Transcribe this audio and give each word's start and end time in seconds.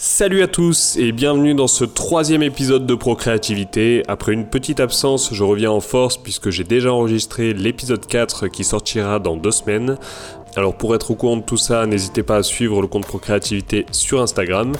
Salut 0.00 0.42
à 0.42 0.46
tous 0.46 0.96
et 0.96 1.10
bienvenue 1.10 1.54
dans 1.54 1.66
ce 1.66 1.84
troisième 1.84 2.44
épisode 2.44 2.86
de 2.86 2.94
Procréativité. 2.94 4.04
Après 4.06 4.32
une 4.32 4.46
petite 4.46 4.78
absence, 4.78 5.30
je 5.34 5.42
reviens 5.42 5.72
en 5.72 5.80
force 5.80 6.16
puisque 6.16 6.50
j'ai 6.50 6.62
déjà 6.62 6.92
enregistré 6.92 7.52
l'épisode 7.52 8.06
4 8.06 8.46
qui 8.46 8.62
sortira 8.62 9.18
dans 9.18 9.36
deux 9.36 9.50
semaines. 9.50 9.98
Alors 10.54 10.76
pour 10.76 10.94
être 10.94 11.10
au 11.10 11.16
courant 11.16 11.38
de 11.38 11.42
tout 11.42 11.56
ça, 11.56 11.84
n'hésitez 11.86 12.22
pas 12.22 12.36
à 12.36 12.42
suivre 12.44 12.80
le 12.80 12.86
compte 12.86 13.06
Procréativité 13.06 13.86
sur 13.90 14.22
Instagram. 14.22 14.70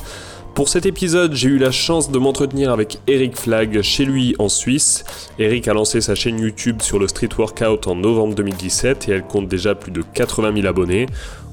Pour 0.54 0.68
cet 0.68 0.86
épisode, 0.86 1.34
j'ai 1.34 1.48
eu 1.48 1.58
la 1.58 1.72
chance 1.72 2.12
de 2.12 2.18
m'entretenir 2.18 2.70
avec 2.70 3.00
Eric 3.08 3.36
Flag 3.36 3.82
chez 3.82 4.04
lui 4.04 4.36
en 4.38 4.48
Suisse. 4.48 5.04
Eric 5.40 5.66
a 5.66 5.74
lancé 5.74 6.00
sa 6.00 6.14
chaîne 6.14 6.38
YouTube 6.38 6.80
sur 6.80 7.00
le 7.00 7.08
street 7.08 7.30
workout 7.36 7.88
en 7.88 7.96
novembre 7.96 8.36
2017 8.36 9.08
et 9.08 9.12
elle 9.12 9.24
compte 9.24 9.48
déjà 9.48 9.74
plus 9.74 9.90
de 9.90 10.02
80 10.14 10.54
000 10.54 10.66
abonnés. 10.68 11.06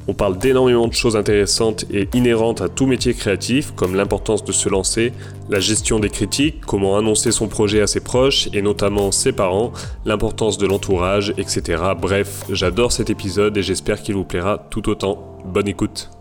On 0.07 0.13
parle 0.13 0.37
d'énormément 0.37 0.87
de 0.87 0.93
choses 0.93 1.15
intéressantes 1.15 1.85
et 1.89 2.07
inhérentes 2.13 2.61
à 2.61 2.69
tout 2.69 2.85
métier 2.85 3.15
créatif, 3.15 3.71
comme 3.71 3.95
l'importance 3.95 4.43
de 4.43 4.51
se 4.51 4.69
lancer, 4.69 5.13
la 5.49 5.59
gestion 5.59 5.99
des 5.99 6.11
critiques, 6.11 6.61
comment 6.61 6.95
annoncer 6.95 7.31
son 7.31 7.47
projet 7.47 7.81
à 7.81 7.87
ses 7.87 8.01
proches 8.01 8.47
et 8.53 8.61
notamment 8.61 9.11
ses 9.11 9.31
parents, 9.31 9.73
l'importance 10.05 10.59
de 10.59 10.67
l'entourage, 10.67 11.33
etc. 11.39 11.81
Bref, 11.99 12.43
j'adore 12.51 12.91
cet 12.91 13.09
épisode 13.09 13.57
et 13.57 13.63
j'espère 13.63 14.03
qu'il 14.03 14.13
vous 14.13 14.25
plaira 14.25 14.67
tout 14.69 14.89
autant. 14.89 15.39
Bonne 15.43 15.67
écoute. 15.67 16.11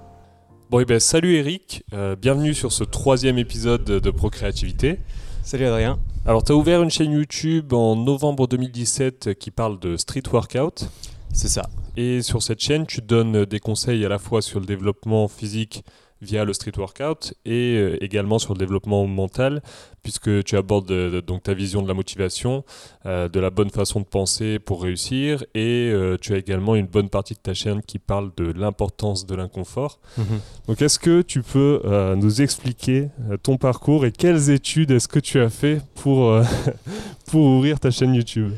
Bon, 0.70 0.80
et 0.80 0.86
ben 0.86 0.98
salut 0.98 1.34
Eric, 1.34 1.84
euh, 1.92 2.16
bienvenue 2.16 2.54
sur 2.54 2.72
ce 2.72 2.84
troisième 2.84 3.36
épisode 3.36 3.84
de 3.84 4.10
Procréativité. 4.10 4.98
Salut 5.42 5.66
Adrien. 5.66 5.98
Alors, 6.24 6.42
tu 6.42 6.52
as 6.52 6.56
ouvert 6.56 6.82
une 6.82 6.90
chaîne 6.90 7.12
YouTube 7.12 7.74
en 7.74 7.96
novembre 7.96 8.46
2017 8.48 9.38
qui 9.38 9.50
parle 9.50 9.78
de 9.78 9.98
street 9.98 10.22
workout. 10.32 10.88
C'est 11.32 11.48
ça. 11.48 11.68
Et 11.96 12.22
sur 12.22 12.42
cette 12.42 12.60
chaîne, 12.60 12.86
tu 12.86 13.00
donnes 13.00 13.44
des 13.44 13.60
conseils 13.60 14.04
à 14.04 14.08
la 14.08 14.18
fois 14.18 14.42
sur 14.42 14.60
le 14.60 14.66
développement 14.66 15.28
physique 15.28 15.84
via 16.24 16.44
le 16.44 16.52
street 16.52 16.72
workout 16.76 17.34
et 17.44 17.76
euh, 17.76 18.02
également 18.02 18.38
sur 18.38 18.54
le 18.54 18.58
développement 18.58 19.06
mental 19.06 19.62
puisque 20.02 20.42
tu 20.44 20.56
abordes 20.56 20.90
euh, 20.90 21.20
donc 21.20 21.44
ta 21.44 21.54
vision 21.54 21.82
de 21.82 21.88
la 21.88 21.94
motivation, 21.94 22.64
euh, 23.06 23.28
de 23.28 23.40
la 23.40 23.50
bonne 23.50 23.70
façon 23.70 24.00
de 24.00 24.04
penser 24.04 24.58
pour 24.58 24.82
réussir 24.82 25.44
et 25.54 25.92
tu 26.20 26.34
as 26.34 26.38
également 26.38 26.74
une 26.74 26.86
bonne 26.86 27.08
partie 27.08 27.34
de 27.34 27.38
ta 27.38 27.54
chaîne 27.54 27.82
qui 27.82 27.98
parle 27.98 28.30
de 28.36 28.50
l'importance 28.52 29.26
de 29.26 29.34
l'inconfort. 29.34 30.00
Mhm. 30.16 30.24
Donc 30.68 30.82
est-ce 30.82 30.98
que 30.98 31.22
tu 31.22 31.42
peux 31.42 31.82
nous 32.16 32.42
expliquer 32.42 33.08
ton 33.42 33.56
parcours 33.56 34.06
et 34.06 34.12
quelles 34.12 34.50
études 34.50 34.90
est-ce 34.90 35.08
que 35.08 35.18
tu 35.20 35.40
as 35.40 35.50
fait 35.50 35.80
pour, 35.94 36.40
pour 37.26 37.42
ouvrir 37.42 37.78
ta 37.78 37.90
chaîne 37.90 38.14
YouTube? 38.14 38.52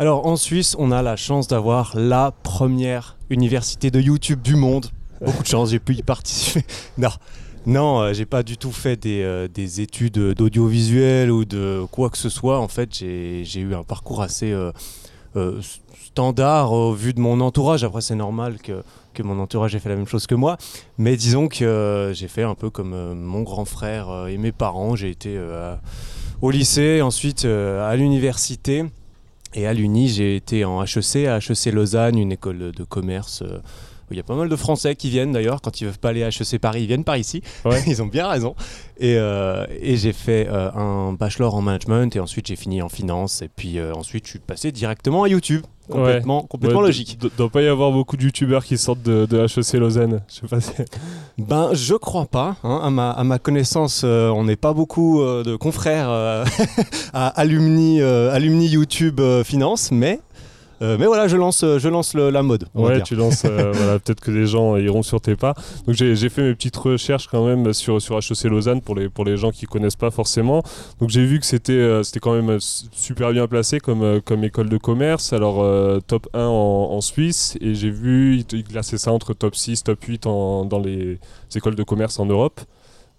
Alors 0.00 0.26
en 0.26 0.36
Suisse, 0.36 0.76
on 0.78 0.92
a 0.92 1.02
la 1.02 1.14
chance 1.14 1.46
d'avoir 1.46 1.92
la 1.94 2.30
première 2.30 3.18
université 3.28 3.90
de 3.90 4.00
YouTube 4.00 4.40
du 4.40 4.56
monde. 4.56 4.86
Beaucoup 5.22 5.42
de 5.42 5.46
chance, 5.46 5.72
j'ai 5.72 5.78
pu 5.78 5.94
y 5.94 6.02
participer. 6.02 6.64
non, 6.98 7.10
non, 7.66 8.00
euh, 8.00 8.14
j'ai 8.14 8.24
pas 8.24 8.42
du 8.42 8.56
tout 8.56 8.72
fait 8.72 8.96
des, 8.96 9.20
euh, 9.22 9.46
études 9.58 10.16
d'audiovisuel 10.32 11.30
ou 11.30 11.44
de 11.44 11.84
quoi 11.90 12.08
que 12.08 12.16
ce 12.16 12.30
soit. 12.30 12.58
En 12.58 12.68
fait, 12.68 12.94
j'ai 12.94 13.60
eu 13.60 13.74
un 13.74 13.82
parcours 13.82 14.22
assez 14.22 14.50
euh, 14.50 15.60
standard 16.02 16.72
au 16.72 16.94
vu 16.94 17.12
de 17.12 17.20
mon 17.20 17.38
entourage. 17.42 17.84
Après, 17.84 18.00
c'est 18.00 18.14
normal 18.14 18.56
que, 18.56 18.82
que 19.12 19.22
mon 19.22 19.38
entourage 19.38 19.74
ait 19.74 19.80
fait 19.80 19.90
la 19.90 19.96
même 19.96 20.08
chose 20.08 20.26
que 20.26 20.34
moi. 20.34 20.56
Mais 20.96 21.18
disons 21.18 21.46
que 21.46 22.12
j'ai 22.14 22.28
fait 22.28 22.44
un 22.44 22.54
peu 22.54 22.70
comme 22.70 23.12
mon 23.12 23.42
grand 23.42 23.66
frère 23.66 24.28
et 24.28 24.38
mes 24.38 24.52
parents. 24.52 24.96
J'ai 24.96 25.10
été 25.10 25.38
au 26.40 26.50
lycée, 26.50 27.02
ensuite 27.02 27.44
à 27.44 27.94
l'université. 27.96 28.86
Et 29.54 29.66
à 29.66 29.74
l'Uni, 29.74 30.08
j'ai 30.08 30.36
été 30.36 30.64
en 30.64 30.82
HEC, 30.82 31.26
à 31.26 31.38
HEC 31.38 31.72
Lausanne, 31.72 32.18
une 32.18 32.32
école 32.32 32.72
de 32.72 32.84
commerce. 32.84 33.42
Euh, 33.42 33.58
il 34.12 34.16
y 34.16 34.20
a 34.20 34.24
pas 34.24 34.34
mal 34.34 34.48
de 34.48 34.56
Français 34.56 34.96
qui 34.96 35.08
viennent 35.08 35.32
d'ailleurs, 35.32 35.60
quand 35.60 35.80
ils 35.80 35.84
ne 35.84 35.90
veulent 35.90 35.98
pas 35.98 36.08
aller 36.08 36.24
à 36.24 36.28
HEC 36.28 36.58
Paris, 36.60 36.82
ils 36.82 36.86
viennent 36.86 37.04
par 37.04 37.16
ici. 37.16 37.42
ils 37.86 38.02
ont 38.02 38.06
bien 38.06 38.28
raison. 38.28 38.54
Et, 38.98 39.14
euh, 39.16 39.66
et 39.80 39.96
j'ai 39.96 40.12
fait 40.12 40.48
euh, 40.48 40.70
un 40.72 41.12
bachelor 41.12 41.54
en 41.54 41.62
management 41.62 42.14
et 42.16 42.20
ensuite 42.20 42.46
j'ai 42.46 42.56
fini 42.56 42.82
en 42.82 42.88
finance. 42.88 43.42
Et 43.42 43.48
puis 43.48 43.80
ensuite, 43.80 44.26
je 44.26 44.30
suis 44.30 44.38
passé 44.40 44.72
directement 44.72 45.24
à 45.24 45.28
YouTube 45.28 45.62
complètement, 45.90 46.42
complètement 46.42 46.80
logique. 46.80 47.18
Il 47.22 47.30
doit 47.36 47.48
pas 47.48 47.62
y 47.62 47.68
avoir 47.68 47.92
beaucoup 47.92 48.16
de 48.16 48.22
youtubeurs 48.22 48.64
qui 48.64 48.78
sortent 48.78 49.02
de, 49.02 49.26
de 49.26 49.38
HEC 49.38 49.74
Lausanne. 49.74 50.22
Je 50.28 50.34
sais 50.34 50.46
pas 50.46 50.58
Ben, 51.38 51.70
je 51.72 51.94
crois 51.94 52.26
pas. 52.26 52.56
Hein. 52.64 52.80
À, 52.82 52.90
ma, 52.90 53.10
à, 53.10 53.24
ma, 53.24 53.38
connaissance, 53.38 54.02
euh, 54.04 54.28
on 54.28 54.44
n'est 54.44 54.56
pas 54.56 54.72
beaucoup 54.72 55.20
euh, 55.20 55.42
de 55.42 55.56
confrères 55.56 56.10
euh, 56.10 56.44
à 57.12 57.28
alumni, 57.28 58.00
alumni 58.00 58.68
YouTube 58.68 59.20
Finance, 59.44 59.90
mais 59.90 60.20
euh, 60.82 60.96
mais 60.98 61.06
voilà, 61.06 61.28
je 61.28 61.36
lance, 61.36 61.60
je 61.60 61.88
lance 61.88 62.14
la 62.14 62.42
mode. 62.42 62.66
Ouais, 62.74 63.02
tu 63.02 63.14
lances. 63.14 63.44
Euh, 63.44 63.72
voilà, 63.74 63.98
peut-être 63.98 64.20
que 64.20 64.30
les 64.30 64.46
gens 64.46 64.76
iront 64.76 65.02
sur 65.02 65.20
tes 65.20 65.36
pas. 65.36 65.54
Donc 65.86 65.94
j'ai 65.94 66.28
fait 66.28 66.42
mes 66.42 66.54
petites 66.54 66.76
recherches 66.76 67.28
quand 67.28 67.46
même 67.46 67.72
sur, 67.72 68.00
sur 68.00 68.16
HEC 68.16 68.44
Lausanne 68.44 68.80
pour 68.80 68.94
les, 68.94 69.08
pour 69.08 69.24
les 69.24 69.36
gens 69.36 69.50
qui 69.50 69.66
connaissent 69.66 69.96
pas 69.96 70.10
forcément. 70.10 70.62
Donc 71.00 71.10
j'ai 71.10 71.24
vu 71.24 71.38
que 71.38 71.46
c'était 71.46 71.72
euh, 71.72 72.02
c'était 72.02 72.20
quand 72.20 72.40
même 72.40 72.58
super 72.60 73.32
bien 73.32 73.46
placé 73.46 73.78
comme, 73.78 74.20
comme 74.22 74.44
école 74.44 74.68
de 74.68 74.78
commerce. 74.78 75.32
Alors 75.32 75.64
top 76.06 76.28
1 76.34 76.44
en, 76.44 77.00
Suisse 77.00 77.56
et 77.62 77.74
j'ai 77.74 77.90
vu, 77.90 78.44
il 78.52 78.64
classait 78.64 78.98
ça 78.98 79.10
entre 79.10 79.32
top 79.32 79.56
6, 79.56 79.84
top 79.84 80.04
8 80.04 80.24
dans 80.24 80.82
les 80.84 81.18
écoles 81.54 81.74
de 81.74 81.82
commerce 81.82 82.18
en 82.18 82.26
Europe 82.26 82.60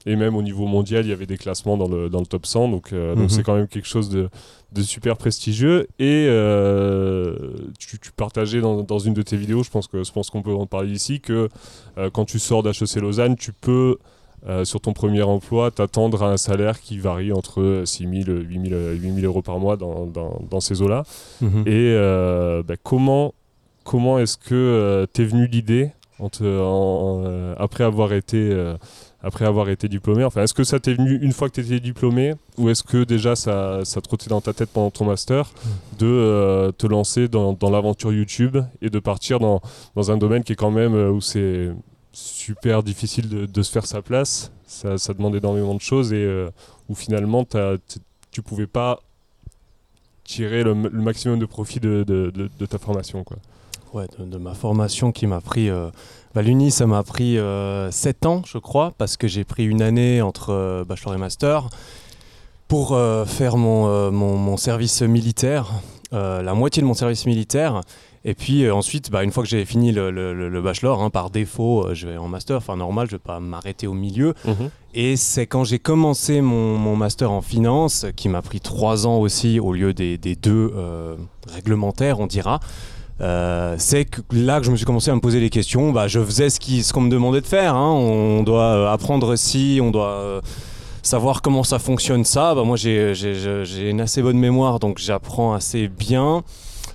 et 0.06 0.16
même 0.16 0.36
au 0.36 0.42
niveau 0.42 0.66
mondial, 0.66 1.06
il 1.06 1.10
y 1.10 1.14
avait 1.14 1.26
des 1.26 1.38
classements 1.38 1.78
dans 1.78 1.88
le, 1.88 2.10
dans 2.10 2.20
le 2.20 2.26
top 2.26 2.46
100, 2.46 2.70
donc 2.70 2.92
donc 2.92 3.18
mhm. 3.18 3.30
c'est 3.30 3.44
quand 3.44 3.56
même 3.56 3.68
quelque 3.68 3.88
chose 3.88 4.10
de, 4.10 4.30
de 4.72 4.82
super 4.82 5.18
prestigieux. 5.18 5.88
Et 6.00 6.26
euh, 6.28 7.36
tu, 7.78 7.98
partageais 8.16 8.62
dans, 8.62 8.84
dans, 8.84 9.00
une 9.00 9.14
de 9.14 9.22
tes 9.22 9.38
vidéos, 9.38 9.64
je 9.64 9.70
pense 9.70 9.88
que 9.88 10.04
je 10.04 10.12
pense 10.12 10.30
qu'on 10.30 10.42
peut 10.42 10.54
en 10.54 10.66
parler 10.66 10.92
ici, 10.92 11.20
que 11.20 11.50
euh, 11.98 12.10
quand 12.12 12.26
tu 12.26 12.40
sors 12.40 12.64
d'HEC 12.64 12.96
Lausanne, 12.96 13.36
tu 13.36 13.52
peux 13.54 13.98
euh, 14.48 14.66
sur 14.66 14.82
ton 14.82 14.94
premier 14.94 15.22
emploi, 15.22 15.72
t'attendre 15.72 16.24
à 16.24 16.32
un 16.32 16.38
salaire 16.38 16.80
qui 16.80 16.98
varie 16.98 17.32
entre 17.32 17.84
6 17.86 18.24
000, 18.26 18.38
8 18.40 18.70
000, 18.70 19.26
euros 19.26 19.42
par 19.42 19.60
mois 19.60 19.78
dans, 19.78 20.06
dans, 20.06 20.42
dans 20.50 20.60
ces 20.60 20.82
eaux-là. 20.82 21.04
Mhm. 21.42 21.64
Et 21.68 21.96
bah, 22.66 22.76
comment, 22.82 23.34
comment 23.84 24.20
est-ce 24.20 24.38
que 24.38 25.06
t'es 25.14 25.26
venu 25.26 25.48
l'idée 25.48 25.92
après 27.58 27.84
avoir 27.84 28.14
été 28.14 28.56
après 29.24 29.46
avoir 29.46 29.70
été 29.70 29.88
diplômé 29.88 30.24
Enfin, 30.24 30.44
est-ce 30.44 30.54
que 30.54 30.64
ça 30.64 30.80
t'est 30.80 30.94
venu 30.94 31.18
une 31.22 31.32
fois 31.32 31.50
que 31.50 31.56
tu 31.56 31.62
étais 31.62 31.80
diplômé 31.80 32.34
ou 32.58 32.70
est-ce 32.70 32.84
que 32.84 33.04
déjà 33.04 33.36
ça, 33.36 33.82
ça 33.84 34.02
trottait 34.02 34.30
dans 34.30 34.42
ta 34.42 34.54
tête 34.54 34.70
pendant 34.70 34.92
ton 34.92 35.06
master 35.06 35.46
hmm. 35.48 35.70
de 36.00 36.06
euh, 36.06 36.72
te 36.72 36.88
lancer 36.88 37.28
dans, 37.28 37.54
dans 37.54 37.70
l'aventure 37.70 38.12
YouTube 38.12 38.58
et 38.82 38.90
de 38.90 39.00
partir 39.00 39.40
dans, 39.40 39.62
dans, 39.96 40.12
un 40.12 40.18
domaine 40.18 40.44
qui 40.44 40.54
est 40.54 40.56
quand 40.56 40.72
même 40.72 40.96
euh, 40.96 41.12
où 41.12 41.22
c'est 41.22 41.72
super 42.14 42.84
difficile 42.84 43.30
de, 43.30 43.46
de, 43.46 43.62
se 43.62 43.72
faire 43.72 43.86
sa 43.86 44.02
place? 44.02 44.52
Ça, 44.66 44.98
ça, 44.98 45.14
demande 45.14 45.36
énormément 45.36 45.76
de 45.76 45.82
choses 45.82 46.14
et 46.14 46.24
euh, 46.24 46.50
où 46.90 46.96
finalement 46.96 47.46
tu 48.32 48.42
pouvais 48.42 48.68
pas 48.68 49.00
tirer 50.24 50.64
le, 50.64 50.74
maximum 50.74 51.40
de 51.40 51.46
profit 51.46 51.80
de, 51.80 52.04
de, 52.08 52.32
de 52.32 52.66
ta 52.66 52.78
formation 52.78 53.24
quoi. 53.24 53.38
Ouais, 53.94 54.06
de, 54.18 54.38
ma 54.38 54.54
formation 54.54 55.12
qui 55.12 55.28
m'a 55.28 55.42
pris 55.42 55.70
bah, 56.34 56.42
L'Uni, 56.42 56.72
ça 56.72 56.88
m'a 56.88 57.04
pris 57.04 57.34
7 57.34 57.38
euh, 57.40 57.90
ans, 58.26 58.42
je 58.46 58.58
crois, 58.58 58.94
parce 58.98 59.18
que 59.18 59.28
j'ai 59.28 59.44
pris 59.44 59.66
une 59.66 59.82
année 59.82 60.22
entre 60.22 60.52
euh, 60.52 60.86
bachelor 60.86 61.16
et 61.16 61.18
master 61.18 61.70
pour 62.68 62.94
euh, 62.94 63.26
faire 63.26 63.58
mon, 63.58 64.12
mon, 64.12 64.58
service 64.58 65.02
militaire, 65.02 65.72
la 66.14 66.54
moitié 66.54 66.82
de 66.82 66.88
mon 66.88 66.94
service 66.94 67.26
militaire. 67.26 67.82
Et 68.24 68.34
puis 68.34 68.70
ensuite, 68.70 69.10
bah, 69.10 69.24
une 69.24 69.32
fois 69.32 69.44
que 69.44 69.50
j'ai 69.50 69.66
fini 69.66 69.92
le, 69.92 70.10
le, 70.12 70.62
bachelor, 70.62 71.02
hein, 71.02 71.10
par 71.10 71.32
défaut, 71.32 71.88
je 71.94 72.08
vais 72.08 72.18
en 72.18 72.30
master. 72.30 72.58
Enfin, 72.58 72.78
normal, 72.78 73.08
je 73.08 73.16
ne 73.16 73.18
vais 73.18 73.24
pas 73.24 73.42
m'arrêter 73.42 73.88
au 73.88 73.94
milieu. 73.94 74.36
Mhm. 74.46 74.70
Et 74.94 75.18
c'est 75.18 75.48
quand 75.48 75.66
j'ai 75.66 75.80
commencé 75.80 76.40
mon, 76.40 76.78
mon, 76.78 76.96
master 76.96 77.32
en 77.32 77.42
finance, 77.42 78.06
qui 78.16 78.30
m'a 78.30 78.42
pris 78.42 78.62
3 78.62 79.06
ans 79.06 79.18
aussi, 79.18 79.60
au 79.60 79.74
lieu 79.74 79.94
des, 79.94 80.18
des 80.18 80.36
deux 80.38 80.72
réglementaires, 81.50 82.22
on 82.22 82.28
dira. 82.28 82.62
Euh, 83.22 83.76
c'est 83.78 84.08
là 84.32 84.60
que 84.60 84.66
je 84.66 84.72
me 84.72 84.76
suis 84.76 84.86
commencé 84.86 85.12
à 85.12 85.16
me 85.16 85.22
poser 85.22 85.40
les 85.40 85.50
questions. 85.50 85.92
Bah, 85.92 86.08
je 86.08 86.20
faisais 86.20 86.50
ce 86.50 86.94
qu'on 86.94 87.02
me 87.02 87.10
demandait 87.10 87.42
de 87.42 87.46
faire. 87.46 87.76
Hein. 87.76 87.92
On 87.92 88.44
doit 88.44 88.64
euh, 88.64 88.92
apprendre 88.92 89.36
si, 89.36 89.80
on 89.82 89.92
doit 89.92 90.12
euh, 90.12 90.42
savoir 91.04 91.42
comment 91.42 91.64
ça 91.64 91.80
fonctionne 91.80 92.26
ça. 92.26 92.56
Bah, 92.56 92.64
moi, 92.64 92.78
j'ai 92.78 93.90
une 93.90 94.02
assez 94.02 94.22
bonne 94.22 94.38
mémoire, 94.38 94.80
donc 94.80 94.98
j'apprends 94.98 95.54
assez 95.54 95.88
bien 95.88 96.44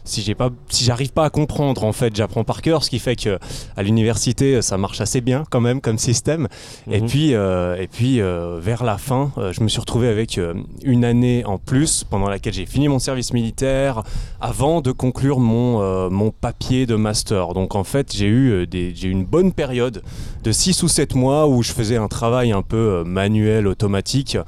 si 0.06 0.22
j'ai 0.22 0.34
pas 0.34 0.50
si 0.68 0.84
j'arrive 0.84 1.12
pas 1.12 1.24
à 1.24 1.30
comprendre 1.30 1.84
en 1.84 1.92
fait 1.92 2.14
j'apprends 2.14 2.44
par 2.44 2.62
cœur 2.62 2.84
ce 2.84 2.90
qui 2.90 2.98
fait 2.98 3.16
que 3.16 3.38
à 3.76 3.82
l'université 3.82 4.62
ça 4.62 4.78
marche 4.78 5.00
assez 5.00 5.20
bien 5.20 5.44
quand 5.50 5.60
même 5.60 5.80
comme 5.80 5.98
système 5.98 6.48
et 6.90 7.00
mhm. 7.00 7.08
puis 7.08 7.34
euh, 7.34 7.76
et 7.76 7.86
puis 7.86 8.20
euh, 8.20 8.58
vers 8.60 8.84
la 8.84 8.98
fin 8.98 9.32
euh, 9.38 9.52
je 9.52 9.62
me 9.62 9.68
suis 9.68 9.80
retrouvé 9.80 10.08
avec 10.08 10.40
une 10.82 11.04
année 11.04 11.44
en 11.44 11.58
plus 11.58 12.04
pendant 12.04 12.28
laquelle 12.28 12.54
j'ai 12.54 12.66
fini 12.66 12.88
mon 12.88 12.98
service 12.98 13.32
militaire 13.32 14.02
avant 14.40 14.80
de 14.80 14.92
conclure 14.92 15.40
mon 15.40 15.66
mon 16.10 16.30
papier 16.30 16.86
de 16.86 16.94
master 16.94 17.52
donc 17.52 17.74
en 17.74 17.84
fait 17.84 18.14
j'ai 18.14 18.28
eu 18.28 18.66
des 18.66 18.94
j'ai 18.94 19.08
une 19.08 19.24
bonne 19.24 19.52
période 19.52 20.02
de 20.44 20.52
6 20.52 20.82
ou 20.82 20.88
7 20.88 21.14
mois 21.14 21.48
où 21.48 21.62
je 21.62 21.72
faisais 21.72 21.96
un 21.96 22.08
travail 22.08 22.52
un 22.52 22.62
peu 22.62 23.02
manuel 23.04 23.66
automatique 23.66 24.38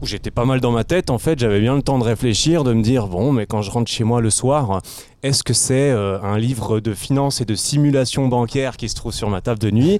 où 0.00 0.06
j'étais 0.06 0.30
pas 0.30 0.44
mal 0.44 0.60
dans 0.60 0.72
ma 0.72 0.84
tête. 0.84 1.10
En 1.10 1.18
fait, 1.18 1.38
j'avais 1.38 1.60
bien 1.60 1.76
le 1.76 1.82
temps 1.82 1.98
de 1.98 2.04
réfléchir, 2.04 2.64
de 2.64 2.72
me 2.72 2.82
dire 2.82 3.06
bon, 3.06 3.32
mais 3.32 3.46
quand 3.46 3.62
je 3.62 3.70
rentre 3.70 3.90
chez 3.90 4.04
moi 4.04 4.20
le 4.20 4.30
soir, 4.30 4.82
est-ce 5.22 5.42
que 5.44 5.52
c'est 5.54 5.90
euh, 5.90 6.20
un 6.22 6.38
livre 6.38 6.80
de 6.80 6.94
finance 6.94 7.40
et 7.40 7.44
de 7.44 7.54
simulation 7.54 8.28
bancaire 8.28 8.76
qui 8.76 8.88
se 8.88 8.94
trouve 8.94 9.12
sur 9.12 9.30
ma 9.30 9.40
table 9.40 9.58
de 9.60 9.70
nuit? 9.70 9.98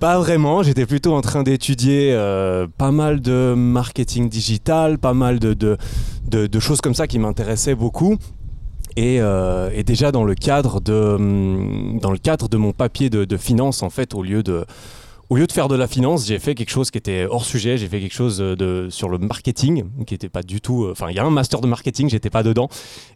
Pas 0.00 0.18
vraiment, 0.18 0.62
j'étais 0.62 0.86
plutôt 0.86 1.14
en 1.14 1.20
train 1.20 1.42
d'étudier 1.42 2.12
euh, 2.12 2.66
pas 2.78 2.90
mal 2.90 3.20
de 3.20 3.52
marketing 3.54 4.30
digital, 4.30 4.98
pas 4.98 5.12
mal 5.12 5.38
de, 5.38 5.52
de, 5.52 5.76
de- 6.26 6.60
choses 6.60 6.80
comme 6.80 6.94
ça 6.94 7.06
qui 7.06 7.18
m'intéressaient 7.18 7.74
beaucoup. 7.74 8.16
Et, 8.96 9.20
euh, 9.20 9.70
et 9.74 9.84
déjà 9.84 10.10
dans 10.10 10.24
le 10.24 10.34
cadre 10.34 10.80
de, 10.80 10.92
hum, 10.92 11.98
dans 12.00 12.10
le 12.10 12.18
cadre 12.18 12.48
de 12.48 12.56
mon 12.56 12.72
papier 12.72 13.10
de, 13.10 13.24
de 13.24 13.36
finance, 13.36 13.82
en 13.82 13.90
fait, 13.90 14.14
au 14.14 14.22
lieu 14.22 14.42
de, 14.42 14.64
au 15.30 15.36
lieu 15.36 15.46
de 15.46 15.52
faire 15.52 15.68
de 15.68 15.76
la 15.76 15.86
finance, 15.86 16.26
j'ai 16.26 16.38
fait 16.40 16.54
quelque 16.56 16.70
chose 16.70 16.90
qui 16.90 16.98
était 16.98 17.24
hors 17.24 17.44
sujet. 17.44 17.78
J'ai 17.78 17.86
fait 17.88 18.00
quelque 18.00 18.12
chose 18.14 18.38
de, 18.38 18.88
sur 18.90 19.08
le 19.08 19.16
marketing, 19.18 19.84
qui 20.04 20.14
n'était 20.14 20.28
pas 20.28 20.42
du 20.42 20.60
tout. 20.60 20.88
Enfin, 20.90 21.06
il 21.08 21.14
y 21.16 21.20
a 21.20 21.24
un 21.24 21.30
master 21.30 21.60
de 21.60 21.68
marketing, 21.68 22.10
j'étais 22.10 22.30
pas 22.30 22.42
dedans. 22.42 22.68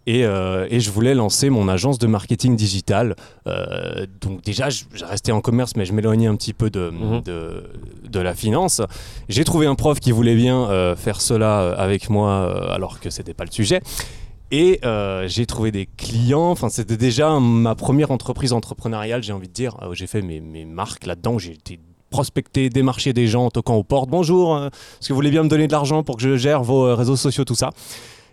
Et, 0.06 0.24
euh, 0.24 0.66
et 0.70 0.78
je 0.78 0.90
voulais 0.92 1.14
lancer 1.14 1.50
mon 1.50 1.66
agence 1.68 1.98
de 1.98 2.06
marketing 2.06 2.54
digital. 2.56 3.16
Euh, 3.48 4.06
donc 4.20 4.42
déjà, 4.42 4.70
je, 4.70 4.84
je 4.94 5.04
restais 5.04 5.32
en 5.32 5.40
commerce, 5.40 5.74
mais 5.76 5.84
je 5.84 5.92
m'éloignais 5.92 6.28
un 6.28 6.36
petit 6.36 6.52
peu 6.54 6.70
de, 6.70 6.90
Mhm. 6.90 7.22
de, 7.22 7.64
de 8.08 8.20
la 8.20 8.34
finance. 8.34 8.80
J'ai 9.28 9.42
trouvé 9.44 9.66
un 9.66 9.74
prof 9.74 9.98
qui 9.98 10.12
voulait 10.12 10.36
bien 10.36 10.70
euh, 10.70 10.94
faire 10.96 11.20
cela 11.20 11.60
euh, 11.62 11.74
avec 11.76 12.10
moi, 12.10 12.30
euh, 12.30 12.72
alors 12.72 13.00
que 13.00 13.10
c'était 13.10 13.34
pas 13.34 13.44
le 13.44 13.50
sujet. 13.50 13.80
Et 14.52 14.78
euh, 14.84 15.26
j'ai 15.26 15.46
trouvé 15.46 15.72
des 15.72 15.86
clients. 15.96 16.50
Enfin, 16.50 16.68
c'était 16.68 16.96
déjà 16.96 17.40
ma 17.40 17.74
première 17.74 18.12
entreprise 18.12 18.52
entrepreneuriale, 18.52 19.22
j'ai 19.24 19.32
envie 19.32 19.48
de 19.48 19.52
dire. 19.52 19.74
Euh, 19.82 19.94
j'ai 19.94 20.06
fait 20.06 20.22
mes, 20.22 20.40
mes 20.40 20.64
marques 20.64 21.06
là-dedans. 21.06 21.38
J'ai 21.38 21.52
été 21.54 21.80
prospecter, 22.18 22.70
démarcher 22.70 23.12
des 23.12 23.26
gens 23.26 23.46
en 23.46 23.50
toquant 23.50 23.74
aux 23.74 23.82
portes. 23.82 24.08
Bonjour, 24.08 24.54
euh, 24.54 24.68
est-ce 24.68 25.08
que 25.08 25.12
vous 25.12 25.16
voulez 25.16 25.32
bien 25.32 25.42
me 25.42 25.48
donner 25.48 25.66
de 25.66 25.72
l'argent 25.72 26.04
pour 26.04 26.16
que 26.16 26.22
je 26.22 26.36
gère 26.36 26.62
vos 26.62 26.86
euh, 26.86 26.94
réseaux 26.94 27.16
sociaux, 27.16 27.44
tout 27.44 27.56
ça? 27.56 27.70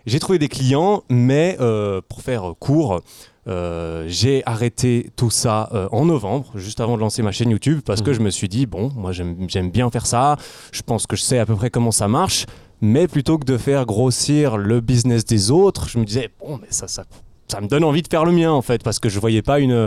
J'ai 0.06 0.20
trouvé 0.20 0.38
des 0.38 0.48
clients, 0.48 1.02
mais 1.10 1.56
euh, 1.60 2.00
pour 2.08 2.22
faire 2.22 2.52
court, 2.60 3.00
euh, 3.48 4.04
j'ai 4.06 4.44
arrêté 4.46 5.10
tout 5.16 5.30
ça 5.30 5.68
euh, 5.74 5.88
en 5.90 6.04
novembre, 6.04 6.52
juste 6.54 6.80
avant 6.80 6.94
de 6.94 7.00
lancer 7.00 7.22
ma 7.22 7.32
chaîne 7.32 7.50
YouTube, 7.50 7.80
parce 7.84 8.02
que 8.02 8.10
Mhm. 8.10 8.16
je 8.16 8.20
me 8.20 8.30
suis 8.30 8.48
dit, 8.48 8.66
bon, 8.66 8.92
moi 8.94 9.10
j'aime 9.10 9.70
bien 9.72 9.90
faire 9.90 10.06
ça, 10.06 10.36
je 10.70 10.82
pense 10.82 11.08
que 11.08 11.16
je 11.16 11.22
sais 11.22 11.40
à 11.40 11.46
peu 11.46 11.56
près 11.56 11.70
comment 11.70 11.90
ça 11.90 12.06
marche, 12.06 12.46
mais 12.80 13.08
plutôt 13.08 13.36
que 13.38 13.44
de 13.44 13.58
faire 13.58 13.84
grossir 13.84 14.56
le 14.58 14.80
business 14.80 15.24
des 15.24 15.50
autres, 15.50 15.88
je 15.88 15.98
me 15.98 16.04
disais, 16.04 16.30
bon, 16.40 16.58
mais 16.60 16.68
ça, 16.70 16.86
ça, 16.86 17.02
ça 17.48 17.60
me 17.60 17.66
donne 17.68 17.84
envie 17.84 18.00
de 18.02 18.08
faire 18.08 18.24
le 18.24 18.32
mien 18.32 18.50
en 18.50 18.62
fait, 18.62 18.82
parce 18.82 18.98
que 18.98 19.08
je 19.10 19.20
voyais 19.20 19.42
pas 19.42 19.58
une, 19.60 19.86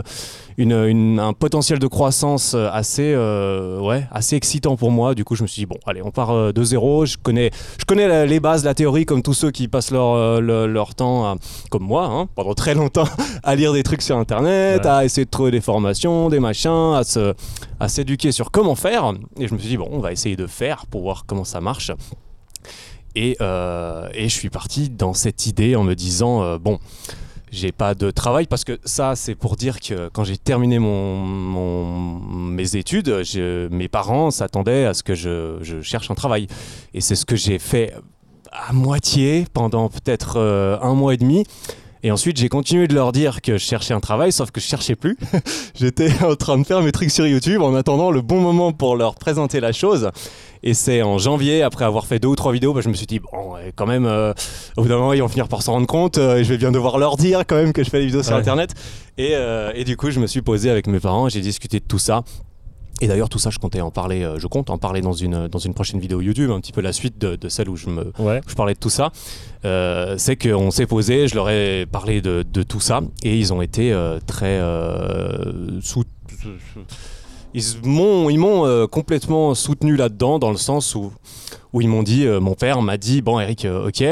une, 0.56 0.72
une- 0.72 1.18
un 1.18 1.32
potentiel 1.32 1.78
de 1.80 1.86
croissance 1.88 2.54
euh, 2.54 2.68
assez, 2.72 3.12
euh, 3.14 3.80
ouais, 3.80 4.06
assez 4.12 4.36
excitant 4.36 4.76
pour 4.76 4.92
moi. 4.92 5.14
Du 5.16 5.24
coup, 5.24 5.34
je 5.34 5.42
me 5.42 5.48
suis 5.48 5.62
dit, 5.62 5.66
bon, 5.66 5.76
allez, 5.86 6.00
on 6.02 6.10
part 6.12 6.30
euh, 6.30 6.52
de 6.52 6.62
zéro. 6.62 7.06
Je 7.06 7.16
connais, 7.20 7.50
je 7.78 7.84
connais 7.84 8.26
les 8.26 8.38
bases, 8.38 8.64
la 8.64 8.74
théorie, 8.74 9.04
comme 9.04 9.22
tous 9.22 9.34
ceux 9.34 9.50
qui 9.50 9.66
passent 9.66 9.90
leur, 9.90 10.40
le- 10.40 10.66
leur 10.68 10.94
temps, 10.94 11.24
à- 11.26 11.36
comme 11.70 11.82
moi, 11.82 12.04
hein, 12.06 12.28
pendant 12.36 12.54
très 12.54 12.74
longtemps, 12.74 13.08
à 13.42 13.54
lire 13.56 13.72
des 13.72 13.82
trucs 13.82 14.02
sur 14.02 14.16
Internet, 14.16 14.82
Ouais. 14.84 14.86
à 14.90 15.04
essayer 15.04 15.24
de 15.24 15.30
trouver 15.30 15.50
des 15.50 15.60
formations, 15.60 16.28
des 16.28 16.38
machins, 16.40 16.94
à 16.94 17.02
se- 17.02 17.34
à 17.80 17.88
s'éduquer 17.88 18.30
sur 18.30 18.50
comment 18.52 18.76
faire. 18.76 19.12
Et 19.40 19.48
je 19.48 19.54
me 19.54 19.58
suis 19.58 19.68
dit, 19.70 19.76
bon, 19.76 19.88
on 19.90 19.98
va 19.98 20.12
essayer 20.12 20.36
de 20.36 20.46
faire 20.46 20.86
pour 20.86 21.02
voir 21.02 21.24
comment 21.26 21.44
ça 21.44 21.60
marche. 21.60 21.90
Et, 23.14 23.36
euh, 23.40 24.08
et 24.14 24.28
je 24.28 24.34
suis 24.34 24.50
parti 24.50 24.90
dans 24.90 25.14
cette 25.14 25.46
idée 25.46 25.74
en 25.74 25.82
me 25.84 25.94
disant, 25.94 26.42
euh, 26.42 26.58
bon, 26.58 26.78
j'ai 27.56 27.72
pas 27.72 27.94
de 27.94 28.10
travail 28.10 28.46
parce 28.46 28.64
que 28.64 28.78
ça, 28.84 29.16
c'est 29.16 29.34
pour 29.34 29.56
dire 29.56 29.80
que 29.80 30.08
quand 30.12 30.24
j'ai 30.24 30.36
terminé 30.36 30.78
mon, 30.78 31.24
mes 31.24 32.76
études, 32.76 33.22
mes 33.70 33.88
parents 33.88 34.30
s'attendaient 34.30 34.84
à 34.84 34.94
ce 34.94 35.02
que 35.02 35.14
je, 35.14 35.58
je 35.62 35.80
cherche 35.80 36.10
un 36.10 36.14
travail. 36.14 36.46
Et 36.94 37.00
c'est 37.00 37.16
ce 37.16 37.24
que 37.24 37.36
j'ai 37.36 37.58
fait 37.58 37.94
à 38.52 38.72
moitié 38.72 39.46
pendant 39.52 39.88
peut-être 39.88 40.36
euh, 40.36 40.78
un 40.80 40.94
mois 40.94 41.14
et 41.14 41.16
demi. 41.16 41.44
Et 42.06 42.12
ensuite, 42.12 42.36
j'ai 42.36 42.48
continué 42.48 42.86
de 42.86 42.94
leur 42.94 43.10
dire 43.10 43.42
que 43.42 43.54
je 43.54 43.64
cherchais 43.64 43.92
un 43.92 43.98
travail, 43.98 44.30
sauf 44.30 44.52
que 44.52 44.60
je 44.60 44.66
cherchais 44.66 44.94
plus. 44.94 45.18
J'étais 45.74 46.08
en 46.22 46.36
train 46.36 46.56
de 46.56 46.62
faire 46.64 46.80
mes 46.80 46.92
trucs 46.92 47.10
sur 47.10 47.26
YouTube 47.26 47.62
en 47.62 47.74
attendant 47.74 48.12
le 48.12 48.20
bon 48.22 48.40
moment 48.40 48.72
pour 48.72 48.94
leur 48.94 49.16
présenter 49.16 49.58
la 49.58 49.72
chose. 49.72 50.12
Et 50.62 50.72
c'est 50.72 51.02
en 51.02 51.18
janvier, 51.18 51.64
après 51.64 51.84
avoir 51.84 52.06
fait 52.06 52.20
deux 52.20 52.28
ou 52.28 52.36
trois 52.36 52.52
vidéos, 52.52 52.72
bah, 52.72 52.80
je 52.80 52.88
me 52.90 52.94
suis 52.94 53.06
dit, 53.06 53.18
bon, 53.18 53.54
quand 53.74 53.86
même, 53.86 54.06
euh, 54.06 54.32
au 54.76 54.82
bout 54.82 54.88
d'un 54.88 54.98
moment, 54.98 55.14
ils 55.14 55.20
vont 55.20 55.26
finir 55.26 55.48
par 55.48 55.62
s'en 55.62 55.72
rendre 55.72 55.88
compte. 55.88 56.18
euh, 56.18 56.36
et 56.36 56.44
je 56.44 56.48
vais 56.50 56.58
bien 56.58 56.70
devoir 56.70 56.98
leur 56.98 57.16
dire 57.16 57.40
quand 57.44 57.56
même 57.56 57.72
que 57.72 57.82
je 57.82 57.90
fais 57.90 57.98
des 57.98 58.06
vidéos 58.06 58.22
sur. 58.22 58.36
Internet. 58.36 58.74
Et, 59.18 59.30
euh, 59.32 59.72
et 59.74 59.82
du 59.82 59.96
coup, 59.96 60.12
je 60.12 60.20
me 60.20 60.28
suis 60.28 60.42
posé 60.42 60.70
avec 60.70 60.86
mes 60.86 61.00
parents, 61.00 61.28
j'ai 61.28 61.40
discuté 61.40 61.80
de 61.80 61.86
tout 61.86 61.98
ça. 61.98 62.22
Et 63.02 63.08
d'ailleurs, 63.08 63.28
tout 63.28 63.38
ça, 63.38 63.50
je 63.50 63.58
comptais 63.58 63.82
en 63.82 63.90
parler, 63.90 64.22
euh, 64.22 64.38
je 64.38 64.46
compte 64.46 64.70
en 64.70 64.78
parler 64.78 65.02
dans 65.02 65.12
une, 65.12 65.48
dans 65.48 65.58
une 65.58 65.74
prochaine 65.74 66.00
vidéo 66.00 66.22
YouTube, 66.22 66.50
un 66.50 66.60
petit 66.60 66.72
peu 66.72 66.80
la 66.80 66.92
suite 66.94 67.18
de, 67.18 67.36
de 67.36 67.48
celle 67.50 67.68
où 67.68 67.76
je 67.76 67.88
me, 67.90 68.12
Ouais. 68.18 68.40
je 68.46 68.54
parlais 68.54 68.72
de 68.72 68.78
tout 68.78 68.88
ça, 68.90 69.12
euh, 69.66 70.14
c'est 70.16 70.36
qu'on 70.36 70.70
s'est 70.70 70.86
posé, 70.86 71.28
je 71.28 71.34
leur 71.34 71.50
ai 71.50 71.84
parlé 71.84 72.22
de, 72.22 72.42
de 72.50 72.62
tout 72.62 72.80
ça, 72.80 73.02
et 73.22 73.36
ils 73.38 73.52
ont 73.52 73.60
été 73.60 73.92
euh, 73.92 74.18
très 74.26 74.58
sous- 75.82 76.04
Ils 77.54 77.62
m'ont, 77.84 78.28
ils 78.28 78.38
m'ont 78.38 78.66
euh, 78.66 78.86
complètement 78.86 79.54
soutenu 79.54 79.96
là-dedans, 79.96 80.38
dans 80.38 80.50
le 80.50 80.56
sens 80.58 80.94
où, 80.94 81.12
où 81.72 81.80
ils 81.80 81.88
m'ont 81.88 82.02
dit, 82.02 82.26
euh, 82.26 82.38
mon 82.40 82.54
père 82.54 82.82
m'a 82.82 82.96
dit, 82.98 83.22
bon 83.22 83.40
Eric, 83.40 83.64
euh, 83.64 83.88
ok, 83.88 84.04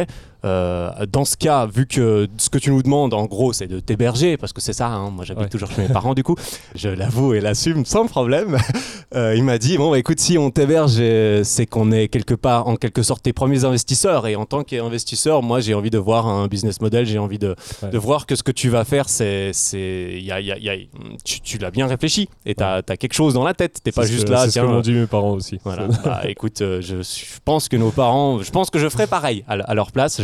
euh, 0.44 0.90
dans 1.10 1.24
ce 1.24 1.36
cas, 1.36 1.66
vu 1.66 1.86
que 1.86 2.28
ce 2.38 2.50
que 2.50 2.58
tu 2.58 2.70
nous 2.70 2.82
demandes, 2.82 3.14
en 3.14 3.24
gros, 3.26 3.52
c'est 3.52 3.66
de 3.66 3.80
t'héberger, 3.80 4.36
parce 4.36 4.52
que 4.52 4.60
c'est 4.60 4.72
ça, 4.72 4.88
hein, 4.88 5.10
moi 5.10 5.24
j'habite 5.24 5.44
Ouais. 5.44 5.48
toujours 5.48 5.70
chez 5.70 5.82
mes 5.82 5.88
parents, 5.88 6.14
du 6.14 6.22
coup, 6.22 6.36
je 6.74 6.88
l'avoue 6.88 7.34
et 7.34 7.40
l'assume 7.40 7.84
sans 7.86 8.06
problème. 8.06 8.56
Euh, 9.14 9.36
il 9.36 9.44
m'a 9.44 9.58
dit, 9.58 9.76
bon, 9.78 9.92
bah, 9.92 9.98
écoute, 10.00 10.18
si 10.18 10.38
on 10.38 10.50
t'héberge, 10.50 10.96
euh, 10.98 11.44
c'est 11.44 11.66
qu'on 11.66 11.92
est 11.92 12.08
quelque 12.08 12.34
part, 12.34 12.66
en 12.66 12.74
quelque 12.74 13.04
sorte, 13.04 13.22
tes 13.22 13.32
premiers 13.32 13.64
investisseurs. 13.64 14.26
Et 14.26 14.34
en 14.34 14.44
tant 14.44 14.64
qu'investisseur, 14.64 15.40
moi, 15.40 15.60
j'ai 15.60 15.72
envie 15.74 15.90
de 15.90 15.98
voir 15.98 16.26
un 16.26 16.48
business 16.48 16.80
model, 16.80 17.06
j'ai 17.06 17.18
envie 17.20 17.38
de, 17.38 17.54
Ouais. 17.82 17.90
de 17.90 17.98
voir 17.98 18.26
que 18.26 18.34
ce 18.34 18.42
que 18.42 18.50
tu 18.50 18.70
vas 18.70 18.84
faire, 18.84 19.08
c'est, 19.08 19.52
c'est, 19.52 20.18
y 20.20 20.32
a- 20.32 20.40
y 20.40 20.50
a- 20.50 20.58
y 20.58 20.68
a- 20.68 20.76
tu, 21.24 21.40
tu 21.42 21.58
l'as 21.58 21.70
bien 21.70 21.86
réfléchi 21.86 22.28
et 22.44 22.56
tu 22.56 22.64
as, 22.64 22.82
quelque 22.82 23.12
chose 23.12 23.34
dans 23.34 23.44
la 23.44 23.54
tête. 23.54 23.78
T'es 23.84 23.92
pas 23.92 24.04
juste 24.04 24.24
que- 24.26 24.32
là, 24.32 24.46
C'est 24.46 24.50
ce 24.52 24.60
que 24.60 24.66
m'ont 24.66 24.80
dit 24.80 24.92
mes 24.94 25.06
parents 25.06 25.30
aussi. 25.32 25.60
Voilà. 25.62 25.86
bah, 26.04 26.22
écoute, 26.24 26.60
euh, 26.62 26.80
je, 26.80 27.02
je 27.02 27.24
pense 27.44 27.68
que 27.68 27.76
nos 27.76 27.90
parents, 27.92 28.42
je 28.42 28.50
pense 28.50 28.68
que 28.68 28.80
je 28.80 28.88
ferais 28.88 29.06
pareil 29.06 29.44
à, 29.46 29.52
à 29.52 29.74
leur 29.74 29.92
place. 29.92 30.20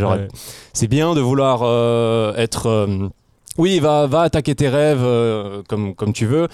C'est 0.72 0.88
bien 0.88 1.14
de 1.14 1.20
vouloir 1.20 1.60
euh, 1.62 2.34
être. 2.36 2.66
euh, 2.66 3.08
oui, 3.58 3.78
va, 3.80 4.06
va 4.06 4.22
attaquer 4.22 4.54
tes 4.54 4.68
rêves 4.68 5.02
euh, 5.02 5.62
comme, 5.68 5.94
comme 5.94 6.12
tu 6.12 6.26
veux. 6.26 6.48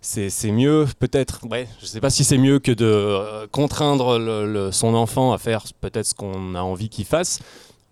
C'est 0.00 0.50
mieux, 0.50 0.86
peut-être. 0.98 1.40
Je 1.80 1.86
sais 1.86 2.00
pas 2.00 2.10
si 2.10 2.24
c'est 2.24 2.38
mieux 2.38 2.58
que 2.58 2.72
de 2.72 3.46
contraindre 3.52 4.72
son 4.72 4.94
enfant 4.94 5.32
à 5.32 5.38
faire 5.38 5.62
peut-être 5.80 6.06
ce 6.06 6.14
qu'on 6.14 6.56
a 6.56 6.60
envie 6.60 6.88
qu'il 6.88 7.04
fasse. 7.04 7.38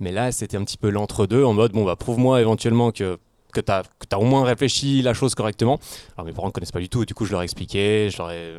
Mais 0.01 0.11
là, 0.11 0.33
c'était 0.33 0.57
un 0.57 0.65
petit 0.65 0.79
peu 0.79 0.91
l'entre-deux 0.91 1.45
en 1.45 1.53
mode 1.53 1.73
bon, 1.73 1.85
bah, 1.85 1.97
prouve-moi 1.97 2.41
éventuellement 2.41 2.91
que. 2.91 3.19
Que 3.53 3.61
tu 3.61 3.73
as, 3.73 3.83
au 4.17 4.25
moins 4.25 4.45
réfléchi 4.45 5.03
la 5.03 5.13
chose 5.13 5.35
correctement. 5.35 5.81
Alors 6.17 6.25
mes 6.25 6.33
parents 6.33 6.47
ne 6.47 6.53
connaissent 6.53 6.71
pas 6.71 6.79
du 6.79 6.89
tout, 6.89 7.05
du 7.05 7.15
coup 7.15 7.25
je 7.25 7.33
leur 7.33 7.41
ai 7.41 7.45
expliqué, 7.45 8.09
je 8.09 8.17
leur 8.19 8.31
ai, 8.31 8.55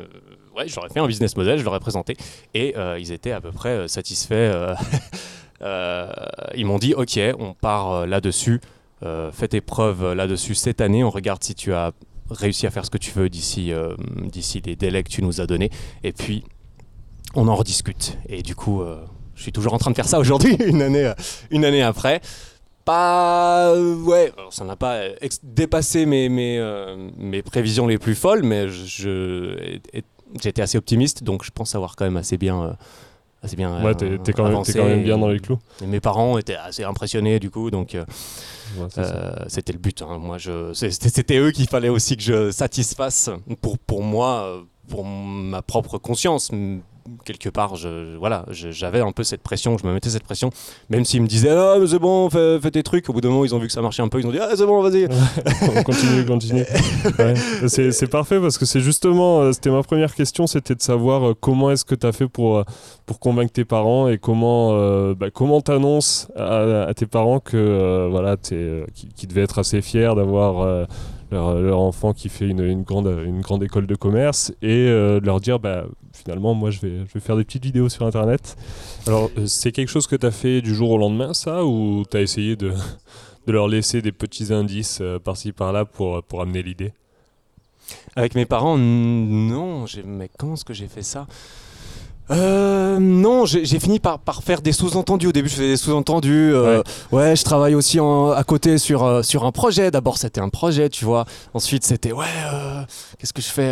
ouais, 0.54 0.68
fait 0.68 1.00
un 1.00 1.06
business 1.06 1.34
model, 1.34 1.58
je 1.58 1.64
leur 1.64 1.74
ai 1.74 1.80
présenté, 1.80 2.14
et 2.52 2.74
ils 2.98 3.10
étaient 3.10 3.32
à 3.32 3.40
peu 3.40 3.52
près 3.52 3.88
satisfaits. 3.88 4.74
euh, 5.62 6.10
ils 6.54 6.66
m'ont 6.66 6.78
dit 6.78 6.94
ok, 6.94 7.18
on 7.38 7.54
part 7.54 7.92
euh, 7.92 8.06
là-dessus, 8.06 8.60
euh, 9.04 9.30
fais 9.32 9.48
tes 9.48 9.60
preuves 9.60 10.12
là-dessus 10.12 10.54
cette 10.54 10.80
année, 10.80 11.04
on 11.04 11.10
regarde 11.10 11.42
si 11.42 11.54
tu 11.54 11.72
as 11.72 11.92
réussi 12.30 12.66
à 12.66 12.70
faire 12.70 12.84
ce 12.84 12.90
que 12.90 12.98
tu 12.98 13.10
veux 13.12 13.28
d'ici 13.28 13.72
d'ici 14.24 14.62
les 14.64 14.74
délais 14.74 15.02
que 15.02 15.10
tu 15.10 15.22
nous 15.22 15.40
as 15.40 15.46
donnés, 15.46 15.70
et 16.02 16.12
puis 16.12 16.44
on 17.34 17.48
en 17.48 17.54
rediscute. 17.54 18.18
Et 18.28 18.42
du 18.42 18.54
coup, 18.54 18.82
je 19.34 19.42
suis 19.42 19.52
toujours 19.52 19.74
en 19.74 19.78
train 19.78 19.90
de 19.90 19.96
faire 19.96 20.08
ça 20.08 20.18
aujourd'hui, 20.18 20.54
une 20.66 20.82
année, 20.82 21.12
une 21.50 21.64
année 21.64 21.82
après. 21.82 22.20
Pas. 22.84 23.78
ouais, 23.78 24.32
ça 24.50 24.64
n'a 24.64 24.76
pas 24.76 25.02
dépassé 25.42 26.06
mes, 26.06 26.28
mes, 26.28 27.42
prévisions 27.42 27.86
les 27.86 27.98
plus 27.98 28.14
folles, 28.14 28.42
mais 28.42 28.68
j'étais 30.40 30.62
assez 30.62 30.78
optimiste, 30.78 31.22
donc 31.22 31.44
je 31.44 31.50
pense 31.50 31.74
avoir 31.74 31.96
quand 31.96 32.04
même 32.04 32.16
assez 32.16 32.38
bien. 32.38 32.76
Assez 33.42 33.56
bien 33.56 33.82
Ouais, 33.82 33.90
euh, 33.90 33.94
t'es 33.94 34.18
t'es 34.18 34.32
quand, 34.32 34.44
même- 34.44 34.52
avancé. 34.52 34.72
t'es 34.72 34.78
quand 34.78 34.86
même 34.86 35.02
bien 35.02 35.18
dans 35.18 35.28
les 35.28 35.40
clous. 35.40 35.58
Et 35.82 35.86
mes 35.86 36.00
parents 36.00 36.38
étaient 36.38 36.56
assez 36.56 36.84
impressionnés 36.84 37.38
du 37.40 37.50
coup, 37.50 37.70
donc 37.70 37.94
euh, 37.94 38.04
Ouais, 38.78 38.86
euh, 38.98 39.32
c'était 39.48 39.72
le 39.72 39.78
but. 39.78 40.00
hein. 40.02 40.18
Moi, 40.18 40.38
je, 40.38 40.72
c'était 40.72 41.08
c'était 41.10 41.38
eux 41.38 41.50
qu'il 41.50 41.68
fallait 41.68 41.88
aussi 41.90 42.16
que 42.16 42.22
je 42.22 42.50
satisfasse 42.50 43.28
pour, 43.60 43.78
pour 43.78 44.02
moi, 44.02 44.62
pour 44.88 45.04
ma 45.04 45.60
propre 45.62 45.98
conscience. 45.98 46.50
Quelque 47.24 47.48
part, 47.48 47.76
je, 47.76 48.16
voilà, 48.16 48.44
j'avais 48.50 49.00
un 49.00 49.12
peu 49.12 49.24
cette 49.24 49.42
pression, 49.42 49.76
je 49.78 49.86
me 49.86 49.92
mettais 49.92 50.10
cette 50.10 50.22
pression, 50.24 50.50
même 50.90 51.04
s'ils 51.04 51.22
me 51.22 51.26
disaient 51.26 51.50
ah 51.50 51.76
mais 51.80 51.86
c'est 51.86 51.98
bon, 51.98 52.30
fais, 52.30 52.60
fais 52.60 52.70
tes 52.70 52.82
trucs. 52.82 53.08
Au 53.08 53.12
bout 53.12 53.20
d'un 53.20 53.28
moment, 53.30 53.44
ils 53.44 53.54
ont 53.54 53.58
vu 53.58 53.66
que 53.66 53.72
ça 53.72 53.82
marchait 53.82 54.02
un 54.02 54.08
peu, 54.08 54.20
ils 54.20 54.26
ont 54.26 54.30
dit 54.30 54.38
ah 54.40 54.50
c'est 54.54 54.66
bon, 54.66 54.82
vas-y. 54.82 55.08
On 55.76 55.82
continue, 55.82 56.24
continue. 56.24 56.64
Ouais. 57.18 57.34
C'est 57.68 58.06
parfait 58.10 58.40
parce 58.40 58.58
que 58.58 58.64
c'est 58.64 58.80
justement, 58.80 59.40
euh, 59.40 59.52
c'était 59.52 59.70
ma 59.70 59.82
première 59.82 60.14
question, 60.14 60.46
c'était 60.46 60.74
de 60.74 60.82
savoir 60.82 61.30
euh, 61.30 61.34
comment 61.38 61.70
est-ce 61.70 61.84
que 61.84 61.94
tu 61.94 62.06
as 62.06 62.12
fait 62.12 62.28
pour, 62.28 62.58
euh, 62.58 62.64
pour 63.06 63.18
convaincre 63.20 63.52
tes 63.52 63.64
parents 63.64 64.08
et 64.08 64.18
comment 64.18 64.70
euh, 64.72 65.14
bah, 65.14 65.30
comment 65.30 65.60
t'annonces 65.60 66.28
à, 66.36 66.82
à 66.84 66.94
tes 66.94 67.06
parents 67.06 67.40
que 67.40 67.56
euh, 67.56 68.08
voilà, 68.10 68.36
qui, 68.36 69.08
qui 69.14 69.26
devaient 69.26 69.42
être 69.42 69.58
assez 69.58 69.82
fiers 69.82 70.12
d'avoir 70.14 70.60
euh, 70.60 70.84
leur, 71.30 71.54
leur 71.54 71.80
enfant 71.80 72.12
qui 72.12 72.28
fait 72.28 72.46
une, 72.46 72.60
une 72.62 72.82
grande, 72.82 73.06
une 73.24 73.40
grande 73.40 73.62
école 73.62 73.86
de 73.86 73.94
commerce 73.94 74.52
et 74.62 74.86
euh, 74.88 75.20
de 75.20 75.26
leur 75.26 75.40
dire 75.40 75.58
bah, 75.58 75.84
finalement 76.22 76.54
moi 76.54 76.70
je 76.70 76.80
vais, 76.80 76.98
je 77.06 77.12
vais 77.14 77.20
faire 77.20 77.36
des 77.36 77.44
petites 77.44 77.64
vidéos 77.64 77.88
sur 77.88 78.06
internet. 78.06 78.56
Alors 79.06 79.30
euh, 79.38 79.46
c'est 79.46 79.72
quelque 79.72 79.90
chose 79.90 80.06
que 80.06 80.16
tu 80.16 80.26
as 80.26 80.30
fait 80.30 80.60
du 80.62 80.74
jour 80.74 80.90
au 80.90 80.98
lendemain 80.98 81.34
ça 81.34 81.64
ou 81.64 82.04
tu 82.10 82.16
as 82.16 82.20
essayé 82.20 82.56
de, 82.56 82.72
de 83.46 83.52
leur 83.52 83.68
laisser 83.68 84.02
des 84.02 84.12
petits 84.12 84.52
indices 84.52 84.98
euh, 85.00 85.18
par-ci 85.18 85.52
par-là 85.52 85.84
pour, 85.84 86.22
pour 86.22 86.40
amener 86.40 86.62
l'idée? 86.62 86.92
Avec 88.16 88.34
mes 88.34 88.46
parents, 88.46 88.78
non. 88.78 89.84
Mais 90.06 90.30
comment 90.38 90.54
est-ce 90.54 90.64
que 90.64 90.72
j'ai 90.72 90.88
fait 90.88 91.02
ça? 91.02 91.26
Euh, 92.30 92.98
non, 93.00 93.46
j'ai 93.46 93.80
fini 93.80 93.98
par, 93.98 94.18
par, 94.18 94.42
faire 94.42 94.62
des 94.62 94.72
sous-entendus. 94.72 95.26
Au 95.26 95.32
début, 95.32 95.48
je 95.48 95.54
faisais 95.54 95.68
des 95.68 95.76
sous-entendus. 95.76 96.52
Euh, 96.54 96.82
ouais. 97.10 97.34
je 97.34 97.42
travaille 97.42 97.74
aussi 97.74 97.98
à 97.98 98.44
côté 98.46 98.78
sur, 98.78 99.04
euh, 99.04 99.22
sur 99.22 99.44
un 99.44 99.52
projet. 99.52 99.90
D'abord, 99.90 100.18
c'était 100.18 100.40
un 100.40 100.48
projet, 100.48 100.88
tu 100.88 101.04
vois. 101.04 101.24
Ensuite, 101.52 101.84
c'était 101.84 102.12
ouais, 102.12 102.24
euh, 102.52 102.82
qu'est-ce 103.18 103.32
que 103.32 103.42
je 103.42 103.48
fais 103.48 103.70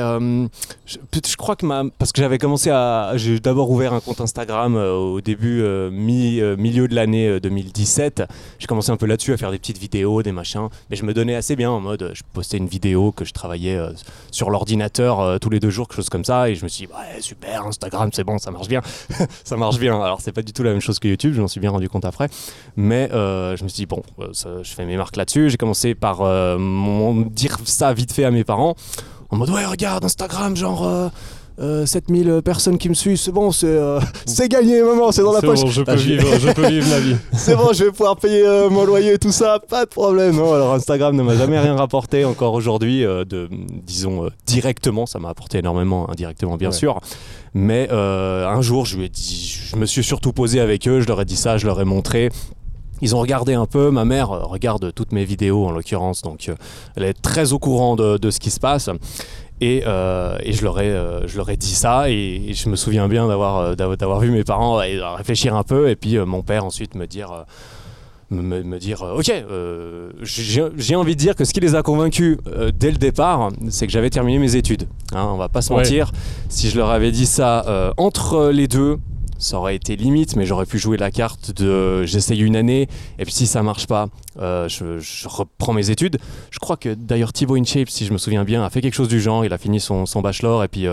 je, 0.86 0.98
je, 1.26 1.36
crois 1.36 1.56
que 1.56 1.64
ma. 1.64 1.84
Parce 1.98 2.12
que 2.12 2.20
j'avais 2.20 2.38
commencé 2.38 2.70
à. 2.70 3.12
J'ai 3.16 3.38
d'abord 3.38 3.70
ouvert 3.70 3.92
un 3.92 4.00
compte 4.00 4.20
Instagram 4.20 4.74
au 4.76 5.20
début, 5.20 5.62
mi, 5.90 6.40
milieu 6.58 6.88
de 6.88 6.94
l'année 6.94 7.40
2017. 7.40 8.24
J'ai 8.58 8.66
commencé 8.66 8.90
un 8.90 8.96
peu 8.96 9.06
là-dessus 9.06 9.32
à 9.32 9.36
faire 9.36 9.50
des 9.50 9.58
petites 9.58 9.78
vidéos, 9.78 10.22
des 10.22 10.32
machins. 10.32 10.68
Mais 10.90 10.96
je 10.96 11.04
me 11.04 11.14
donnais 11.14 11.36
assez 11.36 11.56
bien 11.56 11.70
en 11.70 11.80
mode, 11.80 12.12
je 12.14 12.22
postais 12.32 12.56
une 12.56 12.68
vidéo 12.68 13.12
que 13.12 13.24
je 13.24 13.32
travaillais 13.32 13.78
sur 14.30 14.50
l'ordinateur 14.50 15.38
tous 15.40 15.50
les 15.50 15.60
deux 15.60 15.70
jours, 15.70 15.86
quelque 15.86 15.96
chose 15.96 16.10
comme 16.10 16.24
ça. 16.24 16.50
Et 16.50 16.56
je 16.56 16.64
me 16.64 16.68
suis 16.68 16.86
dit, 16.86 16.92
ouais, 16.92 17.20
super, 17.20 17.66
Instagram, 17.66 18.10
c'est 18.12 18.24
bon, 18.24 18.38
ça 18.40 18.50
marche 18.50 18.68
bien. 18.68 18.80
ça 19.44 19.56
marche 19.56 19.78
bien. 19.78 20.00
Alors, 20.02 20.20
c'est 20.20 20.32
pas 20.32 20.42
du 20.42 20.52
tout 20.52 20.62
la 20.62 20.70
même 20.70 20.80
chose 20.80 20.98
que 20.98 21.08
YouTube, 21.08 21.34
je 21.34 21.40
m'en 21.40 21.48
suis 21.48 21.60
bien 21.60 21.70
rendu 21.70 21.88
compte 21.88 22.04
après. 22.04 22.28
Mais 22.76 23.10
euh, 23.12 23.56
je 23.56 23.64
me 23.64 23.68
suis 23.68 23.76
dit, 23.76 23.86
bon, 23.86 24.02
euh, 24.18 24.32
je 24.62 24.70
fais 24.72 24.86
mes 24.86 24.96
marques 24.96 25.16
là-dessus. 25.16 25.50
J'ai 25.50 25.56
commencé 25.56 25.94
par 25.94 26.22
euh, 26.22 27.24
dire 27.30 27.58
ça 27.64 27.92
vite 27.92 28.12
fait 28.12 28.24
à 28.24 28.30
mes 28.30 28.44
parents. 28.44 28.74
En 29.30 29.36
mode, 29.36 29.50
ouais, 29.50 29.64
regarde, 29.64 30.04
Instagram, 30.04 30.56
genre. 30.56 31.10
7000 31.60 32.40
personnes 32.44 32.78
qui 32.78 32.88
me 32.88 32.94
suivent, 32.94 33.18
c'est 33.18 33.32
bon, 33.32 33.52
c'est 33.52 33.68
gagné, 34.48 34.82
maman, 34.82 35.12
c'est 35.12 35.22
dans 35.22 35.32
la 35.32 35.40
poche. 35.40 35.60
Bon, 35.60 35.66
je, 35.66 35.82
peux 35.82 35.94
vivre, 35.94 36.26
je 36.38 36.52
peux 36.52 36.66
vivre 36.66 36.90
la 36.90 37.00
vie. 37.00 37.16
c'est 37.32 37.56
bon, 37.56 37.72
je 37.72 37.84
vais 37.84 37.90
pouvoir 37.90 38.16
payer 38.16 38.44
mon 38.70 38.84
loyer 38.84 39.14
et 39.14 39.18
tout 39.18 39.32
ça, 39.32 39.58
pas 39.68 39.84
de 39.84 39.90
problème. 39.90 40.36
Non, 40.36 40.54
alors 40.54 40.74
Instagram 40.74 41.14
ne 41.14 41.22
m'a 41.22 41.36
jamais 41.36 41.58
rien 41.58 41.76
rapporté 41.76 42.24
encore 42.24 42.54
aujourd'hui, 42.54 43.02
de, 43.02 43.48
disons 43.86 44.28
directement, 44.46 45.06
ça 45.06 45.18
m'a 45.18 45.28
apporté 45.28 45.58
énormément, 45.58 46.10
indirectement 46.10 46.56
bien 46.56 46.72
sûr. 46.72 47.00
Mais 47.54 47.88
euh, 47.90 48.46
un 48.46 48.62
jour, 48.62 48.86
je, 48.86 48.96
lui 48.96 49.06
ai 49.06 49.08
dit, 49.08 49.58
je 49.70 49.76
me 49.76 49.86
suis 49.86 50.04
surtout 50.04 50.32
posé 50.32 50.60
avec 50.60 50.86
eux, 50.86 51.00
je 51.00 51.06
leur 51.06 51.20
ai 51.20 51.24
dit 51.24 51.36
ça, 51.36 51.58
je 51.58 51.66
leur 51.66 51.80
ai 51.80 51.84
montré. 51.84 52.30
Ils 53.02 53.16
ont 53.16 53.20
regardé 53.20 53.54
un 53.54 53.66
peu, 53.66 53.90
ma 53.90 54.04
mère 54.04 54.30
euh, 54.30 54.44
regarde 54.44 54.92
toutes 54.94 55.12
mes 55.12 55.24
vidéos 55.24 55.66
en 55.66 55.70
l'occurrence, 55.70 56.22
donc 56.22 56.48
euh, 56.48 56.54
elle 56.96 57.04
est 57.04 57.14
très 57.14 57.52
au 57.52 57.58
courant 57.58 57.96
de, 57.96 58.18
de 58.18 58.30
ce 58.30 58.38
qui 58.38 58.50
se 58.50 58.60
passe. 58.60 58.90
Et, 59.60 59.78
et, 59.78 60.52
je, 60.52 60.62
leur 60.62 60.80
ai, 60.80 60.90
je 61.26 61.36
leur 61.36 61.50
ai 61.50 61.56
dit 61.56 61.74
ça. 61.74 62.08
Et, 62.10 62.52
je 62.54 62.68
me 62.68 62.76
souviens 62.76 63.08
bien 63.08 63.28
d'avoir, 63.28 63.76
d'avoir 63.76 64.20
vu 64.20 64.30
mes 64.30 64.44
parents 64.44 64.76
réfléchir 65.16 65.54
un 65.54 65.62
peu. 65.62 65.90
Et 65.90 65.96
puis 65.96 66.18
mon 66.18 66.42
père 66.42 66.64
ensuite 66.64 66.94
me 66.94 67.06
dire 67.06 67.44
me, 68.30 68.78
dire 68.78 69.02
euh, 69.02 69.18
ok 69.18 69.30
euh, 69.30 70.10
j'ai 70.22 70.96
envie 70.96 71.14
de 71.14 71.20
dire 71.20 71.34
que 71.34 71.44
ce 71.44 71.52
qui 71.52 71.60
les 71.60 71.74
a 71.74 71.82
convaincus 71.82 72.38
euh, 72.46 72.70
dès 72.74 72.90
le 72.90 72.96
départ 72.96 73.50
c'est 73.68 73.86
que 73.86 73.92
j'avais 73.92 74.10
terminé 74.10 74.38
mes 74.38 74.56
études 74.56 74.86
hein, 75.12 75.28
on 75.32 75.36
va 75.36 75.48
pas 75.48 75.62
se 75.62 75.72
mentir. 75.72 76.12
Si 76.48 76.68
je 76.68 76.76
leur 76.76 76.90
avais 76.90 77.10
dit 77.10 77.26
ça 77.26 77.92
entre 77.96 78.50
les 78.50 78.68
deux 78.68 78.98
ça 79.40 79.58
aurait 79.58 79.74
été 79.74 79.96
limite, 79.96 80.36
mais 80.36 80.46
j'aurais 80.46 80.66
pu 80.66 80.78
jouer 80.78 80.96
la 80.96 81.10
carte 81.10 81.50
de 81.50 82.04
j'essaye 82.04 82.40
une 82.40 82.54
année, 82.54 82.88
et 83.18 83.24
puis 83.24 83.32
si 83.32 83.46
ça 83.46 83.62
marche 83.62 83.86
pas, 83.86 84.08
je, 84.36 85.28
reprends 85.28 85.72
mes 85.72 85.90
études. 85.90 86.18
Je 86.50 86.58
crois 86.58 86.76
que 86.76 86.94
d'ailleurs 86.94 87.32
Thibaut 87.32 87.56
InShape, 87.56 87.90
si 87.90 88.06
je 88.06 88.12
me 88.12 88.18
souviens 88.18 88.44
bien, 88.44 88.64
a 88.64 88.70
fait 88.70 88.80
quelque 88.80 88.94
chose 88.94 89.08
du 89.08 89.20
genre. 89.20 89.44
Il 89.44 89.52
a 89.52 89.58
fini 89.58 89.80
son, 89.80 90.04
bachelor, 90.22 90.62
et 90.62 90.68
puis 90.68 90.86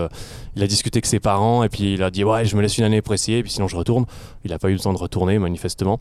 il 0.56 0.62
a 0.62 0.66
discuté 0.66 0.96
avec 0.96 1.06
ses 1.06 1.20
parents, 1.20 1.62
et 1.62 1.68
puis 1.68 1.94
il 1.94 2.02
a 2.02 2.10
dit 2.10 2.24
Ouais, 2.24 2.44
je 2.44 2.56
me 2.56 2.62
laisse 2.62 2.76
une 2.78 2.84
année 2.84 3.02
pour 3.02 3.14
essayer, 3.14 3.38
et 3.38 3.42
puis 3.42 3.52
sinon 3.52 3.68
je 3.68 3.76
retourne. 3.76 4.06
Il 4.44 4.50
n'a 4.50 4.58
pas 4.58 4.70
eu 4.70 4.74
besoin 4.74 4.92
de 4.92 4.98
retourner, 4.98 5.38
manifestement. 5.38 5.98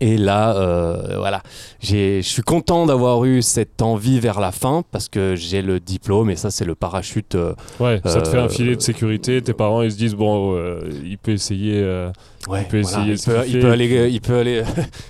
Et 0.00 0.16
là, 0.16 0.56
euh, 0.56 1.16
voilà, 1.16 1.42
je 1.80 2.20
suis 2.20 2.42
content 2.42 2.86
d'avoir 2.86 3.24
eu 3.24 3.42
cette 3.42 3.82
envie 3.82 4.20
vers 4.20 4.40
la 4.40 4.52
fin 4.52 4.84
parce 4.92 5.08
que 5.08 5.34
j'ai 5.34 5.62
le 5.62 5.80
diplôme 5.80 6.30
et 6.30 6.36
ça, 6.36 6.50
c'est 6.50 6.64
le 6.64 6.74
parachute. 6.74 7.34
Euh, 7.34 7.54
ouais, 7.80 8.00
ça 8.04 8.20
te 8.20 8.28
fait 8.28 8.38
un 8.38 8.44
euh, 8.44 8.48
filet 8.48 8.76
de 8.76 8.80
sécurité. 8.80 9.42
Tes 9.42 9.54
parents, 9.54 9.82
ils 9.82 9.92
se 9.92 9.96
disent 9.96 10.14
bon, 10.14 10.56
il 11.04 11.18
peut 11.18 11.32
essayer. 11.32 11.80
il 11.80 12.64
peut 12.64 12.78
essayer. 12.78 13.14
Il 13.48 13.60
peut, 13.60 13.70
aller, 13.70 14.10
il 14.10 14.20
peut 14.20 14.38
aller 14.38 14.62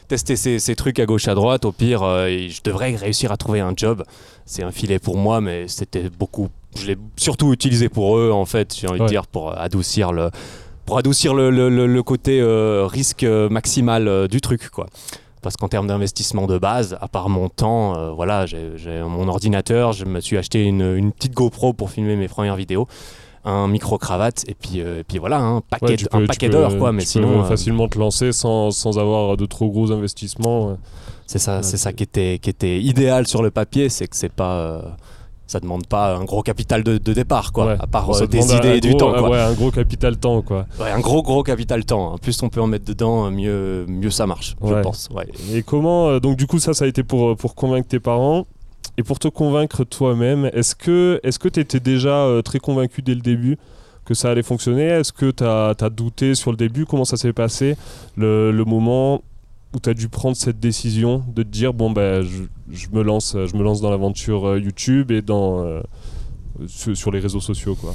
tester 0.08 0.36
ses, 0.36 0.76
trucs 0.76 0.98
à 0.98 1.06
gauche 1.06 1.28
à 1.28 1.34
droite. 1.34 1.64
Au 1.64 1.72
pire, 1.72 2.00
je 2.00 2.60
devrais 2.62 2.94
réussir 2.94 3.30
à 3.30 3.36
trouver 3.36 3.60
un 3.60 3.72
job. 3.76 4.04
C'est 4.46 4.62
un 4.62 4.72
filet 4.72 4.98
pour 4.98 5.18
moi, 5.18 5.42
mais 5.42 5.68
c'était 5.68 6.08
beaucoup. 6.08 6.48
Je 6.76 6.86
l'ai 6.86 6.96
surtout 7.16 7.52
utilisé 7.52 7.88
pour 7.88 8.16
eux 8.16 8.30
en 8.30 8.46
fait. 8.46 8.74
J'ai 8.74 8.88
envie 8.88 9.00
de 9.00 9.06
dire 9.06 9.26
pour 9.26 9.56
adoucir 9.58 10.12
le 10.12 10.30
pour 10.88 10.96
adoucir 10.96 11.34
le, 11.34 12.00
côté 12.00 12.40
euh, 12.40 12.86
risque 12.86 13.22
euh, 13.22 13.50
maximal 13.50 14.08
euh, 14.08 14.26
du 14.26 14.40
truc, 14.40 14.70
quoi. 14.70 14.86
Parce 15.42 15.54
qu'en 15.54 15.68
termes 15.68 15.86
d'investissement 15.86 16.46
de 16.46 16.56
base, 16.56 16.96
à 17.02 17.08
part 17.08 17.28
mon 17.28 17.50
temps, 17.50 18.14
voilà, 18.14 18.46
j'ai 18.46 19.02
mon 19.02 19.28
ordinateur, 19.28 19.92
je 19.92 20.06
me 20.06 20.20
suis 20.20 20.38
acheté 20.38 20.64
une, 20.64 21.12
petite 21.12 21.34
GoPro 21.34 21.74
pour 21.74 21.90
filmer 21.90 22.16
mes 22.16 22.26
premières 22.26 22.56
vidéos 22.56 22.88
un 23.44 23.68
micro 23.68 23.98
cravate 23.98 24.44
et 24.48 24.54
puis 24.54 24.82
puis 25.06 25.18
voilà 25.18 25.38
un 25.38 25.60
paquet 25.60 25.96
un 26.12 26.26
paquet 26.26 26.48
d'heures 26.48 26.76
quoi 26.76 26.90
mais 26.90 27.04
sinon 27.04 27.44
facilement 27.44 27.88
te 27.88 27.96
lancer 27.96 28.32
sans, 28.32 28.72
sans, 28.72 28.98
avoir 28.98 29.36
de 29.36 29.46
trop 29.46 29.70
gros 29.70 29.92
investissements 29.92 30.76
c'est 31.24 31.38
ça 31.38 31.62
c'est 31.62 31.76
ça 31.76 31.92
qui 31.92 32.02
était 32.02 32.40
qui 32.42 32.50
était 32.50 32.80
idéal 32.80 33.28
sur 33.28 33.40
le 33.40 33.52
papier 33.52 33.88
c'est 33.90 34.08
que 34.08 34.16
c'est 34.16 34.32
pas 34.32 34.96
ça 35.48 35.60
demande 35.60 35.86
pas 35.86 36.14
un 36.14 36.24
gros 36.24 36.42
capital 36.42 36.84
de, 36.84 36.98
départ, 36.98 37.52
quoi, 37.52 37.72
à 37.80 37.86
part 37.86 38.10
euh, 38.10 38.26
des 38.26 38.54
idées 38.54 38.76
et 38.76 38.80
du 38.80 38.94
temps. 38.94 39.12
Quoi. 39.12 39.30
Ouais, 39.30 39.40
un 39.40 39.54
gros 39.54 39.70
capital 39.70 40.18
temps, 40.18 40.42
quoi. 40.42 40.66
Ouais, 40.78 40.90
un 40.90 41.00
gros 41.00 41.22
gros 41.22 41.42
capital 41.42 41.86
temps. 41.86 42.12
Hein. 42.12 42.16
Plus 42.20 42.40
on 42.42 42.50
peut 42.50 42.60
en 42.60 42.66
mettre 42.66 42.84
dedans, 42.84 43.30
mieux, 43.30 43.86
mieux 43.88 44.10
ça 44.10 44.26
marche, 44.26 44.54
je 44.62 44.74
pense. 44.74 45.08
Et 45.52 45.62
comment, 45.62 46.08
euh, 46.08 46.20
donc 46.20 46.36
du 46.36 46.46
coup, 46.46 46.58
ça, 46.58 46.74
ça 46.74 46.84
a 46.84 46.88
été 46.88 47.02
pour, 47.02 47.34
pour 47.34 47.54
convaincre 47.54 47.88
tes 47.88 47.98
parents. 47.98 48.46
Et 48.98 49.02
pour 49.02 49.18
te 49.18 49.28
convaincre 49.28 49.84
toi-même, 49.84 50.50
est-ce 50.52 50.74
que 50.74 51.20
est-ce 51.22 51.38
que 51.38 51.48
tu 51.48 51.60
étais 51.60 51.80
déjà 51.80 52.24
euh, 52.24 52.42
très 52.42 52.58
convaincu 52.58 53.00
dès 53.00 53.14
le 53.14 53.20
début 53.20 53.56
que 54.04 54.12
ça 54.12 54.30
allait 54.30 54.42
fonctionner? 54.42 54.84
Est-ce 54.84 55.12
que 55.12 55.30
tu 55.30 55.44
as, 55.44 55.74
as, 55.80 55.90
douté 55.90 56.34
sur 56.34 56.50
le 56.50 56.56
début? 56.56 56.84
Comment 56.84 57.04
ça 57.04 57.16
s'est 57.16 57.32
passé? 57.32 57.76
Le, 58.16 58.50
le 58.50 58.64
moment 58.64 59.22
où 59.74 59.80
tu 59.80 59.90
as 59.90 59.94
dû 59.94 60.08
prendre 60.08 60.36
cette 60.36 60.60
décision 60.60 61.24
de 61.34 61.42
te 61.42 61.48
dire 61.48 61.74
bon 61.74 61.90
ben 61.90 62.22
je, 62.22 62.86
me 62.92 63.02
lance 63.02 63.36
je 63.36 63.56
me 63.56 63.62
lance 63.62 63.80
dans 63.80 63.90
l'aventure 63.90 64.48
euh, 64.48 64.60
YouTube 64.60 65.10
et 65.10 65.20
dans 65.20 65.64
euh, 65.64 65.82
sur, 66.66 67.10
les 67.10 67.20
réseaux 67.20 67.40
sociaux 67.40 67.74
quoi. 67.74 67.94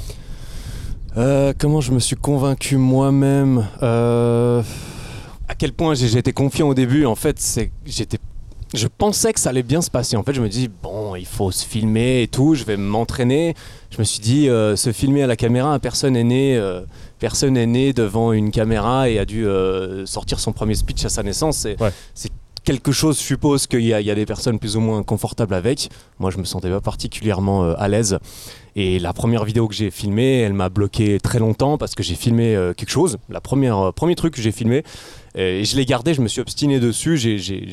Euh, 1.16 1.52
comment 1.58 1.80
je 1.80 1.92
me 1.92 1.98
suis 1.98 2.16
convaincu 2.16 2.76
moi-même 2.76 3.66
à 3.82 5.54
quel 5.58 5.72
point 5.72 5.94
j'ai 5.94 6.16
été 6.16 6.32
confiant 6.32 6.68
au 6.68 6.74
début 6.74 7.06
en 7.06 7.14
fait 7.14 7.38
c'est 7.38 7.72
j'étais 7.84 8.18
je 8.74 8.88
pensais 8.88 9.32
que 9.32 9.40
ça 9.40 9.50
allait 9.50 9.62
bien 9.62 9.80
se 9.80 9.90
passer. 9.90 10.16
En 10.16 10.22
fait, 10.22 10.34
je 10.34 10.40
me 10.40 10.48
dis, 10.48 10.68
bon, 10.82 11.14
il 11.16 11.26
faut 11.26 11.50
se 11.50 11.64
filmer 11.64 12.22
et 12.22 12.28
tout, 12.28 12.54
je 12.54 12.64
vais 12.64 12.76
m'entraîner. 12.76 13.54
Je 13.90 13.98
me 13.98 14.04
suis 14.04 14.20
dit, 14.20 14.46
se 14.46 14.92
filmer 14.92 15.22
à 15.22 15.26
la 15.26 15.36
caméra, 15.36 15.78
personne 15.78 16.14
n'est 16.14 16.24
né 16.24 16.60
personne 17.24 17.56
est 17.56 17.66
né 17.66 17.94
devant 17.94 18.32
une 18.32 18.50
caméra 18.50 19.08
et 19.08 19.18
a 19.18 19.24
dû 19.24 19.46
euh, 19.46 20.04
sortir 20.04 20.38
son 20.38 20.52
premier 20.52 20.74
speech 20.74 21.06
à 21.06 21.08
sa 21.08 21.22
naissance. 21.22 21.66
C'est 22.12 22.30
quelque 22.64 22.92
chose, 22.92 23.18
je 23.18 23.22
suppose 23.22 23.66
qu'il 23.66 23.80
y, 23.80 23.88
y, 23.88 24.10
a 24.10 24.14
des 24.14 24.26
personnes 24.26 24.58
plus 24.58 24.76
ou 24.76 24.80
moins 24.80 25.02
confortables 25.02 25.54
avec. 25.54 25.88
Moi, 26.18 26.30
je 26.30 26.36
me 26.36 26.44
sentais 26.44 26.68
pas 26.68 26.82
particulièrement 26.82 27.64
euh, 27.64 27.74
à 27.78 27.88
l'aise. 27.88 28.18
Et 28.76 28.98
la 28.98 29.14
première 29.14 29.44
vidéo 29.44 29.68
que 29.68 29.74
j'ai 29.74 29.90
filmée, 29.90 30.40
elle 30.40 30.52
m'a 30.52 30.68
bloqué 30.68 31.18
très 31.18 31.38
longtemps 31.38 31.78
parce 31.78 31.94
que 31.94 32.02
j'ai 32.02 32.14
filmé 32.14 32.54
euh, 32.54 32.74
quelque 32.74 32.90
chose. 32.90 33.16
La 33.30 33.40
première, 33.40 33.94
premier 33.94 34.16
truc 34.16 34.34
que 34.34 34.42
j'ai 34.42 34.52
filmé, 34.52 34.82
et 35.34 35.64
je 35.64 35.76
l'ai 35.76 35.84
gardé, 35.84 36.14
je 36.14 36.20
me 36.20 36.28
suis 36.28 36.40
obstiné 36.40 36.80
dessus. 36.80 37.18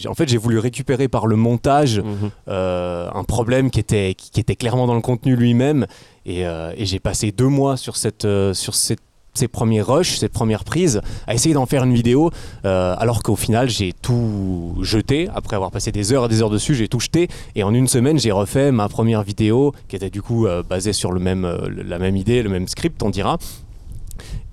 En 0.07 0.13
fait, 0.13 0.27
j'ai 0.27 0.37
voulu 0.37 0.57
récupérer 0.59 1.07
par 1.07 1.27
le 1.27 1.35
montage 1.35 1.99
mhm. 1.99 2.31
un 2.47 3.23
problème 3.27 3.69
qui 3.69 3.79
était, 3.79 4.15
qui, 4.15 4.39
était 4.39 4.55
clairement 4.55 4.87
dans 4.87 4.95
le 4.95 5.01
contenu 5.01 5.35
lui-même. 5.35 5.85
Et, 6.25 6.41
et 6.41 6.85
j'ai 6.85 6.99
passé 6.99 7.31
deux 7.31 7.47
mois 7.47 7.77
sur 7.77 7.97
cette, 7.97 8.27
sur 8.53 8.75
cette 8.75 9.01
ces 9.33 9.47
premiers 9.47 9.81
rushs, 9.81 10.17
ces 10.17 10.29
premières 10.29 10.63
prises, 10.63 11.01
à 11.27 11.33
essayer 11.33 11.53
d'en 11.53 11.65
faire 11.65 11.83
une 11.83 11.93
vidéo, 11.93 12.31
euh, 12.65 12.95
alors 12.97 13.23
qu'au 13.23 13.35
final 13.35 13.69
j'ai 13.69 13.93
tout 13.93 14.77
jeté, 14.81 15.29
après 15.33 15.55
avoir 15.55 15.71
passé 15.71 15.91
des 15.91 16.11
heures 16.11 16.25
et 16.25 16.27
des 16.27 16.41
heures 16.41 16.49
dessus, 16.49 16.75
j'ai 16.75 16.87
tout 16.87 16.99
jeté, 16.99 17.29
et 17.55 17.63
en 17.63 17.73
une 17.73 17.87
semaine 17.87 18.19
j'ai 18.19 18.31
refait 18.31 18.71
ma 18.71 18.89
première 18.89 19.23
vidéo, 19.23 19.73
qui 19.87 19.95
était 19.95 20.09
du 20.09 20.21
coup 20.21 20.47
euh, 20.47 20.63
basée 20.63 20.93
sur 20.93 21.11
le 21.11 21.19
même, 21.19 21.45
euh, 21.45 21.69
la 21.85 21.99
même 21.99 22.17
idée, 22.17 22.43
le 22.43 22.49
même 22.49 22.67
script, 22.67 23.01
on 23.03 23.09
dira. 23.09 23.37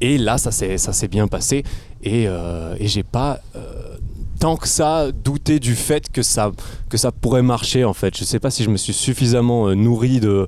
Et 0.00 0.16
là, 0.16 0.38
ça 0.38 0.52
s'est 0.52 1.08
bien 1.08 1.26
passé, 1.26 1.64
et, 2.02 2.24
et 2.24 2.88
j'ai 2.88 3.02
pas 3.02 3.40
tant 4.38 4.56
que 4.56 4.68
ça 4.68 5.10
douté 5.12 5.58
du 5.58 5.74
fait 5.74 6.10
que 6.10 6.22
ça, 6.22 6.52
que 6.88 6.96
ça 6.96 7.12
pourrait 7.12 7.42
marcher 7.42 7.84
en 7.84 7.94
fait. 7.94 8.16
Je 8.16 8.24
sais 8.24 8.38
pas 8.38 8.50
si 8.50 8.62
je 8.62 8.70
me 8.70 8.76
suis 8.76 8.92
suffisamment 8.92 9.74
nourri 9.74 10.20
de 10.20 10.46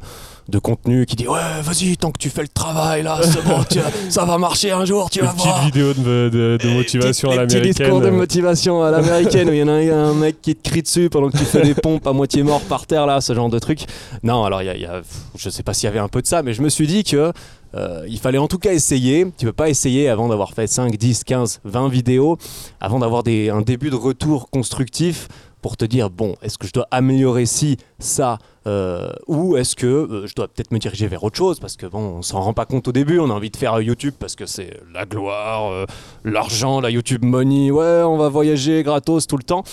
de 0.50 0.58
contenu 0.58 1.06
qui 1.06 1.16
dit 1.16 1.28
ouais 1.28 1.38
vas-y 1.62 1.96
tant 1.96 2.10
que 2.10 2.18
tu 2.18 2.28
fais 2.28 2.42
le 2.42 2.48
travail 2.48 3.02
là 3.02 3.20
c'est 3.22 3.44
bon 3.44 3.64
ça 4.08 4.24
va 4.24 4.36
marcher 4.36 4.72
un 4.72 4.84
jour 4.84 5.08
tu 5.08 5.20
vas 5.20 5.32
voir. 5.32 5.60
petite 5.60 5.74
vidéo 5.74 5.94
de, 5.94 6.58
de, 6.60 6.68
motivation 6.74 7.30
à 7.30 7.36
l'américaine. 7.36 7.72
petit 7.72 7.82
discours 7.82 8.00
de 8.00 8.10
motivation 8.10 8.82
à 8.82 8.90
l'américaine 8.90 9.48
où 9.48 9.52
il 9.52 9.58
y 9.58 9.62
en 9.62 9.68
a 9.68 9.72
un, 9.72 10.14
mec 10.14 10.42
qui 10.42 10.56
te 10.56 10.68
crie 10.68 10.82
dessus 10.82 11.08
pendant 11.08 11.30
que 11.30 11.38
tu 11.38 11.44
fais 11.44 11.62
des 11.62 11.74
pompes 11.74 12.06
à 12.06 12.12
moitié 12.12 12.42
mort 12.42 12.62
par 12.62 12.86
terre 12.86 13.06
là 13.06 13.20
ce 13.20 13.32
genre 13.32 13.48
de 13.48 13.58
truc. 13.58 13.84
Non 14.22 14.44
alors 14.44 14.62
il 14.62 14.80
y, 14.80 14.86
a, 14.86 15.02
je 15.36 15.50
sais 15.50 15.62
pas 15.62 15.72
s'il 15.72 15.86
y 15.86 15.88
avait 15.88 16.00
un 16.00 16.08
peu 16.08 16.20
de 16.20 16.26
ça 16.26 16.42
mais 16.42 16.52
je 16.52 16.62
me 16.62 16.68
suis 16.68 16.86
dit 16.86 17.04
que 17.04 17.32
euh, 17.74 18.04
il 18.08 18.18
fallait 18.18 18.38
en 18.38 18.48
tout 18.48 18.58
cas 18.58 18.72
essayer. 18.72 19.26
Tu 19.38 19.46
peux 19.46 19.52
pas 19.52 19.68
essayer 19.68 20.08
avant 20.08 20.28
d'avoir 20.28 20.52
fait 20.52 20.66
5, 20.66 20.96
10, 20.96 21.24
15, 21.24 21.60
20 21.64 21.88
vidéos, 21.88 22.38
avant 22.80 22.98
d'avoir 22.98 23.22
un 23.26 23.62
début 23.62 23.90
de 23.90 23.96
retour 23.96 24.50
constructif 24.50 25.28
pour 25.62 25.76
te 25.76 25.84
dire 25.84 26.08
bon, 26.08 26.36
est-ce 26.42 26.56
que 26.56 26.66
je 26.66 26.72
dois 26.72 26.88
améliorer 26.90 27.44
ci, 27.44 27.76
ça, 27.98 28.38
euh, 28.66 29.10
ou 29.26 29.58
est-ce 29.58 29.76
que 29.76 29.86
euh, 29.86 30.26
je 30.26 30.34
dois 30.34 30.48
peut-être 30.48 30.70
me 30.72 30.78
diriger 30.78 31.06
vers 31.06 31.22
autre 31.22 31.36
chose 31.36 31.60
parce 31.60 31.76
que 31.76 31.86
bon, 31.86 31.98
on 31.98 32.22
s'en 32.22 32.40
rend 32.40 32.54
pas 32.54 32.64
compte 32.64 32.88
au 32.88 32.92
début, 32.92 33.18
on 33.18 33.28
a 33.30 33.34
envie 33.34 33.50
de 33.50 33.56
faire 33.56 33.78
YouTube 33.80 34.14
parce 34.18 34.36
que 34.36 34.46
c'est 34.46 34.80
la 34.92 35.04
gloire, 35.04 35.86
l'argent, 36.24 36.80
la 36.80 36.90
YouTube 36.90 37.24
money, 37.24 37.70
ouais, 37.70 38.02
on 38.04 38.16
va 38.16 38.30
voyager 38.30 38.82
gratos 38.82 39.26
tout 39.26 39.36
le 39.36 39.42
temps. 39.42 39.64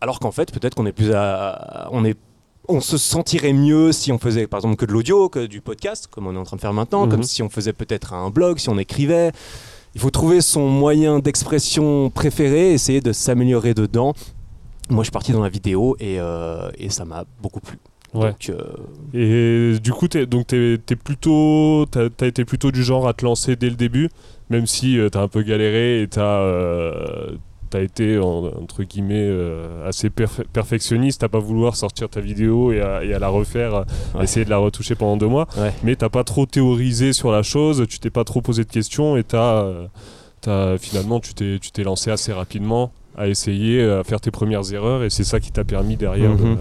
Alors 0.00 0.20
qu'en 0.20 0.32
fait, 0.32 0.52
peut-être 0.52 0.74
qu'on 0.74 0.86
est 0.86 0.92
plus 0.92 1.12
à, 1.12 1.88
on 1.90 2.04
est 2.04 2.16
on 2.68 2.80
se 2.80 2.96
sentirait 2.98 3.52
mieux 3.52 3.92
si 3.92 4.10
on 4.12 4.18
faisait 4.18 4.46
par 4.46 4.58
exemple 4.58 4.76
que 4.76 4.86
de 4.86 4.92
l'audio, 4.92 5.28
que 5.28 5.46
du 5.46 5.60
podcast, 5.60 6.08
comme 6.10 6.26
on 6.26 6.34
est 6.34 6.38
en 6.38 6.44
train 6.44 6.56
de 6.56 6.60
faire 6.60 6.72
maintenant, 6.72 7.06
comme 7.08 7.20
Mhm. 7.20 7.24
si 7.24 7.42
on 7.42 7.48
faisait 7.48 7.72
peut-être 7.72 8.12
un 8.14 8.30
blog, 8.30 8.58
si 8.58 8.68
on 8.68 8.78
écrivait. 8.78 9.32
Il 9.94 10.00
faut 10.00 10.10
trouver 10.10 10.40
son 10.40 10.68
moyen 10.68 11.20
d'expression 11.20 12.10
préféré, 12.10 12.72
essayer 12.72 13.00
de 13.00 13.12
s'améliorer 13.12 13.74
dedans. 13.74 14.12
Moi, 14.90 15.02
je 15.02 15.06
suis 15.06 15.12
parti 15.12 15.32
dans 15.32 15.42
la 15.42 15.48
vidéo 15.48 15.96
et, 16.00 16.18
euh, 16.18 16.68
et 16.78 16.90
ça 16.90 17.04
m'a 17.04 17.24
beaucoup 17.40 17.60
plu. 17.60 17.78
Ouais. 18.12 18.30
Donc, 18.30 18.50
euh, 18.50 19.74
Et 19.74 19.78
du 19.80 19.92
coup, 19.92 20.08
t'es, 20.08 20.26
donc 20.26 20.46
t'es, 20.48 20.78
t'es 20.84 20.96
plutôt, 20.96 21.84
t'as, 21.90 22.08
t'as 22.10 22.26
été 22.26 22.44
plutôt 22.44 22.70
du 22.70 22.82
genre 22.84 23.06
à 23.08 23.12
te 23.12 23.24
lancer 23.24 23.56
dès 23.56 23.68
le 23.70 23.76
début, 23.76 24.08
même 24.50 24.66
si 24.66 24.98
euh, 24.98 25.08
t'as 25.08 25.20
un 25.22 25.28
peu 25.28 25.42
galéré 25.42 26.02
et 26.02 26.08
t'as, 26.08 26.40
euh, 26.40 27.36
t'as 27.74 27.82
été 27.82 28.18
en- 28.20 28.44
entre 28.62 28.84
guillemets 28.84 29.14
euh, 29.28 29.88
assez 29.88 30.08
perfe- 30.08 30.44
perfectionniste, 30.52 31.24
à 31.24 31.28
pas 31.28 31.40
vouloir 31.40 31.74
sortir 31.74 32.08
ta 32.08 32.20
vidéo 32.20 32.70
et 32.70 32.80
à, 32.80 33.02
et 33.04 33.12
à 33.12 33.18
la 33.18 33.26
refaire, 33.28 33.74
à 33.74 33.84
Ouais. 34.14 34.22
essayer 34.24 34.44
de 34.44 34.50
la 34.50 34.58
retoucher 34.58 34.94
pendant 34.94 35.16
deux 35.16 35.26
mois. 35.26 35.48
Ouais. 35.58 35.72
Mais 35.82 35.96
t'as 35.96 36.08
pas 36.08 36.22
trop 36.22 36.46
théorisé 36.46 37.12
sur 37.12 37.32
la 37.32 37.42
chose, 37.42 37.84
tu 37.88 37.98
t'es 37.98 38.10
pas 38.10 38.22
trop 38.22 38.40
posé 38.42 38.62
de 38.64 38.70
questions 38.70 39.16
et 39.16 39.24
t'as, 39.24 39.64
euh, 40.46 40.78
finalement 40.78 41.18
tu 41.20 41.34
t'es 41.34 41.82
lancé 41.82 42.10
assez 42.12 42.32
rapidement 42.32 42.92
à 43.16 43.28
essayer, 43.28 43.82
à 43.82 44.02
faire 44.04 44.20
tes 44.20 44.30
premières 44.30 44.72
erreurs 44.72 45.04
et 45.04 45.10
c'est 45.10 45.24
ça 45.24 45.38
qui 45.40 45.52
t'a 45.52 45.64
permis 45.64 45.96
derrière. 45.96 46.34
de- 46.36 46.42
Mhm. 46.42 46.56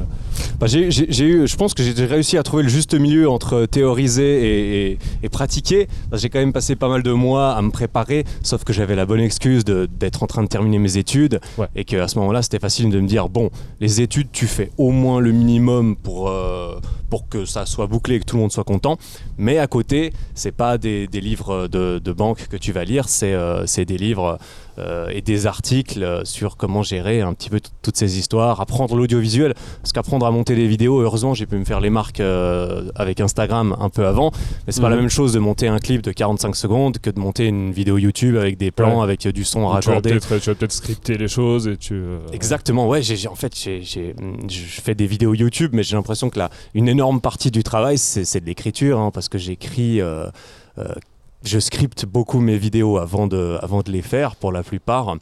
Bah, 0.59 0.67
j'ai, 0.67 0.87
eu, 0.87 1.47
je 1.47 1.55
pense 1.55 1.73
que 1.73 1.83
j'ai 1.83 2.05
réussi 2.05 2.37
à 2.37 2.43
trouver 2.43 2.63
le 2.63 2.69
juste 2.69 2.93
milieu 2.93 3.29
entre 3.29 3.65
théoriser 3.65 4.23
et, 4.43 4.91
et- 4.93 4.99
et 5.23 5.29
pratiquer. 5.29 5.87
Que 6.11 6.17
J'ai 6.17 6.29
quand 6.29 6.39
même 6.39 6.53
passé 6.53 6.75
pas 6.75 6.89
mal 6.89 7.03
de 7.03 7.11
mois 7.11 7.53
à 7.55 7.61
me 7.61 7.71
préparer, 7.71 8.23
sauf 8.43 8.63
que 8.63 8.71
j'avais 8.73 8.95
la 8.95 9.05
bonne 9.05 9.19
excuse 9.19 9.63
de- 9.65 9.87
d'être 9.99 10.23
en 10.23 10.27
train 10.27 10.43
de 10.43 10.47
terminer 10.47 10.79
mes 10.79 10.97
études 10.97 11.39
Ouais. 11.57 11.67
et 11.75 11.83
qu'à 11.85 12.07
ce 12.07 12.17
moment-là, 12.19 12.41
c'était 12.41 12.59
facile 12.59 12.89
de 12.89 12.99
me 12.99 13.07
dire 13.07 13.29
bon, 13.29 13.49
les 13.79 14.01
études, 14.01 14.27
tu 14.31 14.47
fais 14.47 14.69
au 14.77 14.91
moins 14.91 15.19
le 15.19 15.31
minimum 15.31 15.95
pour, 15.95 16.29
euh, 16.29 16.79
pour 17.09 17.27
que 17.29 17.45
ça 17.45 17.65
soit 17.65 17.87
bouclé 17.87 18.15
et 18.15 18.19
que 18.19 18.25
tout 18.25 18.35
le 18.35 18.41
monde 18.41 18.51
soit 18.51 18.63
content. 18.63 18.97
Mais 19.37 19.57
à 19.59 19.67
côté, 19.67 20.13
c'est 20.35 20.51
pas 20.51 20.77
des, 20.77 21.07
des 21.07 21.21
livres 21.21 21.67
de, 21.67 21.99
de 21.99 22.11
banque 22.11 22.47
que 22.47 22.57
tu 22.57 22.71
vas 22.71 22.83
lire, 22.83 23.07
c'est 23.09 23.33
euh, 23.33 23.65
c'est 23.67 23.85
des 23.85 23.97
livres 23.97 24.37
euh, 24.79 25.07
et 25.11 25.21
des 25.21 25.45
articles 25.47 26.01
euh, 26.03 26.25
sur 26.25 26.57
comment 26.57 26.83
gérer 26.83 27.21
un 27.21 27.33
petit 27.33 27.49
peu 27.49 27.59
toutes 27.81 27.97
ces 27.97 28.17
histoires, 28.17 28.59
apprendre 28.61 28.95
l'audiovisuel. 28.95 29.53
Parce 29.81 29.91
qu'apprendre 29.93 30.25
à 30.25 30.31
monter 30.31 30.55
des 30.55 30.67
vidéos, 30.67 30.99
heureusement, 31.01 31.33
j'ai 31.33 31.45
pu 31.45 31.55
me 31.57 31.65
faire 31.65 31.79
les 31.79 31.89
marques 31.89 32.19
euh, 32.19 32.89
avec 32.95 33.19
Instagram 33.19 33.75
un 33.79 33.89
peu 33.89 34.05
avant. 34.07 34.31
Mais 34.65 34.73
c'est 34.73 34.81
pas 34.81 34.87
Mhm. 34.89 34.95
la 34.95 35.01
même 35.01 35.09
chose 35.09 35.33
de 35.33 35.39
monter 35.39 35.67
un 35.67 35.79
clip 35.79 36.01
de 36.01 36.11
45 36.11 36.55
secondes 36.55 36.97
que 36.99 37.09
de 37.09 37.19
monter 37.19 37.45
une 37.45 37.71
vidéo 37.71 37.97
YouTube 37.97 38.35
avec 38.37 38.57
des 38.57 38.71
plans, 38.71 38.97
Ouais. 38.97 39.03
avec 39.03 39.25
euh, 39.25 39.31
du 39.31 39.43
son 39.43 39.67
raccordé. 39.67 40.09
peut-être, 40.11 40.39
tu 40.39 40.49
vas 40.49 40.55
peut-être 40.55 40.71
scripter 40.71 41.17
les 41.17 41.27
choses 41.27 41.67
et 41.67 41.77
tu. 41.77 41.93
euh, 41.93 42.19
Exactement, 42.31 42.87
ouais. 42.87 43.01
j'ai 43.01 43.27
en 43.27 43.35
fait, 43.35 43.53
j'ai- 43.55 43.83
je 43.83 44.81
fais 44.81 44.95
des 44.95 45.05
vidéos 45.07 45.33
YouTube, 45.33 45.71
mais 45.73 45.83
j'ai 45.83 45.95
l'impression 45.95 46.29
que 46.29 46.39
là, 46.39 46.49
une 46.73 46.87
énorme 46.87 47.21
partie 47.21 47.51
du 47.51 47.63
travail, 47.63 47.97
c'est 47.97 48.25
c'est 48.25 48.39
de 48.41 48.45
l'écriture, 48.45 48.99
hein, 48.99 49.11
parce 49.13 49.29
que 49.29 49.37
j'écris, 49.37 50.01
euh, 50.01 50.27
euh, 50.79 50.85
je 51.43 51.59
scripte 51.59 52.05
beaucoup 52.05 52.39
mes 52.39 52.57
vidéos 52.57 52.97
avant 52.97 53.27
de, 53.27 53.57
avant 53.61 53.81
de 53.81 53.91
les 53.91 54.01
faire, 54.01 54.35
pour 54.35 54.51
la 54.51 54.63
plupart. 54.63 55.15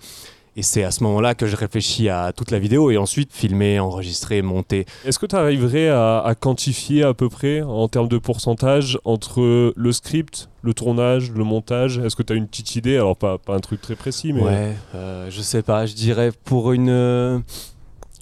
Et 0.58 0.64
c'est 0.64 0.84
à 0.84 0.92
ce 0.92 1.02
moment-là 1.06 1.34
que 1.34 1.48
je 1.48 1.56
réfléchis 1.56 2.10
à 2.10 2.34
toute 2.34 2.52
la 2.52 2.60
vidéo 2.60 2.92
et 2.92 2.98
ensuite 2.98 3.32
filmer, 3.32 3.80
enregistrer, 3.80 4.42
monter. 4.42 4.86
Est-ce 5.06 5.18
que 5.18 5.26
tu 5.26 5.36
arriverais 5.38 5.88
à, 5.88 6.20
à 6.20 6.36
quantifier 6.36 7.04
à 7.04 7.14
peu 7.14 7.30
près 7.30 7.62
en 7.62 7.88
termes 7.88 8.10
de 8.10 8.18
pourcentage 8.18 9.00
entre 9.06 9.74
le 9.74 9.92
script, 9.94 10.50
le 10.62 10.74
tournage, 10.74 11.32
le 11.32 11.46
montage? 11.46 12.00
Est-ce 12.00 12.18
que 12.18 12.24
tu 12.24 12.34
as 12.34 12.36
une 12.36 12.48
petite 12.48 12.76
idée? 12.76 12.98
Alors, 12.98 13.16
pas, 13.16 13.38
pas 13.38 13.56
un 13.56 13.62
truc 13.62 13.80
très 13.80 13.96
précis, 13.96 14.34
mais. 14.34 14.42
Ouais, 14.42 14.76
euh, 14.94 15.28
je 15.30 15.42
sais 15.42 15.62
pas, 15.62 15.86
je 15.86 15.94
dirais 15.94 16.32
pour 16.44 16.74
une, 16.74 16.90
euh, 16.90 17.40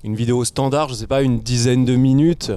une 0.04 0.16
vidéo 0.16 0.46
standard, 0.46 0.90
je 0.90 0.94
sais 0.94 1.08
pas, 1.08 1.24
une 1.24 1.40
dizaine 1.40 1.84
de 1.84 1.96
minutes, 1.96 2.52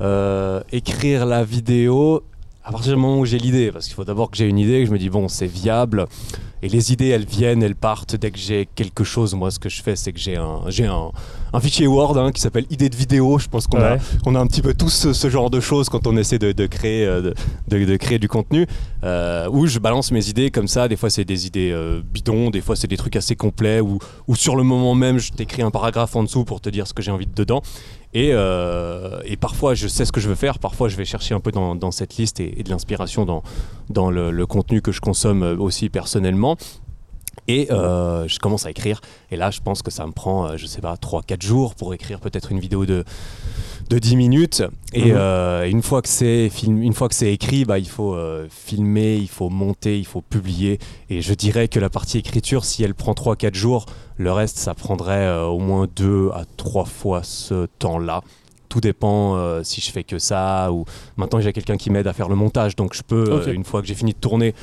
euh, 0.00 0.62
écrire 0.72 1.26
la 1.26 1.44
vidéo 1.44 2.22
à 2.64 2.70
partir 2.70 2.92
du 2.94 3.00
moment 3.00 3.18
où 3.18 3.24
j'ai 3.26 3.38
l'idée, 3.38 3.72
parce 3.72 3.86
qu'il 3.86 3.94
faut 3.94 4.04
d'abord 4.04 4.30
que 4.30 4.36
j'ai 4.36 4.46
une 4.46 4.58
idée, 4.58 4.80
que 4.80 4.86
je 4.86 4.92
me 4.92 4.98
dis 4.98 5.10
bon, 5.10 5.28
c'est 5.28 5.46
viable. 5.46 6.06
Et 6.64 6.68
les 6.68 6.92
idées, 6.92 7.08
elles 7.08 7.24
viennent, 7.26 7.60
elles 7.64 7.74
partent 7.74 8.14
dès 8.14 8.30
que 8.30 8.38
j'ai 8.38 8.68
quelque 8.76 9.02
chose. 9.02 9.34
Moi, 9.34 9.50
ce 9.50 9.58
que 9.58 9.68
je 9.68 9.82
fais, 9.82 9.96
c'est 9.96 10.12
que 10.12 10.20
j'ai 10.20 10.36
un, 10.36 10.60
j'ai 10.68 10.86
un, 10.86 11.10
un 11.52 11.60
fichier 11.60 11.88
Word 11.88 12.16
hein, 12.16 12.30
qui 12.30 12.40
s'appelle 12.40 12.66
idée 12.70 12.88
de 12.88 12.94
vidéo. 12.94 13.36
Je 13.40 13.48
pense 13.48 13.66
qu'on 13.66 13.78
a, 13.80 13.94
Ouais. 13.94 13.98
on 14.26 14.36
a 14.36 14.38
un 14.38 14.46
petit 14.46 14.62
peu 14.62 14.72
tous 14.72 14.90
ce, 14.90 15.12
ce 15.12 15.28
genre 15.28 15.50
de 15.50 15.58
choses 15.58 15.88
quand 15.88 16.06
on 16.06 16.16
essaie 16.16 16.38
de, 16.38 16.52
de 16.52 16.66
créer, 16.66 17.04
euh, 17.04 17.20
de, 17.20 17.34
de- 17.78 17.84
de 17.84 17.96
créer 17.96 18.20
du 18.20 18.28
contenu, 18.28 18.68
euh, 19.02 19.48
où 19.50 19.66
je 19.66 19.80
balance 19.80 20.12
mes 20.12 20.28
idées 20.28 20.52
comme 20.52 20.68
ça. 20.68 20.86
Des 20.86 20.94
fois, 20.96 21.10
c'est 21.10 21.24
des 21.24 21.48
idées 21.48 21.72
euh, 21.72 22.00
bidons, 22.14 22.50
des 22.50 22.60
fois, 22.60 22.76
c'est 22.76 22.86
des 22.86 22.96
trucs 22.96 23.16
assez 23.16 23.34
complets, 23.34 23.80
ou 23.80 23.98
sur 24.36 24.54
le 24.54 24.62
moment 24.62 24.94
même, 24.94 25.18
je 25.18 25.32
t'écris 25.32 25.62
un 25.62 25.72
paragraphe 25.72 26.14
en 26.14 26.22
dessous 26.22 26.44
pour 26.44 26.60
te 26.60 26.68
dire 26.70 26.86
ce 26.86 26.94
que 26.94 27.02
j'ai 27.02 27.10
envie 27.10 27.26
de 27.26 27.34
dedans. 27.34 27.62
Et, 28.14 28.30
euh, 28.32 29.20
et 29.24 29.36
parfois, 29.36 29.74
je 29.74 29.88
sais 29.88 30.04
ce 30.04 30.12
que 30.12 30.20
je 30.20 30.28
veux 30.28 30.34
faire. 30.34 30.58
Parfois, 30.58 30.88
je 30.88 30.96
vais 30.96 31.04
chercher 31.04 31.34
un 31.34 31.40
peu 31.40 31.50
dans, 31.50 31.90
cette 31.90 32.16
liste 32.16 32.40
et, 32.40 32.62
de 32.62 32.70
l'inspiration 32.70 33.24
dans, 33.24 33.42
dans 33.88 34.10
le, 34.10 34.46
contenu 34.46 34.82
que 34.82 34.92
je 34.92 35.00
consomme 35.00 35.42
euh, 35.42 35.56
aussi 35.56 35.88
personnellement. 35.88 36.56
Et 37.48 37.72
euh, 37.72 38.28
je 38.28 38.38
commence 38.38 38.66
à 38.66 38.70
écrire. 38.70 39.00
Et 39.30 39.36
là, 39.36 39.50
je 39.50 39.60
pense 39.60 39.82
que 39.82 39.90
ça 39.90 40.06
me 40.06 40.12
prend, 40.12 40.56
je 40.56 40.66
sais 40.66 40.80
pas, 40.80 40.94
3-4 40.94 41.42
jours 41.42 41.74
pour 41.74 41.94
écrire 41.94 42.20
peut-être 42.20 42.52
une 42.52 42.60
vidéo 42.60 42.84
de, 42.84 43.04
de 43.92 43.98
10 43.98 44.16
minutes. 44.16 44.62
Et 44.94 45.10
Mhm. 45.12 45.16
euh, 45.18 45.68
une 45.68 45.82
fois 45.82 46.00
que 46.00 46.08
c'est 46.08 46.48
film- 46.48 46.82
une 46.82 46.94
fois 46.94 47.08
que 47.08 47.14
c'est 47.14 47.30
écrit, 47.32 47.64
bah, 47.66 47.78
il 47.78 47.88
faut 47.88 48.14
euh, 48.14 48.46
filmer, 48.50 49.16
il 49.16 49.28
faut 49.28 49.50
monter, 49.50 49.98
il 49.98 50.06
faut 50.06 50.22
publier. 50.22 50.78
Et 51.10 51.20
je 51.20 51.34
dirais 51.34 51.68
que 51.68 51.78
la 51.78 51.90
partie 51.90 52.16
écriture, 52.18 52.64
si 52.64 52.82
elle 52.82 52.94
prend 52.94 53.12
3-4 53.12 53.54
jours, 53.54 53.84
le 54.16 54.32
reste, 54.32 54.56
ça 54.58 54.72
prendrait 54.74 55.26
euh, 55.26 55.44
au 55.44 55.58
moins 55.58 55.86
2 55.94 56.30
à 56.32 56.44
3 56.56 56.86
fois 56.86 57.22
ce 57.22 57.66
temps-là. 57.78 58.22
Tout 58.70 58.80
dépend 58.80 59.36
si 59.62 59.82
je 59.82 59.90
fais 59.90 60.02
que 60.02 60.18
ça 60.18 60.72
ou 60.72 60.86
maintenant 61.18 61.40
j'ai 61.42 61.52
quelqu'un 61.52 61.76
qui 61.76 61.90
m'aide 61.90 62.06
à 62.06 62.14
faire 62.14 62.30
le 62.30 62.36
montage. 62.36 62.74
Donc 62.74 62.94
je 62.94 63.02
peux, 63.02 63.52
une 63.52 63.64
fois 63.64 63.82
que 63.82 63.86
j'ai 63.86 63.94
fini 63.94 64.12
de 64.14 64.18
tourner, 64.18 64.54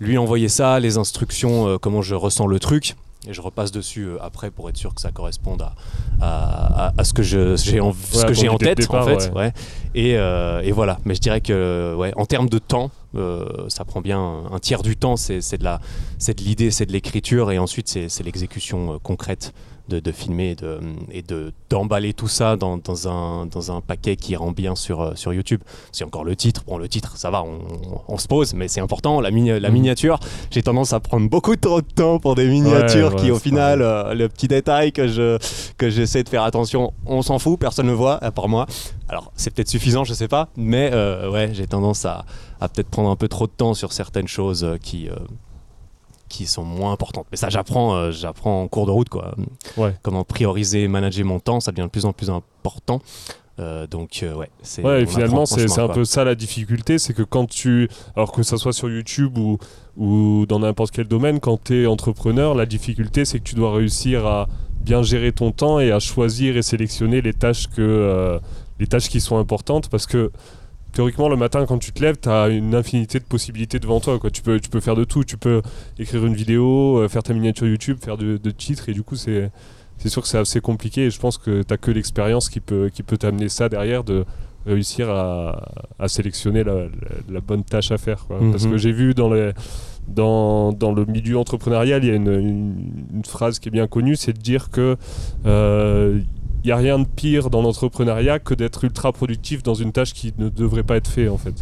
lui 0.00 0.18
envoyer 0.18 0.48
ça, 0.48 0.80
les 0.80 0.98
instructions, 0.98 1.78
comment 1.80 2.02
je 2.02 2.16
ressens 2.16 2.48
le 2.48 2.58
truc. 2.58 2.96
Et 3.28 3.32
je 3.32 3.40
repasse 3.40 3.72
dessus 3.72 4.02
euh, 4.04 4.16
après 4.22 4.50
pour 4.50 4.68
être 4.68 4.76
sûr 4.76 4.94
que 4.94 5.00
ça 5.00 5.10
corresponde 5.10 5.62
à, 5.62 5.74
à, 6.20 6.86
à- 6.88 6.92
à 6.98 7.04
ce 7.04 7.12
que 7.14 7.22
j'ai 7.22 7.80
en, 7.80 7.88
Ouais, 7.88 8.58
tête 8.58 8.78
départ, 8.78 9.02
en 9.02 9.06
fait. 9.06 9.30
ouais. 9.30 9.34
ouais. 9.34 9.52
Et, 9.94 10.16
euh, 10.18 10.60
et 10.62 10.72
voilà. 10.72 10.98
Mais 11.04 11.14
je 11.14 11.20
dirais 11.20 11.40
que 11.40 11.94
ouais, 11.96 12.12
en 12.16 12.26
termes 12.26 12.48
de 12.48 12.58
temps, 12.58 12.90
euh, 13.14 13.46
ça 13.68 13.84
prend 13.84 14.00
bien 14.00 14.20
un 14.50 14.58
tiers 14.58 14.82
du 14.82 14.96
temps. 14.96 15.16
C'est 15.16 15.38
de 15.58 16.44
l'idée, 16.44 16.70
c'est 16.70 16.86
de 16.86 16.92
l'écriture, 16.92 17.50
et 17.52 17.58
ensuite 17.58 17.88
c'est 17.88 18.22
l'exécution 18.24 18.98
concrète 19.02 19.54
de, 19.88 20.00
de 20.00 20.12
filmer 20.12 20.50
et 20.50 20.54
de 20.54 20.80
et 21.10 21.22
de 21.22 21.52
d'emballer 21.70 22.14
tout 22.14 22.28
ça 22.28 22.56
dans, 22.56 22.78
dans 22.78 23.08
un 23.08 23.46
dans 23.46 23.70
un 23.70 23.80
paquet 23.80 24.16
qui 24.16 24.34
rend 24.36 24.50
bien 24.52 24.74
sur 24.74 25.00
euh, 25.00 25.12
sur 25.14 25.32
YouTube. 25.34 25.60
C'est 25.92 26.04
encore 26.04 26.24
le 26.24 26.34
titre. 26.36 26.62
Bon, 26.66 26.78
le 26.78 26.88
titre, 26.88 27.16
ça 27.16 27.30
va, 27.30 27.42
on, 27.42 27.58
on 28.08 28.18
se 28.18 28.26
pose, 28.28 28.54
mais 28.54 28.68
c'est 28.68 28.80
important. 28.80 29.20
La, 29.20 29.30
mini- 29.30 29.58
la 29.60 29.68
Mhm. 29.68 29.74
miniature, 29.74 30.18
j'ai 30.50 30.62
tendance 30.62 30.92
à 30.92 31.00
prendre 31.00 31.28
beaucoup 31.28 31.56
trop 31.56 31.80
de 31.82 31.86
temps 31.86 32.18
pour 32.18 32.34
des 32.34 32.48
miniatures 32.48 33.14
Ouais, 33.14 33.20
qui, 33.20 33.30
au 33.30 33.38
final, 33.38 33.82
euh, 33.82 34.14
le 34.14 34.28
petit 34.28 34.48
détail 34.48 34.92
que 34.92 35.06
je 35.08 35.38
que 35.76 35.90
j'essaie 35.90 36.22
de 36.22 36.28
faire 36.28 36.44
attention, 36.44 36.92
on 37.06 37.22
s'en 37.22 37.38
fout, 37.38 37.58
personne 37.60 37.86
ne 37.86 37.92
voit, 37.92 38.22
à 38.24 38.30
part 38.30 38.48
moi. 38.48 38.66
Alors, 39.08 39.32
c'est 39.36 39.52
peut-être 39.52 39.68
suffisant, 39.68 40.04
je 40.04 40.14
sais 40.14 40.28
pas, 40.28 40.48
mais 40.56 40.90
euh, 40.92 41.30
ouais, 41.30 41.50
j'ai 41.52 41.66
tendance 41.66 42.04
à, 42.06 42.24
à 42.60 42.68
peut-être 42.70 42.88
prendre 42.88 43.10
un 43.10 43.16
peu 43.16 43.28
trop 43.28 43.46
de 43.46 43.52
temps 43.52 43.74
sur 43.74 43.92
certaines 43.92 44.28
choses 44.28 44.66
qui 44.82 45.08
euh, 45.10 45.14
qui 46.36 46.46
sont 46.46 46.64
moins 46.64 46.92
importantes. 46.92 47.26
Mais 47.30 47.36
ça, 47.36 47.48
j'apprends, 47.48 47.94
euh, 47.94 48.10
j'apprends 48.10 48.62
en 48.62 48.68
cours 48.68 48.86
de 48.86 48.90
route, 48.90 49.08
quoi. 49.08 49.34
Ouais. 49.76 49.94
Comment 50.02 50.24
prioriser, 50.24 50.88
manager 50.88 51.24
mon 51.24 51.40
temps, 51.40 51.60
ça 51.60 51.70
devient 51.70 51.84
de 51.84 51.90
plus 51.90 52.06
en 52.06 52.12
plus 52.12 52.30
important. 52.30 53.00
Euh, 53.60 53.86
donc, 53.86 54.20
euh, 54.22 54.34
ouais, 54.34 54.50
c'est. 54.62 54.82
Ouais, 54.82 55.02
et 55.02 55.06
finalement, 55.06 55.46
c'est 55.46 55.78
un 55.78 55.88
peu 55.88 56.04
ça 56.04 56.24
la 56.24 56.34
difficulté, 56.34 56.98
c'est 56.98 57.14
que 57.14 57.22
quand 57.22 57.46
tu, 57.46 57.88
alors 58.16 58.32
que 58.32 58.42
ça 58.42 58.56
soit 58.56 58.72
sur 58.72 58.90
YouTube 58.90 59.38
ou, 59.38 59.58
ou 59.96 60.44
dans 60.46 60.58
n'importe 60.58 60.90
quel 60.90 61.06
domaine, 61.06 61.38
quand 61.38 61.62
tu 61.62 61.82
es 61.82 61.86
entrepreneur, 61.86 62.54
la 62.54 62.66
difficulté, 62.66 63.24
c'est 63.24 63.38
que 63.38 63.44
tu 63.44 63.54
dois 63.54 63.72
réussir 63.72 64.26
à 64.26 64.48
bien 64.80 65.02
gérer 65.02 65.32
ton 65.32 65.52
temps 65.52 65.78
et 65.78 65.92
à 65.92 66.00
choisir 66.00 66.56
et 66.56 66.62
sélectionner 66.62 67.22
les 67.22 67.32
tâches, 67.32 67.68
que, 67.68 67.80
euh, 67.80 68.38
les 68.80 68.88
tâches 68.88 69.08
qui 69.08 69.20
sont 69.20 69.38
importantes 69.38 69.88
parce 69.88 70.06
que 70.06 70.32
théoriquement, 70.94 71.28
le 71.28 71.36
matin, 71.36 71.66
quand 71.66 71.78
tu 71.78 71.92
te 71.92 72.02
lèves, 72.02 72.16
tu 72.22 72.28
as 72.28 72.48
une 72.48 72.74
infinité 72.74 73.18
de 73.18 73.24
possibilités 73.24 73.78
devant 73.78 74.00
toi. 74.00 74.18
Quoi. 74.18 74.30
Tu, 74.30 74.42
peux, 74.42 74.58
tu 74.60 74.70
peux 74.70 74.80
faire 74.80 74.96
de 74.96 75.04
tout. 75.04 75.24
Tu 75.24 75.36
peux 75.36 75.60
écrire 75.98 76.24
une 76.24 76.34
vidéo, 76.34 76.98
euh, 76.98 77.08
faire 77.08 77.22
ta 77.22 77.34
miniature 77.34 77.66
YouTube, 77.66 77.98
faire 78.00 78.16
de, 78.16 78.36
de 78.38 78.50
titres. 78.50 78.88
Et 78.88 78.92
du 78.92 79.02
coup, 79.02 79.16
c'est 79.16 79.50
sûr 80.06 80.22
que 80.22 80.28
c'est 80.28 80.38
assez 80.38 80.60
compliqué. 80.60 81.06
Et 81.06 81.10
je 81.10 81.18
pense 81.20 81.36
que 81.38 81.62
tu 81.62 81.66
n'as 81.70 81.76
que 81.76 81.90
l'expérience 81.90 82.48
qui 82.48 82.60
peut, 82.60 82.90
qui 82.92 83.02
peut 83.02 83.16
t'amener 83.18 83.48
ça 83.48 83.68
derrière, 83.68 84.04
de 84.04 84.24
réussir 84.66 85.10
à, 85.10 85.68
à 85.98 86.08
sélectionner 86.08 86.64
la, 86.64 86.74
la- 86.74 86.88
la 87.30 87.40
bonne 87.40 87.64
tâche 87.64 87.90
à 87.92 87.98
faire. 87.98 88.24
quoi. 88.26 88.38
Parce 88.50 88.64
Mhm. 88.64 88.70
que 88.70 88.78
j'ai 88.78 88.92
vu 88.92 89.12
dans, 89.12 89.30
les, 89.32 89.50
dans, 90.08 90.72
dans 90.72 90.92
le 90.92 91.04
milieu 91.04 91.36
entrepreneurial, 91.38 92.02
il 92.02 92.08
y 92.08 92.10
a 92.10 92.14
une, 92.14 92.28
une- 92.32 92.92
une 93.14 93.24
phrase 93.26 93.58
qui 93.58 93.68
est 93.68 93.70
bien 93.72 93.86
connue, 93.86 94.16
c'est 94.16 94.32
de 94.32 94.40
dire 94.40 94.70
que... 94.70 94.96
euh, 95.44 96.20
il 96.64 96.68
n'y 96.68 96.72
a 96.72 96.76
rien 96.76 96.98
de 96.98 97.06
pire 97.06 97.50
dans 97.50 97.60
l'entrepreneuriat 97.62 98.38
que 98.38 98.54
d'être 98.54 98.82
ultra 98.84 99.12
productif 99.12 99.62
dans 99.62 99.74
une 99.74 99.92
tâche 99.92 100.12
qui 100.14 100.32
ne 100.38 100.48
devrait 100.48 100.82
pas 100.82 100.96
être 100.96 101.08
faite 101.08 101.28
en 101.30 101.38
fait. 101.38 101.54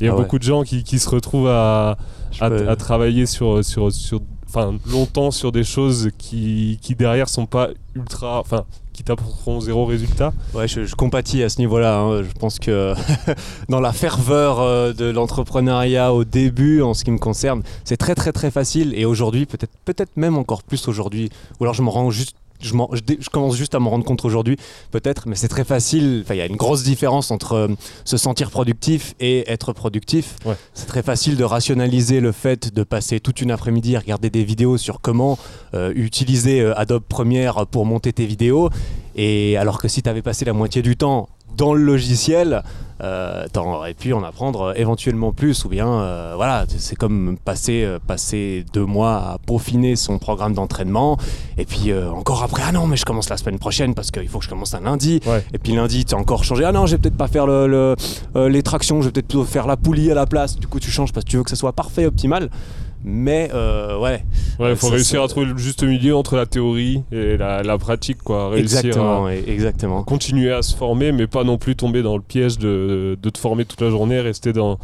Il 0.00 0.06
y 0.06 0.08
a 0.08 0.12
Ah 0.12 0.16
ouais. 0.16 0.22
beaucoup 0.22 0.38
de 0.38 0.44
gens 0.44 0.62
qui, 0.64 0.84
qui 0.84 0.98
se 0.98 1.08
retrouvent 1.08 1.48
à, 1.48 1.96
à, 2.40 2.50
peux- 2.50 2.68
à 2.68 2.76
travailler 2.76 3.26
sur, 3.26 3.64
sur, 3.64 3.90
sur, 3.92 4.20
enfin, 4.48 4.74
longtemps 4.90 5.30
sur 5.30 5.50
des 5.52 5.64
choses 5.64 6.10
qui, 6.18 6.78
qui 6.82 6.94
derrière 6.94 7.28
sont 7.28 7.46
pas 7.46 7.68
ultra, 7.94 8.40
enfin, 8.40 8.64
qui 8.92 9.02
t'apporteront 9.04 9.60
zéro 9.60 9.86
résultat. 9.86 10.32
Ouais, 10.52 10.66
je, 10.68 10.84
je 10.84 10.94
compatis 10.96 11.42
à 11.44 11.48
ce 11.48 11.58
niveau-là. 11.60 12.00
hein. 12.00 12.22
Je 12.22 12.32
pense 12.38 12.58
que 12.58 12.92
dans 13.68 13.80
la 13.80 13.92
ferveur 13.92 14.60
euh, 14.60 14.92
de 14.92 15.06
l'entrepreneuriat 15.06 16.12
au 16.12 16.24
début, 16.24 16.82
en 16.82 16.92
ce 16.92 17.04
qui 17.04 17.10
me 17.12 17.18
concerne, 17.18 17.62
c'est 17.84 17.96
très 17.96 18.14
très 18.16 18.32
très 18.32 18.50
facile. 18.50 18.92
Et 18.96 19.04
aujourd'hui, 19.04 19.46
peut-être 19.46 19.72
peut-être 19.84 20.16
même 20.16 20.36
encore 20.36 20.62
plus 20.64 20.86
aujourd'hui. 20.88 21.30
Ou 21.60 21.64
alors 21.64 21.74
je 21.74 21.82
me 21.82 21.88
rends 21.88 22.10
juste. 22.10 22.36
Je, 22.60 22.74
m'en- 22.74 22.88
je 22.92 23.00
dé- 23.00 23.18
je 23.20 23.28
commence 23.28 23.56
juste 23.56 23.74
à 23.74 23.80
me 23.80 23.88
rendre 23.88 24.04
compte 24.04 24.24
aujourd'hui, 24.24 24.56
peut-être, 24.90 25.28
mais 25.28 25.34
c'est 25.34 25.48
très 25.48 25.64
facile. 25.64 26.22
Enfin, 26.24 26.34
il 26.34 26.38
y 26.38 26.40
a 26.40 26.46
une 26.46 26.56
grosse 26.56 26.82
différence 26.82 27.30
entre 27.30 27.52
euh, 27.54 27.68
se 28.04 28.16
sentir 28.16 28.50
productif 28.50 29.14
et 29.20 29.50
être 29.50 29.72
productif. 29.72 30.36
Ouais. 30.46 30.54
C'est 30.72 30.86
très 30.86 31.02
facile 31.02 31.36
de 31.36 31.44
rationaliser 31.44 32.20
le 32.20 32.32
fait 32.32 32.72
de 32.72 32.82
passer 32.84 33.20
toute 33.20 33.40
une 33.42 33.50
après-midi 33.50 33.96
à 33.96 34.00
regarder 34.00 34.30
des 34.30 34.44
vidéos 34.44 34.78
sur 34.78 35.00
comment 35.00 35.38
euh, 35.74 35.92
utiliser 35.94 36.60
euh, 36.60 36.78
Adobe 36.78 37.02
Premiere 37.06 37.66
pour 37.66 37.84
monter 37.86 38.12
tes 38.12 38.24
vidéos. 38.26 38.70
Et 39.16 39.56
alors 39.56 39.78
que 39.78 39.88
si 39.88 40.02
tu 40.02 40.08
avais 40.08 40.22
passé 40.22 40.44
la 40.44 40.52
moitié 40.52 40.80
du 40.82 40.96
temps 40.96 41.28
dans 41.56 41.74
le 41.74 41.82
logiciel, 41.82 42.62
euh, 43.02 43.46
tu 43.52 43.58
aurais 43.58 43.94
pu 43.94 44.12
en 44.12 44.22
apprendre 44.22 44.60
euh, 44.62 44.72
éventuellement 44.76 45.32
plus. 45.32 45.64
Ou 45.64 45.68
bien, 45.68 45.88
euh, 45.88 46.32
voilà, 46.36 46.64
c'est 46.68 46.96
comme 46.96 47.36
passer, 47.44 47.82
euh, 47.84 47.98
passer 48.04 48.64
deux 48.72 48.84
mois 48.84 49.16
à 49.16 49.38
peaufiner 49.44 49.96
son 49.96 50.18
programme 50.18 50.54
d'entraînement. 50.54 51.16
Et 51.58 51.64
puis 51.64 51.92
encore 51.94 52.42
après, 52.42 52.62
ah 52.66 52.72
non, 52.72 52.86
mais 52.86 52.96
je 52.96 53.04
commence 53.04 53.28
la 53.28 53.36
semaine 53.36 53.58
prochaine 53.58 53.94
parce 53.94 54.10
qu'il 54.10 54.28
faut 54.28 54.38
que 54.38 54.44
je 54.44 54.50
commence 54.50 54.74
un 54.74 54.80
lundi. 54.80 55.20
Ouais. 55.26 55.44
Et 55.52 55.58
puis 55.58 55.72
lundi, 55.74 56.04
tu 56.04 56.14
as 56.14 56.18
encore 56.18 56.44
changé. 56.44 56.64
Ah 56.64 56.72
non, 56.72 56.86
je 56.86 56.92
vais 56.92 56.98
peut-être 56.98 57.16
pas 57.16 57.28
faire 57.28 57.46
le, 57.46 57.66
le- 57.66 58.48
les 58.48 58.62
tractions, 58.62 59.00
je 59.00 59.06
vais 59.06 59.12
peut-être 59.12 59.28
plutôt 59.28 59.44
faire 59.44 59.66
la 59.66 59.76
poulie 59.76 60.10
à 60.10 60.14
la 60.14 60.26
place. 60.26 60.56
Du 60.58 60.66
coup, 60.66 60.80
tu 60.80 60.90
changes 60.90 61.12
parce 61.12 61.24
que 61.24 61.30
tu 61.30 61.36
veux 61.36 61.42
que 61.44 61.50
ça 61.50 61.56
soit 61.56 61.72
parfait, 61.72 62.06
optimal. 62.06 62.48
Mais 63.04 63.50
euh, 63.52 63.98
ouais, 63.98 64.24
Ouais, 64.58 64.70
il 64.70 64.76
faut 64.76 64.86
Ça, 64.86 64.94
réussir 64.94 65.22
à 65.22 65.28
trouver 65.28 65.46
le 65.46 65.58
juste 65.58 65.82
milieu 65.82 66.16
entre 66.16 66.36
la 66.36 66.46
théorie 66.46 67.02
et 67.12 67.36
la, 67.36 67.62
la 67.62 67.76
pratique, 67.76 68.22
quoi. 68.22 68.48
Réussir 68.50 68.78
exactement, 68.78 69.26
à 69.26 69.34
exactement. 69.34 70.02
continuer 70.04 70.52
à 70.52 70.62
se 70.62 70.74
former, 70.74 71.12
mais 71.12 71.26
pas 71.26 71.44
non 71.44 71.58
plus 71.58 71.76
tomber 71.76 72.02
dans 72.02 72.16
le 72.16 72.22
piège 72.22 72.58
de, 72.58 73.18
de 73.20 73.30
te 73.30 73.38
former 73.38 73.64
toute 73.64 73.80
la 73.80 73.90
journée, 73.90 74.20
rester 74.20 74.52
dans, 74.52 74.78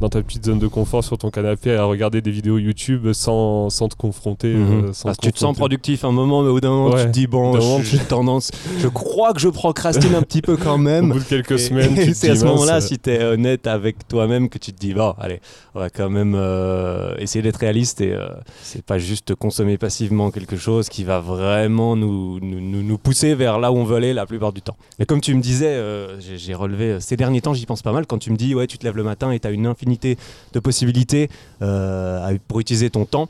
dans 0.00 0.08
ta 0.08 0.20
petite 0.20 0.44
zone 0.46 0.58
de 0.58 0.66
confort 0.66 1.04
sur 1.04 1.16
ton 1.16 1.30
canapé 1.30 1.74
à 1.76 1.84
regarder 1.84 2.20
des 2.20 2.32
vidéos 2.32 2.58
YouTube 2.58 3.12
sans, 3.12 3.70
sans 3.70 3.88
te 3.88 3.94
confronter. 3.94 4.52
Mhm. 4.54 4.84
euh, 4.88 4.92
sans 4.92 5.04
Parce 5.04 5.18
te 5.18 5.22
que 5.22 5.26
tu 5.28 5.32
te 5.34 5.38
sens 5.38 5.56
productif 5.56 6.04
un 6.04 6.10
moment, 6.10 6.42
mais 6.42 6.48
au 6.48 6.58
d'un 6.60 6.70
moment, 6.70 6.90
tu 6.90 6.96
Ouais. 6.96 7.04
te 7.06 7.10
dis 7.10 7.26
bon, 7.28 7.56
Au 7.56 7.80
j'ai 7.82 7.98
tendance. 7.98 8.50
Je 8.78 8.88
crois 8.88 9.32
que 9.32 9.38
je 9.40 9.48
procrastine 9.48 10.14
un 10.16 10.22
petit 10.22 10.42
peu 10.42 10.56
quand 10.56 10.74
Au 10.74 10.78
même. 10.78 11.10
bout 11.12 11.20
de 11.20 11.24
quelques 11.24 11.52
Et- 11.52 11.58
semaines, 11.58 11.94
tu 11.94 12.14
c'est 12.14 12.30
à 12.30 12.36
ce 12.36 12.44
moment-là, 12.46 12.74
mince, 12.74 12.88
si 12.88 12.98
tu 12.98 13.10
es 13.10 13.22
honnête 13.24 13.66
avec 13.68 14.08
toi-même, 14.08 14.48
que 14.48 14.58
tu 14.58 14.72
te 14.72 14.78
dis 14.80 14.92
bon, 14.92 15.14
allez, 15.20 15.40
on 15.76 15.78
va 15.80 15.88
quand 15.88 16.10
même 16.10 16.34
euh, 16.36 17.14
essayer 17.18 17.42
d'être 17.42 17.58
réaliste 17.58 18.00
et 18.00 18.12
euh, 18.12 18.26
c'est 18.62 18.84
pas 18.84 18.98
juste 18.98 19.34
consommer 19.36 19.78
passivement 19.78 20.30
quelque 20.32 20.56
chose 20.56 20.88
qui 20.88 21.04
va 21.04 21.20
vraiment 21.20 21.94
nous, 21.94 22.40
nous, 22.40 22.60
nous- 22.82 22.98
pousser 22.98 23.34
vers 23.36 23.58
là 23.60 23.70
où 23.70 23.76
on 23.76 23.84
veut 23.84 23.96
aller 23.96 24.12
la 24.14 24.26
plupart 24.26 24.52
du 24.52 24.62
temps. 24.62 24.76
Mais 24.98 25.06
comme 25.06 25.20
tu 25.20 25.32
me 25.34 25.40
disais, 25.40 25.66
euh, 25.68 26.18
j'ai 26.20 26.54
relevé 26.54 26.84
euh, 26.92 27.00
ces 27.00 27.16
derniers 27.16 27.40
temps, 27.40 27.54
j'y 27.54 27.66
pense 27.66 27.82
pas 27.82 27.92
mal 27.92 28.06
quand 28.06 28.18
tu 28.18 28.30
me 28.32 28.36
dis 28.36 28.54
ouais, 28.54 28.66
tu 28.66 28.78
te 28.78 28.84
lèves 28.84 28.96
le 28.96 29.04
matin 29.04 29.30
et 29.30 29.38
tu 29.38 29.46
as 29.46 29.50
une 29.52 29.66
de 29.98 30.60
possibilités 30.60 31.28
euh, 31.62 32.36
pour 32.48 32.60
utiliser 32.60 32.90
ton 32.90 33.04
temps. 33.04 33.28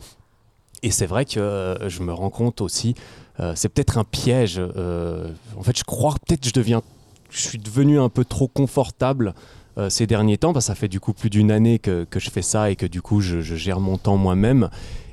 Et 0.82 0.90
c'est 0.90 1.06
vrai 1.06 1.24
que 1.24 1.38
euh, 1.38 1.88
je 1.88 2.02
me 2.02 2.12
rends 2.12 2.30
compte 2.30 2.60
aussi, 2.60 2.94
euh, 3.40 3.52
c'est 3.54 3.68
peut-être 3.68 3.98
un 3.98 4.04
piège. 4.04 4.58
en 4.58 5.62
fait, 5.62 5.76
je 5.78 5.84
crois 5.84 6.14
peut-être 6.26 6.46
je 6.46 6.52
deviens, 6.52 6.82
je 7.30 7.40
suis 7.40 7.58
devenu 7.58 8.00
un 8.00 8.08
peu 8.08 8.24
trop 8.24 8.48
confortable 8.48 9.34
euh, 9.78 9.88
ces 9.88 10.06
derniers 10.06 10.36
temps, 10.36 10.52
parce 10.52 10.66
que 10.66 10.72
ça 10.72 10.74
fait 10.74 10.88
du 10.88 11.00
coup 11.00 11.12
plus 11.14 11.30
d'une 11.30 11.50
année 11.50 11.78
que, 11.78 12.04
que 12.04 12.20
je 12.20 12.28
fais 12.30 12.42
ça 12.42 12.70
et 12.70 12.76
que 12.76 12.84
du 12.84 13.00
coup 13.00 13.20
je, 13.22 13.40
je 13.40 13.54
gère 13.54 13.80
mon 13.80 13.96
temps 13.96 14.16
moi-même. 14.18 14.68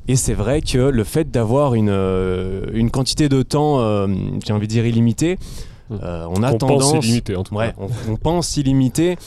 Et 0.07 0.15
c'est 0.15 0.33
vrai 0.33 0.62
que 0.62 0.79
le 0.79 1.03
fait 1.03 1.29
d'avoir 1.29 1.75
une, 1.75 1.89
euh, 1.89 2.65
une 2.73 2.89
quantité 2.89 3.29
de 3.29 3.41
temps, 3.43 3.79
euh, 3.79 4.07
j'ai 4.43 4.51
envie 4.53 4.67
de 4.67 4.71
dire 4.73 4.85
illimitée, 4.88 5.38
euh, 5.91 6.25
on 6.31 6.41
a 6.43 6.51
on 6.51 6.57
tendance, 6.57 6.91
pense 6.91 6.91
c'est 6.91 7.07
limité 7.07 7.35
en 7.35 7.43
tout 7.43 7.55
Ouais, 7.55 7.69
cas. 7.69 7.75
on, 7.77 8.13
on 8.13 8.15
pense 8.17 8.57
illimité. 8.57 9.17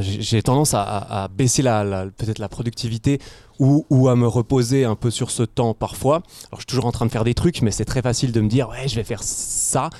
J'ai 0.00 0.42
tendance 0.42 0.74
à 0.74 1.28
baisser 1.36 1.62
la, 1.62 1.84
la- 1.84 2.06
peut-être 2.06 2.38
la 2.38 2.48
productivité 2.48 3.20
ou, 3.58 3.86
ou 3.90 4.08
à 4.08 4.16
me 4.16 4.26
reposer 4.26 4.84
un 4.84 4.94
peu 4.96 5.10
sur 5.10 5.30
ce 5.30 5.42
temps 5.42 5.74
parfois. 5.74 6.16
Alors 6.50 6.54
je 6.54 6.60
suis 6.60 6.66
toujours 6.66 6.86
en 6.86 6.92
train 6.92 7.06
de 7.06 7.10
faire 7.10 7.24
des 7.24 7.34
trucs, 7.34 7.62
mais 7.62 7.70
c'est 7.70 7.84
très 7.84 8.02
facile 8.02 8.32
de 8.32 8.40
me 8.40 8.48
dire 8.48 8.68
ouais 8.68 8.88
je 8.88 8.96
vais 8.96 9.04
faire 9.04 9.22
ça. 9.22 9.90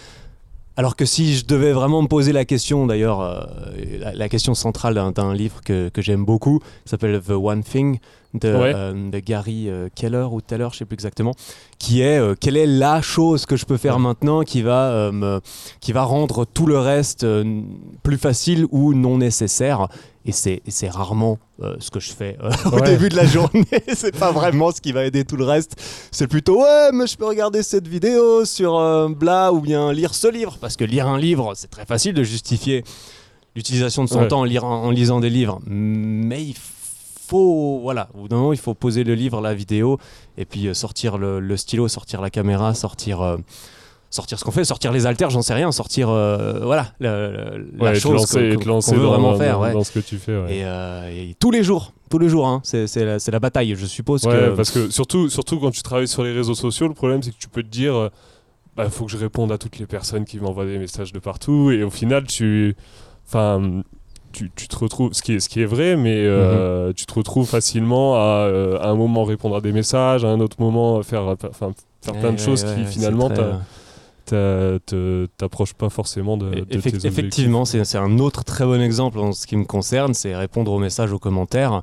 Alors 0.76 0.96
que 0.96 1.04
si 1.04 1.36
je 1.36 1.44
devais 1.46 1.72
vraiment 1.72 2.02
me 2.02 2.08
poser 2.08 2.32
la 2.32 2.44
question, 2.44 2.86
d'ailleurs, 2.86 3.20
euh, 3.20 3.40
la, 4.00 4.12
la 4.12 4.28
question 4.28 4.54
centrale 4.54 4.94
d'un- 5.14 5.32
livre 5.34 5.60
que, 5.64 5.88
que 5.88 6.02
j'aime 6.02 6.24
beaucoup, 6.24 6.58
qui 6.58 6.90
s'appelle 6.90 7.20
The 7.20 7.30
One 7.30 7.62
Thing 7.62 7.98
de, 8.34 8.48
Ouais. 8.52 8.72
euh, 8.74 9.10
de 9.10 9.18
Gary 9.20 9.68
euh, 9.68 9.88
Keller 9.94 10.26
ou 10.32 10.40
Taylor, 10.40 10.72
je 10.72 10.78
sais 10.78 10.84
plus 10.84 10.94
exactement, 10.94 11.32
qui 11.78 12.00
est 12.02 12.18
euh, 12.18 12.34
quelle 12.38 12.56
est 12.56 12.66
la 12.66 13.00
chose 13.02 13.46
que 13.46 13.54
je 13.54 13.66
peux 13.66 13.76
faire 13.76 13.96
Ouais. 13.98 14.02
maintenant 14.02 14.42
qui 14.42 14.62
va, 14.62 14.90
euh, 14.90 15.12
me, 15.12 15.40
qui 15.80 15.92
va 15.92 16.02
rendre 16.02 16.44
tout 16.44 16.66
le 16.66 16.78
reste 16.78 17.22
euh, 17.22 17.60
plus 18.02 18.18
facile 18.18 18.66
ou 18.72 18.94
non 18.94 19.18
nécessaire. 19.18 19.86
Et 20.26 20.32
c'est 20.32 20.88
rarement 20.88 21.38
euh, 21.62 21.76
ce 21.80 21.90
que 21.90 22.00
je 22.00 22.10
fais 22.12 22.38
euh, 22.42 22.50
au 22.72 22.76
Ouais. 22.76 22.82
début 22.82 23.08
de 23.10 23.16
la 23.16 23.26
journée. 23.36 23.64
c'est 23.94 24.16
pas 24.18 24.32
vraiment 24.32 24.70
ce 24.72 24.80
qui 24.80 24.92
va 24.92 25.04
aider 25.04 25.24
tout 25.24 25.36
le 25.36 25.44
reste. 25.44 25.74
C'est 26.10 26.26
plutôt 26.28 26.62
ouais, 26.62 26.90
mais 26.92 27.06
je 27.06 27.16
peux 27.16 27.26
regarder 27.26 27.62
cette 27.62 27.86
vidéo 27.86 28.44
sur 28.46 28.76
euh, 28.78 29.08
bla 29.08 29.52
ou 29.52 29.60
bien 29.60 29.92
lire 29.92 30.14
ce 30.14 30.26
livre. 30.28 30.56
Parce 30.60 30.76
que 30.76 30.84
lire 30.84 31.06
un 31.08 31.18
livre, 31.18 31.52
c'est 31.56 31.68
très 31.70 31.84
facile 31.84 32.14
de 32.14 32.22
justifier 32.22 32.84
l'utilisation 33.54 34.02
de 34.04 34.08
son 34.08 34.20
Ouais. 34.20 34.28
temps 34.28 34.40
en, 34.40 34.44
lire- 34.44 34.64
en 34.64 34.90
lisant 34.90 35.20
des 35.20 35.30
livres. 35.30 35.60
Mais 35.66 36.42
il 36.42 36.56
faut, 37.26 37.80
voilà, 37.82 38.08
au 38.14 38.22
bout 38.22 38.28
d'un 38.28 38.36
moment, 38.36 38.52
il 38.54 38.58
faut 38.58 38.74
poser 38.74 39.04
le 39.04 39.14
livre, 39.14 39.40
la 39.42 39.54
vidéo, 39.54 39.98
et 40.38 40.44
puis 40.46 40.68
euh, 40.68 40.74
sortir 40.74 41.18
le, 41.18 41.38
le 41.38 41.56
stylo, 41.58 41.86
sortir 41.88 42.20
la 42.22 42.30
caméra, 42.30 42.74
sortir. 42.74 43.20
Sortir 44.14 44.38
ce 44.38 44.44
qu'on 44.44 44.50
fait, 44.52 44.64
sortir 44.64 44.92
les 44.92 45.06
haltères, 45.06 45.30
j'en 45.30 45.42
sais 45.42 45.54
rien, 45.54 45.72
sortir 45.72 46.08
euh, 46.08 46.60
voilà 46.62 46.92
la 47.00 47.50
Ouais, 47.80 47.94
chose 47.96 48.26
qu'on 48.26 48.38
veut 48.38 48.56
dans, 48.56 48.80
vraiment 49.10 49.32
dans- 49.32 49.38
faire. 49.38 49.58
ouais. 49.60 49.72
dans 49.72 49.82
ce 49.84 49.90
que 49.92 49.98
tu 49.98 50.18
fais. 50.18 50.36
ouais. 50.36 50.56
Et, 50.58 50.64
euh, 50.64 51.08
et 51.10 51.34
tous 51.40 51.50
les 51.50 51.62
jours, 51.64 51.92
tous 52.10 52.18
les 52.18 52.28
jours, 52.28 52.46
hein, 52.46 52.60
c'est 52.62 52.86
c'est 52.86 53.04
la, 53.04 53.18
c'est 53.18 53.32
la 53.32 53.40
bataille. 53.40 53.74
Je 53.74 53.86
suppose 53.86 54.24
Ouais, 54.24 54.32
que. 54.32 54.50
parce 54.56 54.70
que 54.70 54.88
surtout, 54.90 55.28
surtout 55.28 55.58
quand 55.58 55.72
tu 55.72 55.82
travailles 55.82 56.06
sur 56.08 56.22
les 56.22 56.32
réseaux 56.32 56.54
sociaux, 56.54 56.86
le 56.86 56.94
problème 56.94 57.22
c'est 57.22 57.32
que 57.32 57.38
tu 57.38 57.48
peux 57.48 57.62
te 57.64 57.68
dire, 57.68 57.94
euh, 57.96 58.08
bah, 58.76 58.88
faut 58.88 59.04
que 59.06 59.10
je 59.10 59.16
réponde 59.18 59.50
à 59.50 59.58
toutes 59.58 59.78
les 59.78 59.86
personnes 59.86 60.24
qui 60.24 60.38
m'envoient 60.38 60.64
des 60.64 60.78
messages 60.78 61.12
de 61.12 61.18
partout, 61.18 61.70
et 61.72 61.82
au 61.82 61.90
final, 61.90 62.24
tu, 62.26 62.76
enfin, 63.26 63.82
tu, 64.32 64.50
tu 64.54 64.68
te 64.68 64.76
retrouves, 64.76 65.12
ce 65.12 65.22
qui 65.22 65.34
est, 65.34 65.40
ce 65.40 65.48
qui 65.48 65.60
est 65.60 65.64
vrai, 65.66 65.96
mais 65.96 66.14
euh, 66.24 66.88
Mhm. 66.88 66.94
tu 66.94 67.06
te 67.06 67.14
retrouves 67.14 67.48
facilement 67.48 68.14
à, 68.16 68.48
à 68.80 68.88
un 68.88 68.94
moment 68.94 69.24
répondre 69.24 69.56
à 69.56 69.60
des 69.60 69.72
messages, 69.72 70.24
à 70.24 70.28
un 70.28 70.38
autre 70.40 70.56
moment 70.60 71.02
faire, 71.02 71.22
enfin, 71.50 71.72
faire 72.02 72.14
plein 72.20 72.32
de 72.32 72.38
choses 72.38 72.64
qui 72.64 72.84
finalement 72.84 73.30
c'est 74.26 74.30
très, 74.30 74.36
t'a- 74.36 74.78
t'a- 74.78 74.78
te- 74.86 75.26
t'approchent 75.36 75.74
pas 75.74 75.88
forcément 75.90 76.36
de, 76.36 76.50
de 76.50 76.56
Effect- 76.60 76.70
tes 76.70 76.78
objectifs. 76.78 77.04
effectivement, 77.06 77.64
c'est 77.64 77.96
un 77.96 78.18
autre 78.18 78.44
très 78.44 78.64
bon 78.64 78.80
exemple 78.80 79.18
en 79.18 79.32
ce 79.32 79.46
qui 79.46 79.56
me 79.56 79.64
concerne, 79.64 80.14
c'est 80.14 80.34
répondre 80.34 80.72
aux 80.72 80.78
messages, 80.78 81.12
aux 81.12 81.18
commentaires. 81.18 81.82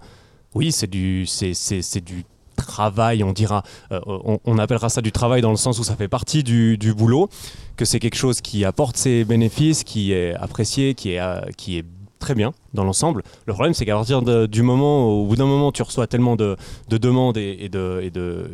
Oui, 0.53 0.71
c'est 0.71 0.87
du, 0.89 1.25
c'est- 1.25 1.99
du 2.03 2.25
travail, 2.57 3.23
on 3.23 3.31
dira, 3.31 3.63
euh, 3.91 3.99
on, 4.05 4.39
on 4.45 4.57
appellera 4.59 4.89
ça 4.89 5.01
du 5.01 5.11
travail 5.11 5.41
dans 5.41 5.49
le 5.51 5.55
sens 5.57 5.79
où 5.79 5.83
ça 5.83 5.95
fait 5.95 6.07
partie 6.09 6.43
du, 6.43 6.77
du 6.77 6.93
boulot, 6.93 7.29
que 7.77 7.85
c'est 7.85 7.99
quelque 7.99 8.17
chose 8.17 8.41
qui 8.41 8.65
apporte 8.65 8.97
ses 8.97 9.23
bénéfices, 9.23 9.83
qui 9.83 10.11
est 10.11 10.35
apprécié, 10.35 10.93
qui 10.93 11.13
est, 11.13 11.19
euh, 11.19 11.39
qui 11.57 11.77
est 11.77 11.85
très 12.19 12.35
bien 12.35 12.51
dans 12.75 12.83
l'ensemble. 12.83 13.23
Le 13.47 13.53
problème, 13.53 13.73
c'est 13.73 13.85
qu'à 13.85 13.95
partir 13.95 14.21
de- 14.21 14.45
du 14.45 14.61
moment, 14.61 15.05
au 15.07 15.25
bout 15.25 15.35
d'un 15.37 15.47
moment, 15.47 15.71
tu 15.71 15.81
reçois 15.81 16.05
tellement 16.05 16.35
de, 16.35 16.55
de 16.89 16.97
demandes 16.97 17.37
et, 17.37 17.57
et 17.61 17.69
de, 17.69 17.99
et, 18.03 18.11
de, 18.11 18.51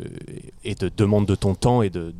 et 0.64 0.74
de 0.74 0.90
demandes 0.96 1.26
de 1.26 1.34
ton 1.34 1.54
temps 1.54 1.82
et 1.82 1.90
de, 1.90 2.14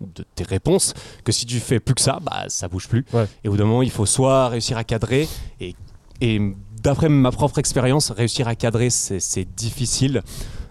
de, 0.00 0.24
tes 0.34 0.44
réponses, 0.44 0.94
que 1.24 1.32
si 1.32 1.46
tu 1.46 1.60
fais 1.60 1.80
plus 1.80 1.94
que 1.94 2.00
ça, 2.00 2.18
bah, 2.22 2.44
ça 2.48 2.68
bouge 2.68 2.88
plus. 2.88 3.04
Ouais. 3.12 3.26
Et 3.44 3.48
au 3.48 3.52
bout 3.52 3.58
d'un 3.58 3.64
moment, 3.64 3.82
il 3.82 3.90
faut 3.90 4.06
soit 4.06 4.48
réussir 4.48 4.76
à 4.76 4.84
cadrer, 4.84 5.28
et, 5.60 5.74
et 6.20 6.40
d'après 6.82 7.08
ma 7.08 7.30
propre 7.30 7.58
expérience, 7.58 8.10
réussir 8.10 8.48
à 8.48 8.54
cadrer, 8.54 8.90
c'est 8.90 9.20
c'est 9.20 9.44
difficile 9.44 10.22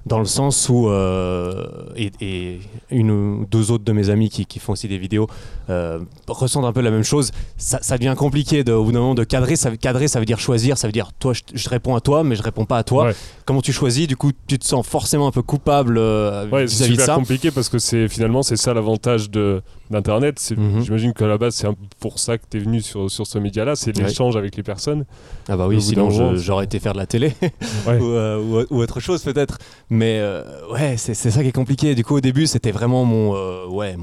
dans 0.05 0.19
le 0.19 0.25
sens 0.25 0.69
où, 0.69 0.89
euh, 0.89 1.93
et, 1.95 2.11
et 2.21 2.59
une 2.91 3.11
ou 3.11 3.45
deux 3.49 3.71
autres 3.71 3.83
de 3.83 3.91
mes 3.91 4.09
amis 4.09 4.29
qui, 4.29 4.45
qui 4.45 4.59
font 4.59 4.73
aussi 4.73 4.87
des 4.87 4.97
vidéos 4.97 5.27
euh, 5.69 5.99
ressentent 6.27 6.65
un 6.65 6.73
peu 6.73 6.81
la 6.81 6.91
même 6.91 7.03
chose. 7.03 7.31
Ça, 7.57 7.79
ça 7.81 7.97
devient 7.97 8.15
compliqué 8.17 8.63
de, 8.63 8.71
au 8.73 8.83
bout 8.83 8.91
d'un 8.91 8.99
moment 8.99 9.15
de 9.15 9.23
cadrer. 9.23 9.55
Ça, 9.55 9.75
cadrer, 9.77 10.07
ça 10.07 10.19
veut 10.19 10.25
dire 10.25 10.39
choisir, 10.39 10.77
ça 10.77 10.87
veut 10.87 10.91
dire 10.91 11.11
toi, 11.19 11.33
je, 11.33 11.41
je 11.53 11.69
réponds 11.69 11.95
à 11.95 12.01
toi, 12.01 12.23
mais 12.23 12.35
je 12.35 12.43
réponds 12.43 12.65
pas 12.65 12.77
à 12.77 12.83
toi. 12.83 13.05
Ouais. 13.05 13.15
Comment 13.45 13.61
tu 13.61 13.71
choisis 13.73 14.07
Du 14.07 14.15
coup, 14.17 14.31
tu 14.47 14.57
te 14.59 14.65
sens 14.65 14.85
forcément 14.85 15.27
un 15.27 15.31
peu 15.31 15.41
coupable 15.41 15.97
euh, 15.97 16.47
Ouais, 16.49 16.67
c'est 16.67 16.89
de 16.89 16.95
ça. 16.99 17.15
compliqué 17.15 17.51
parce 17.51 17.69
que 17.69 17.79
c'est 17.79 18.07
finalement 18.07 18.43
c'est 18.43 18.57
ça 18.57 18.73
l'avantage 18.73 19.29
de 19.29 19.61
d'internet. 19.91 20.37
C'est 20.39 20.55
Mhm. 20.57 20.83
j'imagine 20.83 21.13
qu'à 21.13 21.25
la 21.25 21.37
base 21.39 21.55
c'est 21.55 21.67
pour 21.99 22.19
ça 22.19 22.37
que 22.37 22.43
tu 22.49 22.57
es 22.57 22.59
venu 22.59 22.79
sur, 22.81 23.09
sur 23.09 23.25
ce 23.25 23.39
média-là, 23.39 23.75
c'est 23.75 23.97
Ouais. 23.97 24.03
l'échange 24.05 24.35
avec 24.37 24.55
les 24.55 24.61
personnes. 24.63 25.05
Ah 25.47 25.57
bah 25.57 25.67
oui, 25.67 25.81
sinon 25.81 26.09
j'aurais 26.35 26.65
été 26.65 26.79
faire 26.79 26.93
de 26.93 26.99
la 26.99 27.07
télé 27.07 27.33
ou, 27.87 27.89
euh, 27.89 28.65
ou- 28.69 28.75
ou 28.75 28.81
autre 28.81 28.99
chose 28.99 29.23
peut-être. 29.23 29.57
Mais 29.89 30.19
euh, 30.19 30.43
ouais, 30.71 30.95
c'est 30.97 31.13
c'est 31.15 31.31
ça 31.31 31.41
qui 31.41 31.49
est 31.49 31.51
compliqué. 31.53 31.95
Du 31.95 32.03
coup, 32.03 32.15
au 32.17 32.21
début, 32.21 32.45
c'était 32.45 32.71
vraiment 32.79 33.03
mon, 33.03 33.35
euh, 33.35 33.97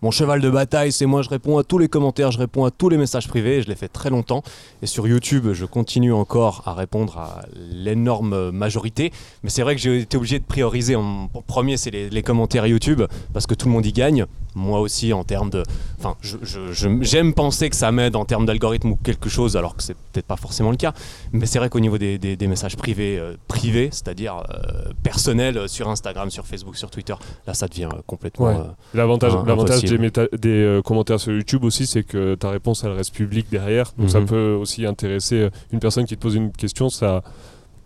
mon, 0.00 0.10
cheval 0.10 0.40
de 0.40 0.48
bataille. 0.48 0.90
C'est 0.90 1.04
moi, 1.04 1.20
je 1.20 1.28
réponds 1.28 1.58
à 1.58 1.64
tous 1.64 1.76
les 1.76 1.88
commentaires, 1.88 2.30
je 2.30 2.38
réponds 2.38 2.64
à 2.64 2.70
tous 2.70 2.88
les 2.88 2.96
messages 2.96 3.28
privés. 3.28 3.60
Je 3.60 3.68
l'ai 3.68 3.74
fait 3.74 3.88
très 3.88 4.08
longtemps. 4.08 4.42
Et 4.80 4.86
sur 4.86 5.06
YouTube, 5.06 5.52
je 5.52 5.66
continue 5.66 6.12
encore 6.12 6.62
à 6.64 6.72
répondre 6.72 7.18
à 7.18 7.42
l'énorme 7.54 8.50
majorité. 8.50 9.12
Mais 9.42 9.50
c'est 9.50 9.62
vrai 9.62 9.74
que 9.74 9.82
j'ai 9.82 9.98
été 10.00 10.16
obligé 10.16 10.38
de 10.38 10.44
prioriser. 10.44 10.96
En, 10.96 11.28
premier, 11.46 11.76
c'est 11.76 11.90
les 11.90 12.22
commentaires 12.22 12.66
YouTube 12.66 13.02
parce 13.34 13.46
que 13.46 13.54
tout 13.54 13.66
le 13.66 13.72
monde 13.72 13.84
y 13.84 13.92
gagne. 13.92 14.26
Moi 14.54 14.80
aussi, 14.80 15.12
en 15.12 15.24
termes 15.24 15.50
de. 15.50 15.62
Enfin, 15.98 16.16
je- 16.20 16.36
je- 16.42 16.72
je- 16.72 17.02
j'aime 17.02 17.32
penser 17.32 17.70
que 17.70 17.76
ça 17.76 17.90
m'aide 17.92 18.16
en 18.16 18.24
termes 18.24 18.44
d'algorithme 18.46 18.90
ou 18.92 18.96
quelque 18.96 19.28
chose, 19.28 19.56
alors 19.56 19.76
que 19.76 19.82
c'est 19.82 19.94
peut-être 19.94 20.26
pas 20.26 20.36
forcément 20.36 20.70
le 20.70 20.76
cas. 20.76 20.92
Mais 21.32 21.46
c'est 21.46 21.58
vrai 21.58 21.68
qu'au 21.70 21.80
niveau 21.80 21.96
des, 21.98 22.18
des- 22.18 22.36
des 22.36 22.46
messages 22.46 22.76
privés, 22.76 23.18
euh, 23.18 23.34
privés, 23.48 23.88
c'est-à-dire 23.92 24.42
euh, 24.50 24.92
personnels 25.02 25.56
euh, 25.58 25.68
sur 25.68 25.88
Instagram, 25.88 26.30
sur 26.30 26.46
Facebook, 26.46 26.76
sur 26.76 26.90
Twitter, 26.90 27.14
là, 27.46 27.54
ça 27.54 27.66
devient 27.68 27.88
euh, 27.94 28.00
complètement. 28.06 28.46
Ouais. 28.46 28.54
euh, 28.56 28.64
L'avantage, 28.94 29.32
l'avantage 29.46 29.82
des, 29.82 30.80
commentaires 30.84 31.20
sur 31.20 31.32
YouTube 31.32 31.64
aussi, 31.64 31.86
c'est 31.86 32.02
que 32.02 32.34
ta 32.34 32.50
réponse, 32.50 32.84
elle 32.84 32.92
reste 32.92 33.14
publique 33.14 33.46
derrière. 33.50 33.92
Donc 33.98 34.10
ça 34.10 34.20
Mhm. 34.20 34.26
peut 34.26 34.52
aussi 34.60 34.84
intéresser 34.86 35.48
une 35.72 35.78
personne 35.80 36.04
qui 36.04 36.16
te 36.16 36.20
pose 36.20 36.34
une 36.34 36.52
question. 36.52 36.88
Ça, 36.90 37.22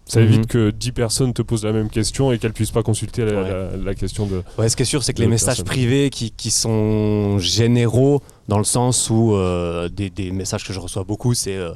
ça 0.08 0.20
Mhm. 0.20 0.26
évite 0.26 0.46
que 0.46 0.70
10 0.70 0.92
personnes 0.92 1.32
te 1.34 1.42
posent 1.42 1.64
la 1.64 1.72
même 1.72 1.90
question 1.90 2.30
et 2.30 2.38
qu'elles 2.38 2.52
puissent 2.52 2.70
pas 2.70 2.84
consulter 2.84 3.24
la, 3.24 3.42
Ouais. 3.42 3.50
la- 3.50 3.76
la 3.76 3.94
question 3.96 4.24
de. 4.26 4.42
Ouais, 4.56 4.68
ce 4.68 4.76
qui 4.76 4.82
est 4.82 4.86
sûr, 4.86 5.02
c'est 5.02 5.12
que 5.12 5.20
les 5.20 5.26
messages 5.26 5.64
privés 5.64 6.10
qui, 6.10 6.30
qui 6.30 6.50
sont 6.52 7.38
généraux, 7.38 8.22
dans 8.48 8.58
le 8.58 8.64
sens 8.64 9.10
où 9.10 9.34
euh, 9.34 9.88
des, 9.88 10.08
des 10.08 10.30
messages 10.30 10.64
que 10.64 10.72
je 10.72 10.78
reçois 10.78 11.02
beaucoup, 11.02 11.34
c'est 11.34 11.56
euh, 11.56 11.72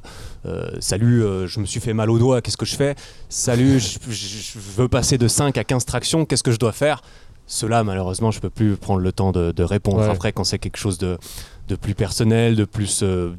euh, 0.47 0.71
Salut, 0.79 1.23
je 1.47 1.59
me 1.61 1.67
suis 1.67 1.81
fait 1.81 1.93
mal 1.93 2.09
au 2.09 2.19
doigt, 2.19 2.41
qu'est-ce 2.41 2.57
que 2.57 2.67
je 2.67 2.77
fais? 2.77 2.95
Salut, 3.29 3.81
je, 3.81 3.99
je- 4.09 4.15
je 4.55 4.59
veux 4.77 4.87
passer 4.89 5.19
de 5.19 5.27
5 5.27 5.59
à 5.59 5.65
15 5.65 5.85
tractions, 5.85 6.25
qu'est-ce 6.25 6.45
que 6.45 6.53
je 6.53 6.59
dois 6.59 6.73
faire? 6.73 7.03
Cela, 7.49 7.83
malheureusement, 7.83 8.31
je 8.31 8.39
peux 8.39 8.49
plus 8.49 8.77
prendre 8.77 9.01
le 9.01 9.11
temps 9.11 9.33
de, 9.33 9.51
de 9.51 9.63
répondre. 9.65 9.99
Ouais. 9.99 10.09
Après, 10.09 10.33
quand 10.33 10.45
c'est 10.45 10.61
quelque 10.61 10.77
chose 10.77 10.99
de, 10.99 11.19
de 11.67 11.75
plus 11.75 11.97
personnel, 11.97 12.55
de 12.55 12.65
plus 12.65 13.01
euh, 13.03 13.33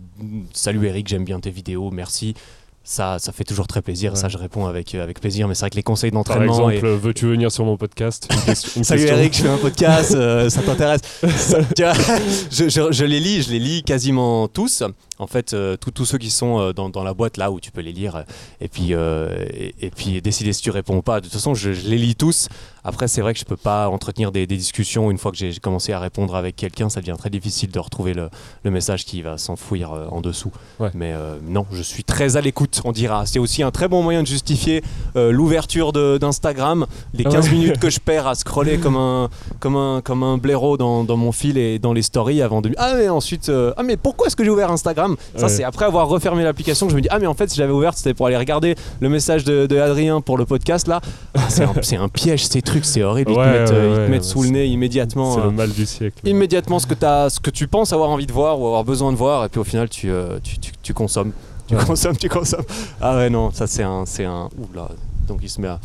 Salut 0.51 0.85
Eric, 0.85 1.07
j'aime 1.07 1.23
bien 1.23 1.39
tes 1.39 1.49
vidéos, 1.49 1.91
merci. 1.91 2.33
Ça, 2.83 3.19
ça 3.19 3.31
fait 3.31 3.43
toujours 3.43 3.67
très 3.67 3.81
plaisir. 3.83 4.13
Ouais. 4.13 4.17
Ça, 4.19 4.27
je 4.27 4.37
réponds 4.39 4.65
avec, 4.65 4.95
avec 4.95 5.19
plaisir. 5.19 5.47
Mais 5.47 5.53
c'est 5.53 5.61
vrai 5.61 5.69
que 5.69 5.75
les 5.75 5.83
conseils 5.83 6.09
Par 6.11 6.23
d'entraînement. 6.23 6.69
exemple, 6.71 6.85
et- 6.87 6.89
euh, 6.89 6.97
veux-tu 6.97 7.27
venir 7.27 7.51
sur 7.51 7.63
mon 7.63 7.77
podcast 7.77 8.27
Une 8.33 8.41
question- 8.41 8.71
une 8.77 8.83
Salut 8.83 9.01
question. 9.01 9.17
Eric, 9.19 9.35
je 9.37 9.41
fais 9.43 9.49
un 9.49 9.57
podcast, 9.57 10.15
euh, 10.15 10.49
ça 10.49 10.61
t'intéresse 10.63 11.01
je 12.51 13.03
les 13.05 13.19
lis, 13.19 13.43
je 13.43 13.51
les 13.51 13.59
lis 13.59 13.83
quasiment 13.83 14.47
tous. 14.47 14.83
En 15.21 15.27
fait, 15.27 15.53
euh, 15.53 15.77
tous- 15.77 16.05
ceux 16.05 16.17
qui 16.17 16.29
sont 16.31 16.59
euh, 16.59 16.73
dans, 16.73 16.89
dans 16.89 17.03
la 17.03 17.13
boîte 17.13 17.37
là 17.37 17.51
où 17.51 17.59
tu 17.59 17.71
peux 17.71 17.81
les 17.81 17.91
lire 17.93 18.15
euh, 18.17 18.23
et 18.59 18.67
puis, 18.67 18.91
et, 18.93 19.75
et 19.85 19.89
puis 19.91 20.21
décider 20.21 20.51
si 20.53 20.61
tu 20.61 20.71
réponds 20.71 20.97
ou 20.97 21.01
pas. 21.01 21.19
De 21.19 21.25
toute 21.25 21.33
façon, 21.33 21.53
je, 21.53 21.71
je 21.73 21.87
les 21.87 21.97
lis 21.97 22.15
tous. 22.15 22.49
Après, 22.83 23.07
c'est 23.07 23.21
vrai 23.21 23.33
que 23.33 23.39
je 23.39 23.45
peux 23.45 23.57
pas 23.57 23.87
entretenir 23.89 24.31
des, 24.31 24.47
des 24.47 24.57
discussions. 24.57 25.11
Une 25.11 25.19
fois 25.19 25.31
que 25.31 25.37
j'ai 25.37 25.53
commencé 25.59 25.93
à 25.93 25.99
répondre 25.99 26.35
avec 26.35 26.55
quelqu'un, 26.55 26.89
ça 26.89 26.99
devient 26.99 27.15
très 27.17 27.29
difficile 27.29 27.69
de 27.69 27.77
retrouver 27.79 28.13
le, 28.15 28.29
le 28.63 28.71
message 28.71 29.05
qui 29.05 29.21
va 29.21 29.37
s'enfouir 29.37 29.91
en 30.11 30.19
dessous. 30.21 30.51
Ouais. 30.79 30.89
Mais 30.95 31.13
euh, 31.13 31.37
non, 31.47 31.65
je 31.71 31.83
suis 31.83 32.03
très 32.03 32.37
à 32.37 32.41
l'écoute, 32.41 32.81
on 32.83 32.91
dira. 32.91 33.25
C'est 33.27 33.37
aussi 33.39 33.61
un 33.61 33.69
très 33.69 33.87
bon 33.87 34.01
moyen 34.01 34.23
de 34.23 34.27
justifier 34.27 34.83
euh, 35.15 35.31
l'ouverture 35.31 35.91
d'Instagram, 36.19 36.87
les 37.13 37.23
Ah 37.27 37.29
15 37.29 37.45
ouais. 37.45 37.51
minutes 37.55 37.79
que 37.79 37.89
je 37.91 37.99
perds 38.03 38.25
à 38.27 38.33
scroller 38.35 38.79
comme 38.79 38.95
un, 38.95 39.29
comme 39.59 39.75
un, 39.75 40.01
comme 40.01 40.23
un 40.23 40.37
blaireau 40.39 40.77
dans, 40.77 41.03
dans 41.03 41.17
mon 41.17 41.31
fil 41.31 41.57
et 41.59 41.77
dans 41.77 41.93
les 41.93 42.01
stories 42.01 42.41
avant 42.41 42.61
de. 42.61 42.71
Ah, 42.77 42.93
mais 42.97 43.09
ensuite. 43.09 43.49
euh, 43.49 43.73
ah, 43.77 43.83
mais 43.83 43.97
pourquoi 43.97 44.25
est-ce 44.27 44.35
que 44.35 44.43
j'ai 44.43 44.49
ouvert 44.49 44.71
Instagram? 44.71 45.10
Ça, 45.35 45.43
Ouais. 45.43 45.49
c'est 45.49 45.63
après 45.63 45.85
avoir 45.85 46.07
refermé 46.07 46.43
l'application 46.43 46.85
que 46.87 46.91
je 46.91 46.95
me 46.97 47.01
dis 47.01 47.07
Ah, 47.11 47.19
mais 47.19 47.27
en 47.27 47.33
fait, 47.33 47.49
si 47.49 47.57
j'avais 47.57 47.71
ouvert, 47.73 47.93
c'était 47.95 48.13
pour 48.13 48.27
aller 48.27 48.37
regarder 48.37 48.75
le 48.99 49.09
message 49.09 49.43
de, 49.43 49.65
de 49.65 49.77
Adrien 49.79 50.21
pour 50.21 50.37
le 50.37 50.45
podcast 50.45 50.87
là. 50.87 51.01
Ah, 51.35 51.41
c'est 51.49 51.63
un, 51.63 51.73
c'est 51.81 51.97
un 51.97 52.09
piège, 52.09 52.45
ces 52.47 52.61
trucs, 52.61 52.85
c'est 52.85 53.03
horrible. 53.03 53.31
Ils 53.31 53.35
te 53.35 53.39
mettent, 53.39 53.71
euh, 53.71 53.87
ils 53.91 53.95
te 53.95 54.01
ouais, 54.01 54.07
mettent 54.09 54.23
sous 54.23 54.43
le 54.43 54.49
nez 54.49 54.65
immédiatement. 54.67 55.35
C'est 55.35 55.41
le 55.43 55.51
mal 55.51 55.69
du 55.69 55.85
siècle. 55.85 56.17
immédiatement 56.27 56.79
ce 56.79 56.87
que, 56.87 56.93
t'as- 56.93 57.29
ce 57.29 57.39
que 57.39 57.49
tu 57.49 57.67
penses 57.67 57.93
avoir 57.93 58.09
envie 58.09 58.25
de 58.27 58.33
voir 58.33 58.59
ou 58.59 58.65
avoir 58.67 58.83
besoin 58.83 59.11
de 59.11 59.17
voir, 59.17 59.45
et 59.45 59.49
puis 59.49 59.59
au 59.59 59.63
final, 59.63 59.89
tu, 59.89 60.11
euh, 60.11 60.39
tu, 60.43 60.57
tu, 60.59 60.71
tu 60.81 60.93
consommes. 60.93 61.31
Tu 61.67 61.75
consommes, 61.77 62.17
tu 62.17 62.27
consommes. 62.27 62.65
Ah 62.99 63.15
ouais, 63.15 63.29
non, 63.29 63.49
ça 63.51 63.65
c'est 63.67 63.83
un. 63.83 64.03
C'est 64.05 64.25
un 64.25 64.49
oula. 64.73 64.89
Donc 65.27 65.39
il 65.43 65.49
se 65.49 65.61
met 65.61 65.67
à. 65.67 65.79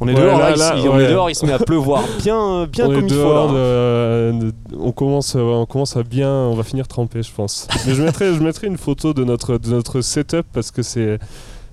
On 0.00 0.08
est 0.08 0.14
Ouais, 0.14 0.20
dehors, 0.22 0.38
là, 0.38 0.50
là, 0.50 0.56
là, 0.56 0.74
il, 0.78 0.88
on 0.88 0.96
ouais. 0.96 1.04
est 1.04 1.10
dehors, 1.10 1.30
il 1.30 1.34
se 1.34 1.44
met 1.46 1.52
à 1.52 1.58
pleuvoir 1.58 2.02
bien, 2.22 2.66
bien 2.66 2.86
on 2.86 2.94
comme 2.94 3.06
il 3.06 3.14
faut. 3.14 3.32
là. 3.34 3.46
de- 4.32 4.52
on, 4.78 4.92
commence, 4.92 5.34
on 5.34 5.66
commence 5.66 5.96
à 5.96 6.02
bien, 6.02 6.30
on 6.30 6.54
va 6.54 6.62
finir 6.62 6.88
trempé, 6.88 7.22
je 7.22 7.32
pense. 7.32 7.68
Mais 7.86 7.94
je 7.94 8.02
mettrai, 8.02 8.34
je 8.34 8.40
mettrai 8.40 8.66
une 8.66 8.78
photo 8.78 9.12
de 9.14 9.24
notre, 9.24 9.58
de 9.58 9.68
notre 9.70 10.00
setup 10.00 10.46
parce 10.52 10.70
que 10.70 10.82
c'est, 10.82 11.18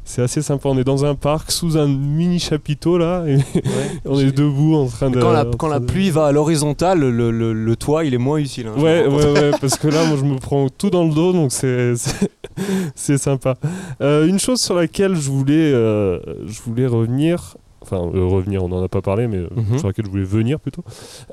c'est 0.09 0.21
assez 0.21 0.41
sympa. 0.41 0.69
On 0.69 0.77
est 0.77 0.83
dans 0.85 1.03
un 1.05 1.15
parc 1.15 1.51
sous 1.51 1.77
un 1.77 1.87
mini 1.87 2.39
chapiteau 2.39 2.97
là, 2.97 3.23
et 3.27 3.37
on 4.05 4.17
est 4.19 4.31
debout 4.31 4.75
en 4.75 4.87
train 4.87 5.09
de. 5.11 5.19
Quand 5.19 5.31
la, 5.31 5.45
en 5.45 5.51
quand 5.51 5.67
la 5.67 5.77
train 5.77 5.85
de- 5.85 5.91
pluie 5.91 6.09
va 6.09 6.27
à 6.27 6.31
l'horizontale, 6.31 6.99
le, 7.01 7.29
le- 7.31 7.53
le 7.53 7.75
toit 7.75 8.05
il 8.05 8.13
est 8.13 8.17
moins 8.17 8.37
utile. 8.37 8.67
hein, 8.67 8.81
Ouais, 8.81 9.05
ouais, 9.05 9.31
ouais, 9.33 9.51
parce 9.59 9.75
que 9.77 9.87
là, 9.89 10.05
moi, 10.05 10.17
je 10.17 10.23
me 10.23 10.37
prends 10.37 10.69
tout 10.69 10.89
dans 10.89 11.03
le 11.03 11.13
dos, 11.13 11.33
donc 11.33 11.51
c'est, 11.51 11.95
c'est, 11.97 12.31
c'est 12.95 13.17
sympa. 13.17 13.55
Euh, 14.01 14.25
une 14.27 14.39
chose 14.39 14.61
sur 14.61 14.75
laquelle 14.75 15.15
je 15.15 15.29
voulais, 15.29 15.71
euh, 15.73 16.19
je 16.45 16.61
voulais 16.65 16.87
revenir, 16.87 17.57
enfin, 17.89 18.11
euh, 18.13 18.25
revenir, 18.25 18.63
on 18.63 18.67
n'en 18.69 18.83
a 18.83 18.87
pas 18.87 19.01
parlé, 19.01 19.27
mais 19.27 19.37
euh, 19.37 19.47
Mhm. 19.55 19.77
sur 19.79 19.87
laquelle 19.87 20.05
je 20.05 20.09
voulais 20.11 20.23
venir 20.23 20.59
plutôt. 20.59 20.83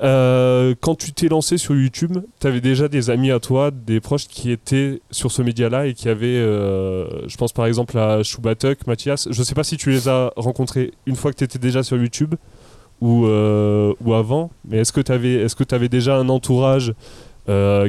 Euh, 0.01 0.73
quand 0.79 0.95
tu 0.95 1.11
t'es 1.13 1.27
lancé 1.27 1.57
sur 1.57 1.75
YouTube, 1.75 2.17
tu 2.39 2.47
avais 2.47 2.61
déjà 2.61 2.87
des 2.87 3.09
amis 3.09 3.31
à 3.31 3.39
toi, 3.39 3.71
des 3.71 3.99
proches 3.99 4.27
qui 4.27 4.51
étaient 4.51 5.01
sur 5.11 5.31
ce 5.31 5.41
média-là 5.41 5.87
et 5.87 5.93
qui 5.93 6.09
avaient, 6.09 6.27
euh, 6.37 7.27
je 7.27 7.37
pense 7.37 7.51
par 7.53 7.65
exemple 7.65 7.97
à 7.97 8.23
Choubatuk, 8.23 8.87
Mathias. 8.87 9.27
Je 9.31 9.43
sais 9.43 9.55
pas 9.55 9.63
si 9.63 9.77
tu 9.77 9.89
les 9.91 10.07
as 10.07 10.31
rencontrés 10.37 10.91
une 11.05 11.15
fois 11.15 11.31
que 11.31 11.37
tu 11.37 11.43
étais 11.43 11.59
déjà 11.59 11.83
sur 11.83 11.97
YouTube 11.97 12.35
ou, 13.01 13.25
ou 13.25 14.13
avant, 14.13 14.51
mais 14.67 14.77
est-ce 14.77 14.93
que 14.93 15.01
tu 15.01 15.11
avais, 15.11 15.33
est-ce 15.33 15.55
que 15.55 15.63
tu 15.65 15.75
avais 15.75 15.89
déjà 15.89 16.17
un 16.17 16.29
entourage 16.29 16.93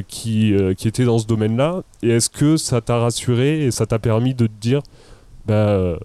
qui, 0.07 0.53
qui 0.77 0.87
était 0.87 1.05
dans 1.05 1.17
ce 1.17 1.25
domaine-là 1.27 1.81
Et 2.03 2.09
est-ce 2.09 2.29
que 2.29 2.57
ça 2.57 2.81
t'a 2.81 2.97
rassuré 2.99 3.65
et 3.65 3.71
ça 3.71 3.85
t'a 3.85 3.99
permis 3.99 4.33
de 4.33 4.47
te 4.47 4.51
dire, 4.59 4.81
bah, 5.45 5.97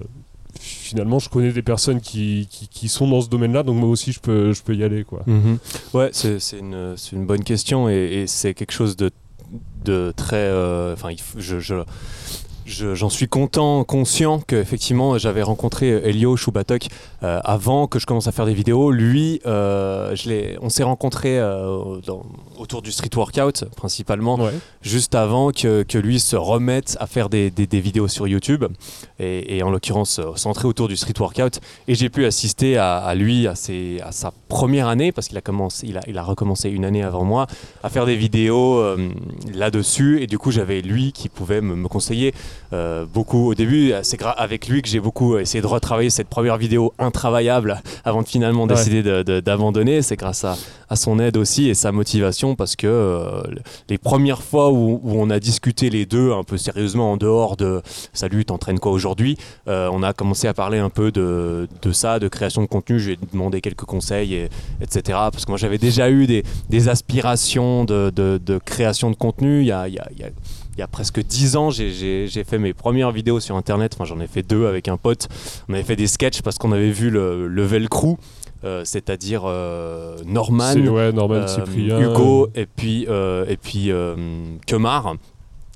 finalement, 0.60 1.18
je 1.18 1.28
connais 1.28 1.52
des 1.52 1.62
personnes 1.62 2.00
qui, 2.00 2.46
qui, 2.50 2.68
qui 2.68 2.88
sont 2.88 3.08
dans 3.08 3.20
ce 3.20 3.28
domaine-là, 3.28 3.62
donc 3.62 3.76
moi 3.76 3.88
aussi, 3.88 4.12
je 4.12 4.20
peux, 4.20 4.52
je 4.52 4.62
peux 4.62 4.74
y 4.74 4.84
aller, 4.84 5.04
quoi. 5.04 5.22
Mhm. 5.26 5.58
Ouais, 5.94 6.10
c'est 6.12 6.38
c'est 6.40 6.58
une, 6.58 6.94
c'est 6.96 7.16
une 7.16 7.26
bonne 7.26 7.44
question 7.44 7.88
et, 7.88 7.94
et 8.22 8.26
c'est 8.26 8.54
quelque 8.54 8.72
chose 8.72 8.96
de, 8.96 9.10
de 9.84 10.12
très. 10.16 10.36
euh, 10.36 10.92
Enfin, 10.94 11.10
je- 11.36 11.82
J'en 12.64 13.10
suis 13.10 13.26
content, 13.26 13.82
conscient 13.82 14.38
qu'effectivement 14.40 15.18
j'avais 15.18 15.42
rencontré 15.42 15.88
Elio 15.88 16.36
Choubatok 16.36 16.86
euh, 17.24 17.40
avant 17.44 17.88
que 17.88 17.98
je 17.98 18.06
commence 18.06 18.28
à 18.28 18.32
faire 18.32 18.46
des 18.46 18.54
vidéos. 18.54 18.92
Lui, 18.92 19.40
euh, 19.46 20.14
je 20.14 20.56
on 20.60 20.68
s'est 20.68 20.84
rencontrés 20.84 21.38
euh, 21.40 22.00
dans- 22.06 22.24
autour 22.58 22.80
du 22.80 22.92
street 22.92 23.10
workout 23.16 23.64
principalement, 23.76 24.36
Ouais. 24.36 24.52
juste 24.80 25.16
avant 25.16 25.50
que, 25.50 25.82
que 25.82 25.98
lui 25.98 26.20
se 26.20 26.36
remette 26.36 26.96
à 27.00 27.06
faire 27.08 27.28
des, 27.28 27.50
des- 27.50 27.66
des 27.66 27.80
vidéos 27.80 28.06
sur 28.06 28.28
YouTube 28.28 28.64
et, 29.18 29.56
et 29.56 29.62
en 29.64 29.70
l'occurrence 29.70 30.20
euh, 30.20 30.36
centré 30.36 30.68
autour 30.68 30.86
du 30.86 30.96
street 30.96 31.14
workout. 31.18 31.60
Et 31.88 31.96
j'ai 31.96 32.08
pu 32.10 32.24
assister 32.24 32.76
à, 32.78 32.98
à 32.98 33.14
lui, 33.16 33.48
à, 33.48 33.56
ses- 33.56 34.00
à 34.04 34.12
sa 34.12 34.32
première 34.48 34.86
année, 34.86 35.10
parce 35.10 35.26
qu'il 35.28 35.36
a, 35.36 35.40
commencé, 35.40 35.86
il 35.88 35.98
a, 35.98 36.02
il 36.06 36.16
a 36.16 36.22
recommencé 36.22 36.70
une 36.70 36.84
année 36.84 37.02
avant 37.02 37.24
moi, 37.24 37.48
à 37.82 37.88
faire 37.88 38.06
des 38.06 38.16
vidéos 38.16 38.76
euh, 38.78 39.08
là-dessus. 39.52 40.22
Et 40.22 40.28
du 40.28 40.38
coup, 40.38 40.52
j'avais 40.52 40.80
lui 40.80 41.10
qui 41.12 41.28
pouvait 41.28 41.60
me, 41.60 41.74
me 41.74 41.88
conseiller 41.88 42.32
euh, 42.72 43.04
beaucoup 43.04 43.48
au 43.48 43.54
début. 43.54 43.92
C'est 44.02 44.20
avec 44.22 44.68
lui 44.68 44.82
que 44.82 44.88
j'ai 44.88 45.00
beaucoup 45.00 45.36
essayé 45.38 45.60
de 45.62 45.66
retravailler 45.66 46.10
cette 46.10 46.28
première 46.28 46.56
vidéo 46.56 46.92
intravaillable 46.98 47.82
avant 48.04 48.22
de 48.22 48.28
finalement 48.28 48.62
Ouais. 48.64 48.74
décider 48.74 49.02
de- 49.02 49.22
de- 49.22 49.40
d'abandonner. 49.40 50.02
C'est 50.02 50.16
grâce 50.16 50.44
à, 50.44 50.56
à 50.88 50.96
son 50.96 51.18
aide 51.18 51.36
aussi 51.36 51.68
et 51.68 51.74
sa 51.74 51.92
motivation 51.92 52.54
parce 52.54 52.76
que 52.76 52.86
euh, 52.86 53.42
les 53.88 53.98
premières 53.98 54.42
fois 54.42 54.70
où, 54.72 55.00
où 55.02 55.12
on 55.20 55.30
a 55.30 55.38
discuté 55.40 55.90
les 55.90 56.06
deux 56.06 56.32
un 56.32 56.42
peu 56.44 56.56
sérieusement 56.56 57.12
en 57.12 57.16
dehors 57.16 57.56
de 57.56 57.82
Salut, 58.12 58.44
t'entraînes 58.44 58.78
quoi 58.78 58.92
aujourd'hui? 58.92 59.36
Euh, 59.68 59.88
On 59.92 60.02
a 60.02 60.12
commencé 60.12 60.48
à 60.48 60.54
parler 60.54 60.78
un 60.78 60.90
peu 60.90 61.10
de, 61.12 61.68
de 61.82 61.92
ça, 61.92 62.18
de 62.18 62.28
création 62.28 62.62
de 62.62 62.66
contenu. 62.66 62.98
Je 62.98 63.06
lui 63.08 63.12
ai 63.14 63.18
demandé 63.32 63.60
quelques 63.60 63.84
conseils, 63.84 64.34
et, 64.34 64.48
etc. 64.80 65.00
Parce 65.32 65.44
que 65.44 65.50
moi 65.50 65.58
j'avais 65.58 65.78
déjà 65.78 66.10
eu 66.10 66.26
des, 66.26 66.42
des 66.70 66.88
aspirations 66.88 67.84
de, 67.84 68.10
de- 68.14 68.40
de 68.44 68.58
création 68.58 69.10
de 69.10 69.16
contenu. 69.16 69.60
Il 69.60 69.66
y 69.66 69.72
a, 69.72 69.88
il 69.88 69.94
y 69.94 69.98
a- 69.98 70.08
il 70.12 70.18
y 70.20 70.24
a- 70.24 70.30
il 70.76 70.80
y 70.80 70.82
a 70.82 70.86
presque 70.86 71.20
10 71.22 71.56
ans, 71.56 71.70
j'ai- 71.70 72.26
fait 72.44 72.58
mes 72.58 72.72
premières 72.72 73.12
vidéos 73.12 73.40
sur 73.40 73.56
Internet. 73.56 73.92
Enfin, 73.94 74.04
j'en 74.04 74.20
ai 74.20 74.26
fait 74.26 74.42
deux 74.42 74.66
avec 74.66 74.88
un 74.88 74.96
pote. 74.96 75.28
On 75.68 75.74
avait 75.74 75.82
fait 75.82 75.96
des 75.96 76.06
sketchs 76.06 76.42
parce 76.42 76.58
qu'on 76.58 76.72
avait 76.72 76.90
vu 76.90 77.10
le, 77.10 77.46
le 77.46 77.62
Velcro, 77.64 78.18
euh, 78.64 78.82
c'est-à-dire 78.84 79.42
euh, 79.46 80.16
Norman, 80.26 80.72
C'est- 80.72 80.88
ouais, 80.88 81.12
Norman 81.12 81.34
euh. 81.46 82.10
Hugo 82.12 82.48
et 82.54 82.66
puis, 82.66 83.02
et 83.04 83.56
puis 83.60 83.90
Kemar 84.66 85.16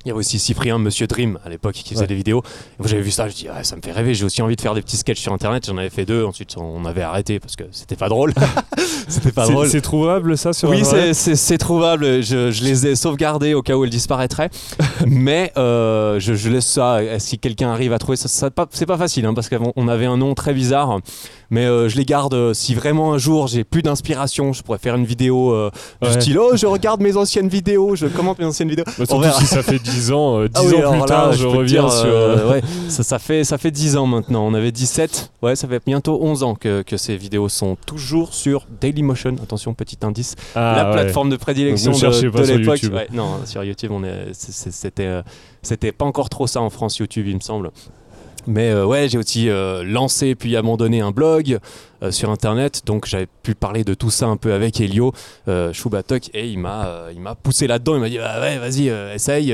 Il 0.07 0.11
y 0.11 0.12
avait 0.12 0.21
aussi 0.21 0.38
Cyprien, 0.38 0.79
Monsieur 0.79 1.09
Dream 1.09 1.40
à 1.45 1.49
l'époque 1.49 1.75
qui 1.75 1.88
faisait 1.90 2.03
Ouais. 2.03 2.07
des 2.07 2.14
vidéos. 2.14 2.40
J'avais 2.85 3.03
vu 3.03 3.11
ça, 3.11 3.27
je 3.29 3.35
dis 3.35 3.49
ouais, 3.49 3.64
ça 3.64 3.75
me 3.75 3.81
fait 3.83 3.90
rêver. 3.90 4.14
J'ai 4.14 4.25
aussi 4.25 4.40
envie 4.40 4.55
de 4.55 4.61
faire 4.61 4.73
des 4.73 4.81
petits 4.81 4.97
sketchs 4.97 5.19
sur 5.21 5.33
internet. 5.33 5.66
J'en 5.66 5.77
avais 5.79 5.90
fait 5.90 6.05
deux. 6.05 6.25
Ensuite 6.25 6.55
on 6.57 6.85
avait 6.85 7.03
arrêté 7.03 7.40
parce 7.40 7.57
que 7.57 7.64
c'était 7.73 7.97
pas 7.97 8.09
drôle. 8.09 8.33
c'était 9.09 9.33
pas 9.33 9.49
drôle. 9.49 9.69
C'est 9.69 9.81
trouvable 9.81 10.38
ça 10.38 10.53
sur 10.53 10.69
Oui, 10.69 10.81
Internet 10.83 11.12
c'est- 11.16 11.59
trouvable. 11.59 12.23
Je, 12.23 12.53
je 12.53 12.62
les 12.62 12.87
ai 12.87 12.95
sauvegardés 12.95 13.55
au 13.55 13.62
cas 13.62 13.75
où 13.75 13.83
elles 13.83 13.90
disparaîtraient. 13.90 14.49
Mais 15.07 15.53
euh, 15.57 16.21
je, 16.21 16.35
je 16.35 16.51
laisse 16.51 16.66
ça. 16.66 17.01
Si 17.19 17.40
quelqu'un 17.40 17.71
arrive 17.73 17.92
à 17.92 17.99
trouver 17.99 18.16
ça, 18.16 18.29
ça 18.29 18.49
c'est 18.71 18.87
pas 18.87 18.99
facile 18.99 19.27
hein, 19.27 19.35
parce 19.35 19.49
qu'on 19.49 19.88
avait 19.88 20.07
un 20.07 20.19
nom 20.19 20.35
très 20.35 20.55
bizarre. 20.55 21.01
Mais 21.51 21.64
euh, 21.64 21.88
je 21.88 21.97
les 21.97 22.05
garde. 22.05 22.35
euh, 22.35 22.55
Si 22.55 22.77
vraiment 22.77 23.12
un 23.12 23.19
jour 23.19 23.49
j'ai 23.49 23.64
plus 23.64 23.83
d'inspiration, 23.83 24.53
je 24.53 24.62
pourrais 24.62 24.79
faire 24.79 24.95
une 24.95 25.05
vidéo 25.05 25.53
euh, 25.53 25.71
du 26.01 26.09
Ouais. 26.11 26.21
style 26.21 26.38
Oh, 26.38 26.53
je 26.55 26.66
regarde 26.66 27.01
mes 27.01 27.16
anciennes 27.16 27.49
vidéos, 27.49 27.97
je 27.97 28.07
commente 28.07 28.38
mes 28.38 28.45
anciennes 28.45 28.69
vidéos. 28.69 28.85
Bah, 28.99 29.05
On 29.11 29.19
verra. 29.19 29.40
si 29.40 29.47
ça 29.47 29.62
fait 29.62 29.79
10 29.81 29.95
ans, 30.12 30.38
euh, 30.40 30.48
10 30.48 30.52
Ah 30.54 30.61
oui, 30.64 30.85
ans 30.85 30.90
plus 30.92 30.98
là, 31.00 31.04
tard, 31.06 31.32
je, 31.32 31.46
reviens 31.46 31.82
dire, 31.82 31.92
sur. 31.92 32.06
euh, 32.06 32.37
euh, 32.38 32.50
ouais, 32.52 32.62
ça, 32.88 33.02
ça 33.02 33.18
fait, 33.18 33.44
ça 33.44 33.59
fait 33.59 33.70
10 33.70 33.96
ans 33.96 34.06
maintenant. 34.06 34.46
On 34.46 34.54
avait 34.54 34.72
17. 34.72 35.32
Ouais, 35.42 35.56
ça 35.56 35.66
fait 35.68 35.82
bientôt 35.85 36.18
11 36.22 36.42
ans 36.42 36.54
que, 36.54 36.82
que 36.82 36.96
ces 36.96 37.16
vidéos 37.16 37.48
sont 37.48 37.76
toujours 37.87 38.32
sur 38.35 38.66
Dailymotion. 38.80 39.37
Attention, 39.42 39.74
petit 39.74 39.98
indice. 40.02 40.35
ah, 40.54 40.74
la 40.76 40.87
ouais. 40.87 40.92
plateforme 40.92 41.30
de 41.30 41.37
prédilection 41.37 41.92
de, 41.92 42.52
l'époque. 42.52 42.80
Ouais, 42.92 43.09
non, 43.12 43.40
sur 43.44 43.62
YouTube, 43.64 43.90
on 43.92 44.04
est, 44.04 44.28
c'est- 44.32 44.52
c'est- 44.52 44.70
c'était, 44.72 45.06
euh, 45.06 45.22
c'était 45.62 45.92
pas 45.92 46.04
encore 46.04 46.28
trop 46.28 46.46
ça 46.46 46.61
en 46.61 46.70
France, 46.70 46.98
YouTube, 46.98 47.26
il 47.28 47.35
me 47.35 47.40
semble. 47.40 47.70
Mais 48.46 48.70
euh, 48.70 48.87
ouais, 48.87 49.09
j'ai 49.09 49.18
aussi 49.18 49.48
euh, 49.48 49.82
lancé 49.85 50.35
puis 50.35 50.56
abandonné 50.56 51.00
un 51.00 51.11
blog 51.11 51.59
euh, 52.02 52.11
sur 52.12 52.30
internet, 52.30 52.82
donc 52.87 53.06
j'avais 53.06 53.26
pu 53.42 53.54
parler 53.54 53.82
de 53.82 53.94
tout 53.94 54.11
ça 54.11 54.26
un 54.26 54.37
peu 54.37 54.52
avec 54.52 54.80
Elio 54.80 55.12
Choubatok 55.72 56.30
et 56.35 56.48
il 56.48 56.59
m'a, 56.59 57.06
il 57.12 57.20
m'a 57.20 57.35
poussé 57.35 57.66
là-dedans. 57.66 57.94
Il 57.96 58.00
m'a 58.00 58.09
dit 58.09 58.18
bah 58.18 58.40
ouais, 58.40 58.59
vas-y, 58.59 58.88
essaye. 59.14 59.50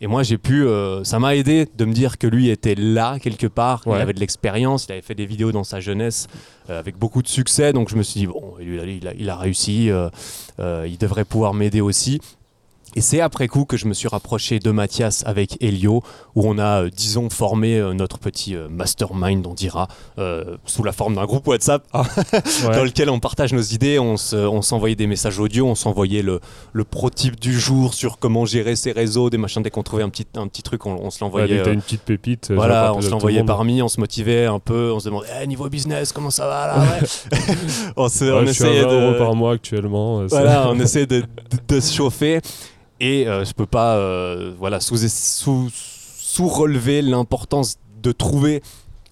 et 0.00 0.06
moi 0.06 0.22
j'ai 0.22 0.38
pu, 0.38 0.66
ça 1.04 1.18
m'a 1.18 1.36
aidé 1.36 1.66
de 1.76 1.84
me 1.84 1.92
dire 1.92 2.18
que 2.18 2.26
lui 2.26 2.48
était 2.50 2.74
là 2.74 3.18
quelque 3.20 3.46
part, 3.46 3.82
il 3.86 3.90
Ouais. 3.92 4.00
avait 4.00 4.12
de 4.14 4.20
l'expérience, 4.20 4.86
il 4.88 4.92
avait 4.92 5.02
fait 5.02 5.14
des 5.14 5.26
vidéos 5.26 5.52
dans 5.52 5.64
sa 5.64 5.80
jeunesse 5.80 6.26
avec 6.68 6.98
beaucoup 6.98 7.22
de 7.22 7.28
succès, 7.28 7.72
donc 7.72 7.88
je 7.88 7.96
me 7.96 8.02
suis 8.02 8.20
dit 8.20 8.26
bon, 8.26 8.54
il 8.60 9.06
a, 9.06 9.12
il 9.14 9.30
a 9.30 9.36
réussi, 9.36 9.90
il 10.58 10.98
devrait 10.98 11.24
pouvoir 11.24 11.54
m'aider 11.54 11.80
aussi. 11.80 12.20
Et 12.96 13.00
c'est 13.00 13.20
après 13.20 13.48
coup 13.48 13.64
que 13.64 13.76
je 13.76 13.86
me 13.86 13.94
suis 13.94 14.08
rapproché 14.08 14.58
de 14.58 14.70
Mathias 14.70 15.22
avec 15.26 15.56
Elio, 15.62 16.02
où 16.34 16.48
on 16.48 16.58
a, 16.58 16.82
euh, 16.84 16.90
disons, 16.90 17.30
formé 17.30 17.76
euh, 17.78 17.92
notre 17.92 18.18
petit 18.18 18.54
euh, 18.56 18.68
mastermind, 18.68 19.46
on 19.46 19.54
dira, 19.54 19.88
sous 20.64 20.82
la 20.82 20.92
forme 20.92 21.14
d'un 21.14 21.24
groupe 21.26 21.46
WhatsApp, 21.46 21.84
hein, 21.92 22.02
Ouais. 22.66 22.74
dans 22.74 22.84
lequel 22.84 23.10
on 23.10 23.20
partage 23.20 23.52
nos 23.52 23.60
idées, 23.62 23.98
on 23.98 24.16
se- 24.16 24.34
on 24.36 24.62
s'envoyait 24.62 24.96
des 24.96 25.06
messages 25.06 25.38
audio, 25.38 25.66
on 25.66 25.74
s'envoyait 25.74 26.22
le, 26.22 26.40
le 26.72 26.84
pro-type 26.84 27.38
du 27.38 27.58
jour 27.58 27.94
sur 27.94 28.18
comment 28.18 28.44
gérer 28.46 28.74
ses 28.76 28.92
réseaux, 28.92 29.30
des 29.30 29.38
machins, 29.38 29.62
dès 29.62 29.70
qu'on 29.70 29.82
trouvait 29.82 30.02
un 30.02 30.08
petit, 30.08 30.26
un 30.36 30.48
petit 30.48 30.62
truc, 30.62 30.86
on, 30.86 30.92
on 30.92 31.10
se 31.10 31.18
Ouais, 31.22 31.26
l'envoyait. 31.26 31.60
euh, 31.60 31.72
une 31.72 31.82
petite 31.82 32.02
pépite. 32.02 32.50
voilà, 32.52 32.92
on 32.94 33.00
se 33.00 33.10
l'envoyait 33.10 33.44
parmi, 33.44 33.82
on 33.82 33.88
se 33.88 34.00
motivait 34.00 34.46
un 34.46 34.58
peu, 34.58 34.90
on 34.92 35.00
se 35.00 35.04
demandait 35.06 35.28
Eh, 35.42 35.46
niveau 35.46 35.68
business, 35.68 36.12
comment 36.12 36.30
ça 36.30 36.46
va 36.46 36.66
là 36.66 36.78
ouais 36.80 37.38
On, 37.96 38.08
se- 38.08 38.24
Ouais, 38.24 38.32
on 38.32 38.42
essayait 38.46 38.82
20 38.82 38.88
de. 38.88 38.94
euros 38.94 39.18
par 39.18 39.34
mois 39.34 39.52
actuellement. 39.52 40.24
Voilà, 40.26 40.68
on 40.70 40.78
essaie 40.80 41.06
de, 41.06 41.20
de- 41.20 41.26
de 41.76 41.80
se 41.80 41.94
chauffer 41.94 42.40
et 43.00 43.26
euh, 43.26 43.44
je 43.44 43.52
peux 43.52 43.66
pas 43.66 43.96
euh, 43.96 44.52
voilà, 44.58 44.80
sous, 44.80 44.96
sous, 45.08 45.68
sous 45.72 46.48
relever 46.48 47.02
l'importance 47.02 47.76
de 48.02 48.12
trouver 48.12 48.62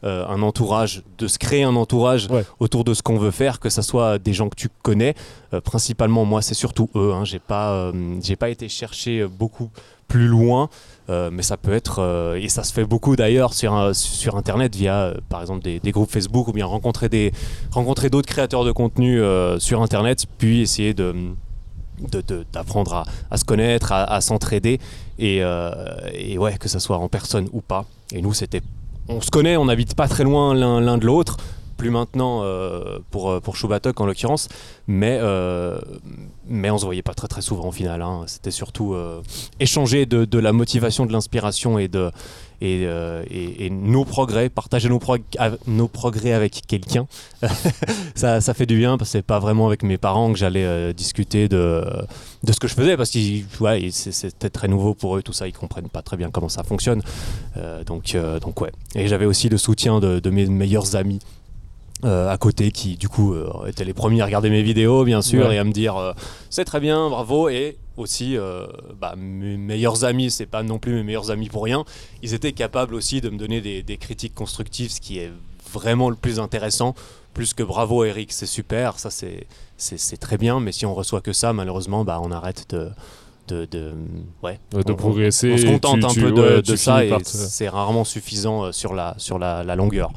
euh, 0.04 0.26
un 0.28 0.42
entourage, 0.42 1.02
de 1.18 1.26
se 1.26 1.38
créer 1.38 1.62
un 1.64 1.74
entourage 1.74 2.28
Ouais. 2.30 2.44
autour 2.60 2.84
de 2.84 2.92
ce 2.94 3.02
qu'on 3.02 3.16
veut 3.18 3.30
faire, 3.30 3.58
que 3.60 3.70
ce 3.70 3.82
soit 3.82 4.18
des 4.18 4.32
gens 4.34 4.48
que 4.48 4.54
tu 4.56 4.68
connais. 4.82 5.14
Euh, 5.54 5.60
principalement, 5.60 6.24
moi, 6.24 6.42
c'est 6.42 6.54
surtout 6.54 6.88
eux. 6.94 7.12
Hein. 7.14 7.24
J'ai 7.24 7.38
pas, 7.38 7.72
euh, 7.72 7.92
j'ai 8.22 8.36
pas 8.36 8.50
été 8.50 8.68
chercher 8.68 9.26
beaucoup 9.26 9.70
plus 10.06 10.26
loin. 10.28 10.68
mais 11.08 11.42
ça 11.42 11.56
peut 11.56 11.72
être, 11.72 12.34
et 12.40 12.48
ça 12.48 12.62
se 12.64 12.72
fait 12.72 12.84
beaucoup 12.84 13.16
d'ailleurs 13.16 13.54
sur, 13.54 13.90
sur 13.94 14.36
Internet 14.36 14.74
via 14.76 15.14
par 15.28 15.40
exemple 15.40 15.62
des, 15.64 15.78
des 15.80 15.92
groupes 15.92 16.10
Facebook 16.10 16.46
ou 16.48 16.52
bien 16.52 16.66
rencontrer 16.66 17.08
des 17.08 17.32
rencontrer 17.72 18.08
d'autres 18.10 18.28
créateurs 18.28 18.64
de 18.64 18.72
contenu 18.72 19.20
sur 19.58 19.82
Internet, 19.82 20.26
puis 20.38 20.60
essayer 20.62 20.94
de- 20.94 21.14
d'apprendre 22.52 23.04
à, 23.30 23.36
se 23.36 23.44
connaître, 23.44 23.92
à, 23.92 24.20
s'entraider 24.20 24.80
et, 25.18 25.42
euh, 25.42 25.70
et 26.12 26.38
ouais 26.38 26.56
que 26.58 26.68
ça 26.68 26.80
soit 26.80 26.98
en 26.98 27.08
personne 27.08 27.48
ou 27.52 27.60
pas. 27.60 27.84
Et 28.12 28.22
nous 28.22 28.34
c'était, 28.34 28.62
on 29.08 29.20
se 29.20 29.30
connaît, 29.30 29.56
on 29.56 29.66
n'habite 29.66 29.94
pas 29.94 30.08
très 30.08 30.24
loin 30.24 30.54
l'un 30.54 30.98
de 30.98 31.06
l'autre. 31.06 31.36
Plus 31.76 31.90
maintenant 31.90 32.40
euh, 32.42 33.00
pour, 33.10 33.30
euh, 33.30 33.40
pour 33.40 33.54
en 34.00 34.06
l'occurrence, 34.06 34.48
mais, 34.86 35.18
euh, 35.20 35.78
mais 36.48 36.70
on 36.70 36.78
se 36.78 36.86
voyait 36.86 37.02
pas 37.02 37.12
très 37.12 37.28
très 37.28 37.42
souvent 37.42 37.68
au 37.68 37.72
final. 37.72 38.00
hein. 38.00 38.22
C'était 38.26 38.50
surtout 38.50 38.94
euh, 38.94 39.20
échanger 39.60 40.06
de 40.06 40.38
la 40.38 40.54
motivation, 40.54 41.04
de 41.04 41.12
l'inspiration 41.12 41.78
et, 41.78 41.88
de, 41.88 42.10
et, 42.60 42.82
euh, 42.86 43.22
et, 43.30 43.66
et 43.66 43.70
nos 43.70 44.04
progrès, 44.04 44.48
partager 44.48 44.88
nos, 44.88 44.98
prog- 44.98 45.22
av- 45.38 45.58
nos 45.66 45.88
progrès 45.88 46.32
avec 46.32 46.62
quelqu'un. 46.66 47.06
ça, 48.14 48.40
ça 48.40 48.54
fait 48.54 48.66
du 48.66 48.76
bien 48.76 48.96
parce 48.98 49.10
que 49.10 49.18
c'est 49.18 49.22
pas 49.22 49.38
vraiment 49.38 49.66
avec 49.66 49.82
mes 49.82 49.98
parents 49.98 50.32
que 50.32 50.38
j'allais 50.38 50.64
euh, 50.64 50.92
discuter 50.92 51.48
de, 51.48 51.84
de 52.42 52.52
ce 52.52 52.58
que 52.60 52.68
je 52.68 52.74
faisais 52.74 52.96
parce 52.96 53.10
que 53.10 53.62
ouais, 53.62 53.88
c'est- 53.90 54.12
c'était 54.12 54.50
très 54.50 54.68
nouveau 54.68 54.94
pour 54.94 55.16
eux 55.16 55.22
tout 55.22 55.32
ça, 55.32 55.46
ils 55.46 55.52
comprennent 55.52 55.88
pas 55.88 56.02
très 56.02 56.16
bien 56.16 56.30
comment 56.30 56.48
ça 56.48 56.62
fonctionne. 56.62 57.02
Euh, 57.56 57.84
donc, 57.84 58.16
donc 58.40 58.60
ouais. 58.60 58.72
Et 58.94 59.08
j'avais 59.08 59.26
aussi 59.26 59.48
le 59.48 59.58
soutien 59.58 60.00
de, 60.00 60.18
de 60.20 60.30
mes 60.30 60.46
meilleurs 60.46 60.96
amis. 60.96 61.18
euh, 62.04 62.28
à 62.30 62.36
côté 62.36 62.72
qui 62.72 62.96
du 62.96 63.08
coup 63.08 63.32
euh, 63.32 63.66
étaient 63.68 63.84
les 63.86 63.94
premiers 63.94 64.20
à 64.20 64.26
regarder 64.26 64.50
mes 64.50 64.62
vidéos 64.62 65.04
bien 65.04 65.22
sûr 65.22 65.46
Ouais. 65.48 65.54
et 65.56 65.58
à 65.58 65.64
me 65.64 65.72
dire 65.72 65.96
euh, 65.96 66.12
c'est 66.50 66.66
très 66.66 66.78
bien 66.78 67.08
bravo 67.08 67.48
et 67.48 67.78
aussi 67.96 68.36
euh, 68.36 68.66
bah, 69.00 69.14
mes 69.16 69.56
meilleurs 69.56 70.04
amis 70.04 70.30
c'est 70.30 70.46
pas 70.46 70.62
non 70.62 70.78
plus 70.78 70.94
mes 70.94 71.02
meilleurs 71.02 71.30
amis 71.30 71.48
pour 71.48 71.64
rien. 71.64 71.84
Ils 72.22 72.34
étaient 72.34 72.52
capables 72.52 72.94
aussi 72.94 73.20
de 73.20 73.30
me 73.30 73.38
donner 73.38 73.60
des, 73.60 73.82
des 73.82 73.96
critiques 73.96 74.34
constructives 74.34 74.90
ce 74.90 75.00
qui 75.00 75.18
est 75.18 75.30
vraiment 75.72 76.10
le 76.10 76.16
plus 76.16 76.38
intéressant. 76.40 76.94
Plus 77.34 77.52
que 77.54 77.62
bravo 77.62 78.04
Eric 78.04 78.32
c'est 78.32 78.46
super 78.46 78.98
ça 78.98 79.10
c'est 79.10 79.46
c'est 79.76 80.16
très 80.16 80.38
bien. 80.38 80.58
Mais 80.60 80.72
si 80.72 80.86
on 80.86 80.94
reçoit 80.94 81.20
que 81.20 81.32
ça 81.32 81.52
malheureusement 81.52 82.04
bah 82.04 82.20
on 82.22 82.30
arrête 82.30 82.66
de 82.70 82.88
de, 83.48 83.64
de 83.66 83.92
ouais. 84.42 84.58
De 84.72 84.90
on- 84.92 84.96
progresser. 84.96 85.52
on 85.52 85.56
se 85.56 85.66
contente 85.66 86.00
tu- 86.00 86.06
un 86.06 86.08
tu- 86.08 86.20
peu 86.22 86.32
de, 86.32 86.40
ouais, 86.40 86.56
de 86.56 86.60
tu 86.72 86.76
ça 86.76 87.04
et 87.04 87.12
c'est 87.22 87.68
rarement 87.68 88.02
suffisant 88.04 88.64
euh, 88.64 88.72
sur 88.72 88.92
la 88.92 89.14
sur 89.18 89.38
la, 89.38 89.62
la 89.62 89.76
longueur 89.76 90.10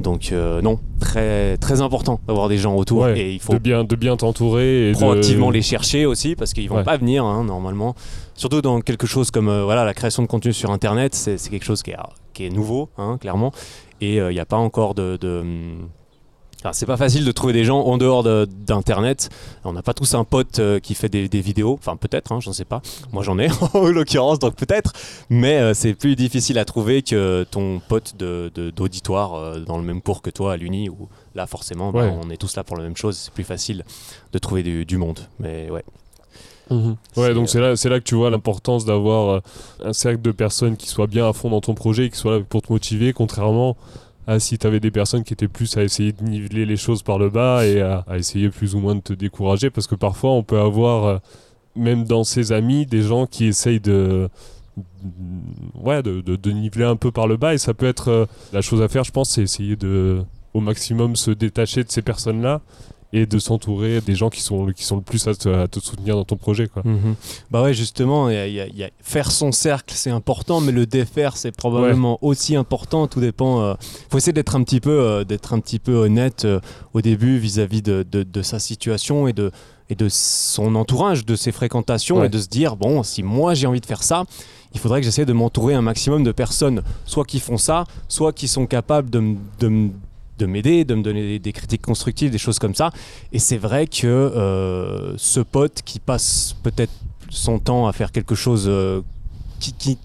donc 0.00 0.30
euh, 0.32 0.60
non 0.62 0.78
très 0.98 1.56
très 1.58 1.80
important 1.80 2.20
d'avoir 2.26 2.48
des 2.48 2.58
gens 2.58 2.74
autour 2.74 3.02
Ouais, 3.02 3.18
et 3.18 3.32
il 3.32 3.40
faut 3.40 3.52
de 3.54 3.58
bien 3.58 3.84
de 3.84 3.96
bien 3.96 4.16
t'entourer 4.16 4.88
et 4.88 4.92
de- 4.92 4.96
proactivement 4.98 5.50
les 5.50 5.62
chercher 5.62 6.06
aussi 6.06 6.34
parce 6.36 6.52
qu'ils 6.52 6.68
vont 6.68 6.76
Ouais. 6.76 6.84
pas 6.84 6.96
venir 6.96 7.24
hein, 7.24 7.44
normalement 7.44 7.94
surtout 8.34 8.60
dans 8.62 8.80
quelque 8.80 9.06
chose 9.06 9.30
comme 9.30 9.48
euh, 9.48 9.64
voilà 9.64 9.84
la 9.84 9.94
création 9.94 10.22
de 10.22 10.28
contenu 10.28 10.52
sur 10.52 10.70
internet 10.70 11.14
c'est 11.14 11.36
quelque 11.50 11.64
chose 11.64 11.82
qui 11.82 11.90
est, 11.92 11.96
qui 12.34 12.44
est 12.46 12.50
nouveau 12.50 12.88
hein, 12.98 13.18
clairement 13.20 13.52
et 14.00 14.20
euh, 14.20 14.30
il 14.30 14.34
n'y 14.34 14.40
a 14.40 14.46
pas 14.46 14.56
encore 14.56 14.94
de, 14.94 15.16
de, 15.20 15.42
enfin, 16.60 16.72
c'est 16.72 16.86
pas 16.86 16.96
facile 16.96 17.24
de 17.24 17.32
trouver 17.32 17.52
des 17.52 17.64
gens 17.64 17.80
en 17.80 17.98
dehors 17.98 18.22
de- 18.22 18.46
d'internet. 18.50 19.28
On 19.64 19.72
n'a 19.72 19.82
pas 19.82 19.94
tous 19.94 20.14
un 20.14 20.24
pote 20.24 20.58
euh, 20.58 20.78
qui 20.80 20.94
fait 20.94 21.08
des, 21.08 21.28
des 21.28 21.40
vidéos. 21.40 21.74
Enfin 21.80 21.96
peut-être 21.96 22.32
hein, 22.32 22.40
j'en 22.40 22.52
sais 22.52 22.64
pas. 22.64 22.82
Moi 23.12 23.22
j'en 23.22 23.38
ai 23.38 23.48
en 23.74 23.86
l'occurrence 23.88 24.38
donc 24.38 24.54
peut-être. 24.56 24.92
Mais 25.28 25.56
euh, 25.58 25.74
c'est 25.74 25.94
plus 25.94 26.16
difficile 26.16 26.58
à 26.58 26.64
trouver 26.64 27.02
que 27.02 27.44
ton 27.50 27.80
pote 27.86 28.14
de- 28.18 28.50
de- 28.54 28.70
d'auditoire 28.70 29.34
euh, 29.34 29.60
dans 29.60 29.78
le 29.78 29.84
même 29.84 30.02
cours 30.02 30.22
que 30.22 30.30
toi 30.30 30.52
à 30.52 30.56
l'uni 30.56 30.88
où 30.88 31.08
là 31.34 31.46
forcément 31.46 31.92
bah, 31.92 32.02
Ouais. 32.04 32.12
on 32.24 32.30
est 32.30 32.36
tous 32.36 32.56
là 32.56 32.64
pour 32.64 32.76
la 32.76 32.82
même 32.84 32.96
chose. 32.96 33.16
C'est 33.16 33.32
plus 33.32 33.44
facile 33.44 33.84
de 34.32 34.38
trouver 34.38 34.62
du, 34.62 34.84
du 34.84 34.96
monde. 34.96 35.20
Mais 35.38 35.70
ouais. 35.70 35.84
Mhm. 36.70 36.96
Ouais, 37.16 37.34
donc 37.34 37.44
euh, 37.44 37.46
c'est 37.48 37.60
là, 37.60 37.74
c'est 37.76 37.88
là 37.88 37.98
que 37.98 38.04
tu 38.04 38.14
vois 38.14 38.30
l'importance 38.30 38.84
d'avoir 38.84 39.28
euh, 39.30 39.40
un 39.84 39.92
cercle 39.92 40.22
de 40.22 40.30
personnes 40.30 40.76
qui 40.76 40.86
soient 40.86 41.08
bien 41.08 41.28
à 41.28 41.32
fond 41.32 41.50
dans 41.50 41.60
ton 41.60 41.74
projet 41.74 42.06
et 42.06 42.10
qui 42.10 42.16
soient 42.16 42.38
là 42.38 42.44
pour 42.48 42.62
te 42.62 42.72
motiver, 42.72 43.12
contrairement 43.12 43.76
à 44.26 44.38
si 44.38 44.58
tu 44.58 44.66
avais 44.66 44.80
des 44.80 44.90
personnes 44.90 45.24
qui 45.24 45.32
étaient 45.32 45.48
plus 45.48 45.76
à 45.76 45.82
essayer 45.82 46.12
de 46.12 46.22
niveler 46.22 46.66
les 46.66 46.76
choses 46.76 47.02
par 47.02 47.18
le 47.18 47.30
bas 47.30 47.66
et 47.66 47.80
à, 47.80 48.04
essayer 48.16 48.48
plus 48.50 48.74
ou 48.74 48.78
moins 48.80 48.94
de 48.94 49.00
te 49.00 49.12
décourager, 49.12 49.70
parce 49.70 49.86
que 49.86 49.94
parfois 49.94 50.32
on 50.32 50.42
peut 50.42 50.58
avoir, 50.60 51.04
euh, 51.06 51.18
même 51.74 52.04
dans 52.04 52.24
ses 52.24 52.52
amis, 52.52 52.86
des 52.86 53.02
gens 53.02 53.26
qui 53.26 53.46
essayent 53.46 53.80
de 53.80 54.28
ouais 55.74 56.02
de, 56.02 56.20
de- 56.20 56.36
de 56.36 56.50
niveler 56.52 56.84
un 56.84 56.96
peu 56.96 57.10
par 57.10 57.26
le 57.26 57.36
bas. 57.36 57.54
Et 57.54 57.58
ça 57.58 57.74
peut 57.74 57.86
être 57.86 58.08
euh, 58.08 58.26
la 58.52 58.60
chose 58.62 58.82
à 58.82 58.88
faire 58.88 59.04
je 59.04 59.10
pense 59.12 59.30
c'est 59.30 59.42
essayer 59.42 59.76
de 59.76 60.22
au 60.54 60.60
maximum 60.60 61.16
se 61.16 61.30
détacher 61.30 61.84
de 61.84 61.90
ces 61.90 62.02
personnes 62.02 62.42
là 62.42 62.60
et 63.12 63.26
de 63.26 63.38
s'entourer 63.40 64.00
des 64.00 64.14
gens 64.14 64.30
qui 64.30 64.40
sont, 64.40 64.66
qui 64.66 64.84
sont 64.84 64.96
le 64.96 65.02
plus 65.02 65.26
à 65.26 65.34
te, 65.34 65.48
à 65.48 65.66
te 65.68 65.80
soutenir 65.80 66.14
dans 66.14 66.24
ton 66.24 66.36
projet. 66.36 66.68
Quoi. 66.68 66.82
Mhm. 66.84 67.14
Bah 67.50 67.62
ouais, 67.62 67.74
justement, 67.74 68.28
il 68.28 68.34
y 68.34 68.38
a- 68.38 68.46
il 68.46 68.54
y 68.54 68.60
a- 68.60 68.66
il 68.68 68.76
y 68.76 68.84
a- 68.84 68.90
faire 69.00 69.30
son 69.32 69.50
cercle, 69.52 69.94
c'est 69.96 70.10
important, 70.10 70.60
mais 70.60 70.70
le 70.72 70.86
défaire, 70.86 71.36
c'est 71.36 71.50
probablement 71.56 72.18
aussi 72.22 72.54
important. 72.56 73.06
Tout 73.08 73.20
dépend. 73.20 73.60
euh, 73.62 73.74
faut 74.10 74.18
essayer 74.18 74.32
d'être 74.32 74.54
un 74.54 74.62
petit 74.62 74.80
peu, 74.80 74.90
euh, 75.00 75.24
d'être 75.24 75.52
un 75.54 75.58
petit 75.60 75.78
peu 75.80 75.94
honnête 75.94 76.44
euh, 76.44 76.60
au 76.94 77.00
début 77.00 77.38
vis-à-vis 77.38 77.82
de, 77.82 78.04
de- 78.10 78.22
de 78.22 78.42
sa 78.42 78.58
situation 78.58 79.26
et 79.26 79.32
de 79.32 79.50
et 79.92 79.96
de 79.96 80.08
son 80.08 80.76
entourage, 80.76 81.26
de 81.26 81.34
ses 81.34 81.50
fréquentations, 81.50 82.18
Ouais. 82.20 82.26
et 82.26 82.28
de 82.28 82.38
se 82.38 82.46
dire 82.46 82.76
bon, 82.76 83.02
si 83.02 83.24
moi 83.24 83.54
j'ai 83.54 83.66
envie 83.66 83.80
de 83.80 83.86
faire 83.86 84.04
ça, 84.04 84.22
il 84.72 84.78
faudrait 84.78 85.00
que 85.00 85.04
j'essaie 85.04 85.24
de 85.24 85.32
m'entourer 85.32 85.74
un 85.74 85.82
maximum 85.82 86.22
de 86.22 86.30
personnes, 86.30 86.82
soit 87.06 87.24
qui 87.24 87.40
font 87.40 87.56
ça, 87.56 87.82
soit 88.06 88.32
qui 88.32 88.46
sont 88.46 88.66
capables 88.66 89.10
de 89.10 89.34
de 89.58 89.88
de 90.40 90.46
m'aider, 90.46 90.84
de 90.84 90.94
me 90.94 91.02
donner 91.02 91.38
des, 91.38 91.52
critiques 91.52 91.82
constructives, 91.82 92.30
des 92.30 92.38
choses 92.38 92.58
comme 92.58 92.74
ça. 92.74 92.90
Et 93.32 93.38
c'est 93.38 93.58
vrai 93.58 93.86
que 93.86 94.06
euh, 94.06 95.14
ce 95.16 95.40
pote 95.40 95.82
qui 95.84 96.00
passe 96.00 96.56
peut-être 96.62 96.92
son 97.28 97.58
temps 97.58 97.86
à 97.86 97.92
faire 97.92 98.10
quelque 98.10 98.34
chose 98.34 98.64
euh, 98.66 99.02
qui, 99.60 99.98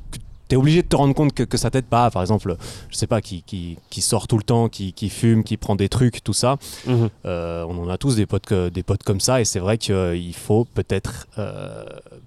t'es 0.47 0.55
obligé 0.55 0.81
de 0.83 0.87
te 0.87 0.95
rendre 0.95 1.13
compte 1.15 1.33
que, 1.33 1.43
que 1.43 1.57
ça 1.57 1.69
t'aide 1.71 1.85
pas. 1.85 2.09
Par 2.11 2.21
exemple, 2.21 2.55
je 2.89 2.95
sais 2.95 3.07
pas, 3.07 3.21
qui, 3.21 3.41
qui, 3.43 3.77
qui 3.89 4.01
sort 4.01 4.27
tout 4.27 4.37
le 4.37 4.43
temps, 4.43 4.69
qui, 4.69 4.93
qui, 4.93 5.09
fume, 5.09 5.43
qui 5.43 5.57
prend 5.57 5.75
des 5.75 5.89
trucs, 5.89 6.23
tout 6.23 6.33
ça. 6.33 6.57
Mhm. 6.85 7.09
Euh, 7.25 7.65
on 7.67 7.83
en 7.83 7.89
a 7.89 7.97
tous 7.97 8.15
des 8.15 8.25
potes, 8.25 8.45
que, 8.45 8.69
des 8.69 8.83
potes 8.83 9.03
comme 9.03 9.19
ça, 9.19 9.41
et 9.41 9.45
c'est 9.45 9.59
vrai 9.59 9.77
qu'il 9.77 10.33
faut 10.35 10.65
peut-être 10.73 11.27
euh, 11.37 11.83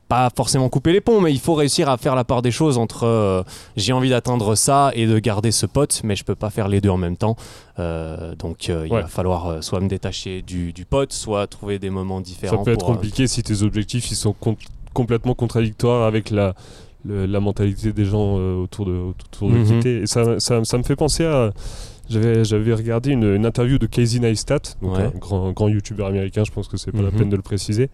pas 0.08 0.30
forcément 0.36 0.68
couper 0.68 0.92
les 0.92 1.00
ponts, 1.00 1.20
mais 1.20 1.32
il 1.32 1.40
faut 1.40 1.54
réussir 1.54 1.88
à 1.88 1.96
faire 1.96 2.14
la 2.14 2.24
part 2.24 2.42
des 2.42 2.50
choses 2.50 2.78
entre 2.78 3.04
euh, 3.04 3.42
j'ai 3.76 3.92
envie 3.92 4.10
d'atteindre 4.10 4.54
ça 4.54 4.90
et 4.94 5.06
de 5.06 5.18
garder 5.18 5.52
ce 5.52 5.66
pote, 5.66 6.00
mais 6.04 6.16
je 6.16 6.24
peux 6.24 6.34
pas 6.34 6.50
faire 6.50 6.68
les 6.68 6.80
deux 6.80 6.88
en 6.90 6.96
même 6.96 7.16
temps. 7.16 7.36
Euh, 7.78 8.34
donc 8.34 8.68
euh, 8.70 8.86
il 8.86 8.92
Ouais. 8.92 9.02
va 9.02 9.06
falloir 9.08 9.46
euh, 9.46 9.60
soit 9.60 9.80
me 9.80 9.88
détacher 9.88 10.42
du, 10.42 10.72
du 10.72 10.84
pote, 10.84 11.12
soit 11.12 11.46
trouver 11.46 11.78
des 11.78 11.90
moments 11.90 12.20
différents. 12.20 12.58
Ça 12.58 12.64
peut 12.64 12.72
être 12.72 12.80
pour, 12.80 12.90
euh, 12.90 12.94
compliqué 12.94 13.26
si 13.28 13.42
tes 13.42 13.62
objectifs 13.62 14.10
ils 14.10 14.16
sont 14.16 14.32
com- 14.32 14.56
complètement 14.94 15.34
contradictoires 15.34 16.04
avec 16.06 16.30
la, 16.30 16.54
le- 17.08 17.26
la 17.26 17.40
mentalité 17.40 17.92
des 17.92 18.04
gens 18.04 18.36
euh, 18.38 18.62
autour 18.62 18.86
de, 18.86 18.92
autour 18.92 19.50
de 19.50 19.80
t'es. 19.80 19.96
Et 20.02 20.06
ça, 20.06 20.38
ça, 20.38 20.62
ça 20.64 20.78
me 20.78 20.82
fait 20.84 20.96
penser 20.96 21.24
à. 21.24 21.50
J'avais, 22.10 22.42
j'avais 22.42 22.72
regardé 22.72 23.10
une, 23.10 23.24
une 23.34 23.44
interview 23.44 23.76
de 23.78 23.84
Casey 23.86 24.18
Neistat, 24.18 24.60
donc 24.80 24.96
Ouais. 24.96 25.02
un 25.14 25.18
grand, 25.18 25.52
grand 25.52 25.68
youtubeur 25.68 26.06
américain, 26.06 26.42
je 26.46 26.50
pense 26.50 26.66
que 26.66 26.78
c'est 26.78 26.90
pas 26.90 27.02
la 27.02 27.10
Mhm. 27.10 27.18
peine 27.18 27.28
de 27.28 27.36
le 27.36 27.42
préciser. 27.42 27.90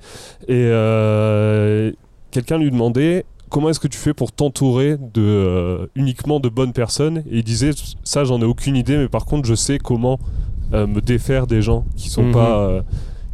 Et 0.47 0.53
euh, 0.55 1.91
quelqu'un 2.31 2.59
lui 2.59 2.71
demandait 2.71 3.25
comment 3.51 3.71
est-ce 3.71 3.81
que 3.81 3.89
tu 3.89 3.99
fais 3.99 4.15
pour 4.15 4.31
t'entourer 4.33 4.97
de, 4.99 5.21
euh, 5.21 5.87
uniquement 5.97 6.39
de 6.39 6.49
bonnes 6.49 6.73
personnes? 6.73 7.19
Et 7.31 7.39
il 7.39 7.45
disait 7.45 7.71
ça, 8.05 8.23
j'en 8.25 8.41
ai 8.41 8.45
aucune 8.45 8.77
idée, 8.77 8.97
mais 8.97 9.09
par 9.09 9.25
contre, 9.25 9.49
je 9.49 9.55
sais 9.55 9.79
comment 9.79 10.19
euh, 10.73 10.87
me 10.87 11.01
défaire 11.01 11.47
des 11.47 11.61
gens 11.63 11.85
qui 11.97 12.09
sont 12.09 12.23
Mhm. 12.25 12.33
pas. 12.33 12.59
euh, 12.69 12.83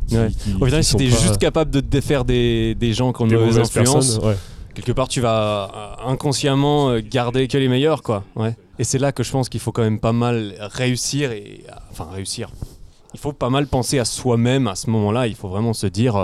qui- 0.08 0.16
Ouais. 0.16 0.28
qui- 0.30 0.54
Au 0.60 0.64
final, 0.66 0.82
si 0.82 0.96
t'es 0.96 1.06
juste 1.06 1.38
capable 1.38 1.70
de 1.70 1.80
te 1.80 1.86
défaire 1.86 2.24
des, 2.24 2.74
des 2.74 2.92
gens 2.92 3.12
qui 3.12 3.22
ont 3.22 3.26
mauvaise 3.26 3.40
mauvaises 3.40 3.58
influence, 3.58 4.14
personnes, 4.16 4.28
ouais. 4.30 4.36
Quelque 4.74 4.92
part 4.92 5.08
tu 5.08 5.20
vas 5.20 5.98
euh, 6.04 6.10
inconsciemment 6.10 6.90
euh, 6.90 7.00
garder 7.02 7.48
que 7.48 7.58
les 7.58 7.68
meilleurs 7.68 8.02
quoi. 8.02 8.24
Et 8.78 8.84
c'est 8.84 8.98
là 8.98 9.12
que 9.12 9.22
je 9.22 9.30
pense 9.30 9.48
qu'il 9.48 9.60
faut 9.60 9.72
quand 9.72 9.82
même 9.82 10.00
pas 10.00 10.12
mal 10.12 10.54
réussir 10.60 11.30
euh, 11.32 11.40
enfin 11.90 12.08
réussir. 12.12 12.50
Il 13.14 13.20
faut 13.20 13.32
pas 13.32 13.50
mal 13.50 13.66
penser 13.66 13.98
à 13.98 14.04
soi-même 14.04 14.68
à 14.68 14.76
ce 14.76 14.88
moment-là. 14.90 15.26
Il 15.26 15.34
faut 15.34 15.48
vraiment 15.48 15.72
se 15.72 15.88
dire 15.88 16.16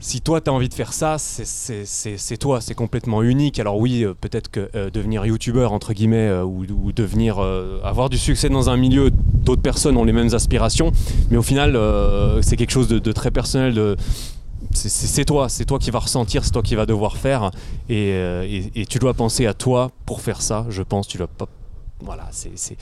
si 0.00 0.22
toi 0.22 0.40
tu 0.40 0.48
as 0.48 0.52
envie 0.52 0.70
de 0.70 0.74
faire 0.74 0.94
ça 0.94 1.16
c'est- 1.18 2.36
toi. 2.38 2.62
C'est 2.62 2.74
complètement 2.74 3.22
unique. 3.22 3.58
Alors 3.60 3.76
oui 3.76 4.06
peut-être 4.22 4.50
que 4.50 4.88
devenir 4.88 5.26
youtubeur 5.26 5.74
entre 5.74 5.92
guillemets 5.92 6.32
ou, 6.40 6.92
devenir 6.92 7.38
avoir 7.84 8.08
du 8.08 8.16
succès 8.16 8.48
dans 8.48 8.70
un 8.70 8.78
milieu 8.78 9.10
d'autres 9.10 9.60
personnes 9.60 9.98
ont 9.98 10.04
les 10.04 10.14
mêmes 10.14 10.32
aspirations. 10.32 10.90
Mais 11.30 11.36
au 11.36 11.42
final 11.42 11.78
c'est 12.40 12.56
quelque 12.56 12.72
chose 12.72 12.88
de, 12.88 13.12
très 13.12 13.30
personnel 13.30 13.96
c'est- 14.76 15.24
toi, 15.24 15.48
c'est 15.48 15.64
toi 15.64 15.78
qui 15.78 15.90
vas 15.90 15.98
ressentir, 16.00 16.44
c'est 16.44 16.50
toi 16.52 16.62
qui 16.62 16.74
vas 16.74 16.86
devoir 16.86 17.16
faire, 17.16 17.50
et, 17.88 18.12
euh, 18.12 18.42
et- 18.44 18.70
et 18.82 18.86
tu 18.86 18.98
dois 18.98 19.14
penser 19.14 19.46
à 19.46 19.54
toi 19.54 19.90
pour 20.06 20.20
faire 20.20 20.40
ça. 20.42 20.66
Je 20.68 20.82
pense, 20.82 21.06
tu 21.08 21.18
dois 21.18 21.26
pas. 21.28 21.48
Voilà, 22.00 22.28
c'est 22.32 22.76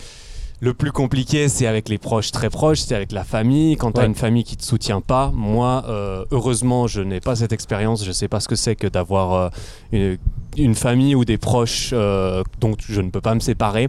le 0.62 0.74
plus 0.74 0.92
compliqué, 0.92 1.48
c'est 1.48 1.66
avec 1.66 1.88
les 1.88 1.96
proches 1.96 2.32
très 2.32 2.50
proches, 2.50 2.80
c'est 2.80 2.94
avec 2.94 3.12
la 3.12 3.24
famille. 3.24 3.76
Quand 3.76 3.92
tu 3.92 4.00
as 4.00 4.04
une 4.04 4.14
famille 4.14 4.44
qui 4.44 4.58
te 4.58 4.62
soutient 4.64 5.00
pas, 5.00 5.30
moi, 5.34 5.84
euh, 5.88 6.24
heureusement, 6.32 6.86
je 6.86 7.00
n'ai 7.00 7.20
pas 7.20 7.34
cette 7.36 7.52
expérience. 7.52 8.04
Je 8.04 8.12
sais 8.12 8.28
pas 8.28 8.40
ce 8.40 8.48
que 8.48 8.56
c'est 8.56 8.76
que 8.76 8.86
d'avoir 8.86 9.32
euh, 9.32 9.48
une, 9.92 10.18
une 10.58 10.74
famille 10.74 11.14
ou 11.14 11.24
des 11.24 11.38
proches 11.38 11.90
euh, 11.94 12.42
dont 12.60 12.74
je 12.78 13.00
ne 13.00 13.08
peux 13.10 13.22
pas 13.22 13.34
me 13.34 13.40
séparer. 13.40 13.88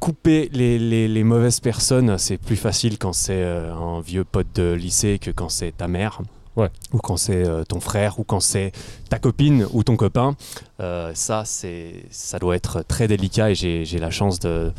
Couper 0.00 0.48
les, 0.52 0.78
les- 0.78 1.06
les 1.06 1.22
mauvaises 1.24 1.60
personnes, 1.60 2.18
c'est 2.18 2.36
plus 2.38 2.56
facile 2.56 2.98
quand 2.98 3.12
c'est 3.12 3.44
un 3.44 4.00
vieux 4.00 4.24
pote 4.24 4.48
de 4.56 4.72
lycée 4.72 5.18
que 5.20 5.30
quand 5.30 5.48
c'est 5.48 5.76
ta 5.76 5.86
mère. 5.86 6.22
Ouais. 6.56 6.68
Ou 6.92 6.98
quand 6.98 7.16
c'est 7.16 7.46
euh, 7.46 7.64
ton 7.64 7.80
frère, 7.80 8.18
ou 8.20 8.24
quand 8.24 8.40
c'est 8.40 8.72
ta 9.08 9.18
copine 9.18 9.66
ou 9.72 9.82
ton 9.84 9.96
copain. 9.96 10.34
Euh, 10.80 11.10
ça, 11.14 11.44
c'est, 11.46 12.04
ça 12.10 12.38
doit 12.38 12.56
être 12.56 12.84
très 12.86 13.08
délicat 13.08 13.50
et 13.50 13.54
j'ai, 13.54 13.84
la 13.98 14.10
chance 14.10 14.38
de, 14.38 14.70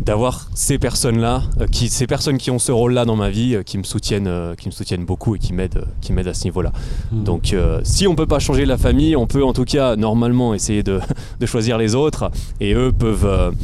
d'avoir 0.00 0.48
ces 0.54 0.78
personnes-là, 0.78 1.44
euh, 1.60 1.66
qui, 1.66 1.88
ces 1.88 2.06
personnes 2.06 2.36
qui 2.36 2.50
ont 2.50 2.58
ce 2.58 2.72
rôle-là 2.72 3.04
dans 3.06 3.16
ma 3.16 3.30
vie, 3.30 3.56
qui, 3.64 3.78
me 3.78 3.84
soutiennent, 3.84 4.54
qui 4.58 4.66
me 4.68 4.72
soutiennent 4.72 5.04
beaucoup 5.06 5.34
et 5.34 5.38
qui 5.38 5.52
m'aident, 5.54 5.86
qui 6.02 6.12
m'aident 6.12 6.28
à 6.28 6.34
ce 6.34 6.44
niveau-là. 6.44 6.72
Mhm. 7.12 7.24
Donc, 7.24 7.56
si 7.84 8.06
on 8.06 8.14
peut 8.14 8.26
pas 8.26 8.38
changer 8.38 8.66
la 8.66 8.76
famille, 8.76 9.16
on 9.16 9.26
peut 9.26 9.44
en 9.44 9.54
tout 9.54 9.64
cas 9.64 9.96
normalement 9.96 10.52
essayer 10.52 10.82
de, 10.82 11.00
de 11.40 11.46
choisir 11.46 11.78
les 11.78 11.94
autres 11.94 12.30
et 12.60 12.74
eux 12.74 12.92
peuvent, 12.92 13.54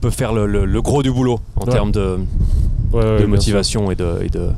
peuvent 0.00 0.14
faire 0.14 0.32
le, 0.32 0.46
le- 0.46 0.64
le 0.64 0.82
gros 0.82 1.02
du 1.04 1.12
boulot 1.12 1.38
en 1.56 1.64
Ouais. 1.66 1.72
termes 1.72 1.92
de, 1.92 2.18
Ouais, 2.92 3.20
de 3.20 3.26
motivation 3.26 3.90
et 3.90 3.94
de, 3.94 4.18
et 4.24 4.30
de, 4.30 4.48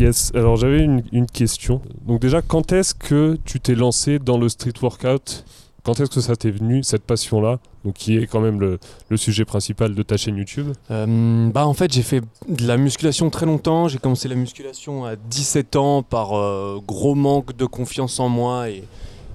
Yes, 0.00 0.32
alors 0.34 0.56
j'avais 0.56 0.82
une, 0.82 1.26
question. 1.26 1.82
Donc 2.06 2.22
déjà, 2.22 2.40
quand 2.40 2.72
est-ce 2.72 2.94
que 2.94 3.36
tu 3.44 3.60
t'es 3.60 3.74
lancé 3.74 4.18
dans 4.18 4.38
le 4.38 4.48
street 4.48 4.72
workout? 4.80 5.44
Quand 5.84 6.00
est-ce 6.00 6.08
que 6.08 6.22
ça 6.22 6.36
t'est 6.36 6.50
venu, 6.50 6.82
cette 6.82 7.02
passion-là? 7.02 7.58
Donc 7.84 7.94
qui 7.94 8.16
est 8.16 8.26
quand 8.26 8.40
même 8.40 8.60
le, 8.60 8.78
sujet 9.18 9.44
principal 9.44 9.94
de 9.94 10.02
ta 10.02 10.16
chaîne 10.16 10.38
YouTube 10.38 10.68
Euh, 10.90 11.50
bah 11.50 11.66
en 11.66 11.74
fait 11.74 11.92
j'ai 11.92 12.02
fait 12.02 12.22
de 12.48 12.66
la 12.66 12.78
musculation 12.78 13.28
très 13.28 13.44
longtemps. 13.44 13.88
J'ai 13.88 13.98
commencé 13.98 14.26
la 14.26 14.36
musculation 14.36 15.04
à 15.04 15.16
17 15.16 15.76
ans 15.76 16.02
par 16.02 16.32
euh, 16.32 16.80
gros 16.86 17.14
manque 17.14 17.54
de 17.54 17.66
confiance 17.66 18.20
en 18.20 18.30
moi 18.30 18.70
et, 18.70 18.84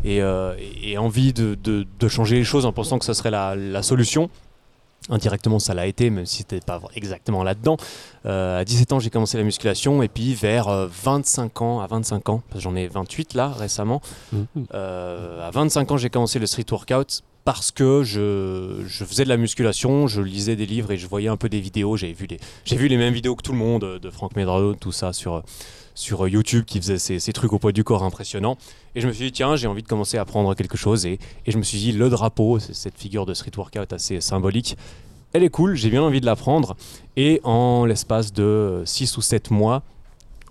euh, 0.08 0.56
envie 0.98 1.32
de, 1.32 1.86
changer 2.08 2.38
les 2.38 2.44
choses 2.44 2.66
en 2.66 2.72
pensant 2.72 2.98
que 2.98 3.06
ça 3.06 3.14
serait 3.14 3.30
la 3.32 3.84
solution. 3.84 4.32
Indirectement 5.10 5.60
ça 5.60 5.74
l'a 5.74 5.86
été 5.86 6.10
même 6.10 6.26
si 6.26 6.38
c'était 6.38 6.60
pas 6.60 6.82
exactement 6.96 7.44
là-dedans. 7.44 7.78
Euh, 8.26 8.60
à 8.60 8.66
17 8.66 8.94
ans 8.94 9.00
j'ai 9.00 9.10
commencé 9.10 9.38
la 9.38 9.44
musculation 9.44 10.02
et 10.02 10.08
puis 10.08 10.34
vers 10.34 10.68
euh, 10.68 10.88
25 10.90 11.62
ans, 11.62 11.80
à 11.80 11.88
25 11.88 12.30
ans, 12.30 12.42
parce 12.50 12.64
que 12.64 12.70
j'en 12.70 12.76
ai 12.76 12.88
28 12.88 13.36
là 13.36 13.50
récemment, 13.50 14.02
euh, 14.74 15.48
à 15.48 15.52
25 15.52 15.92
ans, 15.92 15.98
j'ai 15.98 16.10
commencé 16.10 16.40
le 16.40 16.48
street 16.48 16.66
workout 16.72 17.24
parce 17.46 17.70
que 17.70 18.02
je, 18.04 18.84
faisais 19.06 19.24
de 19.24 19.30
la 19.30 19.38
musculation, 19.38 20.08
je 20.08 20.20
lisais 20.20 20.56
des 20.56 20.66
livres 20.66 20.92
et 20.92 20.98
je 20.98 21.08
voyais 21.08 21.30
un 21.30 21.38
peu 21.38 21.48
des 21.48 21.62
vidéos. 21.62 21.96
J'avais 21.96 22.14
vu, 22.14 22.28
j'ai 22.66 22.76
vu 22.76 22.88
les 22.88 22.98
mêmes 22.98 23.14
vidéos 23.14 23.36
que 23.36 23.44
tout 23.44 23.52
le 23.52 23.60
monde, 23.60 24.00
de 24.02 24.10
Franck 24.10 24.36
Medrano, 24.36 24.74
tout 24.74 24.92
ça 24.92 25.14
sur, 25.14 25.44
YouTube 26.28 26.66
qui 26.66 26.82
faisait 26.82 26.98
ces, 26.98 27.34
trucs 27.34 27.54
au 27.54 27.60
poids 27.60 27.72
du 27.72 27.84
corps 27.84 28.04
impressionnants. 28.04 28.58
Et 28.96 29.02
je 29.02 29.08
me 29.08 29.14
suis 29.14 29.26
dit, 29.26 29.32
tiens, 29.32 29.56
j'ai 29.56 29.68
envie 29.68 29.84
de 29.84 29.88
commencer 29.88 30.18
à 30.18 30.22
apprendre 30.22 30.56
quelque 30.56 30.76
chose. 30.76 31.06
Et, 31.06 31.20
je 31.46 31.58
me 31.60 31.62
suis 31.62 31.78
dit, 31.78 31.92
le 31.92 32.10
drapeau, 32.10 32.58
cette 32.58 32.98
figure 32.98 33.28
de 33.28 33.36
street 33.36 33.52
workout 33.56 33.94
assez 33.94 34.22
symbolique, 34.22 34.76
elle 35.34 35.44
est 35.44 35.50
cool, 35.50 35.76
j'ai 35.76 35.92
bien 35.92 36.02
envie 36.02 36.22
de 36.22 36.26
l'apprendre. 36.26 36.76
Et 37.16 37.42
en 37.44 37.86
l'espace 37.86 38.34
de 38.34 38.82
6 38.86 39.18
ou 39.18 39.22
7 39.22 39.52
mois, 39.52 39.84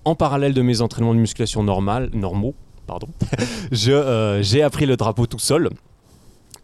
en 0.04 0.14
parallèle 0.14 0.54
de 0.54 0.62
mes 0.62 0.80
entraînements 0.80 1.14
de 1.14 1.18
musculation 1.18 1.64
normales, 1.64 2.10
normaux, 2.12 2.54
pardon, 2.86 3.08
euh, 3.88 4.42
j'ai 4.42 4.62
appris 4.62 4.86
le 4.86 4.96
drapeau 4.96 5.26
tout 5.26 5.40
seul. 5.40 5.70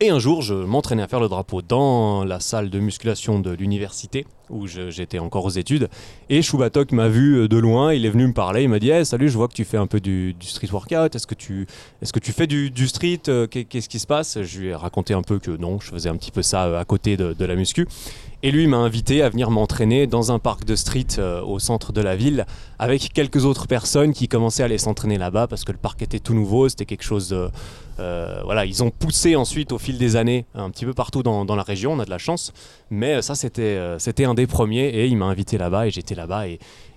Et 0.03 0.09
un 0.09 0.19
jour, 0.19 0.41
je 0.41 0.55
m'entraînais 0.55 1.03
à 1.03 1.09
faire 1.09 1.21
le 1.21 1.29
drapeau 1.29 1.61
dans 1.61 2.25
la 2.25 2.41
salle 2.41 2.71
de 2.71 2.79
musculation 2.79 3.39
de 3.39 3.51
l'université 3.51 4.27
où 4.49 4.67
j'étais 4.67 5.19
encore 5.19 5.45
aux 5.45 5.51
études. 5.51 5.91
Et 6.31 6.41
Choubatok 6.41 6.93
m'a 6.93 7.09
vu 7.09 7.35
euh, 7.37 7.49
de 7.49 7.59
loin, 7.59 7.93
il 7.93 8.07
est 8.07 8.09
venu 8.11 8.27
me 8.27 8.33
parler, 8.33 8.63
il 8.63 8.71
m'a 8.71 8.79
dit 8.79 8.89
Hey, 8.89 9.05
Salut, 9.05 9.29
je 9.29 9.37
vois 9.37 9.47
que 9.47 9.53
tu 9.53 9.65
fais 9.67 9.77
un 9.77 9.87
peu 9.87 10.01
du, 10.01 10.35
street 10.41 10.71
workout, 10.73 11.15
est-ce 11.15 11.27
que 11.27 11.35
tu, 11.35 11.67
est-ce 12.01 12.15
que 12.15 12.19
tu 12.19 12.33
fais 12.33 12.47
du, 12.47 12.73
street 12.89 13.21
Euh, 13.29 13.47
qu'est- 13.47 13.65
Qu'est-ce 13.65 13.91
qui 13.91 13.99
se 13.99 14.07
passe? 14.07 14.41
Je 14.43 14.61
lui 14.61 14.69
ai 14.69 14.75
raconté 14.75 15.13
un 15.13 15.21
peu 15.23 15.39
que 15.39 15.51
non, 15.51 15.79
je 15.81 15.91
faisais 15.91 16.09
un 16.09 16.17
petit 16.17 16.31
peu 16.33 16.41
ça 16.43 16.65
euh, 16.65 16.81
à 16.81 16.85
côté 16.87 17.19
de, 17.19 17.35
de 17.35 17.45
la 17.45 17.55
muscu. 17.55 17.87
Et 18.43 18.51
lui 18.51 18.67
m'a 18.67 18.79
invité 18.79 19.23
à 19.23 19.29
venir 19.29 19.51
m'entraîner 19.51 20.07
dans 20.07 20.33
un 20.33 20.39
parc 20.39 20.65
de 20.65 20.75
street 20.75 21.19
euh, 21.19 21.43
au 21.43 21.59
centre 21.59 21.93
de 21.93 22.01
la 22.01 22.17
ville 22.17 22.47
avec 22.79 23.13
quelques 23.13 23.45
autres 23.45 23.67
personnes 23.67 24.15
qui 24.15 24.29
commençaient 24.29 24.63
à 24.63 24.67
aller 24.67 24.79
s'entraîner 24.79 25.19
là-bas 25.19 25.47
parce 25.47 25.65
que 25.65 25.73
le 25.73 25.79
parc 25.79 26.01
était 26.01 26.21
tout 26.21 26.33
nouveau, 26.33 26.71
c'était 26.71 26.87
quelque 26.87 27.05
chose 27.05 27.29
de, 27.29 27.51
euh, 27.99 28.41
voilà, 28.45 28.65
ils 28.65 28.83
ont 28.83 28.91
poussé 28.91 29.37
ensuite 29.37 29.73
au 29.73 29.79
fil 29.79 29.99
des 29.99 30.17
années 30.17 30.47
un 30.55 30.71
petit 30.71 30.87
peu 30.87 30.95
partout 30.95 31.23
dans, 31.23 31.45
la 31.55 31.63
région, 31.63 31.93
on 31.93 31.99
a 31.99 32.07
de 32.07 32.11
la 32.11 32.17
chance. 32.17 32.55
Mais 32.89 33.17
euh, 33.17 33.23
ça, 33.23 33.35
c'était 33.35 33.79
c'était 33.99 34.25
un 34.25 34.33
des 34.33 34.47
premiers 34.47 34.89
et 34.89 35.07
il 35.07 35.19
m'a 35.19 35.27
invité 35.27 35.59
là-bas 35.59 35.87
et 35.87 35.91
j'étais 35.91 36.15
là-bas. 36.15 36.45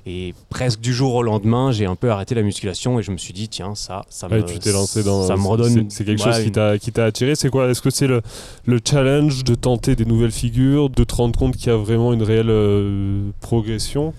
Et 0.05 0.33
presque 0.49 0.79
du 0.81 0.93
jour 0.93 1.15
au 1.15 1.23
lendemain, 1.23 1.71
j'ai 1.71 1.85
un 1.85 1.95
peu 1.95 2.11
arrêté 2.11 2.35
la 2.35 2.41
musculation 2.41 2.99
et 2.99 3.03
je 3.03 3.11
me 3.11 3.17
suis 3.17 3.33
dit, 3.33 3.47
tiens, 3.47 3.73
ça, 3.75 4.03
ça 4.09 4.27
me. 4.27 4.35
Ouais, 4.35 4.43
tu 4.45 4.59
t'es 4.59 4.71
lancé 4.73 5.01
dans. 5.03 5.25
Ça 5.27 5.37
me 5.37 5.47
redonne. 5.47 5.69
c'est- 5.89 5.97
C'est 5.97 6.05
quelque 6.05 6.19
ouais, 6.23 6.31
chose 6.33 6.41
qui 6.41 6.47
une- 6.47 6.51
t'a 6.51 6.77
qui 6.77 6.91
t'a 6.91 7.05
attiré. 7.05 7.35
C'est 7.35 7.49
quoi? 7.49 7.69
Est-ce 7.69 7.81
que 7.81 7.89
c'est 7.89 8.07
le, 8.07 8.21
le 8.65 8.79
challenge 8.85 9.43
de 9.43 9.55
tenter 9.55 9.95
des 9.95 10.05
nouvelles 10.05 10.31
figures, 10.31 10.89
de 10.89 11.03
te 11.03 11.15
rendre 11.15 11.37
compte 11.39 11.55
qu'il 11.55 11.67
y 11.67 11.69
a 11.71 11.77
vraiment 11.77 12.11
une 12.13 12.23
réelle 12.23 12.49
euh, 12.49 13.29
progression? 13.41 14.13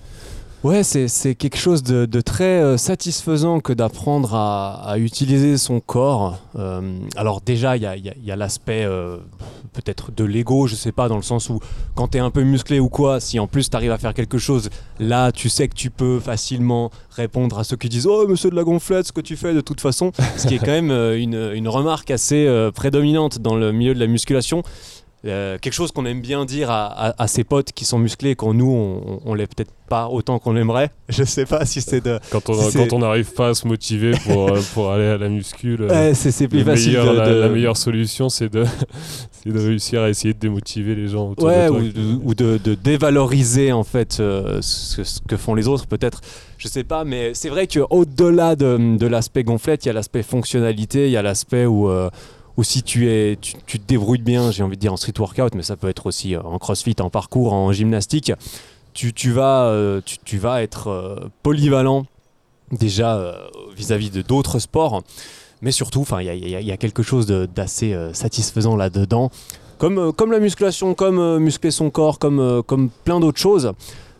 Ouais, 0.64 0.82
c'est 0.82 1.34
quelque 1.34 1.58
chose 1.58 1.82
de, 1.82 2.20
très 2.22 2.62
euh, 2.62 2.78
satisfaisant 2.78 3.60
que 3.60 3.74
d'apprendre 3.74 4.34
à, 4.34 4.94
utiliser 4.96 5.58
son 5.58 5.78
corps. 5.78 6.38
Euh, 6.56 6.80
alors 7.16 7.42
déjà, 7.42 7.76
il 7.76 7.82
y 7.82 7.86
a, 7.86 8.32
a- 8.32 8.36
l'aspect 8.36 8.82
euh, 8.82 9.18
peut-être 9.74 10.10
de 10.10 10.24
l'ego, 10.24 10.66
je 10.66 10.74
sais 10.74 10.90
pas, 10.90 11.06
dans 11.06 11.16
le 11.16 11.22
sens 11.22 11.50
où 11.50 11.60
quand 11.94 12.08
tu 12.08 12.16
es 12.16 12.20
un 12.22 12.30
peu 12.30 12.44
musclé 12.44 12.80
ou 12.80 12.88
quoi, 12.88 13.20
si 13.20 13.38
en 13.38 13.46
plus 13.46 13.68
tu 13.68 13.76
arrives 13.76 13.92
à 13.92 13.98
faire 13.98 14.14
quelque 14.14 14.38
chose, 14.38 14.70
là 14.98 15.32
tu 15.32 15.50
sais 15.50 15.68
que 15.68 15.74
tu 15.74 15.90
peux 15.90 16.18
facilement 16.18 16.90
répondre 17.10 17.58
à 17.58 17.64
ceux 17.64 17.76
qui 17.76 17.90
disent 17.90 18.06
Oh, 18.06 18.26
monsieur 18.26 18.48
de 18.48 18.56
la 18.56 18.64
gonflette, 18.64 19.06
ce 19.08 19.12
que 19.12 19.20
tu 19.20 19.36
fais 19.36 19.52
de 19.52 19.60
toute 19.60 19.82
façon, 19.82 20.12
ce 20.38 20.46
qui 20.46 20.54
est 20.54 20.58
quand 20.60 20.68
même 20.68 20.90
une, 20.90 21.52
une 21.54 21.68
remarque 21.68 22.10
assez 22.10 22.48
prédominante 22.74 23.38
dans 23.38 23.54
le 23.54 23.70
milieu 23.70 23.92
de 23.92 24.00
la 24.00 24.06
musculation. 24.06 24.62
Euh, 25.26 25.56
quelque 25.58 25.72
chose 25.72 25.90
qu'on 25.90 26.04
aime 26.04 26.20
bien 26.20 26.44
dire 26.44 26.70
à, 26.70 27.14
à, 27.16 27.26
ses 27.28 27.44
potes 27.44 27.72
qui 27.72 27.86
sont 27.86 27.98
musclés 27.98 28.36
quand 28.36 28.52
nous 28.52 28.70
on, 28.70 29.20
on, 29.24 29.34
l'est 29.34 29.46
peut-être 29.46 29.72
pas 29.88 30.08
autant 30.08 30.38
qu'on 30.38 30.52
l'aimerait. 30.52 30.90
Je 31.08 31.24
sais 31.24 31.46
pas 31.46 31.64
si 31.64 31.80
c'est 31.80 32.04
de. 32.04 32.18
Quand 32.30 32.50
on 32.50 32.70
quand 32.70 32.92
on 32.92 32.98
n'arrive 32.98 33.32
pas 33.32 33.48
à 33.48 33.54
se 33.54 33.66
motiver 33.66 34.12
pour, 34.26 34.50
euh, 34.50 34.60
pour 34.74 34.90
aller 34.90 35.06
à 35.06 35.16
la 35.16 35.30
muscule, 35.30 35.84
ouais, 35.84 36.12
c'est 36.12 36.46
plus 36.46 36.62
facile. 36.62 36.94
de, 36.94 37.40
la, 37.40 37.48
meilleure 37.48 37.78
solution 37.78 38.28
c'est 38.28 38.52
de, 38.52 38.64
de 39.46 39.58
réussir 39.58 40.02
à 40.02 40.10
essayer 40.10 40.34
de 40.34 40.38
démotiver 40.38 40.94
les 40.94 41.08
gens 41.08 41.30
autour 41.30 41.46
ouais, 41.46 41.70
de 41.70 41.90
toi. 41.90 42.02
Ou, 42.22 42.34
de, 42.34 42.58
de, 42.62 42.74
dévaloriser 42.74 43.72
en 43.72 43.84
fait 43.84 44.12
ce, 44.14 44.58
ce, 44.60 45.20
que 45.26 45.38
font 45.38 45.54
les 45.54 45.68
autres 45.68 45.86
peut-être. 45.86 46.20
Je 46.58 46.68
sais 46.68 46.84
pas, 46.84 47.04
mais 47.04 47.32
c'est 47.32 47.48
vrai 47.48 47.66
qu'au-delà 47.66 48.56
de, 48.56 48.96
de 48.98 49.06
l'aspect 49.06 49.42
gonflette, 49.42 49.86
il 49.86 49.88
y 49.88 49.90
a 49.90 49.94
l'aspect 49.94 50.22
fonctionnalité, 50.22 51.06
il 51.06 51.12
y 51.12 51.16
a 51.16 51.22
l'aspect 51.22 51.64
où 51.64 51.90
ou 52.56 52.64
si 52.64 52.82
tu, 52.82 53.10
es, 53.10 53.36
tu, 53.40 53.78
te 53.78 53.86
débrouilles 53.86 54.22
bien, 54.22 54.50
j'ai 54.50 54.62
envie 54.62 54.76
de 54.76 54.80
dire 54.80 54.92
en 54.92 54.96
street 54.96 55.14
workout, 55.18 55.54
mais 55.54 55.62
ça 55.62 55.76
peut 55.76 55.88
être 55.88 56.06
aussi 56.06 56.34
euh, 56.34 56.42
en 56.42 56.58
crossfit, 56.58 56.96
en 57.00 57.10
parcours, 57.10 57.52
en 57.52 57.72
gymnastique, 57.72 58.32
tu, 58.92 59.12
tu 59.12 59.32
vas, 59.32 59.64
euh, 59.64 60.00
tu, 60.24 60.38
vas 60.38 60.62
être 60.62 60.88
euh, 60.88 61.16
polyvalent 61.42 62.06
déjà 62.70 63.36
vis-à-vis 63.76 64.10
de 64.10 64.22
d'autres 64.22 64.58
sports, 64.58 65.02
mais 65.62 65.72
surtout, 65.72 66.04
il 66.20 66.32
y, 66.32 66.50
y, 66.50 66.72
a 66.72 66.76
quelque 66.76 67.02
chose 67.02 67.26
d'assez 67.26 67.96
satisfaisant 68.12 68.76
là-dedans. 68.76 69.30
Comme, 69.78 70.12
comme 70.12 70.32
la 70.32 70.40
musculation, 70.40 70.94
comme 70.94 71.38
muscler 71.38 71.70
son 71.70 71.90
corps, 71.90 72.18
comme, 72.18 72.62
comme 72.66 72.90
plein 73.04 73.20
d'autres 73.20 73.40
choses, 73.40 73.72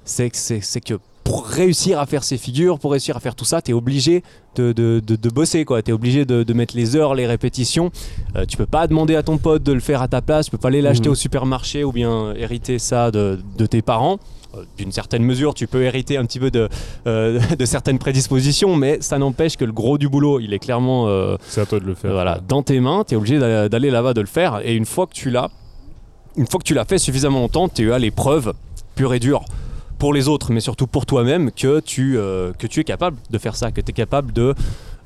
c'est 0.05 0.30
que 0.30 0.99
pour 1.25 1.47
réussir 1.47 1.99
à 1.99 2.07
faire 2.07 2.22
ces 2.22 2.37
figures, 2.37 2.79
pour 2.79 2.93
réussir 2.93 3.16
à 3.16 3.20
faire 3.20 3.35
tout 3.35 3.47
ça, 3.47 3.62
tu 3.62 3.70
es 3.70 3.75
obligé 3.75 4.22
de, 4.57 4.72
de, 4.72 5.01
de, 5.01 5.31
bosser, 5.31 5.64
tu 5.64 5.91
es 5.91 5.93
obligé 5.93 6.27
de, 6.27 6.53
mettre 6.53 6.77
les 6.77 6.95
heures, 6.97 7.14
les 7.14 7.27
répétitions. 7.27 7.91
Euh, 8.37 8.45
tu 8.45 8.59
peux 8.59 8.66
pas 8.66 8.87
demander 8.87 9.16
à 9.16 9.22
ton 9.22 9.39
pote 9.39 9.62
de 9.62 9.72
le 9.72 9.81
faire 9.81 10.03
à 10.03 10.09
ta 10.09 10.20
place, 10.20 10.45
tu 10.47 10.51
peux 10.51 10.59
pas 10.59 10.68
aller 10.68 10.83
l'acheter 10.83 11.09
mhm. 11.09 11.12
au 11.12 11.16
supermarché 11.16 11.83
ou 11.83 11.93
bien 11.93 12.35
hériter 12.37 12.79
ça 12.79 13.11
de, 13.11 13.39
tes 13.68 13.81
parents. 13.81 14.18
Euh, 14.55 14.64
d'une 14.77 14.93
certaine 14.93 15.25
mesure, 15.25 15.55
tu 15.55 15.66
peux 15.66 15.83
hériter 15.83 16.18
un 16.18 16.27
petit 16.27 16.39
peu 16.39 16.51
de, 16.51 16.68
euh, 17.07 17.41
de 17.59 17.64
certaines 17.64 17.99
prédispositions, 17.99 18.77
mais 18.77 18.99
ça 19.01 19.18
n'empêche 19.18 19.57
que 19.57 19.64
le 19.64 19.72
gros 19.72 19.97
du 19.97 20.09
boulot, 20.09 20.41
il 20.41 20.53
est 20.53 20.59
clairement 20.59 21.09
c'est 21.49 21.62
à 21.62 21.66
toi 21.66 21.81
de 21.81 21.87
le 21.87 21.95
faire. 21.95 22.12
Voilà, 22.12 22.39
dans 22.47 22.62
tes 22.62 22.81
mains, 22.81 23.03
tu 23.09 23.14
es 23.14 23.16
obligé 23.16 23.39
d'aller 23.39 23.91
là-bas 23.91 24.12
de 24.12 24.20
le 24.20 24.27
faire. 24.27 24.61
Et 24.62 24.75
une 24.75 24.87
fois 24.87 25.07
que 25.07 25.14
tu 25.14 25.31
l'as, 25.31 25.51
une 26.37 26.47
fois 26.47 26.59
que 26.61 26.64
tu 26.64 26.75
l'as 26.75 26.85
fait 26.85 26.99
suffisamment 26.99 27.41
longtemps, 27.41 27.68
tu 27.68 27.93
as 27.93 27.99
l'épreuve 27.99 28.53
pure 28.95 29.14
et 29.14 29.18
dure 29.18 29.45
pour 29.99 30.13
les 30.13 30.29
autres, 30.29 30.53
mais 30.53 30.61
surtout 30.61 30.87
pour 30.87 31.07
toi-même, 31.07 31.51
que, 31.51 31.81
tu, 31.81 32.17
euh, 32.17 32.53
que 32.59 32.67
tu 32.67 32.81
es 32.81 32.85
capable 32.85 33.17
de 33.31 33.39
faire 33.39 33.57
ça, 33.57 33.71
que 33.71 33.81
tu 33.81 33.91
es 33.91 33.93
capable 33.93 34.33
de, 34.33 34.55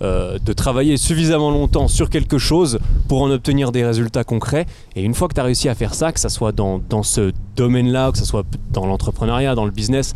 euh, 0.01 0.39
de 0.39 0.53
travailler 0.53 0.97
suffisamment 0.97 1.51
longtemps 1.51 1.89
sur 1.89 2.09
quelque 2.11 2.39
chose 2.39 2.79
pour 3.09 3.23
en 3.23 3.31
obtenir 3.31 3.73
des 3.73 3.85
résultats 3.85 4.25
concrets. 4.25 4.67
Et 4.95 5.03
une 5.03 5.15
fois 5.15 5.29
que 5.29 5.35
tu 5.35 5.41
as 5.41 5.45
réussi 5.45 5.69
à 5.69 5.75
faire 5.75 5.95
ça, 5.95 6.13
que 6.13 6.21
ce 6.21 6.29
soit 6.29 6.53
dans, 6.53 6.79
dans 6.79 7.03
ce 7.03 7.33
domaine-là, 7.57 8.13
que 8.13 8.19
ce 8.19 8.25
soit 8.25 8.45
dans 8.73 8.87
l'entrepreneuriat, 8.87 9.55
dans 9.55 9.65
le 9.65 9.73
business, 9.73 10.13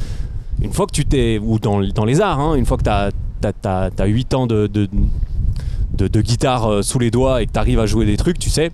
une 0.61 0.73
fois 0.73 0.87
que 0.87 0.93
tu 0.93 1.05
t'es, 1.05 1.39
ou 1.43 1.59
dans, 1.59 1.81
dans 1.81 2.05
les 2.05 2.21
arts, 2.21 2.39
hein, 2.39 2.55
une 2.55 2.67
fois 2.67 2.77
que 2.77 2.85
tu 2.85 2.91
as, 2.91 3.11
as, 3.65 3.91
as, 3.99 4.07
8 4.07 4.35
ans 4.35 4.47
de, 4.47 4.69
de, 4.69 4.89
de, 5.95 6.09
de 6.09 6.21
guitare 6.21 6.71
euh, 6.71 6.83
sous 6.83 6.99
les 6.99 7.11
doigts 7.11 7.43
et 7.43 7.47
que 7.47 7.53
tu 7.53 7.59
arrives 7.59 7.81
à 7.81 7.87
jouer 7.87 8.07
des 8.07 8.17
trucs, 8.17 8.39
tu 8.39 8.51
sais 8.51 8.71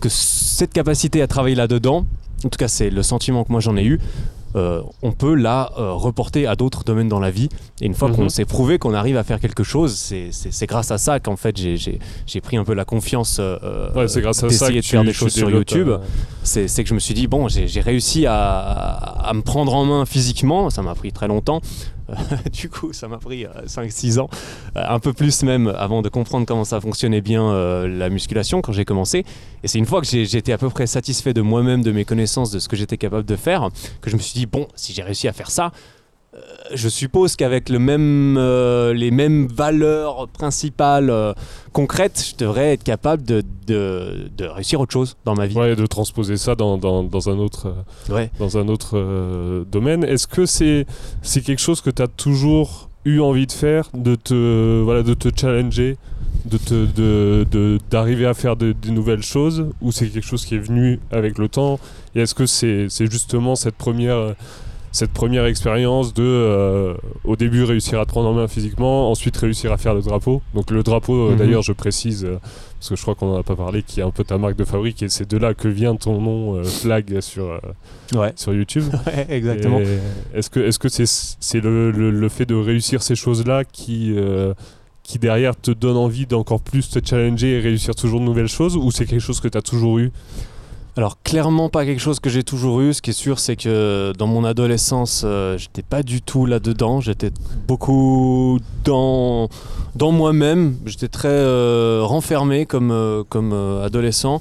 que 0.00 0.08
cette 0.10 0.72
capacité 0.72 1.22
à 1.22 1.26
travailler 1.26 1.56
là-dedans, 1.56 2.04
en 2.44 2.48
tout 2.48 2.58
cas 2.58 2.68
c'est 2.68 2.90
le 2.90 3.02
sentiment 3.02 3.44
que 3.44 3.52
moi 3.52 3.60
j'en 3.60 3.76
ai 3.76 3.84
eu, 3.84 3.98
euh, 4.56 4.80
on 5.02 5.12
peut 5.12 5.34
la 5.34 5.70
euh, 5.78 5.92
reporter 5.92 6.46
à 6.46 6.56
d'autres 6.56 6.82
domaines 6.82 7.08
dans 7.08 7.20
la 7.20 7.30
vie. 7.30 7.48
Et 7.80 7.86
une 7.86 7.94
fois 7.94 8.10
qu'on 8.10 8.24
mhm. 8.24 8.28
s'est 8.30 8.44
prouvé 8.44 8.78
qu'on 8.78 8.94
arrive 8.94 9.16
à 9.16 9.24
faire 9.24 9.38
quelque 9.38 9.62
chose, 9.62 9.94
c'est 9.94 10.66
grâce 10.66 10.90
à 10.90 10.98
ça 10.98 11.20
qu'en 11.20 11.36
fait 11.36 11.56
j'ai 11.56 12.40
pris 12.40 12.56
un 12.56 12.64
peu 12.64 12.74
la 12.74 12.84
confiance 12.84 13.38
euh, 13.38 13.90
d'essayer 13.94 14.80
de 14.80 14.84
faire 14.84 15.04
des 15.04 15.12
choses 15.12 15.34
sur 15.34 15.50
YouTube. 15.50 15.90
C'est 16.42 16.66
que 16.66 16.88
je 16.88 16.94
me 16.94 17.00
suis 17.00 17.14
dit, 17.14 17.26
bon, 17.26 17.48
j'ai 17.48 17.80
réussi 17.80 18.26
à, 18.26 19.30
me 19.34 19.42
prendre 19.42 19.74
en 19.74 19.84
main 19.84 20.06
physiquement, 20.06 20.70
ça 20.70 20.82
m'a 20.82 20.94
pris 20.94 21.12
très 21.12 21.28
longtemps, 21.28 21.60
du 22.52 22.68
coup, 22.68 22.92
ça 22.92 23.08
m'a 23.08 23.18
pris 23.18 23.46
5-6 23.66 24.18
euh, 24.18 24.22
ans, 24.22 24.30
euh, 24.76 24.84
un 24.88 24.98
peu 24.98 25.12
plus 25.12 25.42
même, 25.42 25.68
avant 25.76 26.02
de 26.02 26.08
comprendre 26.08 26.46
comment 26.46 26.64
ça 26.64 26.80
fonctionnait 26.80 27.20
bien 27.20 27.44
euh, 27.50 27.88
la 27.88 28.08
musculation 28.08 28.62
quand 28.62 28.72
j'ai 28.72 28.84
commencé. 28.84 29.24
Et 29.62 29.68
c'est 29.68 29.78
une 29.78 29.86
fois 29.86 30.00
que 30.00 30.06
j'étais 30.06 30.52
à 30.52 30.58
peu 30.58 30.70
près 30.70 30.86
satisfait 30.86 31.34
de 31.34 31.42
moi-même, 31.42 31.82
de 31.82 31.92
mes 31.92 32.04
connaissances, 32.04 32.50
de 32.50 32.58
ce 32.58 32.68
que 32.68 32.76
j'étais 32.76 32.96
capable 32.96 33.24
de 33.24 33.36
faire, 33.36 33.68
que 34.00 34.10
je 34.10 34.16
me 34.16 34.20
suis 34.20 34.34
dit, 34.34 34.46
bon, 34.46 34.68
si 34.76 34.92
j'ai 34.92 35.02
réussi 35.02 35.28
à 35.28 35.32
faire 35.32 35.50
ça, 35.50 35.72
je 36.74 36.88
suppose 36.88 37.36
qu'avec 37.36 37.68
le 37.68 37.78
même, 37.78 38.36
euh, 38.38 38.92
les 38.92 39.10
mêmes 39.10 39.46
valeurs 39.46 40.28
principales 40.28 41.10
euh, 41.10 41.32
concrètes, 41.72 42.32
je 42.32 42.44
devrais 42.44 42.72
être 42.74 42.84
capable 42.84 43.22
de, 43.22 43.42
de, 43.66 44.30
de, 44.36 44.44
réussir 44.46 44.80
autre 44.80 44.92
chose 44.92 45.16
dans 45.24 45.34
ma 45.34 45.46
vie. 45.46 45.56
Ouais, 45.56 45.76
de 45.76 45.86
transposer 45.86 46.36
ça 46.36 46.54
dans, 46.54 46.78
dans, 46.78 47.02
dans 47.04 47.28
un 47.30 47.38
autre, 47.38 47.74
dans 48.38 48.58
un 48.58 48.68
autre 48.68 49.64
domaine. 49.70 50.04
Est-ce 50.04 50.26
que 50.26 50.46
c'est 50.46 50.86
c'est 51.22 51.40
quelque 51.42 51.60
chose 51.60 51.80
que 51.80 51.90
tu 51.90 52.02
as 52.02 52.08
toujours 52.08 52.88
eu 53.04 53.20
envie 53.20 53.46
de 53.46 53.52
faire, 53.52 53.88
de 53.94 54.14
te, 54.16 54.80
voilà, 54.82 55.02
de 55.02 55.14
te 55.14 55.28
challenger 55.34 55.96
de 56.44 57.44
de, 57.44 57.78
d'arriver 57.90 58.26
à 58.26 58.34
faire 58.34 58.56
des 58.56 58.74
nouvelles 58.90 59.22
choses 59.22 59.66
ou 59.80 59.92
c'est 59.92 60.08
quelque 60.08 60.26
chose 60.26 60.44
qui 60.44 60.54
est 60.54 60.60
venu 60.60 61.00
avec 61.10 61.38
le 61.38 61.48
temps? 61.48 61.78
Et 62.14 62.20
est-ce 62.20 62.34
que 62.34 62.46
c'est, 62.46 62.86
c'est 62.88 63.10
justement 63.10 63.56
cette 63.56 63.76
première 63.76 64.34
cette 64.96 65.12
première 65.12 65.44
expérience 65.44 66.14
de, 66.14 66.22
euh, 66.24 66.94
au 67.24 67.36
début, 67.36 67.64
réussir 67.64 68.00
à 68.00 68.06
te 68.06 68.10
prendre 68.10 68.30
en 68.30 68.32
main 68.32 68.48
physiquement, 68.48 69.10
ensuite 69.10 69.36
réussir 69.36 69.70
à 69.70 69.76
faire 69.76 69.92
le 69.92 70.00
drapeau. 70.00 70.40
Donc 70.54 70.70
le 70.70 70.82
drapeau, 70.82 71.28
euh, 71.28 71.30
mhm. 71.32 71.36
d'ailleurs, 71.36 71.60
je 71.60 71.72
précise, 71.72 72.24
euh, 72.24 72.38
parce 72.78 72.88
que 72.88 72.96
je 72.96 73.02
crois 73.02 73.14
qu'on 73.14 73.26
n'en 73.26 73.36
a 73.38 73.42
pas 73.42 73.56
parlé, 73.56 73.82
qui 73.82 74.00
est 74.00 74.02
un 74.02 74.10
peu 74.10 74.24
ta 74.24 74.38
marque 74.38 74.56
de 74.56 74.64
fabrique, 74.64 75.02
et 75.02 75.10
c'est 75.10 75.30
de 75.30 75.36
là 75.36 75.52
que 75.52 75.68
vient 75.68 75.96
ton 75.96 76.18
nom 76.22 76.64
flag 76.64 77.20
sur, 77.20 77.60
sur 78.36 78.54
YouTube. 78.54 78.84
exactement. 79.28 79.80
Est-ce 80.34 80.48
que 80.48 80.60
est-ce 80.60 80.78
que 80.78 80.88
c'est 80.88 81.06
c'est 81.06 81.60
le, 81.60 81.90
le, 81.90 82.28
fait 82.30 82.46
de 82.46 82.54
réussir 82.54 83.02
ces 83.02 83.16
choses-là 83.16 83.64
qui 83.64 84.16
qui 85.02 85.18
derrière 85.18 85.56
te 85.56 85.70
donne 85.70 85.96
envie 85.96 86.26
d'encore 86.26 86.60
plus 86.60 86.88
te 86.88 87.00
challenger 87.04 87.58
et 87.58 87.60
réussir 87.60 87.94
toujours 87.94 88.20
de 88.20 88.24
nouvelles 88.24 88.48
choses, 88.48 88.76
ou 88.76 88.90
c'est 88.90 89.04
quelque 89.04 89.20
chose 89.20 89.40
que 89.40 89.48
tu 89.48 89.58
as 89.58 89.62
toujours 89.62 89.98
eu? 89.98 90.10
Alors 90.96 91.22
clairement 91.22 91.68
pas 91.68 91.84
quelque 91.84 92.00
chose 92.00 92.20
que 92.20 92.30
j'ai 92.30 92.42
toujours 92.42 92.80
eu. 92.80 92.94
Ce 92.94 93.02
qui 93.02 93.10
est 93.10 93.12
sûr, 93.12 93.38
c'est 93.38 93.56
que 93.56 94.14
dans 94.16 94.26
mon 94.26 94.44
adolescence, 94.44 95.22
euh, 95.26 95.58
j'étais 95.58 95.82
pas 95.82 96.02
du 96.02 96.22
tout 96.22 96.46
là-dedans. 96.46 97.00
J'étais 97.00 97.30
beaucoup 97.68 98.58
dans 98.84 99.48
moi-même. 100.00 100.76
J'étais 100.86 101.08
très 101.08 101.28
euh, 101.28 102.00
renfermé 102.02 102.64
comme 102.64 102.90
euh, 102.92 103.84
adolescent 103.84 104.40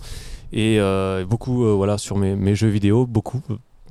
et 0.53 0.79
beaucoup 1.27 1.65
voilà 1.75 1.97
sur 1.97 2.15
mes, 2.15 2.55
jeux 2.55 2.69
vidéo, 2.69 3.05
beaucoup 3.05 3.41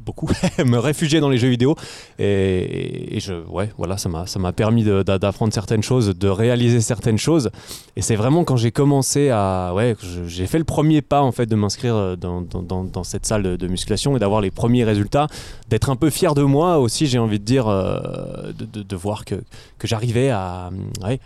beaucoup, 0.05 0.29
me 0.65 0.79
réfugier 0.79 1.21
dans 1.21 1.29
les 1.29 1.39
jeux 1.39 1.49
vidéo. 1.49 1.75
Et, 2.19 3.19
je, 3.21 3.35
ouais, 3.49 3.71
voilà, 3.79 3.97
ça 3.97 4.09
m'a, 4.09 4.53
permis 4.53 4.85
d'apprendre 4.85 5.53
certaines 5.53 5.83
choses, 5.83 6.17
de 6.17 6.29
réaliser 6.29 6.81
certaines 6.81 7.19
choses. 7.19 7.51
Et 7.97 8.03
c'est 8.03 8.17
vraiment 8.17 8.45
quand 8.45 8.57
j'ai 8.57 8.71
commencé 8.71 9.31
à, 9.31 9.73
ouais, 9.75 9.97
j'ai 10.27 10.47
fait 10.47 10.59
le 10.59 10.65
premier 10.65 11.03
pas 11.03 11.23
en 11.23 11.33
fait 11.33 11.47
de 11.47 11.57
m'inscrire 11.57 12.17
dans, 12.17 12.43
dans, 12.43 12.85
dans, 12.85 13.05
cette 13.05 13.27
salle 13.27 13.43
de, 13.43 13.67
musculation 13.67 14.17
et 14.17 14.19
d'avoir 14.21 14.41
les 14.41 14.51
premiers 14.51 14.85
résultats, 14.85 15.27
d'être 15.69 15.91
un 15.91 15.97
peu 15.97 16.11
fier 16.11 16.35
de 16.35 16.43
moi 16.43 16.79
aussi, 16.79 17.07
j'ai 17.07 17.19
envie 17.19 17.39
de 17.39 17.45
dire, 17.45 17.67
euh, 17.69 18.53
de, 18.53 18.97
voir 18.97 19.25
que, 19.25 19.37
que 19.79 19.89
j'arrivais 19.89 20.31
à, 20.31 20.71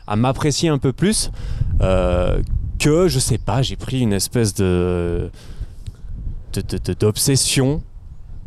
à 0.07 0.17
m'apprécier 0.17 0.69
un 0.69 0.79
peu 0.79 0.93
plus. 0.93 1.31
Euh, 1.81 2.41
que 2.79 3.09
je 3.09 3.19
sais 3.19 3.39
pas, 3.39 3.63
j'ai 3.63 3.77
pris 3.77 4.01
une 4.01 4.13
espèce 4.13 4.55
de 4.55 5.31
d'obsession 6.99 7.83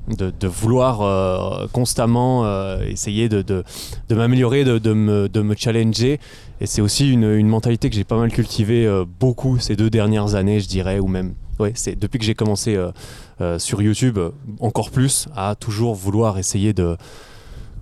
de, 0.07 0.47
vouloir 0.47 1.01
euh, 1.01 1.67
constamment 1.71 2.45
euh, 2.45 2.81
essayer 2.87 3.29
de, 3.29 3.63
m'améliorer, 4.09 4.63
de, 4.63 4.93
me, 4.93 5.55
challenger. 5.55 6.19
Et 6.59 6.65
c'est 6.65 6.81
aussi 6.81 7.11
une, 7.11 7.47
mentalité 7.47 7.89
que 7.89 7.95
j'ai 7.95 8.03
pas 8.03 8.17
mal 8.17 8.31
cultivée 8.31 8.85
euh, 8.85 9.05
beaucoup 9.19 9.59
ces 9.59 9.75
deux 9.75 9.89
dernières 9.89 10.35
années, 10.35 10.59
je 10.59 10.67
dirais, 10.67 10.99
ou 10.99 11.07
même 11.07 11.33
ouais, 11.59 11.71
c'est 11.75 11.97
depuis 11.97 12.19
que 12.19 12.25
j'ai 12.25 12.35
commencé 12.35 12.77
sur 13.57 13.81
YouTube, 13.81 14.19
encore 14.59 14.91
plus, 14.91 15.27
à 15.35 15.55
toujours 15.55 15.95
vouloir 15.95 16.37
essayer 16.37 16.73
de 16.73 16.95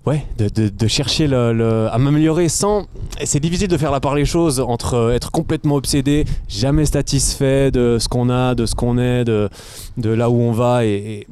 ouais, 0.05 0.25
de, 0.37 0.87
chercher 0.87 1.25
à 1.33 1.97
m'améliorer 1.97 2.49
sans. 2.49 2.85
C'est 3.23 3.39
difficile 3.39 3.67
de 3.67 3.77
faire 3.77 3.91
la 3.91 3.99
part 3.99 4.15
des 4.15 4.25
choses 4.25 4.59
entre 4.59 5.11
être 5.13 5.31
complètement 5.31 5.75
obsédé, 5.75 6.25
jamais 6.47 6.85
satisfait 6.85 7.71
de 7.71 7.97
ce 7.99 8.07
qu'on 8.07 8.29
a, 8.29 8.55
de 8.55 8.65
ce 8.65 8.75
qu'on 8.75 8.97
est, 8.97 9.25
de, 9.25 9.49
là 9.97 10.29
où 10.29 10.39
on 10.39 10.51
va 10.51 10.85
et 10.85 11.27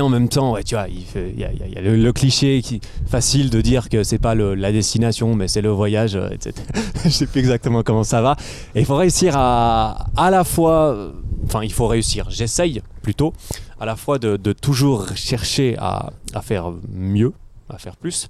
en 0.00 0.08
même 0.08 0.28
temps, 0.28 0.56
tu 0.64 0.74
vois, 0.74 0.86
il 0.88 1.38
y, 1.38 1.44
a, 1.44 1.80
le, 1.80 2.12
cliché 2.12 2.60
qui, 2.62 2.80
facile 3.06 3.50
de 3.50 3.60
dire 3.60 3.88
que 3.88 4.02
c'est 4.02 4.18
pas 4.18 4.34
la 4.34 4.72
destination, 4.72 5.34
mais 5.34 5.48
c'est 5.48 5.62
le 5.62 5.70
voyage, 5.70 6.16
euh, 6.16 6.30
etc. 6.30 6.52
Je 7.04 7.10
sais 7.10 7.26
plus 7.26 7.40
exactement 7.40 7.82
comment 7.82 8.04
ça 8.04 8.20
va. 8.20 8.36
Et 8.74 8.80
il 8.80 8.86
faut 8.86 8.96
réussir 8.96 9.34
à, 9.36 10.08
à 10.16 10.30
la 10.30 10.44
fois, 10.44 11.12
enfin, 11.44 11.62
il 11.62 11.72
faut 11.72 11.86
réussir, 11.86 12.26
j'essaye 12.28 12.82
plutôt, 13.02 13.32
à 13.80 13.86
la 13.86 13.96
fois 13.96 14.18
de, 14.18 14.36
toujours 14.52 15.08
chercher 15.16 15.76
à, 15.78 16.10
faire 16.42 16.72
mieux, 16.92 17.32
à 17.70 17.78
faire 17.78 17.96
plus, 17.96 18.28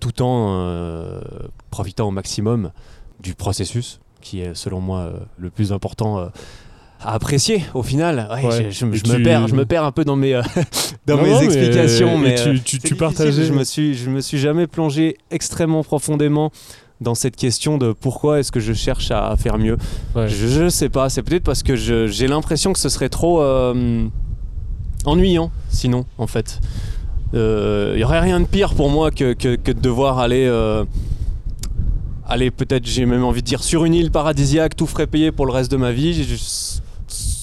tout 0.00 0.22
en 0.22 0.60
euh, 0.60 1.20
profitant 1.70 2.08
au 2.08 2.12
maximum 2.12 2.70
du 3.20 3.34
processus, 3.34 4.00
qui 4.20 4.40
est 4.40 4.54
selon 4.54 4.80
moi 4.80 5.00
euh, 5.00 5.18
le 5.38 5.50
plus 5.50 5.72
important 5.72 6.30
à 7.00 7.14
apprécier 7.14 7.62
au 7.74 7.82
final. 7.82 8.28
Ouais, 8.34 8.44
Ouais. 8.46 8.66
je, 8.70 8.70
je 8.70 8.84
me- 8.86 9.22
perds, 9.22 9.48
je 9.48 9.54
me 9.54 9.64
perds 9.64 9.84
un 9.84 9.92
peu 9.92 10.04
dans 10.04 10.16
mes, 10.16 10.34
euh, 10.34 10.42
dans 11.06 11.16
Non, 11.16 11.22
mes 11.22 11.30
non, 11.30 11.40
explications. 11.40 12.18
Mais, 12.18 12.34
tu- 12.34 12.48
euh, 12.48 12.78
tu- 12.84 12.94
partageais- 12.96 13.44
Je 13.44 13.52
me 13.52 13.64
suis, 13.64 13.94
je 13.94 14.10
me 14.10 14.20
suis 14.20 14.38
jamais 14.38 14.66
plongé 14.66 15.16
extrêmement 15.30 15.84
profondément 15.84 16.50
dans 17.00 17.14
cette 17.14 17.36
question 17.36 17.78
de 17.78 17.92
pourquoi 17.92 18.40
est-ce 18.40 18.50
que 18.50 18.58
je 18.58 18.72
cherche 18.72 19.12
à 19.12 19.36
faire 19.36 19.58
mieux. 19.58 19.76
Ouais. 20.16 20.26
Je, 20.28 20.46
je 20.48 20.68
sais 20.68 20.88
pas. 20.88 21.08
C'est 21.08 21.22
peut-être 21.22 21.44
parce 21.44 21.62
que 21.62 21.76
j'ai 21.76 22.26
l'impression 22.26 22.72
que 22.72 22.78
ce 22.80 22.88
serait 22.88 23.08
trop 23.08 23.40
euh, 23.42 24.04
ennuyant, 25.04 25.52
sinon, 25.68 26.04
en 26.18 26.26
fait. 26.26 26.58
Il 27.34 27.38
y 27.98 28.02
aurait 28.04 28.20
rien 28.20 28.40
de 28.40 28.46
pire 28.46 28.74
pour 28.74 28.90
moi 28.90 29.10
que, 29.12 29.34
que- 29.34 29.54
que 29.56 29.70
de 29.70 29.80
devoir 29.80 30.18
aller. 30.18 30.50
aller 32.26 32.50
peut-être, 32.50 32.84
j'ai 32.86 33.06
même 33.06 33.24
envie 33.24 33.40
de 33.42 33.46
dire, 33.46 33.62
sur 33.62 33.84
une 33.84 33.94
île 33.94 34.10
paradisiaque, 34.10 34.76
tout 34.76 34.86
frais 34.86 35.06
payé 35.06 35.32
pour 35.32 35.46
le 35.46 35.52
reste 35.52 35.70
de 35.70 35.76
ma 35.78 35.92
vie, 35.92 36.12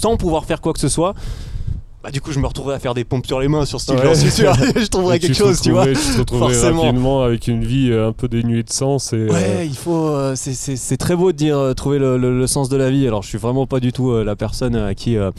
sans 0.06 0.18
pouvoir 0.18 0.46
faire 0.46 0.62
quoi 0.62 0.72
que 0.72 0.80
ce 0.80 0.88
soit. 0.88 1.16
Bah, 2.04 2.12
du 2.12 2.22
coup, 2.22 2.32
je 2.32 2.40
me 2.40 2.46
retrouverais 2.46 2.76
à 2.76 2.80
faire 2.80 2.94
des 2.94 3.04
pompes 3.04 3.26
sur 3.26 3.40
les 3.40 3.48
mains 3.48 3.66
sur 3.66 3.82
ce 3.82 3.88
type, 3.88 3.96
Ouais. 4.04 4.14
suis 4.14 4.30
sûr. 4.30 4.54
je 4.76 4.86
trouverais 4.86 5.18
quelque 5.18 5.34
chose, 5.34 5.60
tu 5.60 5.72
vois. 5.72 5.88
Tu 5.88 5.94
te 5.96 6.20
retrouverais 6.20 6.54
Forcément. 6.54 6.84
rapidement 6.84 7.24
avec 7.24 7.48
une 7.48 7.64
vie 7.66 7.90
euh, 7.92 8.10
un 8.10 8.12
peu 8.12 8.28
dénuée 8.28 8.62
de 8.62 8.70
sens. 8.72 9.12
Et, 9.14 9.16
euh, 9.16 9.30
Ouais, 9.32 9.66
il 9.66 9.76
faut. 9.76 10.10
euh, 10.10 10.36
c'est- 10.36 10.54
c'est 10.54 10.76
c'est 10.76 10.98
très 10.98 11.16
beau 11.16 11.32
de 11.32 11.38
dire 11.38 11.58
euh, 11.58 11.74
trouver 11.74 11.98
le, 11.98 12.18
le- 12.20 12.38
le 12.38 12.46
sens 12.46 12.70
de 12.70 12.78
la 12.78 12.92
vie. 12.92 13.08
Alors, 13.08 13.24
je 13.24 13.30
suis 13.30 13.40
vraiment 13.40 13.66
pas 13.66 13.80
du 13.80 13.92
tout 13.92 14.12
euh, 14.12 14.24
la 14.24 14.36
personne 14.36 14.76
à 14.76 14.94
qui 14.94 15.18
euh, 15.18 15.32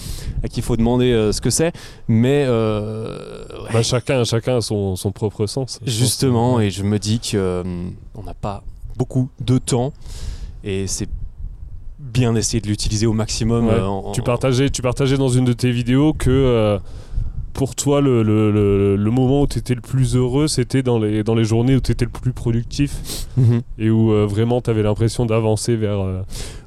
à 0.43 0.49
qui 0.49 0.59
il 0.59 0.63
faut 0.65 0.77
demander 0.77 1.13
euh, 1.13 1.31
ce 1.31 1.41
que 1.41 1.51
c'est, 1.51 1.71
mais 2.09 2.45
euh, 2.49 3.45
ouais, 3.63 3.73
bah, 3.73 3.83
chacun, 3.85 4.25
chacun 4.25 4.57
a 4.57 4.61
son, 4.61 4.97
son 4.97 5.13
propre 5.13 5.47
sens. 5.47 5.79
je 5.87 5.93
justement, 5.93 6.59
et 6.59 6.71
je 6.71 6.83
me 6.83 6.99
dis 6.99 7.21
que 7.21 7.37
euh, 7.37 7.63
on 8.17 8.25
n'a 8.25 8.35
pas 8.35 8.65
beaucoup 8.97 9.29
de 9.41 9.59
temps, 9.59 9.93
et 10.65 10.89
c'est 10.89 11.07
bien 12.19 12.33
d'essayer 12.33 12.61
de 12.61 12.69
l'utiliser 12.69 13.07
au 13.07 13.13
maximum. 13.13 13.67
Ouais. 13.67 13.75
euh, 13.75 13.85
en- 13.87 14.13
Tu 14.13 14.23
partageais, 14.23 14.71
tu 14.71 14.81
partageais 14.83 15.17
dans 15.19 15.29
une 15.29 15.45
de 15.45 15.53
tes 15.53 15.71
vidéos 15.71 16.13
que 16.15 16.31
euh, 16.31 16.79
pour 17.53 17.75
toi, 17.75 18.01
le, 18.01 18.23
le- 18.23 18.51
le- 18.51 18.97
le 18.97 19.11
moment 19.11 19.43
où 19.43 19.47
tu 19.47 19.59
étais 19.59 19.75
le 19.75 19.81
plus 19.81 20.15
heureux, 20.17 20.47
c'était 20.49 20.83
dans 20.83 20.99
les, 20.99 21.23
dans 21.23 21.35
les 21.35 21.45
journées 21.45 21.75
où 21.77 21.81
tu 21.81 21.93
étais 21.93 22.05
le 22.05 22.11
plus 22.11 22.33
productif 22.33 22.93
Mhm. 23.37 23.61
et 23.79 23.91
où 23.91 24.13
euh, 24.13 24.27
vraiment 24.27 24.61
tu 24.61 24.71
avais 24.71 24.83
l'impression 24.83 25.25
d'avancer 25.27 25.75
vers, 25.77 25.99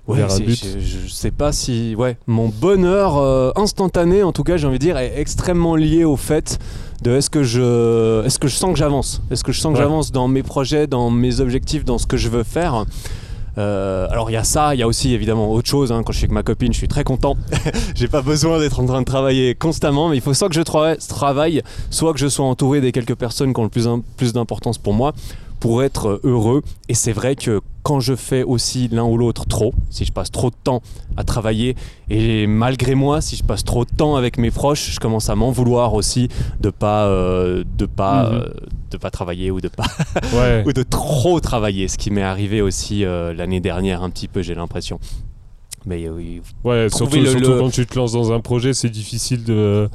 Ouais, 0.08 0.18
vers 0.18 0.32
un 0.32 0.40
but. 0.40 0.66
je, 0.80 0.80
je 1.06 1.08
sais 1.12 1.30
pas 1.32 1.52
si. 1.52 1.94
Ouais, 1.96 2.18
mon 2.28 2.50
bonheur 2.50 3.12
instantané, 3.58 4.24
en 4.24 4.32
tout 4.32 4.44
cas, 4.44 4.58
j'ai 4.58 4.66
envie 4.68 4.80
de 4.80 4.84
dire, 4.84 4.98
est 4.98 5.14
extrêmement 5.20 5.76
lié 5.76 6.04
au 6.06 6.16
fait 6.18 6.58
de 7.04 7.12
est-ce 7.12 7.30
que 7.30 7.44
je, 7.44 8.26
est-ce 8.26 8.40
que 8.40 8.48
je 8.48 8.56
sens 8.56 8.72
que 8.74 8.80
j'avance? 8.80 9.22
Est-ce 9.32 9.44
que 9.44 9.52
je 9.52 9.60
sens 9.62 9.74
que 9.74 9.78
Ouais. 9.78 9.84
j'avance 9.84 10.12
dans 10.12 10.28
mes 10.28 10.44
projets, 10.44 10.88
dans 10.88 11.10
mes 11.12 11.40
objectifs, 11.40 11.86
dans 11.86 11.98
ce 12.00 12.08
que 12.08 12.18
je 12.18 12.30
veux 12.30 12.44
faire? 12.44 12.86
Euh, 13.58 14.08
alors 14.12 14.30
il 14.30 14.34
y 14.34 14.38
a 14.38 14.44
ça, 14.44 14.76
il 14.76 14.80
y 14.80 14.84
a 14.84 14.88
aussi 14.88 15.14
évidemment 15.14 15.52
autre 15.52 15.68
chose. 15.70 15.92
hein. 15.92 16.04
Quand 16.06 16.12
je 16.14 16.18
suis 16.20 16.26
avec 16.26 16.34
ma 16.34 16.44
copine, 16.44 16.72
je 16.74 16.78
suis 16.78 16.88
très 16.88 17.04
content. 17.04 17.36
J'ai 17.96 18.08
pas 18.08 18.22
besoin 18.22 18.60
d'être 18.60 18.80
en 18.80 18.86
train 18.86 19.00
de 19.02 19.06
travailler 19.06 19.56
constamment, 19.56 20.10
mais 20.10 20.18
il 20.18 20.22
faut 20.22 20.34
soit 20.34 20.50
que 20.50 20.56
je 20.56 20.62
tra- 20.62 20.98
travaille, 21.08 21.62
soit 21.90 22.14
que 22.14 22.20
je 22.20 22.28
sois 22.28 22.46
entouré 22.46 22.82
des 22.82 22.92
quelques 22.92 23.16
personnes 23.16 23.54
qui 23.54 23.60
ont 23.60 23.64
le 23.64 23.70
plus, 23.70 23.88
plus 24.18 24.34
d'importance 24.34 24.78
pour 24.78 24.94
moi 24.94 25.14
pour 25.60 25.84
être 25.84 26.22
heureux. 26.24 26.62
Et 26.88 26.94
c'est 26.94 27.12
vrai 27.12 27.36
que 27.36 27.60
quand 27.90 28.00
je 28.00 28.16
fais 28.16 28.44
aussi 28.44 28.88
l'un 28.88 29.04
ou 29.04 29.18
l'autre 29.18 29.48
trop, 29.48 29.74
si 29.90 30.06
je 30.06 30.12
passe 30.12 30.30
trop 30.30 30.52
de 30.52 30.56
temps 30.64 30.84
à 31.18 31.24
travailler, 31.24 31.76
et 32.12 32.46
malgré 32.46 32.94
moi, 32.94 33.20
si 33.20 33.36
je 33.36 33.44
passe 33.44 33.64
trop 33.64 33.84
de 33.84 33.90
temps 33.90 34.16
avec 34.16 34.38
mes 34.38 34.52
proches, 34.52 34.92
je 34.92 35.00
commence 35.00 35.28
à 35.32 35.36
m'en 35.36 35.50
vouloir 35.50 35.96
aussi 35.96 36.28
de 36.62 36.70
pas, 36.70 37.08
euh, 37.08 37.64
de 37.80 37.88
pas, 37.88 38.30
Mhm. 38.30 38.36
euh, 38.36 38.50
de 38.92 38.98
pas 38.98 39.10
travailler 39.10 39.50
ou 39.50 39.60
de 39.60 39.70
pas 39.70 39.88
Ouais. 40.36 40.64
ou 40.68 40.72
de 40.72 40.84
trop 40.84 41.40
travailler, 41.40 41.88
ce 41.88 41.98
qui 41.98 42.12
m'est 42.12 42.22
arrivé 42.22 42.62
aussi 42.62 43.04
euh, 43.06 43.34
l'année 43.34 43.60
dernière 43.60 44.04
un 44.04 44.12
petit 44.12 44.28
peu, 44.28 44.44
j'ai 44.44 44.54
l'impression. 44.54 45.00
Mais 45.88 46.06
euh, 46.06 46.12
oui, 46.16 46.42
Ouais, 46.66 46.88
surtout, 46.94 47.18
le- 47.18 47.26
surtout 47.26 47.52
le- 47.54 47.60
quand 47.60 47.70
tu 47.72 47.86
te 47.88 47.98
lances 47.98 48.12
dans 48.12 48.32
un 48.34 48.42
projet, 48.42 48.74
c'est 48.74 48.90
difficile 48.90 49.44
de, 49.46 49.90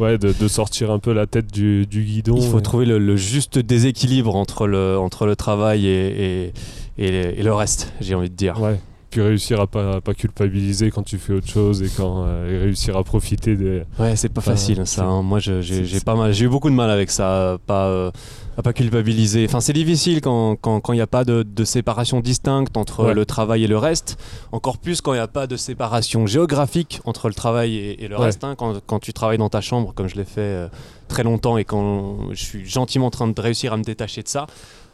ouais. 0.00 0.04
ouais, 0.12 0.18
de, 0.18 0.34
de 0.38 0.48
sortir 0.48 0.90
un 0.90 0.98
peu 0.98 1.12
la 1.14 1.26
tête 1.26 1.50
du, 1.50 1.86
du 1.86 2.02
guidon. 2.02 2.36
il 2.36 2.42
faut 2.50 2.60
trouver 2.60 2.84
le, 2.86 2.98
le 2.98 3.16
juste 3.16 3.58
déséquilibre 3.58 4.34
entre 4.36 4.66
le, 4.66 4.98
entre 4.98 5.24
le 5.26 5.36
travail 5.36 5.86
et, 5.86 6.46
et, 6.46 6.52
et- 6.98 7.40
et 7.40 7.42
le 7.42 7.54
reste, 7.54 7.92
j'ai 8.00 8.14
envie 8.14 8.30
de 8.30 8.34
dire. 8.36 8.60
Ouais. 8.60 8.78
Puis 9.10 9.22
réussir 9.22 9.58
à 9.58 9.66
pas, 9.66 9.96
à 9.96 10.00
pas 10.02 10.12
culpabiliser 10.12 10.90
quand 10.90 11.02
tu 11.02 11.16
fais 11.16 11.32
autre 11.32 11.48
chose 11.48 11.82
et, 11.82 11.88
quand, 11.96 12.24
euh, 12.26 12.52
et 12.54 12.58
réussir 12.58 12.94
à 12.94 13.02
profiter 13.04 13.56
des. 13.56 13.82
Ouais, 13.98 14.16
c'est 14.16 14.28
pas 14.28 14.40
Enfin, 14.40 14.50
facile 14.50 14.76
ça. 14.76 14.84
c'est- 14.84 15.00
hein. 15.00 15.22
Moi, 15.22 15.38
j'ai 15.38 15.62
pas 16.04 16.14
mal, 16.14 16.34
j'ai 16.34 16.44
eu 16.44 16.48
beaucoup 16.50 16.68
de 16.68 16.74
mal 16.74 16.90
avec 16.90 17.10
ça, 17.10 17.56
pas 17.66 17.86
euh, 17.86 18.10
à 18.58 18.62
pas 18.62 18.74
culpabiliser. 18.74 19.46
Enfin, 19.48 19.60
c'est 19.60 19.72
difficile 19.72 20.20
quand 20.20 20.56
quand 20.60 20.80
quand 20.80 20.92
il 20.92 20.96
n'y 20.96 21.00
a 21.02 21.06
pas 21.06 21.24
de, 21.24 21.42
de 21.42 21.64
séparation 21.64 22.20
distincte 22.20 22.76
entre 22.76 23.06
Ouais. 23.06 23.14
le 23.14 23.24
travail 23.24 23.64
et 23.64 23.66
le 23.66 23.78
reste. 23.78 24.18
Encore 24.52 24.76
plus 24.76 25.00
quand 25.00 25.12
il 25.14 25.16
n'y 25.16 25.22
a 25.22 25.26
pas 25.26 25.46
de 25.46 25.56
séparation 25.56 26.26
géographique 26.26 27.00
entre 27.06 27.28
le 27.28 27.34
travail 27.34 27.76
et, 27.76 28.04
et 28.04 28.08
le 28.08 28.18
Ouais. 28.18 28.26
reste. 28.26 28.44
hein. 28.44 28.56
Quand, 28.58 28.74
quand 28.86 28.98
tu 28.98 29.14
travailles 29.14 29.38
dans 29.38 29.48
ta 29.48 29.62
chambre, 29.62 29.94
comme 29.94 30.08
je 30.08 30.16
l'ai 30.16 30.24
fait 30.26 30.40
euh, 30.42 30.68
très 31.08 31.22
longtemps, 31.22 31.56
et 31.56 31.64
quand 31.64 32.18
je 32.32 32.44
suis 32.44 32.66
gentiment 32.68 33.06
en 33.06 33.10
train 33.10 33.26
de 33.28 33.40
réussir 33.40 33.72
à 33.72 33.78
me 33.78 33.84
détacher 33.84 34.22
de 34.22 34.28
ça. 34.28 34.46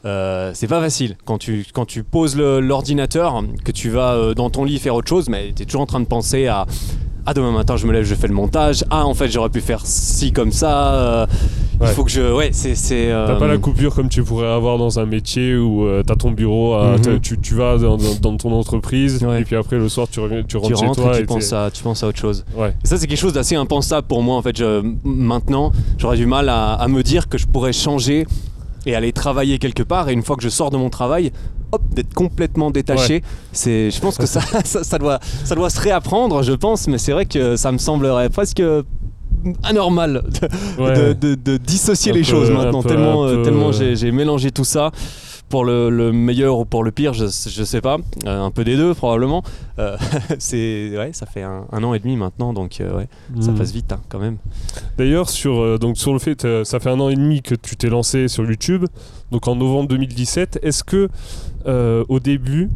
Euh, 0.04 0.50
c'est 0.54 0.66
pas 0.68 0.80
facile 0.80 1.16
quand 1.24 1.38
tu, 1.38 1.64
quand 1.72 1.86
tu 1.86 2.02
poses 2.04 2.36
l'ordinateur, 2.36 3.42
que 3.64 3.72
tu 3.72 3.88
vas 3.90 4.12
euh, 4.14 4.34
dans 4.34 4.50
ton 4.50 4.64
lit 4.64 4.78
faire 4.78 4.94
autre 4.94 5.08
chose, 5.08 5.28
mais 5.28 5.52
tu 5.54 5.62
es 5.62 5.66
toujours 5.66 5.82
en 5.82 5.86
train 5.86 6.00
de 6.00 6.06
penser 6.06 6.46
à 6.46 6.66
ah 7.26 7.32
demain 7.32 7.52
matin 7.52 7.78
je 7.78 7.86
me 7.86 7.92
lève 7.94 8.04
je 8.04 8.14
fais 8.14 8.28
le 8.28 8.34
montage 8.34 8.84
ah 8.90 9.06
en 9.06 9.14
fait 9.14 9.28
j'aurais 9.30 9.48
pu 9.48 9.62
faire 9.62 9.80
ci 9.86 10.30
comme 10.30 10.52
ça 10.52 10.92
euh, 10.94 11.26
il 11.80 11.86
faut 11.86 12.04
que 12.04 12.10
je 12.10 12.20
ouais 12.34 12.50
c'est 12.52 12.74
T'as 12.74 12.92
euh, 13.14 13.36
pas 13.38 13.46
la 13.46 13.56
coupure 13.56 13.94
comme 13.94 14.10
tu 14.10 14.22
pourrais 14.22 14.46
avoir 14.52 14.76
dans 14.76 14.98
un 14.98 15.06
métier 15.06 15.56
où 15.56 15.86
tu 16.00 16.04
t'as 16.04 16.16
ton 16.16 16.32
bureau, 16.32 16.74
à- 16.74 16.98
Mhm. 16.98 17.20
tu, 17.20 17.38
tu 17.40 17.54
vas 17.54 17.78
dans, 17.78 17.96
ton 18.36 18.52
entreprise 18.52 19.24
Ouais. 19.24 19.40
et 19.40 19.44
puis 19.46 19.56
après 19.56 19.78
le 19.78 19.88
soir 19.88 20.06
tu 20.10 20.20
reviens, 20.20 20.42
tu 20.42 20.58
rentres 20.58 20.68
tu 20.74 20.78
chez 20.78 20.84
rentres 20.84 21.00
toi 21.00 21.12
et 21.14 21.16
tu 21.16 21.22
et 21.22 21.26
penses 21.26 21.50
à 21.54 21.70
tu 21.72 21.82
penses 21.82 22.02
à 22.02 22.08
autre 22.08 22.18
chose 22.18 22.44
Ouais. 22.54 22.74
et 22.84 22.86
ça 22.86 22.98
c'est 22.98 23.06
quelque 23.06 23.16
chose 23.18 23.32
d'assez 23.32 23.56
impensable 23.56 24.06
pour 24.06 24.22
moi 24.22 24.36
en 24.36 24.42
fait 24.42 24.58
je, 24.58 24.82
maintenant 25.02 25.72
j'aurais 25.96 26.18
du 26.18 26.26
mal 26.26 26.50
à, 26.50 26.74
à 26.74 26.88
me 26.88 27.02
dire 27.02 27.30
que 27.30 27.38
je 27.38 27.46
pourrais 27.46 27.72
changer 27.72 28.26
et 28.86 28.94
aller 28.94 29.12
travailler 29.12 29.58
quelque 29.58 29.82
part 29.82 30.08
et 30.08 30.12
une 30.12 30.22
fois 30.22 30.36
que 30.36 30.42
je 30.42 30.48
sors 30.48 30.70
de 30.70 30.76
mon 30.76 30.90
travail 30.90 31.32
hop 31.72 31.82
d'être 31.92 32.14
complètement 32.14 32.70
détaché. 32.70 33.22
C'est 33.52 33.90
je 33.90 34.00
pense 34.00 34.16
que 34.18 34.26
ça, 34.26 34.40
ça 34.64 34.84
ça 34.84 34.98
doit 34.98 35.18
ça 35.44 35.54
doit 35.54 35.70
se 35.70 35.80
réapprendre 35.80 36.42
je 36.42 36.52
pense 36.52 36.86
mais 36.88 36.98
c'est 36.98 37.12
vrai 37.12 37.26
que 37.26 37.56
ça 37.56 37.72
me 37.72 37.78
semblerait 37.78 38.28
presque 38.30 38.62
anormal 39.62 40.24
de, 40.78 40.82
Ouais. 40.82 40.94
de- 40.94 41.12
de- 41.12 41.34
de 41.34 41.56
dissocier 41.58 42.12
Un 42.12 42.14
les 42.14 42.20
peu- 42.22 42.26
choses 42.28 42.50
maintenant 42.50 42.82
peu- 42.82 42.88
tellement, 42.88 43.24
euh, 43.24 43.36
peu, 43.36 43.42
tellement 43.42 43.72
j'ai 43.72 43.94
j'ai 43.96 44.10
mélangé 44.10 44.50
tout 44.50 44.64
ça 44.64 44.90
pour 45.54 45.64
le, 45.64 45.88
le 45.88 46.10
meilleur 46.10 46.58
ou 46.58 46.64
pour 46.64 46.82
le 46.82 46.90
pire 46.90 47.12
je, 47.14 47.26
je 47.26 47.62
sais 47.64 47.80
pas 47.80 47.98
Euh, 48.26 48.40
un 48.42 48.50
peu 48.50 48.64
des 48.64 48.76
deux 48.76 48.92
probablement 48.92 49.42
Euh, 49.78 49.96
c'est 50.40 50.90
ouais 50.98 51.10
ça 51.12 51.26
fait 51.26 51.42
un, 51.42 51.66
un 51.70 51.84
an 51.84 51.94
et 51.94 52.00
demi 52.00 52.16
maintenant 52.16 52.52
donc 52.52 52.80
euh, 52.80 52.96
ouais 52.96 53.08
ça 53.40 53.52
Mhm. 53.52 53.58
passe 53.58 53.70
vite 53.72 53.92
hein, 53.92 54.00
quand 54.08 54.18
même 54.18 54.38
D'ailleurs, 54.98 55.28
sur, 55.30 55.78
donc 55.78 55.96
sur 55.96 56.12
le 56.12 56.18
fait, 56.18 56.40
ça 56.64 56.80
fait 56.80 56.90
un 56.90 56.98
an 57.00 57.08
et 57.08 57.14
demi 57.16 57.40
que 57.42 57.54
tu 57.54 57.76
t'es 57.76 57.88
lancé 57.88 58.26
sur 58.28 58.44
YouTube, 58.44 58.84
donc 59.32 59.46
en 59.48 59.56
novembre 59.56 59.88
2017. 59.88 60.60
Est-ce 60.62 60.82
que 60.84 61.08
au 62.08 62.20
début, 62.20 62.68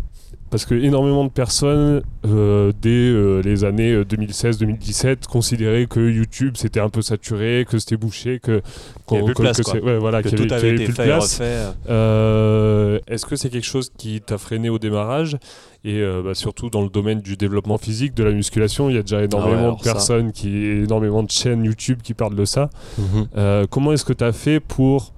parce 0.50 0.64
que 0.64 0.74
énormément 0.74 1.24
de 1.24 1.30
personnes 1.30 2.02
euh, 2.26 2.72
dès 2.80 2.88
euh, 2.90 3.40
les 3.42 3.64
années 3.64 3.92
euh, 3.92 4.04
2016-2017 4.04 5.26
considéraient 5.30 5.86
que 5.86 6.00
YouTube 6.00 6.54
c'était 6.56 6.80
un 6.80 6.88
peu 6.88 7.02
saturé, 7.02 7.66
que 7.68 7.78
c'était 7.78 7.96
bouché, 7.96 8.38
que 8.40 8.62
Qu'il 9.06 9.18
y 9.18 9.20
avait 9.20 9.24
plus 9.24 9.28
de 9.28 9.32
qu'on- 9.34 9.42
place, 9.42 9.60
que 9.62 9.78
ouais, 9.78 9.98
voilà, 9.98 10.22
tout 10.22 10.34
avait, 10.34 10.52
avait 10.52 10.74
plus 10.76 10.88
de 10.88 10.92
place. 10.92 11.40
Euh, 11.88 12.98
Est-ce 13.08 13.26
que 13.26 13.36
c'est 13.36 13.50
quelque 13.50 13.66
chose 13.66 13.90
qui 13.96 14.20
t'a 14.20 14.38
freiné 14.38 14.68
au 14.70 14.78
démarrage? 14.78 15.36
Et 15.84 16.00
euh, 16.00 16.22
bah, 16.24 16.34
surtout 16.34 16.70
dans 16.70 16.82
le 16.82 16.88
domaine 16.88 17.20
du 17.20 17.36
développement 17.36 17.78
physique, 17.78 18.14
de 18.14 18.24
la 18.24 18.32
musculation, 18.32 18.90
il 18.90 18.96
y 18.96 18.98
a 18.98 19.02
déjà 19.02 19.22
énormément 19.22 19.56
Ah 19.58 19.64
alors 19.64 19.76
de 19.78 19.84
ça. 19.84 19.92
personnes, 19.92 20.32
qui, 20.32 20.48
énormément 20.48 21.22
de 21.22 21.30
chaînes 21.30 21.64
YouTube 21.64 22.00
qui 22.02 22.14
parlent 22.14 22.34
de 22.34 22.44
ça. 22.44 22.68
Mhm. 22.98 23.28
Euh, 23.36 23.66
comment 23.70 23.92
est-ce 23.92 24.04
que 24.04 24.12
tu 24.12 24.24
as 24.24 24.32
fait 24.32 24.60
pour 24.60 25.12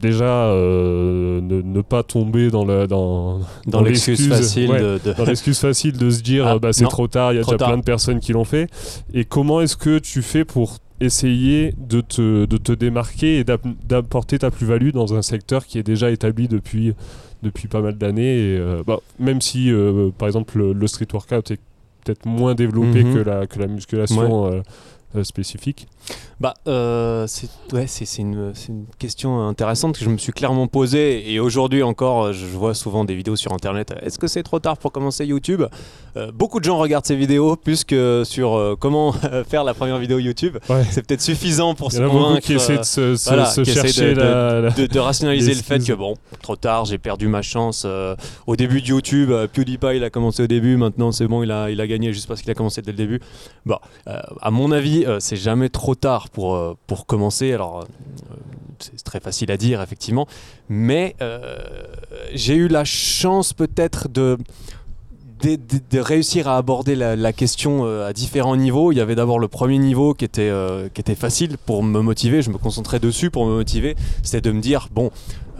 déjà 0.00 0.24
euh, 0.46 1.40
ne, 1.40 1.60
ne 1.62 1.80
pas 1.82 2.02
tomber 2.02 2.50
dans 2.50 2.64
le 2.64 2.86
dans, 2.86 3.40
dans 3.66 3.82
l'excuse 3.82 4.28
facile 4.28 4.70
ouais, 4.70 4.80
de, 4.80 5.00
de- 5.04 5.12
dans 5.12 5.24
l'excuse 5.24 5.58
facile 5.58 5.96
de 5.98 6.10
se 6.10 6.22
dire 6.22 6.46
Ah, 6.46 6.54
euh, 6.54 6.58
bah, 6.58 6.72
c'est 6.72 6.84
trop 6.84 7.08
tard, 7.08 7.32
il 7.32 7.36
y 7.36 7.38
a 7.38 7.42
déjà 7.42 7.56
tard. 7.56 7.68
plein 7.68 7.78
de 7.78 7.82
personnes 7.84 8.20
qui 8.20 8.32
l'ont 8.32 8.44
fait. 8.44 8.68
Et 9.14 9.24
comment 9.24 9.60
est-ce 9.60 9.76
que 9.76 9.98
tu 9.98 10.22
fais 10.22 10.44
pour 10.44 10.78
essayer 11.00 11.74
de 11.78 12.00
te, 12.00 12.44
de 12.44 12.56
te 12.56 12.72
démarquer 12.72 13.38
et 13.38 13.44
d'app- 13.44 13.66
d'apporter 13.88 14.38
ta 14.40 14.50
plus-value 14.50 14.90
dans 14.90 15.14
un 15.14 15.22
secteur 15.22 15.64
qui 15.66 15.78
est 15.78 15.82
déjà 15.84 16.10
établi 16.10 16.48
depuis, 16.48 16.92
depuis 17.42 17.68
pas 17.68 17.80
mal 17.80 17.96
d'années 17.96 18.56
euh, 18.58 18.82
bah, 18.86 18.98
Même 19.20 19.40
si, 19.40 19.70
euh, 19.70 20.10
par 20.16 20.26
exemple, 20.28 20.58
le, 20.58 20.72
le 20.72 20.86
street 20.88 21.06
workout 21.12 21.50
est 21.52 21.60
peut-être 22.04 22.26
moins 22.26 22.54
développé 22.54 23.04
Mhm. 23.04 23.14
que, 23.14 23.18
la, 23.20 23.46
que 23.46 23.58
la 23.60 23.66
musculation 23.68 24.50
euh, 25.16 25.22
spécifiques 25.22 25.86
bah, 26.40 26.54
euh, 26.68 27.26
c'est 27.26 27.48
ouais, 27.72 27.86
une, 28.18 28.52
une, 28.68 28.84
question 28.98 29.48
intéressante 29.48 29.98
que 29.98 30.04
je 30.04 30.08
me 30.08 30.18
suis 30.18 30.32
clairement 30.32 30.68
posée 30.68 31.32
et 31.32 31.40
aujourd'hui 31.40 31.82
encore, 31.82 32.32
je 32.32 32.46
vois 32.46 32.74
souvent 32.74 33.04
des 33.04 33.16
vidéos 33.16 33.34
sur 33.34 33.52
Internet. 33.52 33.92
Est-ce 34.02 34.20
que 34.20 34.28
c'est 34.28 34.44
trop 34.44 34.60
tard 34.60 34.78
pour 34.78 34.92
commencer 34.92 35.26
YouTube? 35.26 35.64
Euh, 36.16 36.30
Beaucoup 36.30 36.60
de 36.60 36.64
gens 36.64 36.78
regardent 36.78 37.06
ces 37.06 37.16
vidéos 37.16 37.56
plus 37.56 37.82
que 37.82 38.22
sur 38.24 38.54
euh, 38.54 38.76
comment 38.78 39.12
faire 39.48 39.64
la 39.64 39.74
première 39.74 39.98
vidéo 39.98 40.20
YouTube. 40.20 40.58
C'est 40.90 41.04
peut-être 41.04 41.22
suffisant 41.22 41.74
pour 41.74 41.90
se 41.90 41.98
convaincre. 41.98 42.40
qui 42.40 42.54
essaient 42.54 42.78
de 42.78 42.82
se, 42.84 43.16
se, 43.16 43.64
chercher 43.64 44.14
de, 44.14 44.86
de, 44.86 44.98
rationaliser 45.00 45.54
le 45.54 45.62
fait 45.62 45.84
que 45.84 45.92
bon, 45.92 46.14
trop 46.40 46.54
tard, 46.54 46.84
j'ai 46.84 46.98
perdu 46.98 47.26
ma 47.26 47.42
chance. 47.42 47.84
au 48.46 48.54
début 48.54 48.80
de 48.80 48.86
YouTube, 48.86 49.32
PewDiePie 49.52 49.96
il 49.96 50.04
a 50.04 50.10
commencé 50.10 50.44
au 50.44 50.46
début, 50.46 50.76
maintenant 50.76 51.10
c'est 51.10 51.26
bon, 51.26 51.42
il 51.42 51.50
a, 51.50 51.70
il 51.70 51.80
a 51.80 51.86
gagné 51.88 52.12
juste 52.12 52.28
parce 52.28 52.42
qu'il 52.42 52.50
a 52.50 52.54
commencé 52.54 52.80
dès 52.80 52.92
le 52.92 52.96
début. 52.96 53.20
Bon, 53.66 53.78
à 54.06 54.50
mon 54.52 54.70
avis, 54.70 55.04
c'est 55.18 55.36
jamais 55.36 55.68
trop 55.68 55.96
tard 55.98 56.30
pour, 56.30 56.54
euh, 56.54 56.74
pour 56.86 57.06
commencer. 57.06 57.52
Alors, 57.52 57.80
euh, 57.80 57.84
c'est 58.78 59.02
très 59.02 59.20
facile 59.20 59.50
à 59.50 59.56
dire, 59.56 59.82
effectivement, 59.82 60.26
mais 60.68 61.16
euh, 61.20 61.58
j'ai 62.32 62.54
eu 62.54 62.68
la 62.68 62.84
chance 62.84 63.52
peut-être 63.52 64.08
de, 64.08 64.38
de, 65.42 65.98
réussir 65.98 66.48
à 66.48 66.56
aborder 66.56 66.94
la, 66.94 67.32
question 67.32 67.84
à 67.84 68.12
différents 68.12 68.56
niveaux. 68.56 68.92
Il 68.92 68.98
y 68.98 69.00
avait 69.00 69.14
d'abord 69.14 69.38
le 69.38 69.48
premier 69.48 69.78
niveau 69.78 70.14
qui 70.14 70.24
était, 70.24 70.52
qui 70.94 71.00
était 71.00 71.14
facile 71.14 71.56
pour 71.58 71.82
me 71.82 72.00
motiver, 72.00 72.42
je 72.42 72.50
me 72.50 72.58
concentrais 72.58 73.00
dessus 73.00 73.30
pour 73.30 73.46
me 73.46 73.54
motiver, 73.54 73.96
c'était 74.22 74.40
de 74.40 74.52
me 74.52 74.60
dire, 74.60 74.88
bon, 74.92 75.10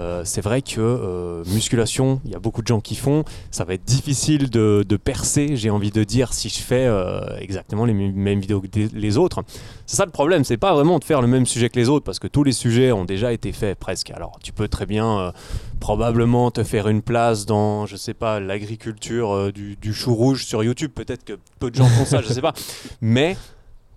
euh, 0.01 0.23
c'est 0.25 0.41
vrai 0.41 0.63
que 0.63 0.81
euh, 0.81 1.43
musculation, 1.47 2.21
il 2.25 2.31
y 2.31 2.35
a 2.35 2.39
beaucoup 2.39 2.63
de 2.63 2.67
gens 2.67 2.81
qui 2.81 2.95
font. 2.95 3.25
Ça 3.51 3.65
va 3.65 3.75
être 3.75 3.85
difficile 3.85 4.49
de, 4.49 4.85
percer, 4.97 5.57
j'ai 5.57 5.71
envie 5.71 5.91
de 5.91 6.05
dire, 6.05 6.33
si 6.33 6.49
je 6.49 6.59
fais 6.59 6.87
euh, 6.87 7.21
exactement 7.39 7.85
les 7.85 7.95
mêmes 7.95 8.41
vidéos 8.41 8.61
que 8.61 8.69
les 8.93 9.17
autres. 9.17 9.43
C'est 9.87 9.97
ça 9.97 10.05
le 10.05 10.11
problème, 10.11 10.45
c'est 10.45 10.57
pas 10.57 10.75
vraiment 10.75 10.99
de 10.99 11.05
faire 11.05 11.21
le 11.21 11.29
même 11.29 11.47
sujet 11.47 11.69
que 11.69 11.79
les 11.79 11.89
autres, 11.89 12.05
parce 12.05 12.19
que 12.19 12.27
tous 12.27 12.45
les 12.45 12.53
sujets 12.53 12.93
ont 12.93 13.05
déjà 13.05 13.33
été 13.33 13.53
faits 13.53 13.79
presque. 13.79 14.11
Alors 14.11 14.39
tu 14.43 14.53
peux 14.53 14.69
très 14.69 14.87
bien 14.87 15.33
probablement 15.81 16.51
te 16.51 16.65
faire 16.65 16.89
une 16.89 17.03
place 17.03 17.47
dans, 17.47 17.87
je 17.87 17.97
sais 17.97 18.15
pas, 18.15 18.41
l'agriculture 18.41 19.53
du, 19.53 19.95
chou 19.95 20.15
rouge 20.15 20.45
sur 20.45 20.63
YouTube. 20.63 20.93
Peut-être 20.95 21.25
que 21.25 21.35
peu 21.59 21.71
de 21.71 21.77
gens 21.77 21.87
font 21.87 22.05
ça, 22.05 22.21
je 22.21 22.33
sais 22.33 22.41
pas. 22.41 22.55
Mais 23.01 23.37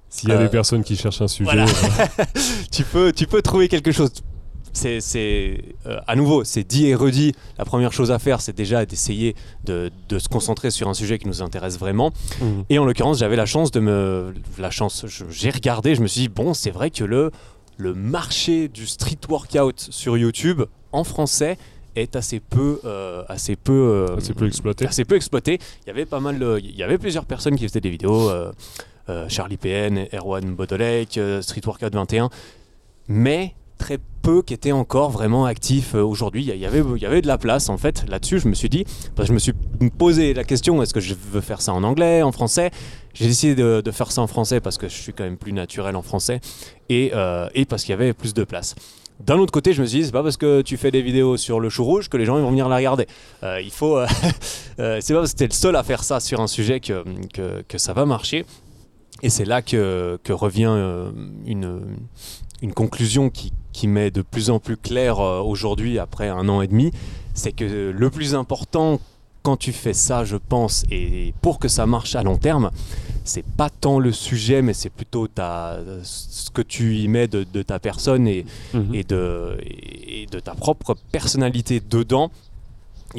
s'il 0.09 0.29
y 0.29 0.33
a 0.33 0.37
des 0.37 0.49
personnes 0.49 0.83
qui 0.83 0.95
cherchent 0.95 1.21
un 1.21 1.27
sujet, 1.27 1.65
tu, 2.71 2.83
peux, 2.83 3.11
tu 3.11 3.27
peux 3.27 3.41
trouver 3.41 3.67
quelque 3.67 3.91
chose 3.91 4.11
c'est 4.73 5.61
euh, 5.85 5.99
à 6.07 6.15
nouveau, 6.15 6.43
c'est 6.43 6.63
dit 6.63 6.87
et 6.87 6.95
redit. 6.95 7.33
La 7.57 7.65
première 7.65 7.91
chose 7.91 8.11
à 8.11 8.19
faire, 8.19 8.41
c'est 8.41 8.55
déjà 8.55 8.85
d'essayer 8.85 9.35
de, 9.65 9.91
se 10.17 10.29
concentrer 10.29 10.71
sur 10.71 10.87
un 10.87 10.93
sujet 10.93 11.17
qui 11.17 11.27
nous 11.27 11.41
intéresse 11.41 11.77
vraiment. 11.77 12.11
Mhm. 12.41 12.65
Et 12.69 12.79
en 12.79 12.85
l'occurrence, 12.85 13.19
j'avais 13.19 13.35
la 13.35 13.45
chance 13.45 13.71
de 13.71 13.79
me, 13.79 14.33
la 14.57 14.71
chance, 14.71 15.05
j'ai 15.29 15.49
regardé, 15.49 15.95
je 15.95 16.01
me 16.01 16.07
suis 16.07 16.21
dit 16.21 16.29
bon, 16.29 16.53
c'est 16.53 16.71
vrai 16.71 16.89
que 16.89 17.03
le 17.03 17.31
le 17.77 17.95
marché 17.95 18.67
du 18.67 18.85
street 18.85 19.17
workout 19.27 19.87
sur 19.89 20.15
YouTube 20.15 20.61
en 20.91 21.03
français 21.03 21.57
est 21.95 22.15
assez 22.15 22.39
peu, 22.39 22.79
euh, 22.85 23.23
assez 23.27 23.55
peu, 23.55 23.71
euh, 24.09 24.17
assez 24.17 24.33
peu 24.33 24.47
exploité. 24.47 24.87
Assez 24.87 25.05
peu 25.05 25.15
exploité. 25.15 25.59
Il 25.83 25.87
y 25.87 25.89
avait 25.89 26.05
pas 26.05 26.19
mal, 26.19 26.59
il 26.63 26.75
y 26.75 26.83
avait 26.83 26.97
plusieurs 26.97 27.25
personnes 27.25 27.55
qui 27.55 27.67
faisaient 27.67 27.81
des 27.81 27.89
vidéos. 27.89 28.29
Charlie 29.27 29.57
PN, 29.57 30.07
Erwan 30.13 30.55
Bodolek, 30.55 31.19
Street 31.41 31.61
Workout 31.65 31.93
21, 31.93 32.29
mais 33.09 33.55
très 33.81 33.97
peu 34.21 34.43
qui 34.43 34.53
étaient 34.53 34.71
encore 34.71 35.09
vraiment 35.09 35.45
actifs 35.45 35.95
euh, 35.95 36.03
aujourd'hui. 36.03 36.43
Il 36.43 36.55
y, 36.55 36.65
avait, 36.65 36.83
il 36.95 37.01
y 37.01 37.05
avait 37.05 37.21
de 37.21 37.27
la 37.27 37.39
place 37.39 37.67
en 37.69 37.77
fait 37.77 38.05
là-dessus. 38.07 38.39
Je 38.39 38.47
me 38.47 38.53
suis 38.53 38.69
dit, 38.69 38.85
parce 39.15 39.27
que 39.27 39.29
je 39.29 39.33
me 39.33 39.39
suis 39.39 39.53
posé 39.97 40.33
la 40.33 40.43
question 40.43 40.81
est-ce 40.83 40.93
que 40.93 40.99
je 40.99 41.15
veux 41.15 41.41
faire 41.41 41.61
ça 41.61 41.73
en 41.73 41.83
anglais, 41.83 42.21
en 42.21 42.31
français? 42.31 42.69
J'ai 43.13 43.27
décidé 43.27 43.55
de, 43.55 43.91
faire 43.91 44.11
ça 44.11 44.21
en 44.21 44.27
français 44.27 44.59
parce 44.59 44.77
que 44.77 44.87
je 44.87 44.95
suis 44.95 45.13
quand 45.13 45.23
même 45.23 45.37
plus 45.37 45.53
naturel 45.53 45.95
en 45.95 46.01
français 46.01 46.39
et, 46.89 47.11
euh, 47.13 47.49
et 47.53 47.65
parce 47.65 47.83
qu'il 47.83 47.91
y 47.91 47.93
avait 47.93 48.13
plus 48.13 48.33
de 48.33 48.43
place. 48.43 48.75
D'un 49.19 49.37
autre 49.37 49.51
côté, 49.51 49.73
je 49.73 49.81
me 49.81 49.87
suis 49.87 49.99
dit, 49.99 50.05
c'est 50.05 50.11
pas 50.11 50.23
parce 50.23 50.37
que 50.37 50.61
tu 50.61 50.77
fais 50.77 50.89
des 50.89 51.01
vidéos 51.01 51.37
sur 51.37 51.59
le 51.59 51.69
chou 51.69 51.83
rouge 51.83 52.09
que 52.09 52.17
les 52.17 52.25
gens 52.25 52.39
vont 52.39 52.49
venir 52.49 52.67
la 52.69 52.77
regarder. 52.77 53.05
Euh, 53.43 53.61
il 53.61 53.71
faut, 53.71 53.99
c'est 54.77 55.13
pas 55.13 55.19
parce 55.19 55.33
que 55.33 55.37
tu 55.37 55.43
es 55.43 55.47
le 55.47 55.53
seul 55.53 55.75
à 55.75 55.83
faire 55.83 56.03
ça 56.03 56.19
sur 56.19 56.39
un 56.39 56.47
sujet 56.47 56.79
que, 56.79 57.03
que, 57.33 57.61
que 57.67 57.77
ça 57.77 57.93
va 57.93 58.05
marcher. 58.05 58.45
Et 59.21 59.29
c'est 59.29 59.45
là 59.45 59.61
que, 59.61 60.17
que 60.23 60.33
revient 60.33 61.11
une, 61.45 61.81
une 62.61 62.73
conclusion 62.73 63.29
qui, 63.29 63.51
qui 63.73 63.87
m'est 63.87 64.11
de 64.11 64.21
plus 64.21 64.49
en 64.49 64.59
plus 64.59 64.77
claire 64.77 65.19
euh, 65.19 65.41
aujourd'hui 65.41 65.99
après 65.99 66.29
un 66.29 66.47
an 66.49 66.61
et 66.61 66.67
demi, 66.67 66.91
c'est 67.33 67.51
que 67.51 67.91
le 67.91 68.09
plus 68.09 68.35
important 68.35 68.99
quand 69.43 69.57
tu 69.57 69.71
fais 69.71 69.93
ça, 69.93 70.23
je 70.23 70.37
pense, 70.37 70.85
et 70.91 71.33
pour 71.41 71.59
que 71.59 71.67
ça 71.67 71.85
marche 71.85 72.15
à 72.15 72.23
long 72.23 72.37
terme, 72.37 72.71
c'est 73.23 73.45
pas 73.45 73.69
tant 73.69 73.99
le 73.99 74.11
sujet, 74.11 74.61
mais 74.61 74.73
c'est 74.73 74.89
plutôt 74.89 75.27
ta, 75.27 75.79
ce 76.03 76.49
que 76.51 76.61
tu 76.61 76.97
y 76.97 77.07
mets 77.07 77.27
de, 77.27 77.43
ta 77.61 77.79
personne 77.79 78.27
et, 78.27 78.45
mhm. 78.73 78.93
et, 78.93 79.03
de, 79.03 79.57
et 79.63 80.27
de 80.31 80.39
ta 80.39 80.53
propre 80.53 80.95
personnalité 81.11 81.81
dedans 81.87 82.31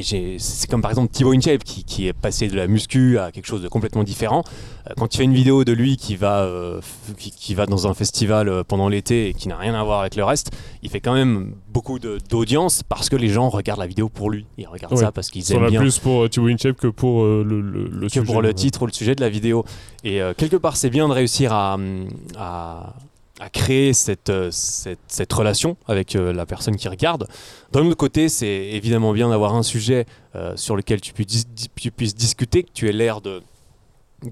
c'est 0.01 0.71
comme 0.71 0.81
par 0.81 0.91
exemple 0.91 1.13
Thibaut 1.13 1.33
InShape 1.33 1.65
qui, 1.65 1.85
qui, 1.85 2.07
est 2.07 2.13
passé 2.13 2.49
de 2.49 2.57
la 2.57 2.67
muscu 2.67 3.19
à 3.19 3.31
quelque 3.31 3.47
chose 3.47 3.63
de 3.63 3.69
complètement 3.69 4.05
différent. 4.05 4.43
Euh, 4.89 4.95
quand 4.97 5.09
tu 5.09 5.19
fais 5.19 5.25
une 5.25 5.35
vidéo 5.35 5.65
de 5.65 5.73
lui 5.73 5.97
qui 5.97 6.17
va, 6.17 6.43
euh, 6.43 6.81
qui, 7.19 7.55
va 7.55 7.67
dans 7.67 7.87
un 7.87 7.95
festival 7.95 8.49
euh, 8.49 8.65
pendant 8.65 8.89
l'été 8.89 9.29
et 9.29 9.35
qui 9.35 9.49
n'a 9.49 9.57
rien 9.57 9.75
à 9.75 9.83
voir 9.85 10.01
avec 10.01 10.17
le 10.17 10.25
reste, 10.25 10.51
il 10.83 10.91
fait 10.91 11.01
quand 11.01 11.15
même 11.15 11.55
beaucoup 11.69 11.99
d'audience 11.99 12.83
parce 12.83 13.09
que 13.09 13.17
les 13.17 13.29
gens 13.29 13.49
regardent 13.49 13.81
la 13.81 13.87
vidéo 13.87 14.09
pour 14.09 14.31
lui. 14.31 14.47
Ils 14.57 14.67
regardent 14.67 14.97
ça 14.97 15.13
parce 15.13 15.31
qu'ils 15.31 15.51
aiment 15.53 15.69
bien. 15.69 15.81
plus 15.81 15.99
pour 15.99 16.29
Thibaut 16.29 16.49
InShape 16.49 16.77
que 16.77 16.89
pour 16.89 17.25
le, 17.25 17.43
le, 17.43 17.89
le, 17.89 18.09
que 18.09 18.21
pour 18.21 18.43
le 18.43 18.55
titre 18.55 18.83
ou 18.83 18.87
le 18.87 18.93
sujet 18.93 19.15
de 19.15 19.21
la 19.21 19.29
vidéo. 19.29 19.65
Et 20.05 20.21
quelque 20.37 20.57
part, 20.57 20.77
c'est 20.77 20.91
bien 20.91 21.09
de 21.09 21.13
réussir 21.13 21.53
à, 21.53 21.77
à 22.37 22.95
à 23.43 23.49
créer 23.49 23.93
cette, 23.93 24.31
euh, 24.31 24.51
cette, 24.53 25.01
cette, 25.09 25.33
relation 25.33 25.77
avec 25.89 26.15
euh, 26.15 26.33
la 26.33 26.47
personne 26.47 26.77
qui 26.77 26.89
regarde. 26.89 27.27
D'un 27.73 27.85
autre 27.85 27.97
côté, 27.97 28.29
c'est 28.29 28.47
évidemment 28.47 29.13
bien 29.13 29.31
d'avoir 29.31 29.57
un 29.57 29.65
sujet 29.65 30.07
euh, 30.37 30.57
sur 30.57 30.77
lequel 30.77 31.01
tu, 31.01 31.13
puisses, 31.13 31.47
tu 31.75 31.91
puisses 31.91 32.15
discuter, 32.15 32.63
que 32.63 32.71
tu 32.73 32.89
aies 32.89 32.93
l'air 32.93 33.21
de 33.21 33.43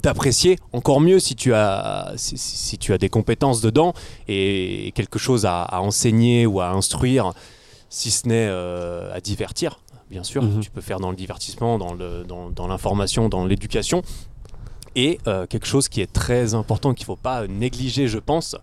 d'apprécier 0.04 0.56
encore 0.72 1.00
mieux 1.00 1.18
si 1.18 1.34
tu 1.34 1.52
as 1.52 2.12
si, 2.14 2.38
si, 2.38 2.78
tu 2.78 2.92
as 2.92 2.98
des 2.98 3.08
compétences 3.08 3.60
dedans 3.60 3.92
et 4.28 4.92
quelque 4.94 5.18
chose 5.18 5.46
à, 5.46 5.66
enseigner 5.80 6.46
ou 6.46 6.60
à 6.60 6.68
instruire 6.70 7.32
si 7.88 8.12
ce 8.12 8.28
n'est 8.28 8.46
à 8.46 9.20
divertir 9.20 9.80
bien 10.08 10.22
sûr 10.22 10.44
mhm. 10.44 10.60
tu 10.60 10.70
peux 10.70 10.80
faire 10.80 11.00
dans 11.00 11.10
le 11.10 11.16
divertissement 11.16 11.76
dans 11.76 11.92
le 11.92 12.22
dans, 12.22 12.68
l'information 12.68 13.28
dans 13.28 13.44
l'éducation 13.44 14.02
et 14.94 15.18
quelque 15.24 15.66
chose 15.66 15.88
qui 15.88 16.00
est 16.00 16.12
très 16.12 16.54
important 16.54 16.94
qu'il 16.94 17.02
ne 17.02 17.06
faut 17.06 17.16
pas 17.16 17.48
négliger 17.48 18.06
je 18.06 18.18
pense 18.18 18.54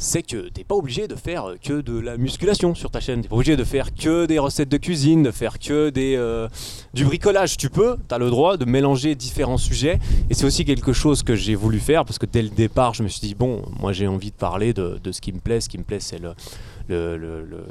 c'est 0.00 0.22
que 0.22 0.48
t'es 0.48 0.64
pas 0.64 0.74
obligé 0.74 1.08
de 1.08 1.14
faire 1.14 1.54
que 1.62 1.82
de 1.82 2.00
la 2.00 2.16
musculation 2.16 2.74
sur 2.74 2.90
ta 2.90 3.00
chaîne. 3.00 3.20
T'es 3.20 3.28
pas 3.28 3.36
obligé 3.36 3.56
de 3.56 3.64
faire 3.64 3.94
que 3.94 4.24
des 4.24 4.38
recettes 4.38 4.70
de 4.70 4.78
cuisine, 4.78 5.22
de 5.22 5.30
faire 5.30 5.58
que 5.58 5.90
des, 5.90 6.16
euh, 6.16 6.48
du 6.94 7.04
bricolage. 7.04 7.58
Tu 7.58 7.68
peux, 7.68 7.96
tu 8.08 8.14
as 8.14 8.18
le 8.18 8.30
droit 8.30 8.56
de 8.56 8.64
mélanger 8.64 9.14
différents 9.14 9.58
sujets. 9.58 9.98
Et 10.30 10.34
c'est 10.34 10.46
aussi 10.46 10.64
quelque 10.64 10.94
chose 10.94 11.22
que 11.22 11.36
j'ai 11.36 11.54
voulu 11.54 11.78
faire 11.80 12.06
parce 12.06 12.18
que 12.18 12.24
dès 12.24 12.40
le 12.40 12.48
départ, 12.48 12.94
je 12.94 13.02
me 13.02 13.08
suis 13.08 13.20
dit, 13.20 13.34
bon, 13.34 13.62
moi 13.78 13.92
j'ai 13.92 14.06
envie 14.06 14.30
de 14.30 14.36
parler 14.36 14.72
de, 14.72 14.98
ce 15.12 15.20
qui 15.20 15.32
me 15.32 15.38
plaît. 15.38 15.60
Ce 15.60 15.68
qui 15.68 15.76
me 15.76 15.84
plaît, 15.84 16.00
c'est 16.00 16.18
le, 16.18 16.32
le 16.88 17.16
le 17.18 17.64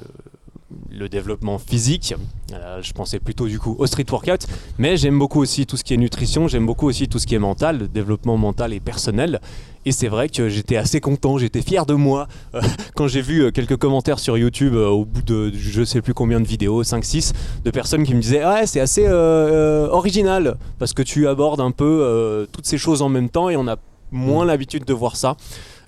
développement 1.09 1.57
physique. 1.57 2.13
Euh, 2.53 2.81
je 2.81 2.93
pensais 2.93 3.19
plutôt 3.19 3.47
du 3.47 3.59
coup 3.59 3.75
au 3.77 3.85
street 3.87 4.05
workout, 4.09 4.47
mais 4.77 4.97
j'aime 4.97 5.17
beaucoup 5.19 5.41
aussi 5.41 5.65
tout 5.65 5.77
ce 5.77 5.83
qui 5.83 5.93
est 5.93 5.97
nutrition, 5.97 6.47
j'aime 6.47 6.65
beaucoup 6.65 6.87
aussi 6.87 7.07
tout 7.07 7.19
ce 7.19 7.27
qui 7.27 7.35
est 7.35 7.39
mental, 7.39 7.79
le 7.79 7.87
développement 7.87 8.37
mental 8.37 8.73
et 8.73 8.79
personnel. 8.79 9.41
Et 9.85 9.91
c'est 9.91 10.07
vrai 10.07 10.29
que 10.29 10.49
j'étais 10.49 10.75
assez 10.75 10.99
content, 10.99 11.37
j'étais 11.37 11.61
fier 11.61 11.85
de 11.85 11.93
moi 11.93 12.27
euh, 12.53 12.61
quand 12.95 13.07
j'ai 13.07 13.21
vu 13.21 13.41
euh, 13.43 13.51
quelques 13.51 13.77
commentaires 13.77 14.19
sur 14.19 14.37
YouTube 14.37 14.75
au 14.75 15.05
bout 15.05 15.21
de 15.21 15.51
je 15.53 15.83
sais 15.83 16.01
plus 16.01 16.13
combien 16.13 16.39
de 16.39 16.47
vidéos, 16.47 16.83
5-6, 16.83 17.33
de 17.63 17.71
personnes 17.71 18.03
qui 18.03 18.13
me 18.13 18.21
disaient 18.21 18.45
Ouais, 18.45 18.65
c'est 18.65 18.79
assez 18.79 19.07
original 19.09 20.57
parce 20.77 20.93
que 20.93 21.01
tu 21.01 21.27
abordes 21.27 21.61
un 21.61 21.71
peu 21.71 22.47
toutes 22.51 22.65
ces 22.65 22.77
choses 22.77 23.01
en 23.01 23.09
même 23.09 23.29
temps 23.29 23.49
et 23.49 23.55
on 23.55 23.67
a 23.67 23.77
moins 24.11 24.45
l'habitude 24.45 24.85
de 24.85 24.93
voir 24.93 25.15
ça. 25.15 25.35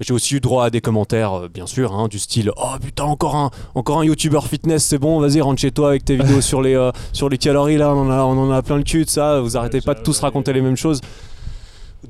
J'ai 0.01 0.13
aussi 0.13 0.35
eu 0.35 0.39
droit 0.39 0.65
à 0.65 0.69
des 0.71 0.81
commentaires, 0.81 1.33
euh, 1.33 1.47
bien 1.47 1.67
sûr, 1.67 1.93
hein, 1.93 2.07
du 2.07 2.17
style 2.17 2.51
Oh 2.57 2.73
putain, 2.81 3.03
encore 3.03 3.35
un, 3.35 3.51
encore 3.75 3.99
un 3.99 4.05
YouTuber 4.05 4.41
fitness, 4.41 4.83
c'est 4.83 4.97
bon, 4.97 5.19
vas-y, 5.19 5.41
rentre 5.41 5.61
chez 5.61 5.71
toi 5.71 5.89
avec 5.89 6.03
tes 6.03 6.15
vidéos 6.15 6.41
sur, 6.41 6.61
les, 6.61 6.75
euh, 6.75 6.91
sur 7.13 7.29
les 7.29 7.37
calories, 7.37 7.77
là, 7.77 7.93
on 7.93 8.07
en, 8.07 8.09
a, 8.09 8.23
on 8.23 8.37
en 8.37 8.51
a 8.51 8.63
plein 8.63 8.77
le 8.77 8.83
cul 8.83 9.05
de 9.05 9.09
ça, 9.09 9.39
vous 9.41 9.57
arrêtez 9.57 9.79
pas 9.79 9.93
de 9.93 10.01
tous 10.01 10.19
raconter 10.19 10.53
les 10.53 10.61
mêmes 10.61 10.75
choses. 10.75 11.01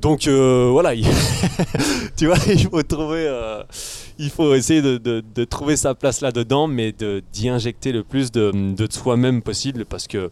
Donc 0.00 0.26
euh, 0.26 0.70
voilà, 0.72 0.94
tu 2.16 2.26
vois, 2.26 2.38
il 2.48 2.66
faut 2.66 2.82
trouver, 2.82 3.30
il 4.18 4.30
faut 4.30 4.54
essayer 4.54 4.80
de, 4.80 4.96
de, 4.96 5.44
trouver 5.44 5.76
sa 5.76 5.94
place 5.94 6.22
là-dedans, 6.22 6.66
mais 6.66 6.94
d'y 7.32 7.50
injecter 7.50 7.92
le 7.92 8.02
plus 8.02 8.32
de, 8.32 8.74
de 8.74 8.90
soi-même 8.90 9.42
possible 9.42 9.84
parce 9.84 10.06
que 10.06 10.30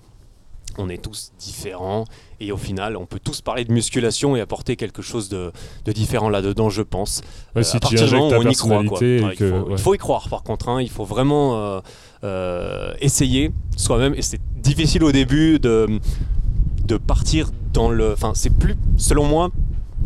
on 0.79 0.89
est 0.89 1.03
tous 1.03 1.33
différents 1.39 2.07
et 2.41 2.53
au 2.53 2.57
final, 2.57 2.97
on 2.97 3.05
peut 3.05 3.21
tous 3.23 3.43
parler 3.43 3.65
de 3.65 3.73
musculation 3.73 4.35
et 4.35 4.41
apporter 4.41 4.77
quelque 4.77 5.03
chose 5.03 5.29
de, 5.29 5.53
différent 5.87 6.31
là-dedans, 6.31 6.71
je 6.71 6.83
pense. 6.83 7.21
Ouais, 7.55 7.63
si 7.63 7.79
tu 7.81 7.87
on 7.87 8.49
y 8.49 8.55
croit. 8.55 8.83
il, 9.03 9.79
faut, 9.79 9.95
y 9.95 9.99
croire, 9.99 10.29
par 10.29 10.43
contre. 10.43 10.71
Hein. 10.71 10.81
il 10.81 10.89
faut 10.89 11.05
vraiment 11.05 11.57
euh, 11.57 11.81
euh, 12.25 12.95
essayer 13.01 13.53
soi-même. 13.77 14.15
Et 14.15 14.23
c'est 14.23 14.41
difficile 14.57 15.05
au 15.05 15.13
début 15.13 15.59
de, 15.59 16.01
de 16.87 16.97
partir 16.97 17.51
dans 17.73 17.91
le. 17.91 18.13
Enfin, 18.13 18.33
c'est 18.35 18.51
plus. 18.51 18.77
Selon 18.97 19.27
moi, 19.27 19.51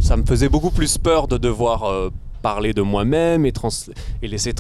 ça 0.01 0.17
me 0.17 0.25
faisait 0.27 0.49
beaucoup 0.49 0.71
plus 0.71 0.99
peur 0.99 1.29
de 1.29 1.39
devoir. 1.39 1.85
Euh, 1.85 2.11
parler 2.43 2.75
de 2.75 2.83
moi-même 2.83 3.47
et, 3.47 3.55
et 4.21 4.29
laisser 4.29 4.53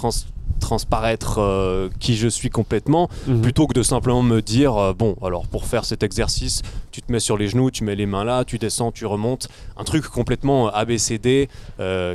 transparaître 0.64 1.38
euh, 1.38 1.90
qui 2.00 2.16
je 2.16 2.26
suis 2.26 2.48
complètement, 2.48 3.08
mhm. 3.26 3.42
plutôt 3.42 3.66
que 3.66 3.74
de 3.74 3.82
simplement 3.82 4.22
me 4.22 4.40
dire 4.40 4.76
euh, 4.76 4.92
bon, 4.94 5.14
alors 5.22 5.46
pour 5.46 5.66
faire 5.66 5.84
cet 5.84 6.02
exercice, 6.02 6.62
tu 6.90 7.02
te 7.02 7.12
mets 7.12 7.20
sur 7.20 7.36
les 7.36 7.48
genoux, 7.48 7.70
tu 7.70 7.84
mets 7.84 7.94
les 7.94 8.06
mains 8.06 8.24
là, 8.24 8.44
tu 8.44 8.58
descends, 8.58 8.90
tu 8.90 9.04
remontes, 9.04 9.48
un 9.76 9.84
truc 9.84 10.06
complètement 10.06 10.68
ABCD 10.68 11.48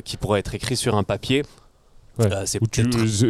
qui 0.04 0.18
pourrait 0.18 0.40
être 0.40 0.56
écrit 0.56 0.76
sur 0.76 0.96
un 0.96 1.04
papier. 1.04 1.44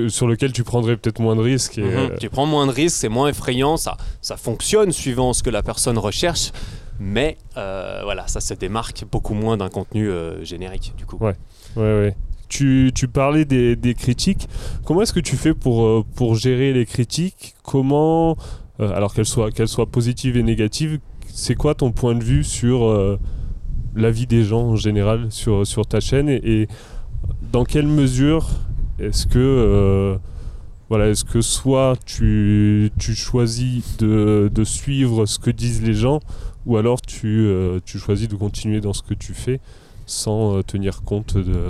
sur 0.09 0.28
lequel 0.28 0.51
tu 0.51 0.63
prendrais 0.63 0.97
peut-être 0.97 1.20
moins 1.20 1.36
de 1.36 1.41
risques. 1.41 1.78
Mhm. 1.78 2.17
Tu 2.20 2.30
prends 2.30 2.45
moins 2.45 2.65
de 2.65 2.72
risques, 2.72 2.97
c'est 2.97 3.09
moins 3.09 3.28
effrayant, 3.28 3.78
ça, 3.78 3.97
ça 4.22 4.38
fonctionne 4.38 4.91
suivant 4.91 5.34
ce 5.34 5.43
que 5.43 5.49
la 5.49 5.61
personne 5.61 5.97
recherche. 5.97 6.51
Mais 6.99 7.38
euh, 7.55 8.01
voilà, 8.03 8.28
ça 8.28 8.41
se 8.41 8.53
démarque 8.53 9.05
beaucoup 9.09 9.34
moins 9.34 9.55
d'un 9.55 9.70
contenu 9.70 10.09
euh, 10.09 10.43
générique 10.43 10.93
du 10.97 11.05
coup. 11.05 11.17
Ouais, 11.17 11.36
ouais, 11.78 11.84
ouais. 11.84 12.15
Tu, 12.50 12.91
tu 12.93 13.08
parlais 13.08 13.45
des, 13.45 13.76
des, 13.76 13.93
critiques. 13.93 14.50
Comment 14.86 15.04
est-ce 15.04 15.14
que 15.14 15.20
tu 15.20 15.36
fais 15.38 15.54
pour, 15.54 15.86
euh, 15.86 16.04
pour 16.16 16.36
gérer 16.36 16.74
les 16.74 16.86
critiques? 16.86 17.56
Comment, 17.64 18.36
alors 18.80 19.14
qu'elles 19.14 19.26
soient, 19.26 19.52
qu'elles 19.52 19.68
soient 19.68 19.86
positives 19.86 20.36
et 20.36 20.43
négatives, 20.43 21.00
c'est 21.28 21.56
quoi 21.56 21.76
ton 21.76 21.91
point 21.91 22.16
de 22.16 22.24
vue 22.24 22.43
sur 22.43 23.18
la 23.95 24.12
vie 24.12 24.26
des 24.26 24.43
gens 24.43 24.70
en 24.70 24.76
général 24.76 25.28
sur, 25.32 25.66
sur 25.66 25.86
ta 25.86 26.00
chaîne? 26.00 26.28
Et, 26.30 26.68
dans 27.52 27.64
quelle 27.64 27.88
mesure 27.88 28.50
est-ce 29.00 29.28
que 29.28 30.20
voilà, 30.89 31.10
est-ce 31.10 31.24
que 31.24 31.41
soit 31.41 31.95
tu, 32.04 32.91
tu 32.97 33.14
choisis 33.14 33.97
de, 33.97 34.50
de, 34.52 34.64
suivre 34.64 35.28
ce 35.28 35.38
que 35.38 35.52
disent 35.52 35.84
les 35.84 35.93
gens, 35.93 36.20
ou 36.66 36.78
alors 36.78 37.00
tu, 37.00 37.28
euh, 37.28 37.80
tu 37.86 38.00
choisis 38.00 38.28
de 38.28 38.36
continuer 38.36 38.82
dans 38.82 38.93
ce 38.93 39.04
que 39.04 39.14
tu 39.14 39.36
fais? 39.36 39.60
Sans 40.10 40.57
euh, 40.57 40.64
tenir 40.64 41.03
compte 41.03 41.38
de... 41.38 41.70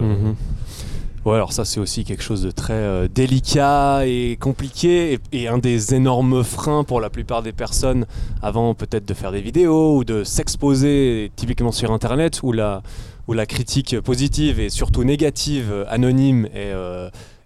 Ouais, 1.26 1.36
alors 1.36 1.52
ça 1.52 1.66
c'est 1.66 1.82
aussi 1.82 2.06
quelque 2.06 2.24
chose 2.24 2.44
de 2.44 2.52
très 2.52 2.74
euh, 2.74 3.08
délicat 3.14 4.06
et 4.06 4.38
compliqué 4.40 5.20
et, 5.34 5.48
un 5.50 5.58
des 5.58 5.94
énormes 5.94 6.46
freins 6.46 6.86
pour 6.86 7.02
la 7.02 7.10
plupart 7.10 7.44
des 7.44 7.52
personnes 7.52 8.06
avant 8.42 8.74
peut-être 8.74 9.06
de 9.06 9.14
faire 9.14 9.34
des 9.34 9.42
vidéos 9.42 9.98
ou 9.98 10.06
de 10.06 10.24
s'exposer 10.24 11.30
typiquement 11.36 11.74
sur 11.74 11.92
internet 11.92 12.40
où 12.42 12.54
la, 12.54 12.82
où 13.28 13.34
la 13.34 13.46
critique 13.46 14.00
positive 14.00 14.62
et 14.62 14.70
surtout 14.70 15.04
négative 15.04 15.86
anonyme 15.90 16.48
est, 16.56 16.74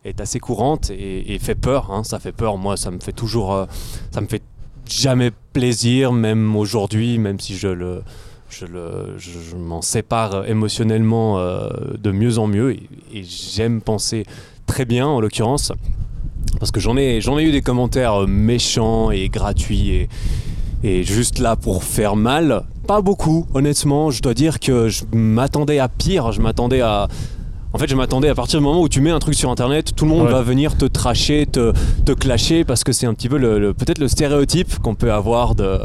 est 0.05 0.21
assez 0.21 0.39
courante 0.39 0.91
et, 0.91 1.39
fait 1.39 1.55
peur. 1.55 1.91
Hein. 1.91 2.03
ça 2.03 2.19
fait 2.19 2.31
peur. 2.31 2.57
Moi 2.57 2.77
ça 2.77 2.91
me 2.91 2.99
fait 2.99 3.11
toujours, 3.11 3.65
ça 4.11 4.21
me 4.21 4.27
fait 4.27 4.43
jamais 4.87 5.31
plaisir, 5.53 6.11
même 6.11 6.55
aujourd'hui, 6.55 7.17
même 7.17 7.39
si 7.39 7.55
je 7.55 7.67
le, 7.67 8.03
je, 8.53 9.55
m'en 9.55 9.81
sépare 9.81 10.47
émotionnellement 10.47 11.39
euh, 11.39 11.69
de 11.97 12.11
mieux 12.11 12.37
en 12.37 12.47
mieux 12.47 12.73
et, 12.73 13.23
j'aime 13.23 13.81
penser 13.81 14.25
très 14.65 14.85
bien 14.85 15.07
en 15.07 15.19
l'occurrence 15.19 15.71
parce 16.59 16.71
que 16.71 16.79
j'en 16.79 16.97
ai, 16.97 17.21
j'en 17.21 17.37
ai 17.37 17.43
eu 17.43 17.51
des 17.51 17.61
commentaires 17.61 18.27
méchants 18.27 19.11
et 19.11 19.29
gratuits 19.29 19.89
et, 19.89 20.09
et 20.83 21.03
juste 21.03 21.39
là 21.39 21.55
pour 21.55 21.83
faire 21.83 22.15
mal. 22.15 22.63
Pas 22.87 23.01
beaucoup, 23.01 23.47
honnêtement. 23.53 24.11
Je 24.11 24.21
dois 24.21 24.33
dire 24.33 24.59
que 24.59 24.89
je 24.89 25.03
m'attendais 25.13 25.79
à 25.79 25.87
pire. 25.87 26.31
Je 26.31 26.41
m'attendais 26.41 26.81
à, 26.81 27.07
en 27.75 27.79
fait, 27.79 27.89
je 27.89 27.95
m'attendais 27.95 28.29
à 28.29 28.35
partir 28.35 28.59
du 28.59 28.65
moment 28.65 28.81
où 28.81 28.87
tu 28.87 29.01
mets 29.01 29.09
un 29.09 29.17
truc 29.17 29.33
sur 29.33 29.49
internet, 29.49 29.95
tout 29.95 30.05
le 30.05 30.11
monde 30.11 30.27
va 30.27 30.43
venir 30.43 30.77
te 30.77 30.85
tracher, 30.85 31.47
te, 31.47 31.73
te 32.05 32.11
clasher, 32.11 32.63
parce 32.65 32.83
que 32.83 32.91
c'est 32.91 33.07
un 33.07 33.15
petit 33.15 33.29
peu 33.29 33.37
le, 33.37 33.73
peut-être 33.73 33.97
le 33.97 34.07
stéréotype 34.07 34.77
qu'on 34.77 34.93
peut 34.93 35.11
avoir 35.11 35.55
de, 35.55 35.79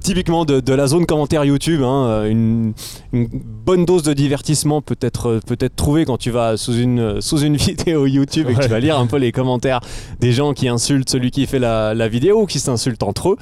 typiquement 0.00 0.44
de, 0.44 0.72
la 0.72 0.86
zone 0.86 1.06
commentaire 1.06 1.44
YouTube. 1.44 1.82
Hein, 1.82 2.24
une, 2.24 2.72
bonne 3.12 3.84
dose 3.84 4.02
de 4.02 4.12
divertissement 4.12 4.80
peut 4.80 4.96
être, 5.00 5.40
peut 5.46 5.56
être 5.60 5.76
trouvée 5.76 6.04
quand 6.04 6.16
tu 6.16 6.30
vas 6.30 6.56
sous 6.56 6.74
une, 6.74 7.20
sous 7.20 7.38
une 7.38 7.56
vidéo 7.68 8.06
YouTube 8.06 8.48
et 8.50 8.54
que 8.54 8.62
tu 8.62 8.68
vas 8.68 8.80
lire 8.80 8.98
un 8.98 9.06
peu 9.06 9.16
les 9.16 9.32
commentaires 9.32 9.80
des 10.20 10.32
gens 10.32 10.54
qui 10.54 10.68
insultent 10.68 11.10
celui 11.10 11.30
qui 11.30 11.46
fait 11.46 11.58
la, 11.58 12.08
vidéo 12.08 12.42
ou 12.42 12.46
qui 12.46 12.60
s'insultent 12.60 13.02
entre 13.02 13.30
eux. 13.30 13.36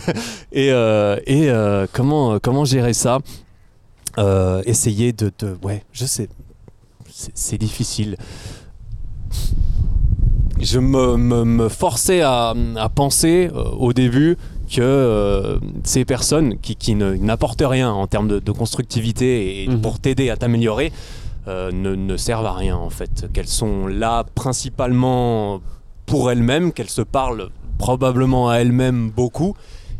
et, 0.52 0.70
euh, 0.72 1.18
et 1.26 1.50
euh, 1.50 1.86
comment, 1.92 2.38
comment 2.38 2.64
gérer 2.64 2.94
ça? 2.94 3.18
Euh, 4.18 4.62
Essayer 4.64 5.12
de, 5.12 5.30
de. 5.38 5.56
Ouais, 5.62 5.84
je 5.92 6.06
sais 6.06 6.28
c'est 7.34 7.58
difficile. 7.58 8.16
Je 10.60 10.78
me, 10.78 11.68
forçais 11.68 12.22
à, 12.22 12.54
penser 12.94 13.50
euh, 13.52 13.62
au 13.78 13.92
début 13.92 14.36
que 14.68 14.80
euh, 14.80 15.58
ces 15.84 16.04
personnes 16.04 16.58
qui, 16.58 16.94
n'apportent 16.94 17.64
rien 17.64 17.90
en 17.90 18.06
termes 18.06 18.40
de, 18.40 18.52
constructivité 18.52 19.62
et 19.62 19.68
mhm. 19.68 19.80
pour 19.80 19.98
t'aider 19.98 20.30
à 20.30 20.36
t'améliorer 20.36 20.92
euh, 21.48 21.70
ne, 21.72 21.94
ne, 21.94 22.16
servent 22.16 22.46
à 22.46 22.52
rien 22.52 22.76
en 22.76 22.90
fait. 22.90 23.26
Qu'elles 23.32 23.48
sont 23.48 23.86
là 23.86 24.24
principalement 24.34 25.60
pour 26.06 26.30
elles-mêmes, 26.30 26.72
qu'elles 26.72 26.90
se 26.90 27.02
parlent 27.02 27.48
probablement 27.78 28.48
à 28.48 28.56
elles-mêmes 28.56 29.10
beaucoup 29.10 29.54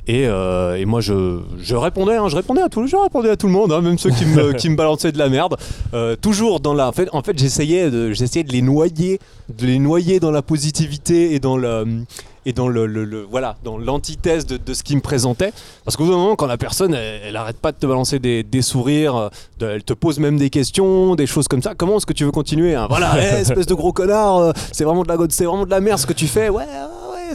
euh, 0.08 0.74
et, 0.74 0.84
moi, 0.84 1.00
je, 1.00 1.74
répondais, 1.74 2.16
hein, 2.16 2.28
je 2.28 2.36
répondais 2.36 2.62
à 2.62 2.68
tout, 2.68 2.86
je 2.86 2.96
répondais 2.96 3.30
à 3.30 3.36
tout 3.36 3.46
le 3.46 3.52
monde, 3.52 3.72
hein, 3.72 3.80
même 3.80 3.98
ceux 3.98 4.10
qui 4.10 4.24
me, 4.24 4.52
qui 4.56 4.68
me 4.68 4.76
balançaient 4.76 5.12
de 5.12 5.18
la 5.18 5.28
merde. 5.28 5.56
Euh, 5.94 6.16
toujours 6.16 6.60
dans 6.60 6.74
la. 6.74 6.88
En 6.88 6.92
fait, 6.92 7.08
en 7.12 7.22
fait 7.22 7.38
j'essayais 7.38 7.90
de, 7.90 8.12
j'essayais 8.12 8.44
de 8.44 8.52
les 8.52 8.62
noyer, 8.62 9.18
de 9.48 9.66
les 9.66 9.78
noyer 9.78 10.20
dans 10.20 10.30
la 10.30 10.42
positivité 10.42 11.34
et 11.34 11.40
dans 11.40 11.56
le 11.56 12.04
et 12.46 12.52
dans 12.52 12.68
le, 12.68 13.26
voilà 13.28 13.56
dans 13.64 13.76
l'antithèse 13.76 14.46
de, 14.46 14.72
ce 14.72 14.82
qui 14.82 14.96
me 14.96 15.02
présentait 15.02 15.52
parce 15.84 15.96
qu'au 15.96 16.04
bout 16.04 16.12
d'un 16.12 16.16
moment 16.16 16.36
quand 16.36 16.46
la 16.46 16.56
personne 16.56 16.94
elle, 16.94 17.36
arrête 17.36 17.58
pas 17.58 17.72
de 17.72 17.76
te 17.76 17.86
balancer 17.86 18.18
des, 18.18 18.62
sourires 18.62 19.16
euh, 19.16 19.28
elle 19.60 19.84
te 19.84 19.92
pose 19.92 20.18
même 20.18 20.38
des 20.38 20.48
questions 20.48 21.14
des 21.14 21.26
choses 21.26 21.48
comme 21.48 21.60
ça 21.60 21.74
comment 21.74 21.98
est-ce 21.98 22.06
que 22.06 22.14
tu 22.14 22.24
veux 22.24 22.32
continuer 22.32 22.74
hein? 22.74 22.86
Voilà 22.88 23.14
eh, 23.18 23.40
espèce 23.40 23.66
de 23.66 23.74
gros 23.74 23.92
connard 23.92 24.54
c'est 24.72 24.84
vraiment 24.84 25.02
de 25.02 25.08
la 25.08 25.18
c'est 25.28 25.44
vraiment 25.44 25.66
de 25.66 25.70
la 25.70 25.80
merde 25.80 25.98
ce 25.98 26.06
que 26.06 26.14
tu 26.14 26.26
fais 26.26 26.48
ouais 26.48 26.64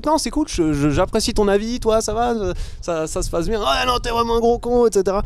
non, 0.05 0.17
c'est 0.17 0.29
cool, 0.29 0.47
j'apprécie 0.47 1.33
ton 1.33 1.47
avis, 1.47 1.79
toi, 1.79 2.01
ça 2.01 2.13
va, 2.13 2.33
ça, 2.81 3.07
ça, 3.07 3.21
se 3.21 3.29
passe 3.29 3.47
bien. 3.47 3.61
Ah 3.63 3.83
non, 3.85 3.99
t'es 3.99 4.09
vraiment 4.09 4.37
un 4.37 4.39
gros 4.39 4.57
con, 4.57 4.87
etc. 4.87 5.17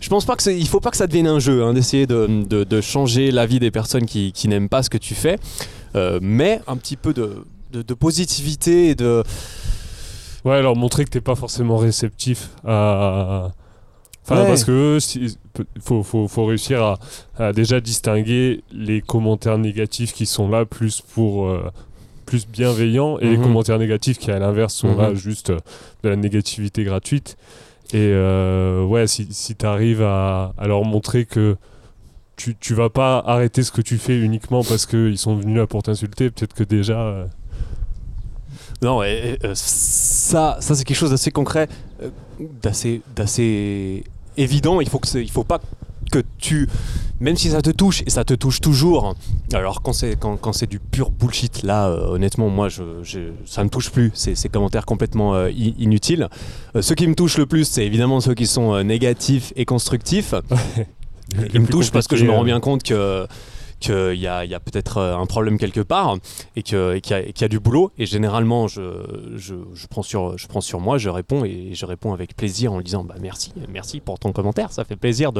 Je 0.00 0.08
pense 0.08 0.24
pas 0.24 0.34
que 0.34 0.50
il 0.50 0.66
faut 0.66 0.80
pas 0.80 0.90
que 0.90 0.96
ça 0.96 1.06
devienne 1.06 1.26
un 1.26 1.38
jeu, 1.38 1.62
hein, 1.62 1.74
d'essayer 1.74 2.06
de, 2.06 2.44
de, 2.44 2.80
changer 2.80 3.30
la 3.30 3.46
vie 3.46 3.60
des 3.60 3.70
personnes 3.70 4.06
qui, 4.06 4.32
qui 4.32 4.48
n'aiment 4.48 4.68
pas 4.68 4.82
ce 4.82 4.90
que 4.90 4.98
tu 4.98 5.14
fais, 5.14 5.38
euh, 5.94 6.18
mais 6.22 6.60
un 6.66 6.76
petit 6.76 6.96
peu 6.96 7.12
de, 7.12 7.44
de, 7.82 7.94
positivité 7.94 8.90
et 8.90 8.94
de. 8.94 9.22
Ouais, 10.44 10.56
alors 10.56 10.76
montrer 10.76 11.04
que 11.04 11.10
t'es 11.10 11.20
pas 11.20 11.34
forcément 11.34 11.76
réceptif 11.76 12.50
à. 12.64 13.52
Enfin, 14.26 14.46
parce 14.46 14.64
que 14.64 14.98
il 15.16 15.30
faut, 15.82 16.02
faut, 16.02 16.28
faut, 16.28 16.46
réussir 16.46 16.82
à, 16.82 16.98
à, 17.36 17.52
déjà 17.52 17.80
distinguer 17.80 18.62
les 18.72 19.02
commentaires 19.02 19.58
négatifs 19.58 20.14
qui 20.14 20.24
sont 20.24 20.48
là 20.48 20.64
plus 20.64 21.02
pour 21.02 21.46
euh, 21.46 21.70
plus 22.24 22.48
bienveillant 22.48 23.18
et 23.18 23.28
les 23.28 23.36
mhm. 23.36 23.42
commentaires 23.42 23.78
négatifs 23.78 24.18
qui 24.18 24.30
à 24.30 24.38
l'inverse 24.38 24.72
sont 24.72 24.96
là 24.96 25.10
mhm. 25.10 25.16
juste 25.16 25.50
euh, 25.50 25.58
de 26.02 26.08
la 26.08 26.16
négativité 26.16 26.84
gratuite. 26.84 27.36
Et 27.92 27.98
euh, 27.98 28.82
ouais, 28.84 29.06
si, 29.06 29.28
si 29.30 29.56
tu 29.56 29.66
arrives 29.66 30.02
à, 30.02 30.54
leur 30.64 30.84
montrer 30.84 31.26
que 31.26 31.56
tu, 32.36 32.56
tu 32.56 32.72
vas 32.72 32.88
pas 32.88 33.18
arrêter 33.18 33.62
ce 33.62 33.70
que 33.70 33.82
tu 33.82 33.98
fais 33.98 34.18
uniquement 34.18 34.64
parce 34.64 34.86
qu'ils 34.86 35.18
sont 35.18 35.36
venus 35.36 35.58
là 35.58 35.66
pour 35.66 35.82
t'insulter, 35.82 36.30
peut-être 36.30 36.54
que 36.54 36.64
déjà. 36.64 37.26
Euh, 38.82 38.86
non, 38.86 39.54
ça, 39.54 40.58
ça 40.60 40.74
c'est 40.74 40.84
quelque 40.84 40.96
chose 40.96 41.10
d'assez 41.10 41.30
concret, 41.30 41.68
d'assez, 42.62 43.02
d'assez 43.14 44.04
évident. 44.36 44.80
Il 44.80 44.88
faut 44.88 44.98
que 44.98 45.18
il 45.18 45.30
faut 45.30 45.44
pas 45.44 45.60
que 46.10 46.22
tu 46.38 46.68
même 47.20 47.36
si 47.36 47.50
ça 47.50 47.62
te 47.62 47.70
touche 47.70 48.02
et 48.06 48.10
ça 48.10 48.24
te 48.24 48.34
touche 48.34 48.60
toujours. 48.60 49.14
Alors 49.52 49.82
quand 49.82 49.92
c'est 49.92 50.16
quand, 50.16 50.36
quand 50.36 50.52
c'est 50.52 50.66
du 50.66 50.78
pur 50.78 51.10
bullshit 51.10 51.62
là 51.62 51.88
euh, 51.88 52.08
honnêtement 52.08 52.48
moi 52.48 52.68
je, 52.68 52.82
ça 53.46 53.64
me 53.64 53.68
touche 53.68 53.90
plus. 53.90 54.10
Ces, 54.14 54.34
ces 54.34 54.48
commentaires 54.48 54.86
complètement 54.86 55.34
euh, 55.34 55.50
inutiles. 55.50 56.28
Euh, 56.76 56.82
ce 56.82 56.94
qui 56.94 57.06
me 57.06 57.14
touche 57.14 57.38
le 57.38 57.46
plus 57.46 57.64
c'est 57.64 57.86
évidemment 57.86 58.20
ceux 58.20 58.34
qui 58.34 58.46
sont 58.46 58.82
négatifs 58.82 59.52
et 59.56 59.64
constructifs. 59.64 60.34
Ils 61.54 61.60
me 61.60 61.66
touchent 61.66 61.90
parce 61.90 62.06
que 62.06 62.16
je 62.16 62.24
me 62.24 62.30
rends 62.30 62.44
bien 62.44 62.60
compte 62.60 62.82
que 62.82 63.26
qu'il 63.84 64.18
y 64.18 64.26
a, 64.26 64.60
peut-être 64.60 64.96
euh, 64.96 65.16
un 65.16 65.26
problème 65.26 65.58
quelque 65.58 65.80
part 65.80 66.16
et 66.56 66.62
qu'il 66.62 67.00
y, 67.10 67.44
a 67.44 67.48
du 67.48 67.60
boulot. 67.60 67.92
Et 67.98 68.06
généralement, 68.06 68.66
je, 68.66 68.80
prends 69.90 70.02
sur, 70.02 70.80
moi, 70.80 70.98
je 70.98 71.10
réponds 71.10 71.44
et 71.44 71.70
je 71.74 71.84
réponds 71.84 72.12
avec 72.14 72.34
plaisir 72.34 72.72
en 72.72 72.80
disant 72.80 73.04
bah, 73.04 73.16
merci, 73.20 73.52
merci 73.68 74.00
pour 74.00 74.18
ton 74.18 74.32
commentaire. 74.32 74.72
Ça 74.72 74.84
fait 74.84 74.96
plaisir 74.96 75.32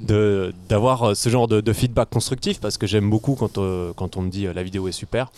d'avoir 0.00 1.10
euh, 1.10 1.14
ce 1.14 1.28
genre 1.28 1.48
de, 1.48 1.72
feedback 1.72 2.10
constructif 2.10 2.60
parce 2.60 2.78
que 2.78 2.86
j'aime 2.86 3.08
beaucoup 3.08 3.34
quand, 3.34 3.58
euh, 3.58 3.92
on 4.16 4.22
me 4.22 4.30
dit 4.30 4.46
la 4.52 4.62
vidéo 4.62 4.88
est 4.88 4.92
super. 4.92 5.30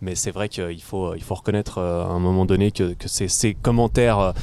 Mais 0.00 0.14
c'est 0.14 0.32
vrai 0.32 0.48
qu'il 0.48 0.82
faut, 0.82 1.14
reconnaître 1.30 1.78
à 1.78 2.12
un 2.12 2.18
moment 2.18 2.44
donné 2.44 2.72
que, 2.72 2.94
c'est 3.06 3.28
ces 3.28 3.54
commentaires 3.54 4.34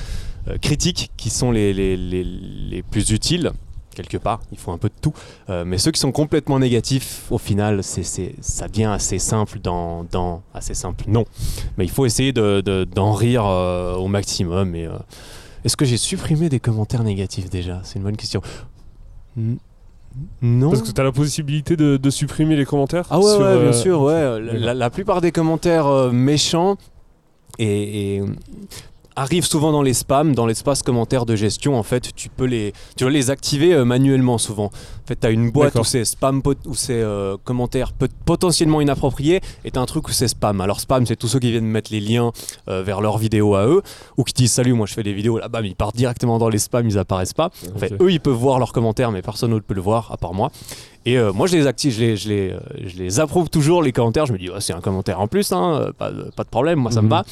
critiques 0.61 1.11
qui 1.17 1.30
sont 1.30 1.51
les 1.51 2.84
plus 2.89 3.11
utiles 3.11 3.51
quelque 3.96 4.18
part, 4.18 4.42
il 4.52 4.58
faut 4.58 4.72
un 4.72 4.78
peu 4.78 4.90
de 4.90 4.94
tout. 5.02 5.14
Euh, 5.50 5.66
mais 5.66 5.78
ceux 5.78 5.92
qui 5.92 6.00
sont 6.00 6.12
complètement 6.12 6.60
négatifs, 6.60 7.26
au 7.30 7.38
final, 7.38 7.84
c'est, 7.84 8.04
ça 8.42 8.68
devient 8.68 8.86
assez 8.86 9.20
simple 9.20 9.60
dans, 9.60 10.06
dans, 10.12 10.42
Assez 10.54 10.74
simple, 10.74 11.06
non. 11.08 11.26
Mais 11.78 11.86
il 11.86 11.92
faut 11.92 12.06
essayer 12.06 12.34
de, 12.34 12.62
d'en 12.86 13.14
rire 13.14 13.46
euh, 13.46 13.96
au 13.96 14.08
maximum. 14.08 14.76
est-ce 14.76 15.78
que 15.78 15.86
j'ai 15.86 15.98
supprimé 15.98 16.50
des 16.50 16.60
commentaires 16.60 17.04
négatifs 17.04 17.50
déjà? 17.50 17.82
C'est 17.84 17.98
une 17.98 18.04
bonne 18.04 18.18
question. 18.18 18.42
Non. 20.42 20.70
Parce 20.70 20.82
que 20.82 20.92
tu 20.92 21.00
as 21.02 21.04
la 21.04 21.12
possibilité 21.12 21.76
de, 21.76 21.98
de 21.98 22.10
supprimer 22.10 22.56
les 22.56 22.66
commentaires 22.66 23.06
Ah 23.10 23.20
ouais, 23.20 23.26
sur, 23.26 23.40
ouais, 23.40 23.46
euh, 23.46 23.64
bien 23.64 23.74
sûr, 23.74 24.02
ouais. 24.02 24.74
La, 24.74 24.90
plupart 24.90 25.22
des 25.22 25.32
commentaires 25.32 25.88
euh, 25.88 26.12
méchants 26.12 26.78
et, 27.58 28.16
et, 28.16 28.20
euh, 28.22 28.26
arrivent 29.20 29.45
souvent 29.45 29.72
dans 29.72 29.82
les 29.82 29.93
spams, 29.93 30.34
dans 30.34 30.45
l'espace 30.45 30.82
commentaires 30.82 31.26
de 31.26 31.36
gestion. 31.36 31.78
En 31.78 31.84
fait, 31.84 32.13
tu 32.15 32.30
peux 32.30 32.45
les, 32.45 32.74
tu 32.95 33.09
les 33.09 33.30
activer 33.32 33.74
euh, 33.74 33.84
manuellement 33.86 34.38
souvent. 34.38 34.65
En 34.67 35.07
fait, 35.07 35.20
tu 35.20 35.28
as 35.28 35.30
une 35.32 35.51
boîte 35.51 35.76
où 35.76 35.84
c'est 35.84 36.05
spam, 36.05 36.41
où 36.65 36.74
c'est 36.76 36.93
euh, 37.01 37.36
commentaires 37.43 37.91
peut- 37.93 38.07
potentiellement 38.26 38.82
inappropriés 38.82 39.41
et 39.65 39.72
tu 39.72 39.80
un 39.80 39.86
truc 39.86 40.07
où 40.07 40.11
c'est 40.11 40.28
spam. 40.28 40.61
Alors, 40.61 40.80
spam, 40.80 41.05
c'est 41.05 41.15
tous 41.15 41.28
ceux 41.28 41.39
qui 41.39 41.51
viennent 41.51 41.65
mettre 41.65 41.91
les 41.91 41.99
liens 41.99 42.32
euh, 42.70 42.82
vers 42.84 43.01
leurs 43.01 43.17
vidéos 43.17 43.55
à 43.55 43.65
eux 43.67 43.82
ou 44.17 44.24
qui 44.24 44.34
disent 44.34 44.53
Salut, 44.53 44.74
moi 44.74 44.86
je 44.86 44.93
fais 44.93 45.03
des 45.03 45.13
vidéos 45.13 45.38
là, 45.39 45.47
bam, 45.49 45.65
ils 45.65 45.76
partent 45.76 45.95
directement 45.95 46.38
dans 46.38 46.49
les 46.49 46.59
spams, 46.59 46.88
ils 46.88 46.97
apparaissent 46.97 47.34
pas. 47.34 47.49
En 47.76 47.80
fait, 47.80 47.93
eux, 48.01 48.11
ils 48.11 48.20
peuvent 48.22 48.34
voir 48.34 48.59
leurs 48.59 48.72
commentaires, 48.72 49.11
mais 49.11 49.22
personne 49.22 49.51
d'autre 49.51 49.65
peut 49.65 49.74
le 49.74 49.82
voir, 49.82 50.11
à 50.11 50.17
part 50.17 50.34
moi. 50.34 50.51
Et 51.05 51.17
euh, 51.17 51.32
moi, 51.34 51.47
je 51.47 51.55
les 51.57 51.65
active, 51.65 51.93
je 51.93 51.99
les, 51.99 52.17
je, 52.17 52.30
les, 52.30 52.55
je 52.86 52.97
les 52.97 53.20
approuve 53.20 53.49
toujours, 53.49 53.82
les 53.82 53.91
commentaires. 53.91 54.26
Je 54.26 54.34
me 54.34 54.38
dis, 54.38 54.49
Ouais, 54.49 54.59
c'est 54.61 54.74
un 54.74 54.82
commentaire 54.82 55.20
en 55.20 55.28
plus, 55.28 55.51
hein, 55.51 55.91
pas, 55.97 56.11
de- 56.11 56.30
pas 56.36 56.43
de 56.43 56.49
problème, 56.49 56.80
moi, 56.80 56.91
ça 56.91 57.01
me 57.01 57.05
Mhm. 57.07 57.11
va. 57.11 57.26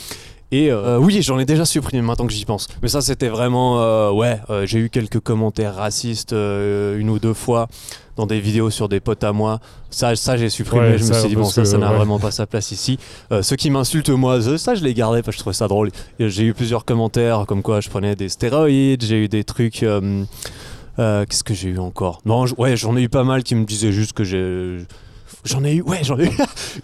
Et 0.51 0.71
euh, 0.71 0.97
oui, 0.97 1.21
j'en 1.21 1.37
ai 1.39 1.45
déjà 1.45 1.65
supprimé 1.65 2.01
maintenant 2.01 2.25
que 2.25 2.31
j'y 2.33 2.45
pense. 2.45 2.67
Mais 2.81 2.87
ça, 2.87 3.01
c'était 3.01 3.27
vraiment. 3.27 3.81
euh, 3.81 4.11
ouais, 4.11 4.39
euh, 4.49 4.65
j'ai 4.65 4.79
eu 4.79 4.89
quelques 4.89 5.19
commentaires 5.19 5.75
racistes 5.75 6.31
euh, 6.31 6.97
une 6.97 7.09
ou 7.09 7.19
deux 7.19 7.33
fois 7.33 7.67
dans 8.15 8.25
des 8.25 8.39
vidéos 8.39 8.69
sur 8.69 8.87
des 8.87 9.01
potes 9.01 9.25
à 9.25 9.33
moi. 9.33 9.59
Ça, 9.89 10.15
ça 10.15 10.37
j'ai 10.37 10.49
supprimé. 10.49 10.91
Ouais, 10.91 10.97
je 10.97 11.03
me 11.03 11.13
suis 11.13 11.27
dit, 11.29 11.35
bon, 11.35 11.43
ça, 11.43 11.65
ça 11.65 11.77
n'a 11.77 11.91
ouais. 11.91 11.97
vraiment 11.97 12.17
pas 12.17 12.31
sa 12.31 12.47
place 12.47 12.71
ici. 12.71 12.97
Euh, 13.31 13.41
ceux 13.41 13.57
qui 13.57 13.69
m'insultent, 13.69 14.09
moi, 14.09 14.35
euh, 14.41 14.57
ça, 14.57 14.73
je 14.73 14.83
les 14.83 14.93
gardais 14.93 15.21
parce 15.21 15.35
que 15.35 15.39
je 15.39 15.43
trouvais 15.43 15.53
ça 15.53 15.67
drôle. 15.67 15.91
J'ai 16.19 16.43
eu 16.45 16.53
plusieurs 16.53 16.85
commentaires 16.85 17.43
comme 17.45 17.61
quoi 17.61 17.81
je 17.81 17.89
prenais 17.89 18.15
des 18.15 18.29
stéroïdes, 18.29 19.03
j'ai 19.03 19.25
eu 19.25 19.27
des 19.27 19.43
trucs. 19.43 19.83
euh, 19.83 20.23
euh, 20.97 21.25
Qu'est-ce 21.29 21.43
que 21.43 21.53
j'ai 21.53 21.69
eu 21.69 21.77
encore? 21.77 22.21
Non, 22.25 22.45
ouais, 22.57 22.75
j'en 22.77 22.95
ai 22.95 23.01
eu 23.03 23.09
pas 23.09 23.23
mal 23.25 23.43
qui 23.43 23.53
me 23.53 23.65
disaient 23.65 23.91
juste 23.91 24.13
que 24.13 24.23
j'ai. 24.23 24.77
J'en 25.47 25.63
ai 25.63 25.75
eu, 25.75 25.81
ouais, 25.81 25.99
j'en 26.03 26.17
ai 26.19 26.25
eu 26.25 26.31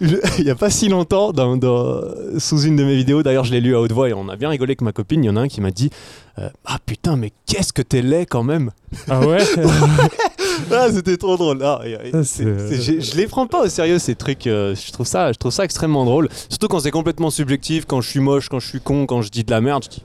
il 0.38 0.44
y 0.44 0.50
a 0.50 0.54
pas 0.54 0.70
si 0.70 0.88
longtemps 0.88 1.32
dans, 1.32 1.56
dans- 1.56 2.00
sous 2.38 2.62
une 2.62 2.76
de 2.76 2.84
mes 2.84 2.96
vidéos. 2.96 3.22
D'ailleurs, 3.22 3.44
je 3.44 3.52
l'ai 3.52 3.60
lu 3.60 3.74
à 3.76 3.80
haute 3.80 3.92
voix 3.92 4.08
et 4.08 4.12
on 4.14 4.28
a 4.28 4.36
bien 4.36 4.48
rigolé 4.48 4.70
avec 4.70 4.80
ma 4.80 4.92
copine. 4.92 5.22
Il 5.22 5.26
y 5.26 5.30
en 5.30 5.36
a 5.36 5.40
un 5.42 5.48
qui 5.48 5.60
m'a 5.60 5.70
dit 5.70 5.90
euh, 6.38 6.48
Ah 6.64 6.78
putain, 6.84 7.16
mais 7.16 7.32
qu'est-ce 7.46 7.72
que 7.72 7.82
t'es 7.82 8.02
laid 8.02 8.26
quand 8.26 8.42
même 8.42 8.70
Ah 9.08 9.20
ouais 9.20 9.38
Ah, 10.72 10.86
c'était 10.92 11.16
trop 11.16 11.36
drôle. 11.36 11.58
Ah, 11.62 11.80
je, 11.84 13.00
je 13.00 13.16
les 13.16 13.26
prends 13.26 13.46
pas 13.46 13.62
au 13.64 13.68
sérieux 13.68 13.98
ces 13.98 14.14
trucs. 14.14 14.46
euh, 14.46 14.74
je 14.74 14.92
trouve 14.92 15.06
ça, 15.06 15.32
je 15.32 15.38
trouve 15.38 15.52
ça 15.52 15.64
extrêmement 15.64 16.04
drôle. 16.04 16.28
Surtout 16.48 16.68
quand 16.68 16.80
c'est 16.80 16.90
complètement 16.90 17.30
subjectif, 17.30 17.84
quand 17.86 18.00
je 18.00 18.08
suis 18.08 18.20
moche, 18.20 18.48
quand 18.48 18.60
je 18.60 18.68
suis 18.68 18.80
con, 18.80 19.06
quand 19.06 19.20
je 19.22 19.30
dis 19.30 19.44
de 19.44 19.50
la 19.50 19.60
merde. 19.60 19.84
Je 19.84 19.90
dis 19.90 20.02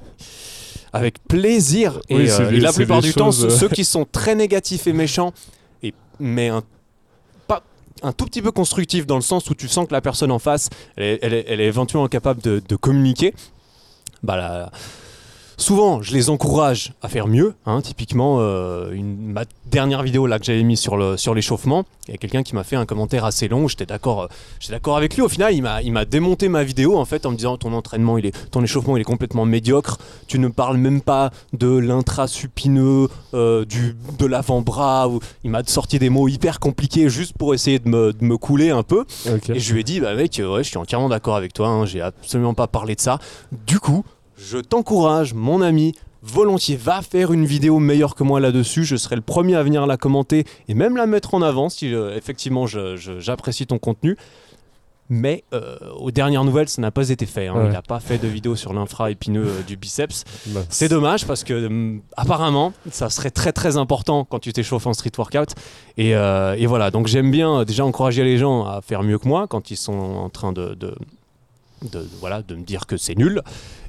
avec 0.91 1.20
plaisir. 1.28 1.99
Et, 2.10 2.16
Oui, 2.16 2.30
euh, 2.30 2.49
des- 2.49 2.57
et 2.57 2.60
la 2.60 2.74
plupart 2.74 3.01
du 3.01 3.14
temps, 3.14 3.26
choses, 3.32 3.55
ceux 3.60 3.70
qui 3.70 3.86
sont 3.86 4.05
très 4.12 4.34
négatifs 4.34 4.88
et 4.88 4.93
méchants, 4.93 5.34
et, 5.84 5.93
mais 6.20 6.47
un, 6.49 6.64
un 8.04 8.12
tout 8.14 8.26
petit 8.26 8.41
peu 8.41 8.52
constructif 8.52 9.06
dans 9.06 9.16
le 9.16 9.22
sens 9.22 9.50
où 9.50 9.56
tu 9.56 9.68
sens 9.68 9.88
que 9.88 9.93
la 9.93 10.02
personne 10.02 10.32
en 10.32 10.39
face, 10.39 10.70
elle 10.95 11.04
est, 11.04 11.20
elle 11.22 11.34
est- 11.34 11.45
elle 11.47 11.62
est 11.62 11.66
éventuellement 11.68 12.08
capable 12.08 12.41
de, 12.41 12.62
de 12.68 12.76
communiquer. 12.76 13.34
Bah 14.24 14.36
là, 14.38 14.72
souvent, 15.60 16.01
je 16.01 16.14
les 16.14 16.30
encourage 16.32 16.93
à 17.03 17.07
faire 17.10 17.28
mieux. 17.28 17.53
hein. 17.68 17.82
typiquement, 17.82 18.38
euh, 18.39 18.91
une, 18.91 19.18
ma 19.34 19.43
dernière 19.68 20.01
vidéo 20.01 20.26
là 20.26 20.39
que 20.39 20.45
j'avais 20.45 20.64
mise 20.64 20.80
sur 20.80 20.97
le 20.97 21.16
sur 21.18 21.36
l'échauffement, 21.36 21.84
il 22.07 22.12
y 22.12 22.14
a 22.16 22.18
quelqu'un 22.18 22.41
qui 22.41 22.55
m'a 22.55 22.64
fait 22.64 22.76
un 22.76 22.86
commentaire 22.88 23.24
assez 23.26 23.47
long. 23.47 23.68
J'étais 23.68 23.86
d'accord, 23.86 24.24
euh, 24.24 24.28
j'étais 24.60 24.74
d'accord 24.74 24.97
avec 24.97 25.14
lui. 25.16 25.22
Au 25.22 25.30
final, 25.30 25.53
il 25.53 25.62
m'a 25.62 25.82
il 25.84 25.91
m'a 25.91 26.05
démonté 26.05 26.49
ma 26.49 26.64
vidéo 26.64 26.97
en 26.97 27.05
fait 27.05 27.26
en 27.28 27.32
me 27.32 27.36
disant 27.36 27.57
ton 27.57 27.74
entraînement, 27.74 28.18
il 28.18 28.26
est, 28.26 28.49
ton 28.49 28.64
échauffement, 28.64 28.97
il 28.97 29.01
est 29.01 29.03
complètement 29.03 29.45
médiocre. 29.45 29.97
Tu 30.28 30.39
ne 30.39 30.47
parles 30.47 30.78
même 30.78 31.01
pas 31.01 31.30
de 31.53 31.68
l'intra-supineux, 31.78 33.07
euh, 33.34 33.66
du 33.66 33.95
de 34.18 34.26
l'avant-bras. 34.26 35.07
ou- 35.10 35.20
Il 35.43 35.51
m'a 35.51 35.64
sorti 35.66 35.99
des 35.99 36.10
mots 36.10 36.28
hyper 36.28 36.60
compliqués 36.60 37.10
juste 37.10 37.38
pour 37.38 37.53
essayer 37.53 37.80
de 37.80 37.88
me, 37.89 38.14
de 38.14 38.24
me 38.26 38.38
couler 38.38 38.70
un 38.72 38.84
peu. 38.84 39.05
Et 39.55 39.60
je 39.60 39.74
lui 39.74 39.82
ai 39.82 39.84
dit, 39.84 39.99
bah 39.99 40.16
mec, 40.16 40.39
ouais, 40.43 40.64
je 40.64 40.70
suis 40.70 40.78
entièrement 40.78 41.10
d'accord 41.10 41.36
avec 41.36 41.53
toi, 41.53 41.68
hein, 41.68 41.86
j'ai 41.86 42.01
absolument 42.01 42.53
pas 42.53 42.68
parlé 42.68 42.95
de 42.95 43.01
ça. 43.01 43.20
Du 43.68 43.80
coup, 43.80 44.03
je 44.40 44.58
t'encourage, 44.58 45.34
mon 45.34 45.62
ami, 45.62 45.94
volontiers, 46.22 46.78
va 46.78 47.02
faire 47.02 47.32
une 47.34 47.46
vidéo 47.46 47.80
meilleure 47.80 48.16
que 48.16 48.24
moi 48.24 48.40
là-dessus. 48.40 48.86
Je 48.86 48.96
serai 48.96 49.16
le 49.16 49.22
premier 49.22 49.56
à 49.56 49.64
venir 49.64 49.86
la 49.86 49.98
commenter 49.98 50.46
et 50.68 50.74
même 50.74 50.96
la 50.98 51.06
mettre 51.06 51.34
en 51.34 51.42
avant 51.42 51.70
si 51.70 51.94
euh, 51.94 52.16
effectivement 52.16 52.66
j'apprécie 52.68 53.68
ton 53.68 53.80
contenu. 53.80 54.16
Mais 55.12 55.44
euh, 55.56 55.76
aux 55.98 56.12
dernières 56.12 56.44
nouvelles, 56.44 56.70
ça 56.70 56.84
n'a 56.84 56.92
pas 56.92 57.10
été 57.10 57.26
fait. 57.26 57.48
hein. 57.48 57.56
Ouais. 57.56 57.66
Il 57.66 57.72
n'a 57.72 57.82
pas 57.82 58.00
fait 58.00 58.20
de 58.20 58.28
vidéo 58.28 58.56
sur 58.56 58.74
l'infra-épineux 58.74 59.44
euh, 59.48 59.62
du 59.64 59.76
biceps. 59.76 60.24
Bah, 60.48 60.62
C'est 60.70 60.88
dommage 60.88 61.26
parce 61.26 61.44
que 61.44 61.66
hum, 61.66 62.02
apparemment 62.16 62.74
ça 62.92 63.10
serait 63.10 63.32
très 63.32 63.52
très 63.52 63.76
important 63.78 64.24
quand 64.24 64.38
tu 64.38 64.54
t'échauffes 64.54 64.86
en 64.86 64.94
street 64.94 65.12
workout 65.18 65.56
et, 65.98 66.10
et 66.12 66.66
voilà 66.68 66.92
donc 66.92 67.08
j'aime 67.08 67.32
bien 67.32 67.66
déjà 67.66 67.84
encourager 67.86 68.24
les 68.24 68.38
gens 68.38 68.66
à 68.66 68.82
faire 68.82 69.02
mieux 69.02 69.18
que 69.18 69.28
moi 69.28 69.48
quand 69.48 69.72
ils 69.72 69.78
sont 69.78 69.94
en 69.98 70.30
train 70.30 70.52
de, 70.54 70.76
de, 70.76 70.94
de- 71.92 72.08
voilà 72.20 72.42
de 72.42 72.56
me 72.56 72.64
dire 72.64 72.86
que 72.86 72.98
c'est 72.98 73.18
nul 73.18 73.42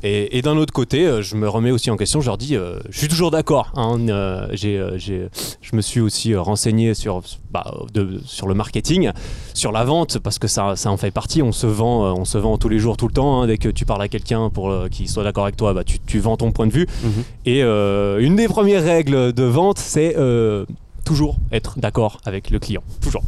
et, 0.02 0.38
et 0.38 0.42
d'un 0.42 0.56
autre 0.56 0.72
côté 0.72 1.06
euh, 1.06 1.22
je 1.22 1.36
me 1.36 1.48
remets 1.48 1.70
aussi 1.70 1.90
en 1.90 1.96
question 1.96 2.20
je 2.20 2.26
leur 2.26 2.38
dis 2.38 2.56
euh, 2.56 2.78
je 2.90 2.98
suis 2.98 3.08
toujours 3.08 3.30
d'accord 3.30 3.72
hein, 3.76 3.98
euh, 4.08 4.46
je 4.56 5.76
me 5.76 5.80
suis 5.82 6.00
aussi 6.00 6.34
renseigné 6.34 6.94
sur 6.94 7.22
bah, 7.50 7.74
de- 7.92 8.20
sur 8.24 8.46
le 8.46 8.54
marketing 8.54 9.10
sur 9.54 9.72
la 9.72 9.84
vente 9.84 10.18
parce 10.18 10.38
que 10.38 10.48
ça, 10.48 10.76
ça 10.76 10.90
en 10.90 10.96
fait 10.96 11.10
partie 11.10 11.42
on 11.42 11.52
se 11.52 11.66
vend 11.66 12.14
on 12.16 12.24
se 12.24 12.38
vend 12.38 12.58
tous 12.58 12.68
les 12.68 12.78
jours 12.78 12.96
tout 12.96 13.08
le 13.08 13.14
temps 13.14 13.42
hein. 13.42 13.46
dès 13.46 13.58
que 13.58 13.68
tu 13.68 13.84
parles 13.84 14.02
à 14.02 14.08
quelqu'un 14.08 14.50
pour 14.50 14.70
euh, 14.70 14.88
qu'il 14.88 15.08
soit 15.08 15.24
d'accord 15.24 15.44
avec 15.44 15.56
toi 15.56 15.74
bah, 15.74 15.84
tu, 15.84 15.98
tu 15.98 16.18
vends 16.20 16.36
ton 16.36 16.52
point 16.52 16.66
de 16.66 16.72
vue 16.72 16.86
mhm. 17.02 17.24
et 17.46 17.60
une 17.62 18.36
des 18.36 18.48
premières 18.48 18.82
règles 18.84 19.32
de 19.32 19.44
vente, 19.44 19.78
c'est 19.78 20.16
toujours 21.04 21.36
être 21.52 21.78
d'accord 21.78 22.20
avec 22.24 22.50
le 22.50 22.58
client. 22.58 22.82
Toujours. 23.00 23.22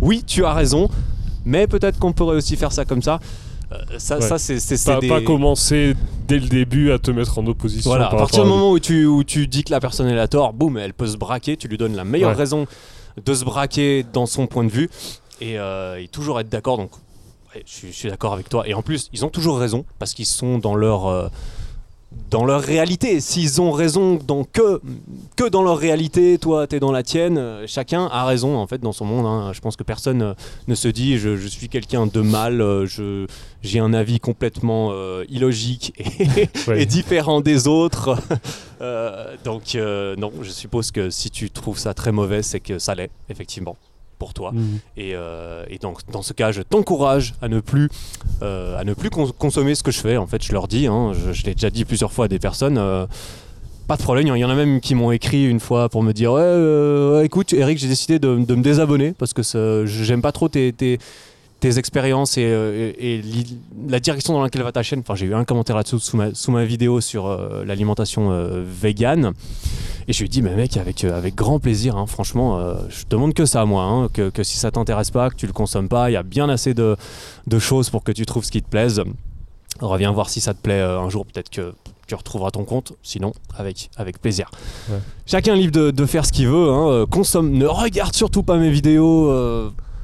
Oui, 0.00 0.24
tu 0.26 0.44
as 0.44 0.52
raison, 0.54 0.88
mais 1.44 1.66
peut-être 1.66 1.98
qu'on 1.98 2.12
pourrait 2.12 2.36
aussi 2.36 2.56
faire 2.56 2.72
ça 2.72 2.84
comme 2.84 3.02
ça. 3.02 3.20
Euh, 3.70 3.76
ça, 3.98 4.16
Ouais. 4.16 4.22
ça 4.22 4.38
c'est 4.38 4.84
Pas, 4.84 4.98
des- 5.00 5.08
pas 5.08 5.20
commencer 5.20 5.94
dès 6.26 6.38
le 6.38 6.48
début 6.48 6.90
à 6.90 6.98
te 6.98 7.10
mettre 7.10 7.38
en 7.38 7.46
opposition. 7.46 7.90
Voilà, 7.90 8.06
à 8.06 8.10
par 8.10 8.20
partir 8.20 8.44
du 8.44 8.48
moment 8.48 8.70
où 8.70 8.78
tu, 8.78 9.04
où 9.04 9.24
tu 9.24 9.46
dis 9.46 9.62
que 9.64 9.70
la 9.70 9.80
personne 9.80 10.08
elle 10.08 10.18
a 10.18 10.26
tort, 10.28 10.52
boum, 10.54 10.78
elle 10.78 10.94
peut 10.94 11.06
se 11.06 11.16
braquer, 11.18 11.56
tu 11.58 11.68
lui 11.68 11.76
donnes 11.76 11.94
la 11.94 12.04
meilleure 12.04 12.30
Ouais. 12.30 12.36
raison 12.36 12.66
de 13.22 13.34
se 13.34 13.44
braquer 13.44 14.04
dans 14.12 14.24
son 14.26 14.46
point 14.46 14.64
de 14.64 14.70
vue 14.70 14.88
et, 15.40 15.58
euh, 15.58 16.00
et 16.02 16.08
toujours 16.08 16.40
être 16.40 16.48
d'accord. 16.48 16.78
Donc, 16.78 16.90
ouais, 17.54 17.62
je, 17.66 17.72
suis- 17.72 17.88
je 17.92 17.96
suis 17.96 18.08
d'accord 18.08 18.32
avec 18.32 18.48
toi. 18.48 18.66
Et 18.66 18.72
en 18.72 18.80
plus, 18.82 19.10
ils 19.12 19.24
ont 19.26 19.28
toujours 19.30 19.58
raison 19.58 19.84
parce 19.98 20.14
qu'ils 20.14 20.24
sont 20.26 20.56
dans 20.58 20.74
leur, 20.74 21.06
euh, 21.06 21.28
dans 22.30 22.44
leur 22.44 22.62
réalité. 22.62 23.20
S'ils 23.20 23.60
ont 23.60 23.70
raison 23.70 24.18
dans 24.26 24.44
que, 24.44 24.80
que 25.36 25.48
dans 25.48 25.62
leur 25.62 25.78
réalité, 25.78 26.38
toi, 26.38 26.66
tu 26.66 26.76
es 26.76 26.80
dans 26.80 26.92
la 26.92 27.02
tienne, 27.02 27.38
euh, 27.38 27.66
chacun 27.66 28.06
a 28.06 28.24
raison 28.24 28.56
en 28.56 28.66
fait 28.66 28.78
dans 28.78 28.92
son 28.92 29.04
monde. 29.04 29.26
hein. 29.26 29.52
Je 29.52 29.60
pense 29.60 29.76
que 29.76 29.82
personne 29.82 30.22
euh, 30.22 30.34
ne 30.68 30.74
se 30.74 30.88
dit 30.88 31.18
je, 31.18 31.36
je 31.36 31.48
suis 31.48 31.68
quelqu'un 31.68 32.06
de 32.06 32.20
mal, 32.20 32.60
euh, 32.60 32.86
je, 32.86 33.26
j'ai 33.62 33.78
un 33.78 33.92
avis 33.92 34.20
complètement 34.20 34.90
euh, 34.92 35.24
illogique 35.28 35.92
et, 36.74 36.86
différent 36.86 37.40
des 37.40 37.66
autres. 37.68 38.16
Euh, 38.80 39.34
donc 39.42 39.74
euh, 39.74 40.14
non, 40.14 40.30
je 40.40 40.50
suppose 40.50 40.92
que 40.92 41.10
si 41.10 41.30
tu 41.32 41.50
trouves 41.50 41.80
ça 41.80 41.94
très 41.94 42.12
mauvais, 42.12 42.44
c'est 42.44 42.60
que 42.60 42.78
ça 42.78 42.94
l'est, 42.94 43.10
effectivement, 43.28 43.76
pour 44.18 44.34
toi. 44.34 44.52
Mhm. 44.52 44.78
Et, 44.96 45.12
euh, 45.14 45.64
et 45.68 45.78
donc 45.78 46.00
dans 46.12 46.22
ce 46.22 46.32
cas, 46.32 46.52
je 46.52 46.62
t'encourage 46.62 47.34
à 47.40 47.48
ne 47.48 47.60
plus, 47.60 47.88
euh, 48.42 48.78
à 48.78 48.84
ne 48.84 48.94
plus 48.94 49.10
cons- 49.10 49.32
consommer 49.38 49.74
ce 49.74 49.82
que 49.82 49.90
je 49.90 50.00
fais. 50.00 50.16
En 50.16 50.26
fait, 50.26 50.42
je 50.44 50.52
leur 50.52 50.68
dis, 50.68 50.86
hein, 50.86 51.12
je, 51.14 51.32
je 51.32 51.44
l'ai 51.44 51.54
déjà 51.54 51.70
dit 51.70 51.84
plusieurs 51.84 52.12
fois 52.12 52.24
à 52.26 52.28
des 52.28 52.38
personnes. 52.38 52.78
euh, 52.78 53.06
pas 53.86 53.96
de 53.96 54.02
problème, 54.02 54.26
il 54.26 54.38
y 54.38 54.44
en 54.44 54.50
a 54.50 54.54
même 54.54 54.80
qui 54.82 54.94
m'ont 54.94 55.12
écrit 55.12 55.46
une 55.46 55.60
fois 55.60 55.88
pour 55.88 56.02
me 56.02 56.12
dire 56.12 56.32
Ouais, 56.32 57.24
écoute, 57.24 57.54
Eric, 57.54 57.78
j'ai 57.78 57.88
décidé 57.88 58.18
de, 58.18 58.36
de 58.44 58.54
me 58.54 58.62
désabonner 58.62 59.14
parce 59.16 59.32
que 59.32 59.84
j'aime 59.86 60.20
pas 60.20 60.30
trop 60.32 60.48
tes, 60.50 60.74
tes, 60.74 60.98
tes 61.60 61.78
expériences 61.78 62.38
et, 62.38 62.44
euh, 62.44 62.92
et- 62.98 63.14
et 63.14 63.22
li- 63.22 63.58
la 63.88 63.98
direction 64.00 64.32
dans 64.32 64.42
laquelle 64.42 64.62
va 64.62 64.70
ta 64.72 64.82
chaîne. 64.82 65.00
Enfin, 65.00 65.14
j'ai 65.16 65.26
eu 65.26 65.34
un 65.34 65.44
commentaire 65.44 65.76
là-dessous 65.76 65.98
sous 65.98 66.16
ma, 66.16 66.32
sous 66.34 66.52
ma 66.52 66.64
vidéo 66.64 67.00
sur 67.00 67.26
euh, 67.26 67.64
l'alimentation 67.64 68.30
euh, 68.30 68.62
vegan. 68.64 69.32
Et 70.06 70.12
je 70.12 70.18
lui 70.20 70.26
ai 70.26 70.28
dit, 70.28 70.40
mais 70.40 70.54
mec, 70.54 70.76
avec, 70.76 71.04
euh, 71.04 71.16
avec 71.18 71.34
grand 71.34 71.58
plaisir, 71.58 71.96
hein, 71.96 72.06
franchement, 72.06 72.58
euh, 72.58 72.74
je 72.88 73.02
te 73.04 73.08
demande 73.10 73.34
que 73.34 73.44
ça, 73.44 73.64
moi, 73.66 73.82
hein, 73.82 74.08
que, 74.12 74.30
que 74.30 74.42
si 74.42 74.56
ça 74.56 74.70
t'intéresse 74.70 75.10
pas, 75.10 75.28
que 75.30 75.34
tu 75.34 75.46
le 75.46 75.52
consommes 75.52 75.88
pas, 75.88 76.08
il 76.10 76.14
y 76.14 76.16
a 76.16 76.22
bien 76.22 76.48
assez 76.48 76.74
de, 76.74 76.96
de 77.46 77.58
choses 77.58 77.90
pour 77.90 78.04
que 78.04 78.12
tu 78.12 78.24
trouves 78.24 78.44
ce 78.44 78.50
qui 78.52 78.62
te 78.62 78.68
plaise. 78.68 79.02
Reviens 79.80 80.10
voir 80.12 80.30
si 80.30 80.40
ça 80.40 80.54
te 80.54 80.60
plaît 80.62 80.80
un 80.80 81.08
jour, 81.10 81.26
peut-être 81.26 81.50
que 81.50 81.74
tu 82.06 82.14
retrouveras 82.14 82.50
ton 82.52 82.64
compte, 82.64 82.94
sinon, 83.02 83.32
avec, 83.56 83.90
avec 83.96 84.18
plaisir. 84.18 84.50
Ouais. 84.90 84.96
Chacun 85.26 85.54
est 85.54 85.58
libre 85.58 85.72
de, 85.74 85.90
de 85.90 86.06
faire 86.06 86.24
ce 86.24 86.32
qu'il 86.32 86.48
veut, 86.48 86.70
hein, 86.70 87.04
consomme, 87.10 87.50
ne 87.52 87.66
regarde 87.66 88.14
surtout 88.14 88.42
pas 88.42 88.56
mes 88.56 88.70
vidéos 88.70 89.30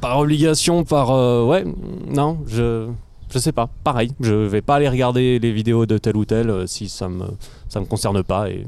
par 0.04 0.18
obligation, 0.18 0.84
par... 0.84 1.10
euh, 1.10 1.44
ouais, 1.44 1.64
non, 2.08 2.38
je... 2.46 2.88
Je 3.32 3.38
sais 3.40 3.52
pas, 3.52 3.68
pareil, 3.82 4.12
je 4.20 4.32
vais 4.34 4.60
pas 4.60 4.76
aller 4.76 4.88
regarder 4.88 5.40
les 5.40 5.50
vidéos 5.50 5.86
de 5.86 5.98
tel 5.98 6.16
ou 6.16 6.24
tel 6.24 6.50
euh, 6.50 6.66
si 6.68 6.88
ça 6.88 7.08
me, 7.08 7.24
ça 7.68 7.80
me 7.80 7.84
concerne 7.84 8.22
pas 8.22 8.48
et 8.48 8.64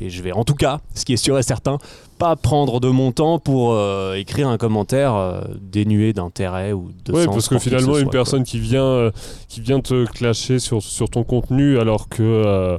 et 0.00 0.08
je 0.08 0.22
vais 0.22 0.32
en 0.32 0.44
tout 0.44 0.54
cas, 0.54 0.80
ce 0.94 1.04
qui 1.04 1.12
est 1.12 1.18
sûr 1.18 1.38
et 1.38 1.42
certain, 1.42 1.78
pas 2.18 2.36
prendre 2.36 2.80
de 2.80 2.88
mon 2.88 3.12
temps 3.12 3.38
pour 3.38 3.72
euh, 3.72 4.14
écrire 4.14 4.48
un 4.48 4.56
commentaire 4.56 5.14
euh, 5.14 5.42
dénué 5.60 6.12
d'intérêt 6.12 6.72
ou 6.72 6.90
de 7.04 7.12
Ouais, 7.12 7.24
sens 7.24 7.34
parce 7.34 7.48
que 7.48 7.58
finalement, 7.58 7.96
une 7.98 8.04
soit, 8.04 8.10
personne 8.10 8.44
qui 8.44 8.58
vient, 8.58 8.84
euh, 8.84 9.10
qui 9.48 9.60
vient 9.60 9.80
te 9.80 10.06
clasher 10.06 10.58
sur, 10.58 10.82
sur 10.82 11.10
ton 11.10 11.24
contenu 11.24 11.78
alors 11.78 12.08
que. 12.08 12.78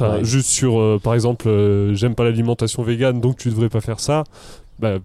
Ouais. 0.00 0.22
Juste 0.22 0.50
sur, 0.50 1.00
par 1.02 1.14
exemple, 1.14 1.50
j'aime 1.92 2.14
pas 2.14 2.22
l'alimentation 2.22 2.84
végane 2.84 3.20
donc 3.20 3.36
tu 3.36 3.50
devrais 3.50 3.68
pas 3.68 3.80
faire 3.80 3.98
ça. 3.98 4.22
Bah, 4.78 4.98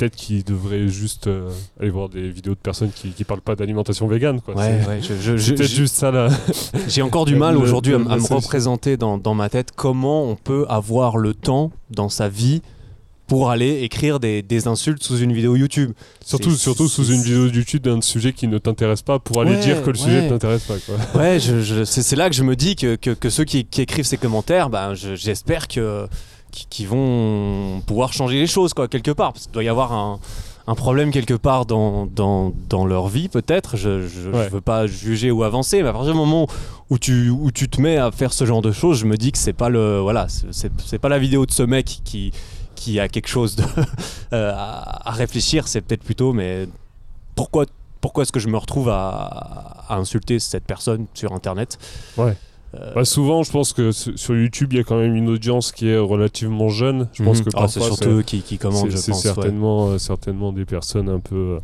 peut-être 0.00 0.16
qu'ils 0.16 0.44
devraient 0.44 0.88
juste 0.88 1.26
euh, 1.26 1.50
aller 1.78 1.90
voir 1.90 2.08
des 2.08 2.30
vidéos 2.30 2.54
de 2.54 2.58
personnes 2.58 2.90
qui, 2.90 3.10
qui 3.10 3.24
parlent 3.24 3.42
pas 3.42 3.54
d'alimentation 3.54 4.06
végane. 4.06 4.40
Quoi. 4.40 4.54
Ouais, 4.54 4.80
ouais, 4.88 5.00
je- 5.02 5.36
je- 5.36 5.52
peut-être 5.54 5.70
juste 5.70 5.94
ça 5.96 6.10
là. 6.10 6.28
J'ai 6.88 7.02
encore 7.02 7.26
du 7.26 7.36
mal 7.36 7.58
aujourd'hui 7.58 7.92
à, 7.94 7.98
me 7.98 8.34
représenter 8.34 8.96
dans, 8.96 9.18
dans 9.18 9.34
ma 9.34 9.50
tête 9.50 9.72
comment 9.76 10.24
on 10.24 10.36
peut 10.36 10.64
avoir 10.70 11.18
le 11.18 11.34
temps 11.34 11.70
dans 11.90 12.08
sa 12.08 12.28
vie 12.30 12.62
pour 13.26 13.50
aller 13.50 13.82
écrire 13.82 14.18
des, 14.18 14.42
des 14.42 14.66
insultes 14.66 15.02
sous 15.04 15.18
une 15.18 15.32
vidéo 15.32 15.54
YouTube. 15.54 15.92
surtout, 16.24 16.50
surtout 16.52 16.88
sous 16.88 17.04
une 17.12 17.22
vidéo 17.22 17.46
YouTube 17.46 17.82
d'un 17.82 18.00
sujet 18.00 18.32
qui 18.32 18.48
ne 18.48 18.58
t'intéresse 18.58 19.02
pas 19.02 19.18
pour 19.20 19.40
aller 19.42 19.52
Ouais, 19.52 19.60
dire 19.60 19.82
que 19.84 19.90
le 19.90 19.96
sujet 19.96 20.22
ne 20.22 20.28
t'intéresse 20.30 20.64
pas. 20.64 20.74
Quoi. 20.84 20.96
Ouais, 21.20 21.38
je- 21.38 21.84
c'est 21.84 22.16
là 22.16 22.28
que 22.28 22.34
je 22.34 22.42
me 22.42 22.56
dis 22.56 22.74
que, 22.74 22.96
que, 22.96 23.10
que 23.10 23.28
ceux 23.30 23.44
qui, 23.44 23.66
qui 23.66 23.82
écrivent 23.82 24.06
ces 24.06 24.16
commentaires, 24.16 24.68
ben, 24.70 24.94
je- 24.94 25.14
j'espère 25.14 25.68
que 25.68 26.08
qui, 26.50 26.66
qui 26.68 26.86
vont 26.86 27.80
pouvoir 27.86 28.12
changer 28.12 28.38
les 28.38 28.46
choses 28.46 28.74
quoi 28.74 28.88
quelque 28.88 29.10
part. 29.10 29.32
Parce 29.32 29.44
qu'il 29.44 29.52
doit 29.52 29.64
y 29.64 29.68
avoir 29.68 29.92
un, 29.92 30.18
un 30.66 30.74
problème 30.74 31.10
quelque 31.10 31.34
part 31.34 31.66
dans, 31.66 32.06
dans, 32.06 32.52
dans 32.68 32.84
leur 32.86 33.08
vie 33.08 33.28
peut-être. 33.28 33.76
Je, 33.76 34.06
Ouais. 34.30 34.48
veux 34.48 34.60
pas 34.60 34.86
juger 34.86 35.30
ou 35.30 35.42
avancer, 35.42 35.82
mais 35.82 35.88
à 35.88 35.92
partir 35.92 36.12
du 36.12 36.18
moment 36.18 36.46
où 36.90 36.98
tu, 36.98 37.30
où 37.30 37.50
tu 37.50 37.68
te 37.68 37.80
mets 37.80 37.96
à 37.96 38.10
faire 38.10 38.32
ce 38.32 38.44
genre 38.44 38.62
de 38.62 38.72
choses, 38.72 38.98
je 38.98 39.06
me 39.06 39.16
dis 39.16 39.32
que 39.32 39.38
c'est 39.38 39.52
pas 39.52 39.68
le 39.68 39.98
voilà, 40.00 40.26
c'est- 40.28 40.98
pas 40.98 41.08
la 41.08 41.18
vidéo 41.18 41.46
de 41.46 41.52
ce 41.52 41.62
mec 41.62 42.00
qui 42.04 42.32
qui 42.76 42.98
a 42.98 43.08
quelque 43.08 43.28
chose 43.28 43.56
de, 43.56 43.64
euh, 44.32 44.52
à, 44.54 45.08
à 45.08 45.12
réfléchir. 45.12 45.68
C'est 45.68 45.82
peut-être 45.82 46.02
plutôt, 46.02 46.32
mais 46.32 46.66
pourquoi 47.34 47.66
pourquoi 48.00 48.22
est-ce 48.22 48.32
que 48.32 48.40
je 48.40 48.48
me 48.48 48.56
retrouve 48.56 48.88
à, 48.88 49.84
à 49.88 49.96
insulter 49.96 50.38
cette 50.38 50.64
personne 50.64 51.06
sur 51.12 51.34
Internet? 51.34 51.78
Ouais. 52.16 52.34
Euh, 52.74 52.92
Bah, 52.94 53.04
souvent, 53.04 53.42
je 53.42 53.50
pense 53.50 53.72
que 53.72 53.90
su- 53.92 54.16
sur 54.16 54.36
YouTube, 54.36 54.72
il 54.72 54.76
y 54.76 54.80
a 54.80 54.84
quand 54.84 54.98
même 54.98 55.16
une 55.16 55.28
audience 55.28 55.72
qui 55.72 55.88
est 55.88 55.98
relativement 55.98 56.68
jeune. 56.68 57.08
Je 57.14 57.24
pense 57.24 57.38
mhm. 57.40 57.44
que 57.46 57.50
Ah, 57.54 57.66
c'est 57.68 57.80
parfois, 57.80 57.96
surtout 57.96 58.18
eux 58.18 58.22
qui, 58.22 58.42
qui 58.42 58.58
commandent, 58.58 58.90
c'est 58.90 58.96
je 58.96 58.96
c'est 58.98 59.12
pense. 59.12 59.24
ouais. 59.24 59.32
certainement, 59.34 59.88
euh, 59.88 59.98
certainement 59.98 60.52
des 60.52 60.64
personnes 60.64 61.08
un 61.08 61.18
peu, 61.18 61.34
euh, 61.34 61.58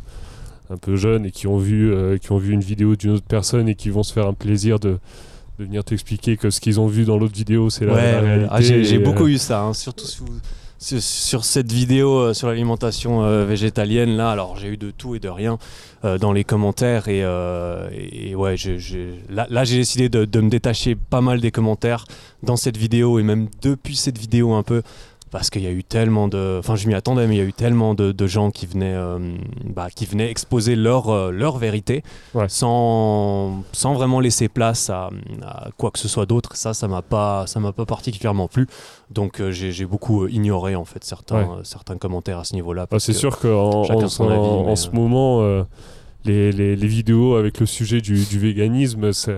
un 0.69 0.77
peu 0.77 0.95
jeunes 0.97 1.25
et 1.25 1.31
qui 1.31 1.47
ont 1.47 1.57
vu, 1.57 1.93
euh, 1.93 2.17
qui 2.17 2.31
ont 2.33 2.37
vu 2.37 2.51
une 2.51 2.59
vidéo 2.61 2.95
d'une 2.97 3.11
autre 3.11 3.25
personne 3.27 3.69
et 3.69 3.75
qui 3.75 3.89
vont 3.89 4.03
se 4.03 4.11
faire 4.11 4.27
un 4.27 4.33
plaisir 4.33 4.79
de, 4.79 4.97
de 5.59 5.63
venir 5.65 5.83
t'expliquer 5.85 6.35
que 6.35 6.49
ce 6.49 6.59
qu'ils 6.59 6.79
ont 6.81 6.87
vu 6.87 7.05
dans 7.05 7.17
l'autre 7.17 7.35
vidéo, 7.35 7.69
c'est 7.69 7.85
la, 7.85 7.93
Ouais, 7.93 8.11
la 8.11 8.21
ouais. 8.21 8.25
réalité. 8.25 8.47
Ah, 8.51 8.61
j'ai 8.61 8.99
beaucoup 8.99 9.25
euh, 9.25 9.29
eu 9.29 9.37
ça, 9.37 9.61
hein, 9.63 9.73
surtout 9.73 10.05
sur, 10.05 10.25
sur- 10.25 10.33
sur 10.79 11.43
cette 11.43 11.71
vidéo 11.71 12.17
euh, 12.17 12.33
sur 12.33 12.47
l'alimentation 12.47 13.23
euh, 13.23 13.45
végétalienne. 13.45 14.15
Là, 14.15 14.31
alors 14.31 14.57
j'ai 14.57 14.69
eu 14.69 14.77
de 14.77 14.91
tout 14.91 15.15
et 15.15 15.19
de 15.19 15.29
rien 15.29 15.57
euh, 16.05 16.17
dans 16.17 16.31
les 16.33 16.43
commentaires 16.43 17.07
et, 17.07 17.25
ouais, 18.35 18.55
là, 19.29 19.63
j'ai 19.63 19.77
décidé 19.77 20.09
de 20.09 20.41
me 20.41 20.49
détacher 20.49 20.95
pas 20.95 21.21
mal 21.21 21.41
des 21.41 21.51
commentaires 21.51 22.05
dans 22.43 22.57
cette 22.57 22.77
vidéo 22.77 23.19
et 23.19 23.23
même 23.23 23.47
depuis 23.61 23.95
cette 23.95 24.17
vidéo 24.17 24.53
un 24.53 24.63
peu. 24.63 24.81
Parce 25.29 25.49
qu'il 25.49 25.61
y 25.61 25.67
a 25.67 25.71
eu 25.71 25.83
tellement 25.83 26.29
de. 26.29 26.55
Enfin, 26.59 26.75
je 26.77 26.87
m'y 26.87 26.93
attendais, 26.93 27.27
mais 27.27 27.35
il 27.35 27.37
y 27.37 27.41
a 27.41 27.45
eu 27.45 27.51
tellement 27.51 27.93
de, 27.93 28.13
de 28.13 28.27
gens 28.27 28.49
qui 28.49 28.65
venaient, 28.65 28.95
euh, 28.95 29.19
bah, 29.65 29.89
qui 29.93 30.05
venaient 30.05 30.31
exposer 30.31 30.77
leur, 30.77 31.09
euh, 31.09 31.31
leur 31.31 31.57
vérité 31.57 32.01
Ouais. 32.33 32.47
sans, 32.47 33.61
sans 33.73 33.93
vraiment 33.93 34.21
laisser 34.21 34.47
place 34.47 34.89
à, 34.89 35.09
à 35.43 35.67
quoi 35.77 35.91
que 35.91 35.99
ce 35.99 36.07
soit 36.07 36.25
d'autre. 36.25 36.55
Ça, 36.55 36.73
ça 36.73 36.87
m'a 36.87 37.01
pas, 37.01 37.45
ça 37.45 37.59
m'a 37.59 37.73
pas 37.73 37.85
particulièrement 37.85 38.47
plu. 38.47 38.67
Donc, 39.11 39.41
euh, 39.41 39.51
j'ai 39.51 39.85
beaucoup 39.85 40.27
ignoré 40.27 40.75
en 40.77 40.85
fait 40.85 41.03
certains, 41.03 41.43
Ouais. 41.43 41.59
certains 41.63 41.97
commentaires 41.97 42.39
à 42.39 42.43
ce 42.45 42.53
niveau-là. 42.53 42.87
parce 42.87 43.03
c'est 43.03 43.11
sûr 43.13 43.37
qu'en 43.37 43.49
en, 43.83 43.83
en- 43.83 44.65
mais, 44.65 44.75
ce 44.77 44.91
moment, 44.91 45.41
les, 46.23 46.51
les- 46.53 46.75
les 46.77 46.87
vidéos 46.87 47.35
avec 47.35 47.59
le 47.59 47.65
sujet 47.65 47.99
du, 47.99 48.23
du 48.25 48.39
véganisme, 48.39 49.11
c'est. 49.11 49.35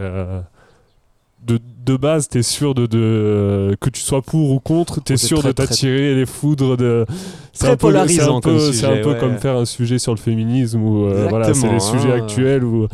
de, 1.47 1.59
de 1.91 1.97
base, 1.97 2.27
t'es 2.27 2.43
sûr 2.43 2.75
de, 2.75 2.85
de 2.85 3.75
que 3.79 3.89
tu 3.89 4.01
sois 4.01 4.21
pour 4.21 4.51
ou 4.51 4.59
contre, 4.59 5.01
t'es 5.01 5.17
sûr 5.17 5.39
très, 5.39 5.47
de 5.49 5.53
t'attirer 5.53 6.13
les 6.15 6.25
foudres 6.25 6.77
de. 6.77 7.05
C'est 7.51 7.59
Très 7.65 7.69
un 7.69 7.71
peu- 7.71 7.77
polarisant 7.77 8.23
c'est 8.23 8.29
un 8.29 8.35
peu- 8.35 8.41
comme 8.41 8.59
C'est 8.59 8.85
un 8.85 8.89
sujet, 8.89 9.01
peu 9.01 9.09
ouais. 9.11 9.17
comme 9.19 9.37
faire 9.37 9.55
un 9.57 9.65
sujet 9.65 9.97
sur 9.99 10.13
le 10.13 10.19
féminisme 10.19 10.81
ou 10.81 11.05
euh, 11.07 11.25
voilà, 11.29 11.53
c'est 11.53 11.69
les 11.71 11.79
sujets 11.79 12.11
hein. 12.11 12.17
actuels 12.23 12.63
où 12.63 12.87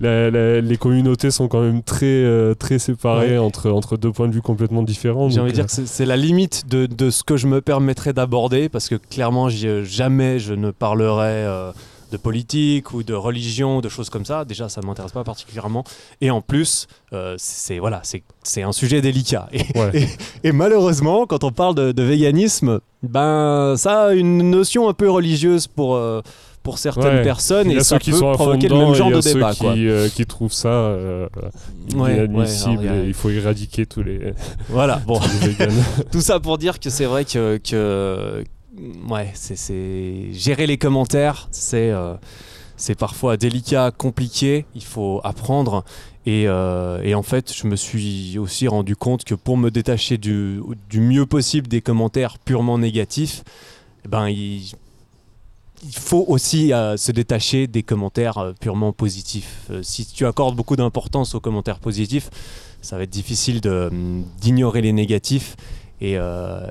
la- 0.00 0.30
la- 0.30 0.60
les 0.60 0.76
communautés 0.76 1.30
sont 1.30 1.48
quand 1.48 1.62
même 1.62 1.82
très 1.82 2.06
euh, 2.06 2.54
très 2.54 2.78
séparées 2.78 3.38
entre 3.38 3.70
entre 3.70 3.96
deux 3.96 4.12
points 4.12 4.28
de 4.28 4.34
vue 4.34 4.42
complètement 4.42 4.82
différents. 4.82 5.28
J'ai 5.30 5.40
envie 5.40 5.50
de 5.50 5.56
dire 5.56 5.66
que 5.66 5.72
c'est- 5.72 6.06
la 6.06 6.16
limite 6.16 6.64
de, 6.68 6.86
de 6.86 7.10
ce 7.10 7.22
que 7.24 7.36
je 7.36 7.46
me 7.46 7.60
permettrais 7.60 8.12
d'aborder 8.12 8.68
parce 8.68 8.88
que 8.88 8.96
clairement, 8.96 9.48
jamais 9.48 10.38
je 10.38 10.54
ne 10.54 10.70
parlerai 10.70 11.26
euh, 11.46 11.72
de 12.12 12.16
politique 12.18 12.92
ou 12.92 13.02
de 13.02 13.14
religion, 13.14 13.80
de 13.80 13.88
choses 13.88 14.10
comme 14.10 14.24
ça. 14.24 14.44
Déjà, 14.44 14.68
ça 14.68 14.80
ne 14.80 14.86
m'intéresse 14.86 15.10
pas 15.12 15.24
particulièrement. 15.24 15.82
Et 16.20 16.30
en 16.30 16.40
plus, 16.40 16.86
euh, 17.12 17.34
c'est 17.38 17.78
voilà, 17.80 18.00
c'est 18.04 18.22
c'est 18.44 18.62
un 18.62 18.72
sujet 18.72 19.00
délicat. 19.00 19.48
Et, 19.52 19.62
Ouais. 19.78 19.90
et- 20.44 20.48
et 20.48 20.52
malheureusement, 20.52 21.26
quand 21.26 21.42
on 21.42 21.50
parle 21.52 21.74
de, 21.74 21.90
de 21.92 22.02
véganisme, 22.02 22.80
ben 23.02 23.74
ça 23.76 24.04
a 24.04 24.12
une 24.12 24.50
notion 24.50 24.88
un 24.88 24.92
peu 24.94 25.10
religieuse 25.10 25.66
pour 25.66 25.96
euh, 25.96 26.20
pour 26.62 26.78
certaines 26.78 27.16
Ouais. 27.16 27.22
personnes 27.24 27.70
et 27.72 27.78
ça 27.80 27.84
ceux 27.96 27.98
qui 27.98 28.12
peut 28.12 28.18
sont 28.18 28.32
provoquer 28.34 28.68
le 28.68 28.76
même 28.76 28.94
genre 28.94 29.10
de 29.10 29.20
ceux 29.20 29.34
débat. 29.34 29.52
qui, 29.52 29.58
quoi. 29.58 29.72
euh, 29.74 30.08
qui 30.08 30.24
trouvent 30.26 30.52
ça 30.52 30.68
euh, 30.68 31.26
Ouais, 31.96 32.14
inadmissible 32.14 32.78
ouais, 32.82 32.88
alors, 32.88 33.04
il 33.04 33.10
a- 33.10 33.14
faut 33.14 33.30
éradiquer 33.30 33.84
tous 33.86 34.04
les, 34.04 34.32
Voilà. 34.68 35.02
Bon. 35.06 35.18
tous 35.18 35.28
les 35.42 35.48
véganes. 35.48 35.82
Tout 36.12 36.20
ça 36.20 36.38
pour 36.38 36.58
dire 36.58 36.78
que 36.78 36.88
c'est 36.88 37.04
vrai 37.06 37.24
que, 37.24 37.56
que 37.58 38.44
ouais, 39.08 39.30
c'est, 39.34 40.32
gérer 40.32 40.66
les 40.66 40.78
commentaires, 40.78 41.48
c'est 41.50 41.90
euh, 41.90 42.14
c'est 42.76 42.94
parfois 42.94 43.36
délicat, 43.36 43.90
compliqué. 43.90 44.66
Il 44.74 44.84
faut 44.84 45.20
apprendre. 45.24 45.84
Et, 46.24 46.44
euh, 46.46 47.00
et 47.02 47.14
en 47.14 47.22
fait, 47.22 47.52
je 47.52 47.66
me 47.66 47.76
suis 47.76 48.38
aussi 48.38 48.68
rendu 48.68 48.96
compte 48.96 49.24
que 49.24 49.34
pour 49.34 49.56
me 49.56 49.70
détacher 49.70 50.18
du, 50.18 50.60
du 50.88 51.00
mieux 51.00 51.26
possible 51.26 51.68
des 51.68 51.80
commentaires 51.80 52.38
purement 52.38 52.78
négatifs, 52.78 53.42
eh 54.04 54.08
ben 54.08 54.28
il, 54.28 54.72
faut 55.92 56.24
aussi 56.28 56.72
euh, 56.72 56.96
se 56.96 57.12
détacher 57.12 57.66
des 57.66 57.82
commentaires 57.82 58.52
purement 58.60 58.92
positifs. 58.92 59.68
Si 59.82 60.06
tu 60.06 60.26
accordes 60.26 60.56
beaucoup 60.56 60.76
d'importance 60.76 61.34
aux 61.34 61.40
commentaires 61.40 61.80
positifs, 61.80 62.30
ça 62.82 62.96
va 62.96 63.04
être 63.04 63.10
difficile 63.10 63.60
d'ignorer 64.40 64.80
les 64.80 64.92
négatifs. 64.92 65.56
Et, 66.04 66.14
euh, 66.18 66.66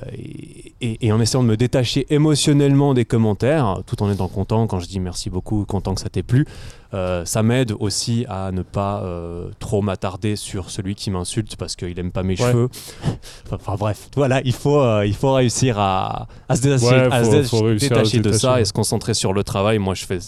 et, 0.82 1.10
en 1.10 1.18
essayant 1.18 1.42
de 1.42 1.48
me 1.48 1.56
détacher 1.56 2.06
émotionnellement 2.10 2.92
des 2.92 3.06
commentaires, 3.06 3.78
tout 3.86 4.02
en 4.02 4.10
étant 4.12 4.28
content 4.28 4.66
quand 4.66 4.78
je 4.78 4.86
dis 4.86 5.00
merci 5.00 5.30
beaucoup, 5.30 5.64
content 5.64 5.94
que 5.94 6.02
ça 6.02 6.10
t'ait 6.10 6.22
plu, 6.22 6.44
euh, 6.92 7.24
ça 7.24 7.42
m'aide 7.42 7.72
aussi 7.80 8.26
à 8.28 8.52
ne 8.52 8.60
pas 8.60 9.00
euh, 9.02 9.48
trop 9.58 9.80
m'attarder 9.80 10.36
sur 10.36 10.68
celui 10.68 10.94
qui 10.94 11.10
m'insulte 11.10 11.56
parce 11.56 11.76
qu'il 11.76 11.98
aime 11.98 12.12
pas 12.12 12.22
mes 12.22 12.38
Ouais. 12.38 12.50
cheveux. 12.50 12.68
Enfin, 13.46 13.56
enfin, 13.56 13.76
bref, 13.78 14.08
voilà, 14.16 14.42
il 14.44 14.52
faut, 14.52 14.82
il 15.02 15.14
faut 15.14 15.32
réussir 15.32 15.78
à, 15.78 16.26
à 16.50 16.56
se 16.56 16.60
détacher, 16.62 16.86
Ouais, 16.86 17.08
à 17.10 17.24
faut- 17.24 17.42
faut 17.44 17.70
de 17.72 18.32
ça 18.32 18.60
et 18.60 18.66
se 18.66 18.72
concentrer 18.74 19.14
sur 19.14 19.32
le 19.32 19.42
travail. 19.44 19.78
Moi, 19.78 19.94
je 19.94 20.04
fais, 20.04 20.18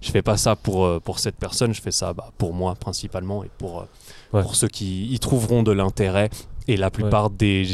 je 0.00 0.10
fais 0.10 0.22
pas 0.22 0.38
ça 0.38 0.56
pour, 0.56 1.00
pour 1.02 1.18
cette 1.18 1.36
personne, 1.36 1.74
je 1.74 1.82
fais 1.82 1.90
ça 1.90 2.14
bah, 2.14 2.30
pour 2.38 2.54
moi 2.54 2.74
principalement 2.76 3.44
et 3.44 3.50
pour, 3.58 3.84
Ouais. 4.32 4.40
pour 4.42 4.56
ceux 4.56 4.68
qui 4.68 5.12
y 5.12 5.18
trouveront 5.18 5.62
de 5.62 5.70
l'intérêt. 5.72 6.30
Et 6.66 6.78
la 6.78 6.90
plupart 6.90 7.28
des, 7.28 7.66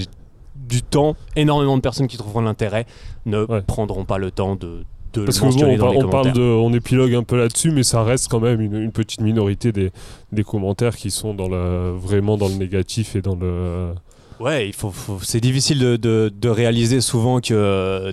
du 0.69 0.83
temps, 0.83 1.17
énormément 1.37 1.77
de 1.77 1.83
personnes 1.83 2.07
qui 2.09 2.17
trouveront 2.17 2.43
l'intérêt 2.43 2.87
ne 3.27 3.45
Ouais. 3.45 3.63
prendront 3.63 4.05
pas 4.05 4.19
le 4.19 4.31
temps 4.31 4.55
de, 4.57 4.85
de 5.15 5.25
Parce 5.25 5.41
le 5.43 5.49
que 5.51 5.55
bon, 5.55 5.65
on, 5.65 5.77
dans 5.77 5.85
par- 5.85 5.93
les 5.93 5.99
on 5.99 6.01
parle 6.09 6.11
commentaires. 6.27 6.33
de, 6.35 6.41
on 6.43 6.73
épilogue 6.73 7.15
un 7.15 7.23
peu 7.23 7.37
là-dessus, 7.39 7.71
mais 7.71 7.83
ça 7.83 8.03
reste 8.05 8.29
quand 8.29 8.41
même 8.41 8.61
une, 8.61 8.75
une 8.77 8.93
petite 8.93 9.21
minorité 9.21 9.73
des, 9.73 9.91
des 10.33 10.45
commentaires 10.45 10.97
qui 10.97 11.11
sont 11.11 11.35
dans 11.35 11.49
le, 11.49 11.91
vraiment 11.97 12.37
dans 12.37 12.49
le 12.49 12.55
négatif 12.55 13.17
et 13.17 13.23
dans 13.23 13.35
le. 13.35 13.93
Ouais, 14.39 14.67
il 14.69 14.73
faut, 14.73 14.91
faut- 14.91 15.19
c'est 15.23 15.41
difficile 15.41 15.79
de, 15.81 15.97
de- 15.97 16.33
de 16.35 16.49
réaliser 16.49 17.01
souvent 17.03 17.41
que 17.41 17.53
euh, 17.53 18.13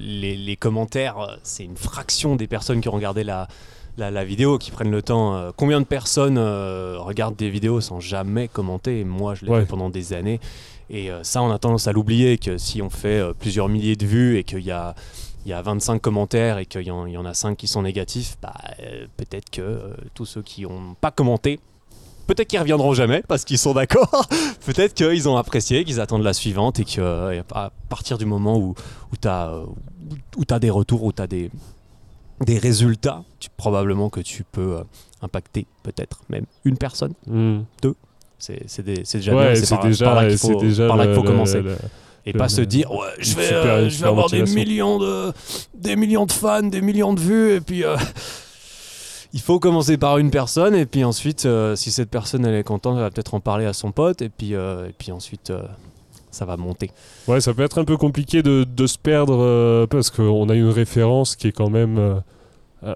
les, 0.00 0.36
les 0.36 0.56
commentaires, 0.56 1.18
euh, 1.18 1.34
c'est 1.42 1.64
une 1.64 1.76
fraction 1.76 2.36
des 2.36 2.46
personnes 2.46 2.80
qui 2.82 2.88
ont 2.88 2.92
regardé 2.92 3.24
la, 3.24 3.48
la, 3.96 4.10
la 4.10 4.24
vidéo, 4.24 4.58
qui 4.58 4.70
prennent 4.70 4.90
le 4.90 5.00
temps. 5.02 5.34
euh, 5.34 5.50
combien 5.56 5.80
de 5.80 5.86
personnes 5.86 6.36
euh, 6.38 6.96
regardent 6.98 7.36
des 7.36 7.48
vidéos 7.50 7.80
sans 7.80 8.00
jamais 8.00 8.48
commenter? 8.48 9.04
Moi, 9.04 9.34
je 9.34 9.44
l'ai 9.46 9.50
Ouais. 9.50 9.60
fait 9.60 9.66
pendant 9.66 9.88
des 9.88 10.12
années. 10.12 10.40
Et 10.90 11.10
euh, 11.10 11.22
ça, 11.24 11.42
on 11.42 11.50
a 11.50 11.58
tendance 11.58 11.86
à 11.86 11.92
l'oublier, 11.92 12.38
que 12.38 12.58
si 12.58 12.82
on 12.82 12.90
fait 12.90 13.20
euh, 13.20 13.32
plusieurs 13.32 13.68
milliers 13.68 13.96
de 13.96 14.06
vues 14.06 14.38
et 14.38 14.44
qu'il 14.44 14.60
y 14.60 14.70
a, 14.70 14.94
il 15.44 15.50
y 15.50 15.52
a 15.54 15.62
25 15.62 16.00
commentaires 16.00 16.58
et 16.58 16.66
qu'il 16.66 16.82
y, 16.82 16.90
en 16.90 17.06
il 17.06 17.12
y 17.12 17.16
en 17.16 17.24
a 17.24 17.34
5 17.34 17.56
qui 17.56 17.66
sont 17.66 17.82
négatifs, 17.82 18.36
bah, 18.42 18.54
euh, 18.80 19.06
peut-être 19.16 19.50
que 19.50 19.60
euh, 19.62 19.94
tous 20.14 20.24
ceux 20.26 20.42
qui 20.42 20.62
n'ont 20.62 20.94
pas 21.00 21.10
commenté, 21.10 21.58
peut-être 22.26 22.48
qu'ils 22.48 22.60
reviendront 22.60 22.94
jamais 22.94 23.22
parce 23.26 23.44
qu'ils 23.44 23.58
sont 23.58 23.74
d'accord. 23.74 24.26
peut-être 24.66 24.94
qu'ils 24.94 25.28
ont 25.28 25.36
apprécié, 25.36 25.84
qu'ils 25.84 26.00
attendent 26.00 26.22
la 26.22 26.32
suivante 26.34 26.78
et 26.80 26.84
que 26.84 27.42
à 27.54 27.72
partir 27.88 28.18
du 28.18 28.24
moment 28.24 28.58
où, 28.58 28.74
où 29.12 29.16
tu 29.20 29.28
as, 29.28 29.54
où, 30.36 30.44
t'as 30.44 30.58
des 30.58 30.70
retours, 30.70 31.02
où 31.02 31.12
tu 31.12 31.22
as 31.22 31.26
des, 31.26 31.50
des 32.40 32.58
résultats, 32.58 33.24
tu- 33.40 33.48
probablement 33.56 34.10
que 34.10 34.20
tu 34.20 34.44
peux 34.44 34.76
euh, 34.78 34.84
impacter 35.22 35.66
peut-être 35.82 36.20
même 36.28 36.44
une 36.64 36.76
personne. 36.76 37.14
Hmm. 37.26 37.62
C'est 37.82 37.92
c'est 38.66 38.82
déjà 38.84 39.34
Ouais, 39.34 39.52
bien, 39.52 39.54
c'est 39.62 39.74
par, 39.74 39.84
déjà, 39.84 40.04
par 40.04 40.14
là 40.16 40.28
qu'il 40.28 40.38
faut, 40.38 40.60
déjà 40.60 40.86
par 40.88 40.96
là 40.96 41.04
le- 41.04 41.10
qu'il 41.10 41.16
faut 41.16 41.22
le- 41.22 41.28
commencer. 41.30 41.62
le- 41.62 41.76
Et 42.26 42.32
pas 42.32 42.48
se 42.48 42.60
dire, 42.60 42.90
ouais, 42.92 42.98
je 43.18 43.34
vais, 43.34 43.44
super- 43.46 43.64
euh, 43.66 43.88
je 43.88 44.00
vais 44.00 44.08
avoir 44.08 44.28
des 44.30 44.42
millions, 44.44 44.98
de, 44.98 45.32
des 45.74 45.96
millions 45.96 46.24
de 46.26 46.32
fans, 46.32 46.62
des 46.62 46.80
millions 46.80 47.14
de 47.14 47.20
vues, 47.20 47.54
et 47.54 47.60
puis 47.60 47.84
euh, 47.84 47.96
il 49.32 49.40
faut 49.40 49.58
commencer 49.58 49.96
par 49.96 50.18
une 50.18 50.30
personne, 50.30 50.74
et 50.74 50.86
puis 50.86 51.04
ensuite, 51.04 51.46
euh, 51.46 51.74
si 51.76 51.90
cette 51.90 52.10
personne 52.10 52.44
elle 52.44 52.54
est 52.54 52.62
contente, 52.64 52.96
elle 52.96 53.02
va 53.02 53.10
peut-être 53.10 53.34
en 53.34 53.40
parler 53.40 53.64
à 53.66 53.72
son 53.72 53.90
pote, 53.90 54.22
et 54.22 54.28
puis, 54.28 54.54
euh, 54.54 54.88
et 54.88 54.92
puis 54.96 55.10
ensuite, 55.10 55.50
euh, 55.50 55.62
ça 56.30 56.44
va 56.44 56.56
monter. 56.56 56.90
Ouais, 57.28 57.40
ça 57.40 57.54
peut 57.54 57.62
être 57.62 57.78
un 57.78 57.84
peu 57.84 57.96
compliqué 57.96 58.42
de, 58.42 58.64
de 58.64 58.86
se 58.86 58.98
perdre 58.98 59.86
parce 59.86 60.10
qu'on 60.10 60.48
a 60.48 60.54
une 60.54 60.70
référence 60.70 61.36
qui 61.36 61.48
est 61.48 61.52
quand 61.52 61.70
même 61.70 62.22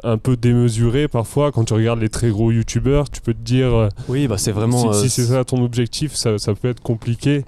un 0.03 0.19
peu 0.19 0.37
démesurée 0.37 1.09
parfois. 1.09 1.53
Quand 1.53 1.65
tu 1.65 1.75
regardes 1.75 2.01
les 2.01 2.09
très 2.09 2.31
gros 2.31 2.51
youtubeurs, 2.51 3.09
tu 3.11 3.21
peux 3.21 3.35
te 3.35 3.43
dire 3.43 3.73
euh, 3.75 3.89
Oui, 4.09 4.27
bah 4.27 4.39
c'est 4.39 4.53
vraiment. 4.53 4.93
si, 4.93 4.99
euh, 4.99 5.03
si 5.03 5.11
c'est 5.11 5.25
ça 5.27 5.45
ton 5.45 5.63
objectif, 5.63 6.15
ça, 6.15 6.39
ça 6.39 6.55
peut 6.55 6.69
être 6.69 6.81
compliqué 6.83 7.45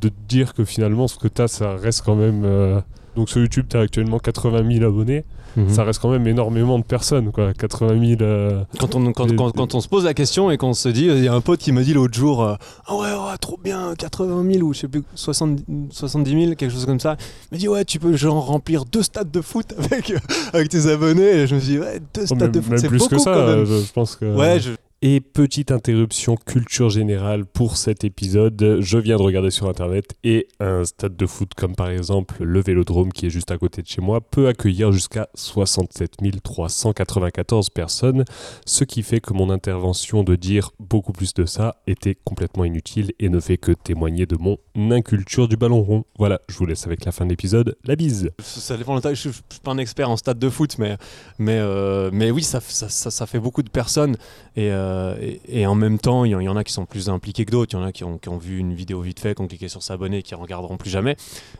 de 0.00 0.08
te 0.08 0.14
dire 0.28 0.54
que 0.54 0.64
finalement 0.64 1.06
ce 1.08 1.18
que 1.18 1.28
tu 1.28 1.42
as, 1.42 1.48
ça 1.48 1.76
reste 1.76 2.02
quand 2.04 2.16
même. 2.16 2.42
euh, 2.44 2.80
donc 3.14 3.28
sur 3.28 3.40
YouTube, 3.40 3.66
tu 3.68 3.76
as 3.76 3.80
actuellement 3.80 4.18
80 4.18 4.72
000 4.78 4.84
abonnés. 4.86 5.24
Mhm. 5.56 5.68
Ça 5.68 5.84
reste 5.84 6.00
quand 6.00 6.10
même 6.10 6.26
énormément 6.26 6.78
de 6.78 6.84
personnes, 6.84 7.30
quoi. 7.32 7.52
80 7.52 8.00
000. 8.16 8.22
euh, 8.22 8.62
Quand 8.78 8.94
on, 8.94 9.12
quand, 9.12 9.26
Des- 9.26 9.36
quand- 9.36 9.50
quand 9.52 9.74
on 9.74 9.80
se 9.80 9.88
pose 9.88 10.04
la 10.04 10.14
question 10.14 10.50
et 10.50 10.56
qu'on 10.56 10.72
se 10.72 10.88
dit, 10.88 11.06
il 11.06 11.22
y 11.24 11.28
a 11.28 11.34
un 11.34 11.40
pote 11.40 11.60
qui 11.60 11.72
m'a 11.72 11.82
dit 11.82 11.92
l'autre 11.94 12.14
jour, 12.14 12.42
euh, 12.42 12.54
ah 12.86 12.94
ouais, 12.94 13.00
ouais, 13.02 13.36
trop 13.40 13.58
bien, 13.62 13.94
80 13.96 14.44
000 14.52 14.66
ou 14.66 14.72
je 14.72 14.80
sais 14.80 14.88
plus, 14.88 15.02
70, 15.14 15.64
70 15.90 16.30
000, 16.30 16.54
quelque 16.54 16.70
chose 16.72 16.86
comme 16.86 17.00
ça. 17.00 17.16
Il 17.50 17.54
m'a 17.54 17.58
dit, 17.58 17.68
ouais, 17.68 17.84
tu 17.84 17.98
peux 17.98 18.16
genre 18.16 18.46
remplir 18.46 18.84
deux 18.84 19.02
stades 19.02 19.30
de 19.30 19.40
foot 19.40 19.66
avec, 19.78 20.10
euh, 20.10 20.18
avec 20.52 20.68
tes 20.68 20.86
abonnés. 20.86 21.40
Et 21.42 21.46
je 21.46 21.54
me 21.54 21.60
suis 21.60 21.72
dit, 21.74 21.78
ouais, 21.78 22.00
deux 22.14 22.22
oh, 22.30 22.34
stades 22.34 22.52
de 22.52 22.60
foot, 22.60 22.78
c'est 22.78 22.88
plus 22.88 22.98
beaucoup 22.98 23.16
que 23.16 23.20
ça, 23.20 23.32
quand 23.34 23.46
même. 23.46 23.64
je, 23.66 23.74
je 23.86 23.92
pense 23.92 24.16
que. 24.16 24.24
Ouais, 24.34 24.58
je- 24.60 24.70
Et 25.04 25.20
petite 25.20 25.72
interruption 25.72 26.36
culture 26.36 26.88
générale 26.88 27.44
pour 27.44 27.76
cet 27.76 28.04
épisode. 28.04 28.78
Je 28.78 28.98
viens 28.98 29.16
de 29.16 29.22
regarder 29.22 29.50
sur 29.50 29.68
internet 29.68 30.14
et 30.22 30.46
un 30.60 30.84
stade 30.84 31.16
de 31.16 31.26
foot 31.26 31.54
comme 31.56 31.74
par 31.74 31.90
exemple 31.90 32.44
le 32.44 32.60
Vélodrome 32.60 33.12
qui 33.12 33.26
est 33.26 33.30
juste 33.30 33.50
à 33.50 33.58
côté 33.58 33.82
de 33.82 33.88
chez 33.88 34.00
moi 34.00 34.20
peut 34.20 34.46
accueillir 34.46 34.92
jusqu'à 34.92 35.28
67 35.34 36.18
394 36.44 37.70
personnes, 37.70 38.24
ce 38.64 38.84
qui 38.84 39.02
fait 39.02 39.18
que 39.18 39.32
mon 39.32 39.50
intervention 39.50 40.22
de 40.22 40.36
dire 40.36 40.70
beaucoup 40.78 41.10
plus 41.10 41.34
de 41.34 41.46
ça 41.46 41.82
était 41.88 42.16
complètement 42.24 42.64
inutile 42.64 43.10
et 43.18 43.28
ne 43.28 43.40
fait 43.40 43.58
que 43.58 43.72
témoigner 43.72 44.26
de 44.26 44.36
mon 44.36 44.56
inculture 44.76 45.48
du 45.48 45.56
ballon 45.56 45.82
rond. 45.82 46.04
Voilà, 46.16 46.40
je 46.48 46.56
vous 46.56 46.66
laisse 46.66 46.86
avec 46.86 47.04
la 47.04 47.10
fin 47.10 47.24
de 47.24 47.30
l'épisode. 47.30 47.76
La 47.84 47.96
bise. 47.96 48.30
ça 48.38 48.76
dépend 48.76 48.94
de 48.94 49.00
taille. 49.00 49.16
Je, 49.16 49.30
suis 49.30 49.42
pas 49.64 49.72
un 49.72 49.78
expert 49.78 50.08
en 50.08 50.16
stade 50.16 50.38
de 50.38 50.48
foot, 50.48 50.76
mais, 50.78 50.96
mais, 51.40 51.58
euh, 51.58 52.10
mais 52.12 52.30
oui, 52.30 52.44
ça 52.44 52.60
fait 52.60 53.40
beaucoup 53.40 53.64
de 53.64 53.70
personnes. 53.70 54.16
Et, 54.54 54.70
euh, 54.70 54.91
et, 55.20 55.40
et 55.48 55.66
en 55.66 55.74
même 55.74 55.98
temps, 55.98 56.24
il 56.24 56.30
y, 56.32 56.48
en- 56.48 56.56
a 56.56 56.64
qui 56.64 56.72
sont 56.72 56.86
plus 56.86 57.08
impliqués 57.08 57.44
que 57.44 57.50
d'autres. 57.50 57.72
Il 57.74 57.80
y 57.80 57.82
en 57.82 57.84
a 57.86 57.92
qui 57.92 58.04
ont, 58.04 58.38
vu 58.38 58.58
une 58.58 58.74
vidéo 58.74 59.00
vite 59.00 59.20
fait, 59.20 59.34
qui 59.34 59.42
ont 59.42 59.46
cliqué 59.46 59.68
sur 59.68 59.82
s'abonner, 59.82 60.18
et 60.18 60.22
qui 60.22 60.34
ne 60.34 60.38
regarderont 60.40 60.76
plus 60.76 60.90
jamais. 60.90 61.16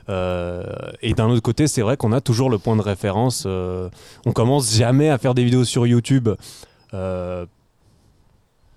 Euh, 0.09 0.64
et 1.02 1.14
d'un 1.14 1.28
autre 1.28 1.42
côté, 1.42 1.66
c'est 1.66 1.82
vrai 1.82 1.96
qu'on 1.96 2.12
a 2.12 2.20
toujours 2.20 2.50
le 2.50 2.59
point 2.59 2.76
de 2.76 2.82
référence. 2.82 3.44
euh, 3.46 3.88
on 4.26 4.32
commence 4.32 4.74
jamais 4.74 5.09
à 5.10 5.18
faire 5.18 5.34
des 5.34 5.44
vidéos 5.44 5.64
sur 5.64 5.86
YouTube. 5.86 6.28
euh, 6.94 7.46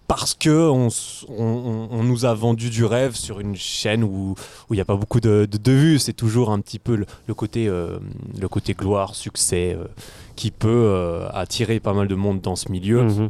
parce 0.07 0.35
que 0.35 0.69
on, 0.69 2.03
nous 2.03 2.25
a 2.25 2.33
vendu 2.35 2.69
du 2.69 2.85
rêve 2.85 3.15
sur 3.15 3.39
une 3.39 3.55
chaîne 3.55 4.03
où 4.03 4.35
il 4.69 4.75
n'y 4.75 4.79
a 4.81 4.85
pas 4.85 4.95
beaucoup 4.95 5.19
de, 5.19 5.47
vues. 5.67 5.97
C'est 5.97 6.13
toujours 6.13 6.51
un 6.51 6.59
petit 6.59 6.77
peu 6.77 6.95
le, 7.27 7.33
côté, 7.33 7.67
euh, 7.67 7.97
le 8.39 8.47
côté 8.47 8.75
gloire, 8.75 9.15
succès, 9.15 9.75
euh, 9.75 9.85
qui 10.35 10.51
peut 10.51 10.69
euh, 10.69 11.27
attirer 11.33 11.79
pas 11.79 11.93
mal 11.93 12.07
de 12.07 12.13
monde 12.15 12.39
dans 12.39 12.55
ce 12.55 12.71
milieu, 12.71 13.01
Mhm. 13.01 13.29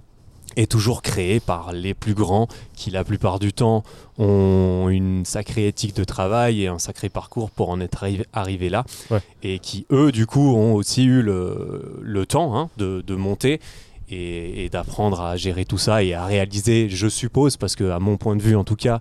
Et 0.58 0.68
toujours 0.68 1.02
créé 1.02 1.40
par 1.40 1.72
les 1.74 1.94
plus 1.94 2.14
grands, 2.14 2.48
qui 2.76 2.92
la 2.92 3.04
plupart 3.04 3.40
du 3.40 3.52
temps 3.54 3.84
ont 4.18 4.88
une 4.90 5.26
sacrée 5.26 5.68
éthique 5.68 5.96
de 5.96 6.04
travail 6.04 6.64
et 6.64 6.68
un 6.68 6.80
sacré 6.80 7.10
parcours 7.10 7.50
pour 7.52 7.70
en 7.70 7.80
être 7.82 8.04
arri- 8.04 8.26
arrivé 8.34 8.70
là, 8.70 8.86
Ouais. 9.12 9.20
et 9.44 9.60
qui 9.60 9.86
eux, 9.92 10.12
du 10.12 10.26
coup, 10.26 10.56
ont 10.56 10.74
aussi 10.74 11.04
eu 11.04 11.22
le, 11.22 11.98
le 12.02 12.26
temps 12.26 12.58
hein, 12.58 12.70
de, 12.78 13.04
de 13.06 13.16
monter. 13.16 13.60
Et, 14.08 14.66
et 14.66 14.70
d'apprendre 14.70 15.20
à 15.22 15.36
gérer 15.36 15.66
tout 15.66 15.80
ça 15.80 16.04
et 16.04 16.14
à 16.14 16.26
réaliser, 16.28 16.90
je 16.90 17.08
suppose, 17.08 17.58
parce 17.58 17.76
que 17.76 17.90
à 17.90 17.98
mon 17.98 18.18
point 18.18 18.36
de 18.36 18.42
vue 18.44 18.56
en 18.56 18.64
tout 18.64 18.76
cas, 18.76 19.00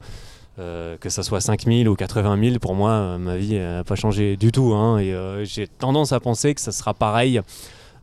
euh, 0.58 0.96
que 0.96 1.10
ça 1.10 1.22
soit 1.22 1.42
5000 1.42 1.90
ou 1.90 1.94
80 1.94 2.40
000, 2.42 2.58
pour 2.58 2.74
moi, 2.74 2.90
euh, 2.92 3.18
ma 3.18 3.36
vie 3.36 3.58
n'a 3.58 3.84
pas 3.84 3.96
changé 3.96 4.38
du 4.38 4.50
tout. 4.50 4.72
hein, 4.72 4.96
et 4.96 5.12
euh, 5.12 5.44
j'ai 5.44 5.66
tendance 5.68 6.12
à 6.12 6.20
penser 6.20 6.54
que 6.54 6.60
ça 6.62 6.72
sera 6.72 6.94
pareil 6.94 7.42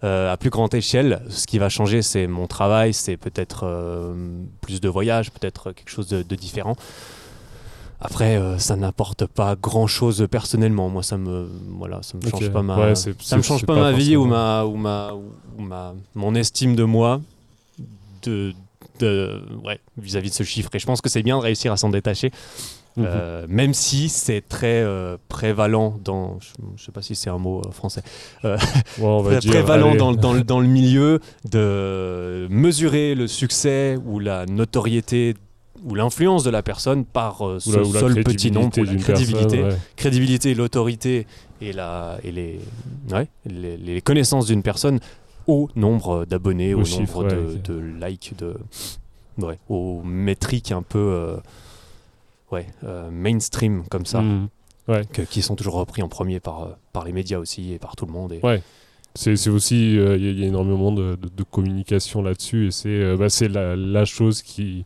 à 0.04 0.38
plus 0.38 0.50
grande 0.50 0.74
échelle. 0.74 1.22
Ce 1.30 1.46
qui 1.46 1.60
va 1.60 1.70
changer, 1.70 2.02
c'est 2.02 2.28
mon 2.28 2.48
travail, 2.48 2.94
c'est 2.94 3.18
peut-être 3.18 3.66
euh, 3.66 4.14
plus 4.62 4.82
de 4.82 4.90
voyages, 4.90 5.32
peut-être 5.32 5.72
quelque 5.72 5.90
chose 5.90 6.08
de, 6.08 6.24
de 6.24 6.36
différent. 6.36 6.76
Après, 8.04 8.36
euh, 8.36 8.58
ça 8.58 8.76
n'apporte 8.76 9.28
pas 9.28 9.56
grand-chose 9.56 10.28
personnellement. 10.30 10.90
Moi, 10.90 11.04
ça 11.04 11.18
me, 11.18 11.48
voilà, 11.78 12.02
ça 12.02 12.18
me 12.18 12.28
change 12.28 12.50
pas 12.50 12.64
ma, 12.64 12.76
Ouais, 12.76 12.96
ça 12.96 13.38
me 13.38 13.44
change 13.44 13.64
pas, 13.64 13.76
pas 13.76 13.80
ma 13.80 13.92
vie 13.92 14.16
ou 14.16 14.26
ma, 14.26 14.66
ou 14.66 14.76
ma, 14.76 15.14
ou 15.14 15.62
ma, 15.62 15.94
mon 16.16 16.34
estime 16.34 16.76
de 16.76 16.84
moi 16.84 17.22
de, 18.24 18.54
de, 19.00 19.44
ouais, 19.64 19.80
vis-à-vis 19.98 20.32
de 20.32 20.36
ce 20.36 20.42
chiffre. 20.44 20.72
Et 20.74 20.80
je 20.80 20.88
pense 20.88 21.00
que 21.00 21.10
c'est 21.10 21.22
bien 21.22 21.38
de 21.38 21.44
réussir 21.44 21.72
à 21.72 21.78
s'en 21.78 21.90
détacher. 21.90 22.32
Mhm. 22.98 23.06
Euh, 23.08 23.46
même 23.48 23.74
si 23.74 24.10
c'est 24.10 24.42
très 24.42 24.82
euh, 24.84 25.16
prévalent 25.30 25.98
dans, 26.04 26.38
je, 26.42 26.50
je 26.76 26.84
sais 26.84 26.92
pas 26.92 27.02
si 27.02 27.16
c'est 27.16 27.30
un 27.30 27.38
mot 27.38 27.62
euh, 27.66 27.72
français, 27.72 28.02
va 28.44 28.58
très 29.32 29.40
dire, 29.40 29.52
prévalent 29.52 29.96
dans, 29.96 30.12
le- 30.12 30.18
dans, 30.18 30.34
dans 30.36 30.60
le 30.60 30.68
milieu 30.68 31.20
de 31.50 32.48
mesurer 32.50 33.16
le 33.16 33.28
succès 33.28 33.98
ou 34.06 34.20
la 34.20 34.46
notoriété 34.46 35.36
ou 35.86 35.96
l'influence 35.96 36.44
de 36.44 36.50
la 36.52 36.62
personne 36.62 37.06
par 37.06 37.48
euh, 37.48 37.56
Ou 37.56 37.60
ce 37.62 37.76
la- 37.78 37.84
ou 37.84 37.94
la 37.94 38.00
seul 38.02 38.24
petit 38.24 38.52
nombre, 38.52 38.78
ou 38.78 38.84
la 38.84 38.94
crédibilité, 38.96 39.58
personne, 39.58 39.64
ouais. 39.72 39.78
crédibilité, 39.96 40.54
l'autorité 40.54 41.28
et, 41.62 41.72
la, 41.74 42.18
et 42.24 42.32
les, 42.32 42.60
ouais, 43.12 43.28
les, 43.46 43.78
les 43.78 44.02
connaissances 44.02 44.48
d'une 44.48 44.64
personne 44.64 45.00
au 45.48 45.70
nombre 45.76 46.26
d'abonnés, 46.26 46.74
Au 46.76 46.82
au, 46.82 46.86
chiffre, 46.86 47.24
nombre 47.24 47.36
ouais, 47.36 47.58
de, 47.58 47.74
de 47.74 48.06
likes, 48.06 48.34
de, 48.38 48.56
ouais, 49.40 49.58
aux 49.70 50.02
métriques 50.04 50.72
un 50.72 50.84
peu 50.84 51.00
euh, 51.00 51.38
ouais, 52.52 52.68
euh, 52.84 53.10
mainstream 53.12 53.84
comme 53.90 54.06
ça, 54.06 54.22
Mhm. 54.22 54.48
que- 55.14 55.22
qui 55.22 55.42
sont 55.42 55.56
toujours 55.56 55.76
repris 55.76 56.02
en 56.02 56.08
premier 56.10 56.40
par, 56.40 56.64
euh, 56.64 56.68
par 56.94 57.06
les 57.06 57.14
médias 57.14 57.38
aussi 57.40 57.74
et 57.74 57.80
par 57.80 57.96
tout 57.96 58.06
le 58.06 58.12
monde. 58.12 58.34
Et, 58.34 58.40
Ouais. 58.44 58.62
C'est 59.14 59.50
aussi, 59.50 59.98
euh, 60.00 60.16
il 60.16 60.24
y, 60.24 60.28
a- 60.30 60.32
il 60.32 60.40
y 60.40 60.44
a 60.46 60.48
énormément 60.48 60.94
de, 60.94 61.16
de- 61.22 61.28
de 61.36 61.44
communication 61.44 62.22
là-dessus 62.22 62.68
et 62.68 62.72
c'est 62.72 62.88
euh, 62.88 63.18
bah, 63.18 63.28
la, 63.50 63.76
la 63.76 64.06
chose 64.06 64.42
qui 64.42 64.86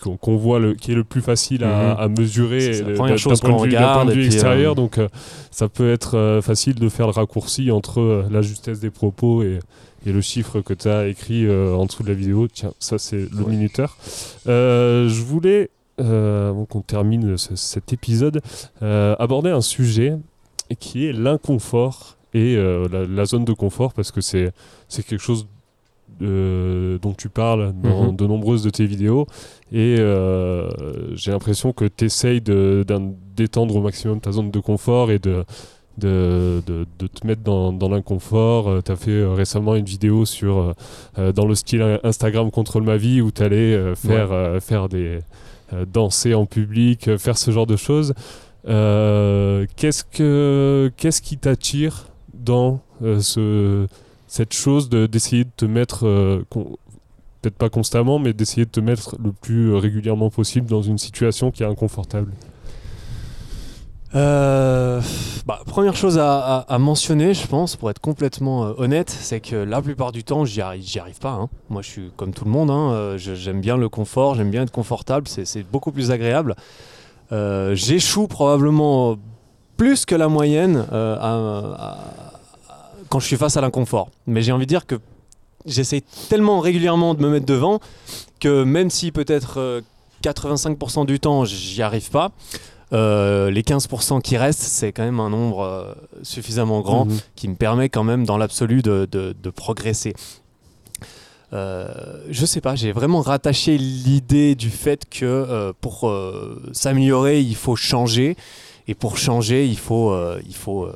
qu'on 0.00 0.36
voit 0.36 0.58
le 0.58 0.74
qui 0.74 0.90
est 0.92 0.94
le 0.96 1.04
plus 1.04 1.20
facile 1.22 1.62
à, 1.64 1.94
Mhm. 1.94 2.00
à 2.00 2.08
mesurer 2.08 2.82
la 2.82 2.88
euh, 2.88 2.94
première 2.96 3.18
chose 3.18 3.40
qu'on 3.40 3.62
de 3.62 3.66
vue- 3.68 3.72
d'un 3.72 3.78
point 3.78 3.90
regarde, 3.92 4.08
de 4.08 4.14
vue 4.14 4.26
extérieur 4.26 4.72
euh, 4.72 4.74
donc 4.74 4.98
euh, 4.98 5.08
ça 5.50 5.68
peut 5.68 5.90
être 5.92 6.16
euh, 6.18 6.42
facile 6.42 6.74
de 6.74 6.88
faire 6.88 7.06
le 7.06 7.12
raccourci 7.12 7.70
entre 7.70 8.00
euh, 8.00 8.24
la 8.30 8.42
justesse 8.42 8.80
des 8.80 8.90
propos 8.90 9.42
et, 9.44 9.60
et 10.04 10.12
le 10.12 10.20
chiffre 10.20 10.60
que 10.60 10.74
tu 10.74 10.88
as 10.88 11.06
écrit 11.06 11.46
euh, 11.46 11.74
en 11.74 11.86
dessous 11.86 12.02
de 12.02 12.08
la 12.08 12.14
vidéo 12.14 12.48
tiens 12.52 12.72
ça 12.80 12.98
c'est 12.98 13.30
le 13.32 13.42
Ouais. 13.44 13.50
minuteur 13.50 13.96
Euh, 14.48 15.08
je 15.08 15.22
voulais 15.22 15.70
euh, 16.00 16.50
avant 16.50 16.64
qu'on 16.64 16.80
termine 16.80 17.36
ce- 17.36 17.56
cet 17.56 17.92
épisode 17.92 18.40
euh, 18.82 19.14
aborder 19.18 19.50
un 19.50 19.60
sujet 19.60 20.16
qui 20.78 21.06
est 21.06 21.12
l'inconfort 21.12 22.16
et 22.34 22.56
euh, 22.56 22.88
la, 22.90 23.04
la 23.06 23.24
zone 23.26 23.44
de 23.44 23.52
confort 23.52 23.92
parce 23.92 24.10
que 24.10 24.20
c'est 24.22 24.52
quelque 24.90 25.18
chose 25.18 25.46
dont 26.20 27.14
tu 27.16 27.28
parles 27.28 27.72
dans 27.82 28.10
Mhm. 28.10 28.16
de 28.16 28.26
nombreuses 28.26 28.62
de 28.62 28.70
tes 28.70 28.86
vidéos 28.86 29.26
et 29.72 29.96
euh, 29.98 30.68
j'ai 31.14 31.30
l'impression 31.32 31.72
que 31.72 31.84
tu 31.86 32.04
essayes 32.04 32.40
d'étendre 32.40 33.74
au 33.76 33.80
maximum 33.82 34.20
ta 34.20 34.30
zone 34.32 34.50
de 34.50 34.60
confort 34.60 35.10
et 35.10 35.18
de, 35.18 35.44
de, 35.98 36.62
de- 36.66 36.86
de 36.98 37.06
te 37.08 37.26
mettre 37.26 37.42
dans, 37.42 37.72
dans 37.72 37.88
l'inconfort. 37.88 38.82
tu 38.84 38.92
as 38.92 38.96
fait 38.96 39.10
euh, 39.10 39.32
récemment 39.32 39.74
une 39.74 39.84
vidéo 39.84 40.24
sur 40.24 40.58
euh, 40.58 40.72
euh, 41.18 41.32
dans 41.32 41.46
le 41.46 41.54
style 41.54 41.98
Instagram 42.04 42.50
contrôle 42.50 42.84
ma 42.84 42.96
vie 42.96 43.20
où 43.20 43.30
tu 43.32 43.42
allais 43.42 43.94
faire, 43.96 44.30
euh, 44.32 44.60
faire 44.60 44.88
des 44.88 45.16
euh, 45.16 45.20
danser 45.86 46.34
en 46.34 46.46
public, 46.46 47.08
euh, 47.08 47.18
faire 47.18 47.38
ce 47.38 47.50
genre 47.50 47.66
de 47.66 47.76
choses. 47.76 48.14
Euh, 48.68 49.66
qu'est-ce 49.76 50.04
que 50.04 50.92
qui 50.96 51.38
t'attire 51.38 52.06
dans 52.34 52.80
euh, 53.02 53.20
ce 53.20 53.86
cette 54.28 54.54
chose 54.54 54.88
de- 54.88 55.06
d'essayer 55.06 55.44
de, 55.44 55.50
te 55.56 55.64
mettre 55.64 56.06
euh, 56.06 56.44
peut-être 56.50 57.56
pas 57.56 57.68
constamment 57.68 58.18
mais 58.18 58.32
d'essayer 58.32 58.64
de 58.64 58.70
te 58.70 58.80
mettre 58.80 59.16
le 59.22 59.32
plus 59.32 59.74
régulièrement 59.74 60.30
possible 60.30 60.68
dans 60.68 60.80
une 60.82 60.98
situation 60.98 61.50
qui 61.50 61.64
est 61.64 61.66
inconfortable? 61.66 62.32
Euh, 64.14 65.00
bah, 65.46 65.60
première 65.66 65.96
chose 65.96 66.18
à, 66.18 66.66
mentionner, 66.78 67.34
je 67.34 67.46
pense, 67.46 67.76
pour 67.76 67.90
être 67.90 68.00
complètement 68.00 68.64
euh, 68.66 68.72
honnête, 68.76 69.10
c'est 69.10 69.40
que 69.40 69.56
la 69.56 69.80
plupart 69.80 70.12
du 70.12 70.22
temps, 70.24 70.44
j'y 70.44 70.60
arrive, 70.60 71.18
pas. 71.18 71.32
hein. 71.32 71.48
Moi, 71.70 71.82
je 71.82 71.88
suis 71.88 72.10
comme 72.16 72.32
tout 72.32 72.44
le 72.44 72.50
monde. 72.50 72.70
hein, 72.70 72.92
euh, 72.92 73.18
j'aime 73.18 73.60
bien 73.60 73.76
le 73.76 73.88
confort, 73.88 74.34
j'aime 74.34 74.50
bien 74.50 74.62
être 74.62 74.72
confortable. 74.72 75.26
C'est 75.28 75.62
beaucoup 75.70 75.92
plus 75.92 76.10
agréable. 76.10 76.56
J'échoue 77.30 78.28
probablement 78.28 79.16
plus 79.78 80.04
que 80.04 80.14
la 80.14 80.28
moyenne 80.28 80.84
quand 83.08 83.20
je 83.20 83.26
suis 83.26 83.36
face 83.36 83.56
à 83.56 83.60
l'inconfort. 83.60 84.08
Mais 84.26 84.42
j'ai 84.42 84.52
envie 84.52 84.64
de 84.66 84.68
dire 84.68 84.86
que 84.86 84.96
j'essaie 85.66 86.02
tellement 86.28 86.60
régulièrement 86.60 87.14
de 87.14 87.22
me 87.22 87.28
mettre 87.28 87.46
devant 87.46 87.78
que 88.40 88.64
même 88.64 88.90
si 88.90 89.12
peut-être 89.12 89.58
euh, 89.60 89.80
85% 90.22 91.06
du 91.06 91.20
temps, 91.20 91.44
j'y 91.44 91.82
arrive 91.82 92.10
pas. 92.10 92.32
Euh, 92.92 93.50
les 93.50 93.62
15% 93.62 94.20
qui 94.20 94.36
restent, 94.36 94.60
c'est 94.60 94.92
quand 94.92 95.02
même 95.04 95.18
un 95.20 95.30
nombre 95.30 95.60
euh, 95.62 95.94
suffisamment 96.22 96.80
grand 96.82 97.06
Mhm. 97.06 97.18
qui 97.36 97.48
me 97.48 97.54
permet 97.54 97.88
quand 97.88 98.04
même 98.04 98.24
dans 98.26 98.36
l'absolu 98.36 98.82
de, 98.82 99.08
de- 99.10 99.34
de 99.40 99.50
progresser. 99.50 100.12
euh, 101.52 101.88
je 102.30 102.46
sais 102.46 102.60
pas, 102.60 102.74
j'ai 102.76 102.92
vraiment 102.92 103.20
rattaché 103.20 103.76
l'idée 103.76 104.54
du 104.54 104.70
fait 104.70 105.08
que 105.08 105.72
pour 105.80 106.10
s'améliorer, 106.72 107.40
il 107.40 107.56
faut 107.56 107.76
changer. 107.76 108.36
Et 108.88 108.94
pour 108.94 109.16
changer, 109.16 109.66
il 109.66 109.78
faut, 109.78 110.14
il 110.46 110.54
faut, 110.54 110.88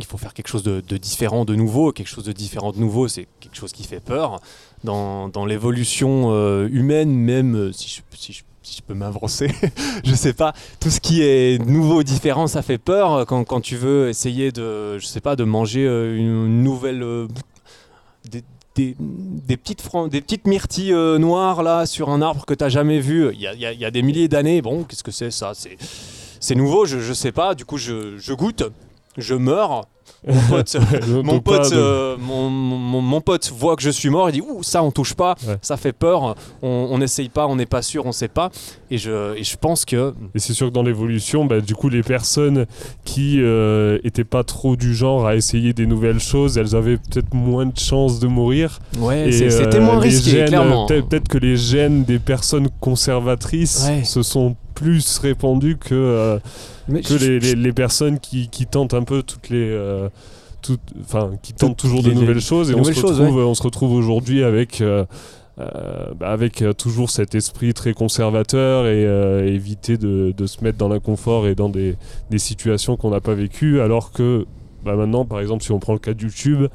il 0.00 0.04
faut 0.04 0.18
faire 0.18 0.34
quelque 0.34 0.48
chose 0.48 0.62
de, 0.64 0.80
de 0.86 0.96
différent, 0.96 1.44
de 1.44 1.54
nouveau. 1.54 1.92
Quelque 1.92 2.08
chose 2.08 2.24
de 2.24 2.32
différent, 2.32 2.72
de 2.72 2.78
nouveau, 2.78 3.06
c'est 3.08 3.26
quelque 3.40 3.56
chose 3.56 3.72
qui 3.72 3.84
fait 3.84 4.00
peur. 4.00 4.40
Dans, 4.84 5.28
dans 5.28 5.44
l'évolution 5.46 6.34
humaine, 6.66 7.10
même 7.14 7.72
si 7.72 7.88
je, 7.88 8.00
si 8.18 8.32
je- 8.32 8.42
si 8.62 8.76
je 8.78 8.82
peux 8.82 8.94
m'avancer, 8.94 9.50
je 10.04 10.14
sais 10.14 10.32
pas, 10.32 10.52
tout 10.80 10.90
ce 10.90 11.00
qui 11.00 11.22
est 11.22 11.64
nouveau, 11.64 12.02
différent, 12.02 12.46
ça 12.46 12.62
fait 12.62 12.78
peur. 12.78 13.26
Quand, 13.26 13.44
quand 13.44 13.60
tu 13.60 13.76
veux 13.76 14.08
essayer 14.08 14.52
de, 14.52 14.98
je 14.98 15.06
sais 15.06 15.20
pas, 15.20 15.36
de 15.36 15.44
manger 15.44 15.84
euh, 15.86 16.16
une 16.16 16.62
nouvelle. 16.62 17.02
euh, 17.02 17.26
des, 18.74 19.56
petites, 19.56 19.82
des 20.10 20.20
petites 20.22 20.46
myrtilles 20.46 20.94
euh, 20.94 21.18
noires 21.18 21.62
là 21.62 21.84
sur 21.84 22.08
un 22.08 22.22
arbre 22.22 22.46
que 22.46 22.54
tu 22.54 22.64
n'as 22.64 22.70
jamais 22.70 23.00
vu 23.00 23.30
il 23.34 23.40
y 23.40 23.84
a, 23.84 23.90
des 23.90 24.02
milliers 24.02 24.28
d'années. 24.28 24.62
Bon, 24.62 24.84
qu'est-ce 24.84 25.04
que 25.04 25.10
c'est 25.10 25.30
ça? 25.30 25.52
C'est 25.54 25.76
c'est 26.40 26.56
nouveau, 26.56 26.86
je, 26.86 26.98
je 26.98 27.12
sais 27.12 27.30
pas. 27.30 27.54
Du 27.54 27.64
coup, 27.64 27.78
je, 27.78 28.18
je 28.18 28.32
goûte, 28.34 28.64
je 29.18 29.34
meurs. 29.34 29.86
Mon 30.26 30.34
pote, 30.50 30.76
Donc 30.76 31.24
mon, 31.24 31.40
pas 31.40 31.58
pote 31.58 31.72
de- 31.72 31.76
euh, 31.76 32.16
mon, 32.18 32.48
mon- 32.50 33.00
mon 33.00 33.20
pote 33.20 33.52
voit 33.56 33.76
que 33.76 33.82
je 33.82 33.90
suis 33.90 34.08
mort, 34.10 34.28
il 34.28 34.32
dit 34.32 34.40
Ouh, 34.40 34.62
ça 34.62 34.82
on 34.82 34.90
touche 34.90 35.14
pas, 35.14 35.34
Ouais. 35.46 35.56
ça 35.62 35.76
fait 35.76 35.92
peur, 35.92 36.34
on 36.60 36.96
n'essaye 36.98 37.28
pas, 37.28 37.46
on 37.46 37.56
n'est 37.56 37.66
pas 37.66 37.82
sûr, 37.82 38.04
on 38.06 38.12
sait 38.12 38.28
pas. 38.28 38.50
Et 38.90 38.98
je, 38.98 39.36
et 39.36 39.42
je 39.44 39.56
pense 39.56 39.84
que. 39.84 40.12
Et 40.34 40.38
c'est 40.38 40.54
sûr 40.54 40.68
que 40.68 40.72
dans 40.72 40.82
l'évolution, 40.82 41.44
bah, 41.44 41.60
du 41.60 41.74
coup, 41.74 41.88
les 41.88 42.02
personnes 42.02 42.66
qui 43.04 43.38
euh, 43.40 43.98
étaient 44.04 44.24
pas 44.24 44.44
trop 44.44 44.76
du 44.76 44.94
genre 44.94 45.26
à 45.26 45.34
essayer 45.36 45.72
des 45.72 45.86
nouvelles 45.86 46.20
choses, 46.20 46.58
elles 46.58 46.74
avaient 46.76 46.98
peut-être 46.98 47.32
moins 47.34 47.66
de 47.66 47.78
chances 47.78 48.18
de 48.20 48.26
mourir. 48.26 48.78
Ouais, 48.98 49.30
c'est- 49.32 49.46
euh, 49.46 49.50
c'était 49.50 49.80
moins 49.80 49.98
risqué, 49.98 50.44
clairement. 50.44 50.86
peut- 50.86 51.02
Peut-être 51.02 51.28
que 51.28 51.38
les 51.38 51.56
gènes 51.56 52.04
des 52.04 52.18
personnes 52.18 52.68
conservatrices 52.80 53.86
Ouais. 53.88 54.04
se 54.04 54.22
sont 54.22 54.56
plus 54.72 55.18
répandus 55.18 55.76
que, 55.76 55.94
euh, 55.94 56.38
que 57.02 57.14
les, 57.14 57.38
les- 57.40 57.54
les 57.54 57.72
personnes 57.72 58.18
qui, 58.18 58.48
qui 58.48 58.66
tentent 58.66 58.94
un 58.94 59.02
peu 59.04 59.22
toutes 59.22 59.48
les. 59.50 59.68
euh, 59.70 60.08
toutes- 60.62 60.80
Enfin, 61.02 61.32
qui 61.42 61.52
tentent 61.52 61.76
toujours 61.76 62.02
les- 62.02 62.10
de 62.10 62.14
nouvelles 62.20 62.40
choses 62.40 62.70
et 62.70 62.74
on 62.74 62.84
se, 62.84 62.92
choses, 63.00 63.20
retrouve, 63.20 63.44
on 63.46 63.54
se 63.54 63.62
retrouve 63.62 63.92
aujourd'hui 63.94 64.44
avec, 64.44 64.80
euh, 64.80 65.04
euh, 65.58 66.06
bah, 66.18 66.30
avec 66.30 66.62
euh, 66.62 66.72
toujours 66.72 67.10
cet 67.10 67.34
esprit 67.34 67.74
très 67.74 67.92
conservateur 67.94 68.86
et 68.86 69.04
euh, 69.06 69.46
éviter 69.46 69.96
de, 69.98 70.32
de 70.36 70.46
se 70.46 70.62
mettre 70.64 70.78
dans 70.78 70.88
l'inconfort 70.88 71.46
et 71.46 71.54
dans 71.54 71.68
des, 71.68 71.96
des 72.30 72.38
situations 72.38 72.96
qu'on 72.96 73.10
n'a 73.10 73.20
pas 73.20 73.34
vécues 73.34 73.80
alors 73.80 74.12
que 74.12 74.46
bah, 74.84 74.94
maintenant 74.96 75.24
par 75.24 75.40
exemple 75.40 75.62
si 75.62 75.70
on 75.72 75.78
prend 75.78 75.92
le 75.92 75.98
cas 75.98 76.14
de 76.14 76.22
YouTube 76.22 76.68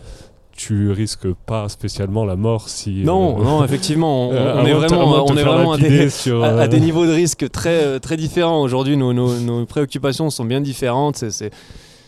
tu 0.58 0.92
risques 0.92 1.32
pas 1.46 1.70
spécialement 1.70 2.26
la 2.26 2.36
mort 2.36 2.68
si 2.68 3.04
Non, 3.06 3.40
euh, 3.40 3.44
non, 3.46 3.64
effectivement, 3.64 4.30
on, 4.30 4.34
euh, 4.34 4.56
on 4.58 4.66
est 4.66 4.74
vraiment, 4.74 5.26
on 5.26 5.38
est 5.38 5.44
vraiment 5.44 5.72
à 5.74 5.78
lapider 5.78 6.00
des, 6.06 6.10
sur, 6.10 6.44
à, 6.44 6.48
à 6.62 6.68
des 6.68 6.78
euh, 6.78 6.80
niveaux 6.82 7.06
de 7.06 7.12
risque 7.14 7.50
très, 7.50 7.84
euh, 7.86 8.00
très 8.00 8.18
différents. 8.18 8.62
Aujourd'hui, 8.62 8.98
nos, 8.98 9.14
nos- 9.14 9.40
nos 9.40 9.66
préoccupations 9.66 10.30
sont 10.30 10.44
bien 10.46 10.60
différentes. 10.60 11.16
C'est, 11.18 11.32
c'est- 11.32 11.52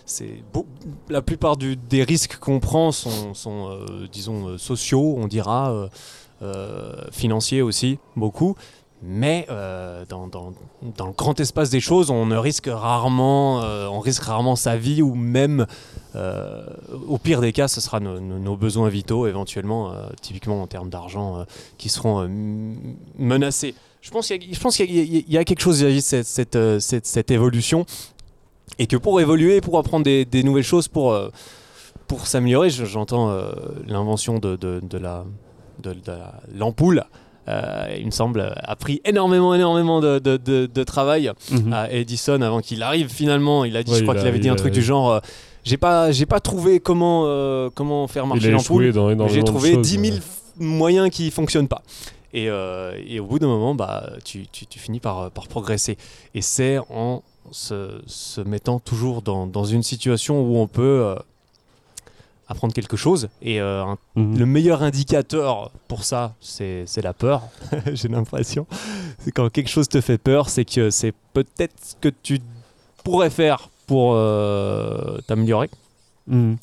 c'est 0.06 0.44
beau- 0.54 0.66
la 1.10 1.22
plupart 1.22 1.56
du- 1.56 1.76
des 1.78 2.04
risques 2.04 2.38
qu'on 2.40 2.60
prend 2.60 2.92
sont, 2.92 3.34
sont, 3.36 3.70
euh, 3.70 4.08
disons, 4.12 4.48
euh, 4.50 4.58
sociaux, 4.58 5.16
on 5.18 5.28
dira, 5.28 5.72
euh, 5.72 5.88
euh, 6.42 6.94
financiers 7.12 7.62
aussi, 7.62 8.00
beaucoup. 8.16 8.56
Mais 9.02 9.46
euh, 9.50 10.04
dans, 10.10 10.26
le 10.26 11.12
grand 11.14 11.40
espace 11.40 11.70
des 11.70 11.80
choses, 11.80 12.10
on 12.10 12.26
ne 12.26 12.36
risque 12.36 12.68
rarement, 12.70 13.64
euh, 13.64 13.88
on 13.88 14.00
risque 14.02 14.24
rarement 14.24 14.58
sa 14.58 14.76
vie 14.76 15.02
ou 15.02 15.16
même, 15.16 15.66
euh, 16.16 16.66
au 17.08 17.18
pire 17.18 17.40
des 17.40 17.54
cas, 17.54 17.70
ce 17.70 17.80
sera 17.80 18.02
nos, 18.02 18.58
besoins 18.58 18.90
vitaux 18.90 19.26
éventuellement, 19.26 19.94
typiquement 20.22 20.62
en 20.62 20.68
termes 20.68 20.90
d'argent, 20.90 21.46
qui 21.78 21.88
seront 21.88 22.28
menacés. 23.18 23.74
Je 24.02 24.12
pense 24.12 24.28
qu'il 24.28 24.44
y, 25.30 25.38
a- 25.38 25.44
quelque 25.46 25.62
chose 25.62 25.80
de 25.80 26.00
cette, 26.00 26.26
cette, 26.26 26.58
cette- 26.80 27.06
cette 27.06 27.32
évolution 27.32 27.86
et 28.80 28.88
que 28.88 28.98
pour 28.98 29.22
évoluer, 29.22 29.62
pour 29.62 29.78
apprendre 29.78 30.04
des, 30.04 30.26
nouvelles 30.44 30.64
choses, 30.64 30.90
pour, 30.90 31.18
s'améliorer, 32.28 32.70
je- 32.70 32.84
j'entends 32.86 33.32
l'invention 33.88 34.40
de, 34.40 34.58
de- 34.58 34.82
de 34.84 34.98
la 34.98 35.26
de, 35.84 35.94
de 35.94 36.00
la- 36.08 36.42
l'ampoule. 36.54 37.06
Euh, 37.50 37.96
il 38.00 38.06
me 38.06 38.12
semble, 38.12 38.54
a 38.56 38.76
pris 38.76 39.02
énormément, 39.06 39.54
énormément 39.56 40.00
de, 40.00 40.20
de- 40.20 40.38
de- 40.38 40.70
de 40.74 40.84
travail 40.84 41.32
mhm. 41.52 41.74
à 41.74 41.92
Edison 41.92 42.42
avant 42.42 42.60
qu'il 42.62 42.84
arrive 42.84 43.10
finalement. 43.10 43.66
Il 43.66 43.76
a 43.76 43.84
dit, 43.84 43.92
Ouais, 43.92 43.98
je 43.98 44.04
crois 44.04 44.16
il 44.16 44.20
qu'il 44.20 44.28
avait 44.28 44.40
dit 44.40 44.50
un 44.50 44.56
truc 44.56 44.74
du 44.74 44.82
genre 44.82 45.12
euh, 45.12 45.20
j'ai 45.64 45.78
pas, 45.78 46.12
j'ai 46.12 46.26
pas 46.26 46.40
trouvé 46.40 46.80
comment, 46.80 47.24
euh, 47.26 47.70
comment 47.74 48.08
faire 48.08 48.26
marcher 48.28 48.48
a 48.48 48.52
l'ampoule. 48.52 48.84
J'ai 49.28 49.44
trouvé 49.44 49.74
choses, 49.74 49.88
10 49.88 50.00
000 50.00 50.04
euh. 50.06 50.20
f- 50.20 50.22
moyens 50.58 51.10
qui 51.10 51.30
fonctionnent 51.32 51.68
pas. 51.68 51.82
Et, 52.34 52.50
euh, 52.50 52.94
et 53.08 53.20
au 53.20 53.26
bout 53.26 53.40
d'un 53.40 53.48
moment, 53.48 53.76
bah, 53.76 54.10
tu, 54.24 54.48
tu- 54.52 54.66
tu 54.68 54.80
finis 54.80 55.00
par, 55.00 55.32
par 55.32 55.48
progresser. 55.48 55.98
Et 56.36 56.42
c'est 56.42 56.78
en 56.90 57.24
se, 57.52 58.00
se 58.06 58.40
mettant 58.42 58.80
toujours 58.80 59.22
dans, 59.22 59.48
dans 59.48 59.66
une 59.66 59.84
situation 59.84 60.42
où 60.42 60.58
on 60.58 60.68
peut 60.68 60.82
euh, 61.04 61.16
apprendre 62.50 62.74
quelque 62.74 62.98
chose. 62.98 63.30
Et 63.42 63.62
euh, 63.62 63.86
Mhm. 64.16 64.38
le 64.40 64.46
meilleur 64.46 64.84
indicateur 64.84 65.72
pour 65.88 66.04
ça, 66.04 66.34
c'est 66.42 66.86
la 67.02 67.14
peur. 67.14 67.44
J'ai 67.94 68.08
l'impression. 68.10 68.66
C'est 69.20 69.32
quand 69.32 69.50
quelque 69.50 69.70
chose 69.70 69.88
te 69.88 70.02
fait 70.02 70.18
peur, 70.18 70.50
c'est 70.50 70.66
que 70.66 70.90
c'est 70.90 71.14
peut-être 71.34 71.76
ce 71.82 71.96
que 72.02 72.10
tu 72.10 72.40
pourrais 73.04 73.30
faire 73.30 73.70
pour 73.88 74.14
euh, 74.16 75.20
t'améliorer. 75.28 75.70
Mhm. 76.28 76.58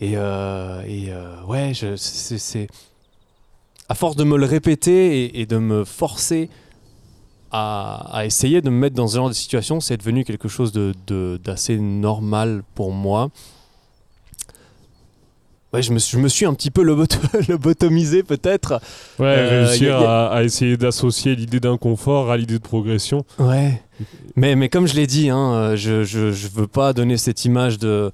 Et, 0.00 0.12
euh, 0.16 0.82
et, 0.86 1.10
ouais, 1.46 1.72
c'est-. 1.96 2.66
À 3.88 3.94
force 3.94 4.16
de 4.16 4.24
me 4.24 4.36
le 4.36 4.46
répéter 4.46 5.24
et, 5.24 5.40
et 5.40 5.46
de 5.46 5.58
me 5.58 5.84
forcer 5.84 6.48
à, 7.50 8.16
à 8.18 8.24
essayer 8.24 8.60
de 8.62 8.70
me 8.70 8.76
mettre 8.78 8.94
dans 8.94 9.08
ce 9.08 9.16
genre 9.16 9.28
de 9.28 9.34
situation, 9.34 9.80
c'est 9.80 9.96
devenu 9.96 10.24
quelque 10.24 10.48
chose 10.48 10.70
de- 10.72 10.94
de- 11.08 11.40
d'assez 11.42 11.76
normal 11.78 12.62
pour 12.74 12.92
moi. 12.92 13.30
Ouais, 15.72 15.82
je 15.82 15.92
me, 15.92 15.98
suis- 16.00 16.16
je 16.16 16.22
me 16.22 16.28
suis 16.28 16.46
un 16.46 16.54
petit 16.54 16.70
peu 16.70 16.82
lobot- 16.82 17.06
lobotomisé 17.48 18.22
peut-être. 18.24 18.80
Ouais, 19.18 19.26
Euh, 19.38 19.66
réussir 19.66 19.96
a- 19.96 20.00
a- 20.00 20.32
À, 20.32 20.36
à 20.38 20.42
essayer 20.42 20.76
d'associer 20.76 21.36
l'idée 21.36 21.60
d'inconfort 21.60 22.30
à 22.30 22.36
l'idée 22.36 22.58
de 22.58 22.62
progression. 22.62 23.24
Ouais. 23.38 23.80
Mais, 24.36 24.56
mais 24.56 24.68
comme 24.68 24.86
je 24.88 24.94
l'ai 24.94 25.06
dit, 25.06 25.30
hein, 25.30 25.76
je, 25.76 26.02
je, 26.04 26.32
je 26.32 26.48
veux 26.48 26.66
pas 26.66 26.92
donner 26.92 27.16
cette 27.16 27.44
image 27.44 27.78
de, 27.78 28.10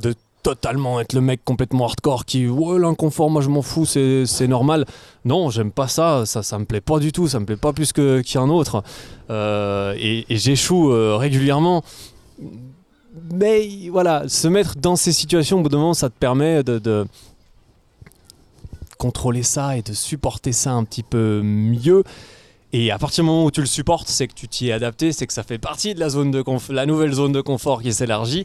de 0.00 0.14
totalement 0.44 1.00
être 1.00 1.14
le 1.14 1.20
mec 1.20 1.40
complètement 1.44 1.86
hardcore 1.86 2.24
qui, 2.24 2.46
ouais, 2.46 2.78
l'inconfort, 2.78 3.28
moi 3.28 3.42
je 3.42 3.48
m'en 3.48 3.60
fous, 3.62 3.84
c'est 3.84 4.24
c'est 4.24 4.46
normal. 4.46 4.84
Non, 5.24 5.50
j'aime 5.50 5.72
pas 5.72 5.88
ça, 5.88 6.24
ça, 6.26 6.42
ça 6.44 6.58
me 6.60 6.64
plaît 6.64 6.80
pas 6.80 7.00
du 7.00 7.10
tout, 7.10 7.26
ça 7.26 7.40
me 7.40 7.44
plaît 7.44 7.56
pas 7.56 7.72
plus 7.72 7.92
que- 7.92 8.20
qu'un 8.22 8.48
autre. 8.48 8.84
Euh, 9.30 9.94
et 9.98 10.26
et 10.32 10.36
j'échoue 10.36 10.92
euh, 10.92 11.16
régulièrement. 11.16 11.82
Mais 13.32 13.88
voilà, 13.90 14.28
se 14.28 14.48
mettre 14.48 14.76
dans 14.76 14.96
ces 14.96 15.12
situations, 15.12 15.58
au 15.58 15.62
bout 15.62 15.68
d'un 15.68 15.78
moment, 15.78 15.94
ça 15.94 16.10
te 16.10 16.18
permet 16.18 16.62
de, 16.62 17.06
contrôler 18.98 19.42
ça 19.42 19.76
et 19.76 19.82
de 19.82 19.92
supporter 19.92 20.52
ça 20.52 20.72
un 20.72 20.84
petit 20.84 21.02
peu 21.02 21.40
mieux. 21.42 22.02
Et 22.72 22.90
à 22.90 22.98
partir 22.98 23.24
du 23.24 23.30
moment 23.30 23.44
où 23.44 23.50
tu 23.50 23.60
le 23.60 23.66
supportes, 23.66 24.08
c'est 24.08 24.26
que 24.26 24.34
tu 24.34 24.48
t'y 24.48 24.68
es 24.68 24.72
adapté, 24.72 25.12
c'est 25.12 25.26
que 25.26 25.32
ça 25.32 25.42
fait 25.42 25.58
partie 25.58 25.94
de 25.94 26.00
la, 26.00 26.10
zone 26.10 26.30
de 26.30 26.44
la 26.70 26.84
nouvelle 26.84 27.12
zone 27.12 27.32
de 27.32 27.40
confort 27.40 27.82
qui 27.82 27.92
s'élargit. 27.92 28.44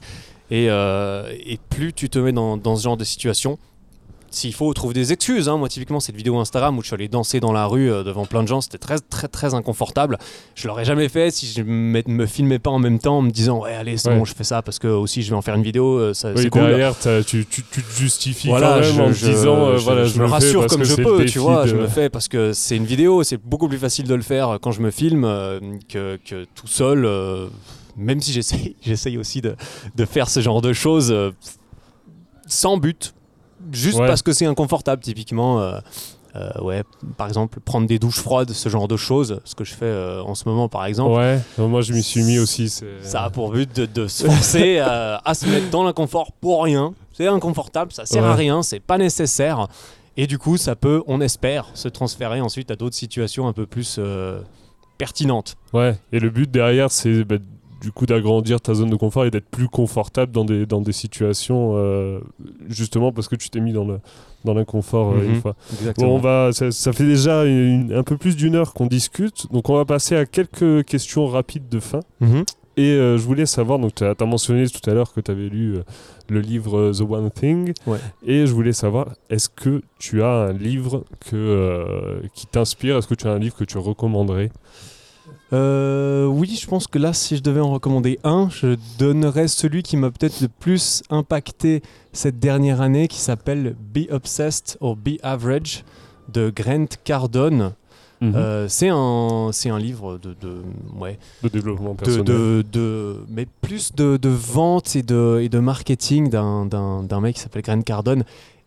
Et, 0.51 0.69
euh, 0.69 1.33
et 1.45 1.57
plus 1.69 1.93
tu 1.93 2.09
te 2.09 2.19
mets 2.19 2.31
dans, 2.31 2.57
dans 2.57 2.75
ce 2.75 2.83
genre 2.83 2.97
de 2.97 3.03
situation, 3.03 3.57
s'il 4.33 4.53
faut, 4.53 4.73
trouve 4.73 4.93
des 4.93 5.13
excuses. 5.13 5.47
hein. 5.47 5.57
Moi, 5.57 5.69
typiquement, 5.69 5.99
cette 5.99 6.15
vidéo 6.15 6.37
Instagram 6.39 6.77
où 6.77 6.81
je 6.81 6.87
suis 6.87 6.93
allé 6.95 7.07
danser 7.07 7.39
dans 7.39 7.51
la 7.51 7.65
rue 7.67 7.91
euh, 7.91 8.03
devant 8.03 8.25
plein 8.25 8.41
de 8.43 8.47
gens, 8.47 8.61
c'était 8.61 8.77
très, 8.77 8.97
très, 8.99 9.27
très 9.27 9.53
inconfortable. 9.53 10.17
Je 10.55 10.67
l'aurais 10.67 10.85
jamais 10.85 11.07
fait 11.09 11.31
si 11.31 11.45
je 11.47 11.61
me, 11.61 12.01
me 12.07 12.25
filmais 12.25 12.59
pas 12.59 12.71
en 12.71 12.79
même 12.79 12.99
temps 12.99 13.17
en 13.17 13.21
me 13.21 13.31
disant 13.31 13.61
Ouais, 13.61 13.73
allez, 13.73 13.97
c'est 13.97 14.09
Ouais. 14.09 14.17
bon, 14.17 14.25
je 14.25 14.33
fais 14.33 14.43
ça 14.43 14.61
parce 14.61 14.79
que 14.79 14.87
aussi 14.87 15.21
je 15.21 15.29
vais 15.29 15.35
en 15.35 15.41
faire 15.41 15.55
une 15.55 15.63
vidéo, 15.63 15.97
euh, 15.99 16.13
ça, 16.13 16.31
Oui, 16.35 16.41
c'est 16.43 16.49
cool. 16.49 16.61
derrière, 16.67 16.97
t'as- 16.97 17.23
tu, 17.23 17.45
tu, 17.45 17.63
tu 17.71 17.81
te 17.83 17.91
justifies 17.95 18.47
Voilà, 18.47 18.75
quand 18.75 18.79
même 18.81 18.93
je, 18.95 19.01
en 19.01 19.11
je- 19.13 19.25
disant 19.27 19.55
euh, 19.65 19.77
je- 19.77 19.83
voilà, 19.83 20.03
je 20.05 20.13
je, 20.15 20.19
me 20.19 20.25
fais 20.27 20.31
rassure 20.33 20.65
comme 20.67 20.83
je 20.83 20.95
peux, 20.95 21.25
tu 21.25 21.39
vois, 21.39 21.63
de- 21.65 21.69
je 21.69 21.75
me 21.75 21.87
fais 21.87 22.09
parce 22.09 22.27
que 22.27 22.53
c'est 22.53 22.75
une 22.75 22.85
vidéo, 22.85 23.23
c'est 23.23 23.37
beaucoup 23.37 23.67
plus 23.67 23.77
facile 23.77 24.07
de 24.07 24.15
le 24.15 24.21
faire 24.23 24.57
quand 24.61 24.71
je 24.71 24.81
me 24.81 24.89
filme 24.91 25.23
que, 25.89 26.17
que 26.25 26.45
tout 26.55 26.67
seul. 26.67 27.07
même 27.95 28.19
si 28.21 28.31
j'essaye, 28.33 28.75
j'essaye 28.81 29.17
aussi 29.19 29.41
de, 29.41 29.55
de 29.95 30.05
faire 30.05 30.27
ce 30.29 30.39
genre 30.39 30.61
de 30.61 30.73
choses 30.73 31.13
sans 32.47 32.77
but, 32.77 33.13
juste 33.71 33.99
Ouais. 33.99 34.07
parce 34.07 34.21
que 34.21 34.33
c'est 34.33 34.45
inconfortable, 34.45 35.01
typiquement. 35.01 35.59
euh, 35.61 35.79
euh, 36.35 36.49
ouais, 36.61 36.83
par 37.15 37.27
exemple, 37.27 37.59
prendre 37.59 37.85
des 37.87 37.99
douches 37.99 38.19
froides, 38.19 38.49
ce 38.51 38.67
genre 38.67 38.87
de 38.87 38.97
choses, 38.97 39.39
ce 39.45 39.53
que 39.53 39.63
je 39.63 39.73
fais 39.75 39.85
euh, 39.85 40.23
en 40.23 40.33
ce 40.33 40.49
moment, 40.49 40.67
par 40.67 40.85
exemple. 40.85 41.11
Ouais, 41.15 41.39
non, 41.59 41.67
moi 41.67 41.81
je 41.81 41.93
m'y 41.93 42.01
suis 42.01 42.23
mis 42.23 42.39
aussi. 42.39 42.69
Ça 43.03 43.23
a 43.23 43.29
pour 43.29 43.51
but 43.51 43.75
de, 43.75 43.85
de 43.85 44.07
se 44.07 44.25
forcer 44.25 44.79
à, 44.79 45.21
à 45.25 45.33
se 45.35 45.45
mettre 45.45 45.69
dans 45.69 45.83
l'inconfort 45.83 46.31
pour 46.41 46.63
rien. 46.63 46.93
C'est 47.13 47.27
inconfortable, 47.27 47.91
ça 47.91 48.07
sert 48.07 48.25
à 48.25 48.33
rien, 48.33 48.63
c'est 48.63 48.79
pas 48.79 48.97
nécessaire. 48.97 49.67
Et 50.17 50.25
du 50.25 50.39
coup, 50.39 50.57
ça 50.57 50.75
peut, 50.75 51.03
on 51.05 51.21
espère, 51.21 51.67
se 51.75 51.87
transférer 51.87 52.41
ensuite 52.41 52.71
à 52.71 52.75
d'autres 52.75 52.95
situations 52.95 53.47
un 53.47 53.53
peu 53.53 53.67
plus 53.67 53.99
pertinentes. 54.97 55.55
Ouais, 55.73 55.97
et 56.11 56.19
le 56.19 56.29
but 56.29 56.49
derrière, 56.49 56.91
c'est 56.91 57.23
bah, 57.23 57.35
du 57.83 57.91
coup 57.91 58.05
d'agrandir 58.07 58.59
ta 58.61 58.73
zone 58.73 58.89
de 58.89 58.95
confort 58.95 59.25
et 59.25 59.29
d'être 59.29 59.49
plus 59.49 59.67
confortable 59.67 60.31
dans 60.31 60.45
des, 60.45 60.65
dans 60.65 60.81
des 60.81 60.93
situations 60.93 61.73
euh, 61.75 62.19
justement 62.69 63.11
parce 63.11 63.27
que 63.27 63.35
tu 63.35 63.49
t'es 63.49 63.59
mis 63.59 63.73
dans 63.73 63.83
le 63.85 63.99
dans 64.45 64.53
l'inconfort 64.53 65.11
euh, 65.13 65.23
une 65.23 65.31
Mhm. 65.35 65.41
fois. 65.41 65.55
Bon, 65.97 66.15
on 66.15 66.19
va, 66.19 66.51
ça, 66.53 66.71
ça 66.71 66.91
fait 66.93 67.05
déjà 67.05 67.45
une- 67.45 67.93
un 67.93 68.03
peu 68.03 68.17
plus 68.17 68.35
d'une 68.35 68.55
heure 68.55 68.73
qu'on 68.73 68.87
discute, 68.87 69.51
donc 69.53 69.69
on 69.69 69.75
va 69.75 69.85
passer 69.85 70.15
à 70.15 70.25
quelques 70.25 70.83
questions 70.85 71.27
rapides 71.27 71.69
de 71.69 71.79
fin. 71.79 71.99
Mhm. 72.21 72.43
Et 72.75 72.89
euh, 72.93 73.17
je 73.19 73.23
voulais 73.23 73.45
savoir, 73.45 73.77
donc 73.79 73.93
tu 73.95 74.03
as, 74.03 74.15
mentionné 74.25 74.67
tout 74.67 74.89
à 74.89 74.93
l'heure 74.95 75.13
que 75.13 75.21
tu 75.21 75.29
avais 75.29 75.47
lu 75.47 75.75
euh, 75.75 75.83
le 76.27 76.39
livre 76.39 76.91
The 76.91 77.01
One 77.01 77.29
Thing, 77.31 77.71
Ouais. 77.85 77.99
et 78.25 78.47
je 78.47 78.51
voulais 78.53 78.73
savoir, 78.73 79.09
est-ce 79.29 79.47
que 79.47 79.81
tu 79.99 80.23
as 80.23 80.47
un 80.49 80.53
livre 80.53 81.03
que, 81.29 81.35
euh, 81.35 82.21
qui 82.33 82.47
t'inspire? 82.47 82.97
Est-ce 82.97 83.07
que 83.07 83.13
tu 83.15 83.27
as 83.27 83.31
un 83.31 83.39
livre 83.39 83.55
que 83.55 83.63
tu 83.63 83.77
recommanderais? 83.77 84.49
Euh, 85.53 86.25
oui, 86.25 86.57
je 86.59 86.65
pense 86.67 86.87
que 86.87 86.97
là, 86.97 87.13
si 87.13 87.37
je 87.37 87.43
devais 87.43 87.59
en 87.59 87.71
recommander 87.71 88.19
un, 88.23 88.49
je 88.49 88.75
donnerais 88.97 89.47
celui 89.47 89.83
qui 89.83 89.97
m'a 89.97 90.09
peut-être 90.09 90.41
le 90.41 90.47
plus 90.47 91.03
impacté 91.11 91.83
cette 92.11 92.39
dernière 92.39 92.81
année, 92.81 93.07
qui 93.07 93.19
s'appelle 93.19 93.75
Be 93.93 94.11
Obsessed 94.11 94.77
or 94.81 94.95
Be 94.95 95.19
Average 95.21 95.83
de 96.33 96.51
Grant 96.55 96.87
Cardone. 97.03 97.73
Mhm. 98.21 98.33
Euh, 98.35 98.67
c'est 98.69 98.89
un, 98.89 99.49
c'est 99.51 99.69
un 99.69 99.77
livre 99.77 100.17
de, 100.17 100.33
de, 100.41 100.61
ouais, 100.97 101.19
de 101.43 101.49
développement 101.49 101.93
personnel 101.93 102.23
de, 102.23 102.63
de- 102.71 103.17
mais 103.29 103.45
plus 103.61 103.93
de, 103.93 104.17
de 104.17 104.29
vente 104.29 104.95
et 104.95 105.03
de, 105.03 105.39
et 105.41 105.49
de 105.49 105.59
marketing 105.59 106.29
d'un 106.29 107.19
mec 107.21 107.35
qui 107.35 107.41
s'appelle 107.41 107.63
Grant 107.63 107.81
Cardone. 107.81 108.23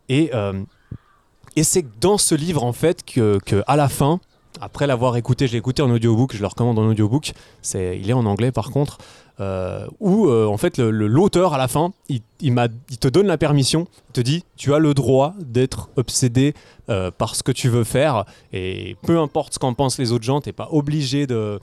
Et, 0.09 0.29
euh, 0.33 0.53
et 1.55 1.63
c'est 1.63 1.85
dans 1.99 2.17
ce 2.17 2.35
livre, 2.35 2.63
en 2.63 2.71
fait, 2.71 3.03
que, 3.03 3.39
que 3.45 3.63
à 3.67 3.75
la 3.75 3.89
fin, 3.89 4.19
après 4.61 4.87
l'avoir 4.87 5.15
écouté, 5.17 5.47
je 5.47 5.53
l'ai 5.53 5.57
écouté 5.57 5.81
en 5.81 5.89
audiobook, 5.91 6.35
je 6.35 6.41
le 6.41 6.47
recommande 6.47 6.79
en 6.79 6.87
audiobook, 6.87 7.33
c'est, 7.61 7.99
il 7.99 8.09
est 8.09 8.13
en 8.13 8.25
anglais 8.25 8.51
par 8.51 8.71
contre, 8.71 8.97
euh, 9.39 9.85
où 9.99 10.27
euh, 10.27 10.47
en 10.47 10.57
fait 10.57 10.79
l'auteur 10.79 11.53
à 11.53 11.57
la 11.57 11.67
fin, 11.67 11.91
il, 12.09 12.21
te 12.99 13.07
donne 13.07 13.27
la 13.27 13.37
permission, 13.37 13.87
il 14.09 14.13
te 14.13 14.21
dit 14.21 14.43
tu 14.55 14.73
as 14.73 14.79
le 14.79 14.93
droit 14.93 15.33
d'être 15.39 15.89
obsédé 15.95 16.53
euh, 16.89 17.11
par 17.11 17.35
ce 17.35 17.43
que 17.43 17.51
tu 17.51 17.69
veux 17.69 17.83
faire, 17.83 18.25
et 18.53 18.95
peu 19.03 19.19
importe 19.19 19.53
ce 19.53 19.59
qu'en 19.59 19.73
pensent 19.73 19.99
les 19.99 20.11
autres 20.11 20.25
gens, 20.25 20.41
t'es 20.41 20.53
pas 20.53 20.69
obligé 20.71 21.27
de, 21.27 21.59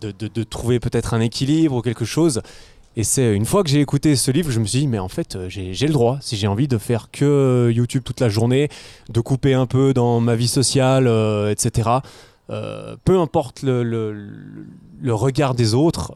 de- 0.00 0.12
de 0.28 0.42
trouver 0.42 0.80
peut-être 0.80 1.14
un 1.14 1.20
équilibre 1.20 1.76
ou 1.76 1.82
quelque 1.82 2.04
chose. 2.04 2.42
Et 2.96 3.02
c'est 3.04 3.34
une 3.34 3.44
fois 3.44 3.64
que 3.64 3.70
j'ai 3.70 3.80
écouté 3.80 4.14
ce 4.14 4.30
livre, 4.30 4.50
je 4.52 4.60
me 4.60 4.64
suis 4.66 4.80
dit, 4.80 4.86
mais 4.86 4.98
en 5.00 5.08
fait, 5.08 5.34
euh, 5.34 5.48
j'ai 5.48 5.86
le 5.86 5.92
droit, 5.92 6.18
si 6.20 6.36
j'ai 6.36 6.46
envie 6.46 6.68
de 6.68 6.78
faire 6.78 7.10
que 7.10 7.24
euh, 7.24 7.72
YouTube 7.72 8.02
toute 8.04 8.20
la 8.20 8.28
journée, 8.28 8.68
de 9.08 9.20
couper 9.20 9.52
un 9.54 9.66
peu 9.66 9.92
dans 9.92 10.20
ma 10.20 10.36
vie 10.36 10.46
sociale, 10.48 11.06
euh, 11.08 11.50
etc. 11.50 11.90
euh, 12.50 12.94
peu 13.04 13.18
importe 13.18 13.62
le, 13.62 13.82
le- 13.82 14.12
le- 14.12 14.66
le 15.00 15.14
regard 15.14 15.54
des 15.54 15.74
autres, 15.74 16.14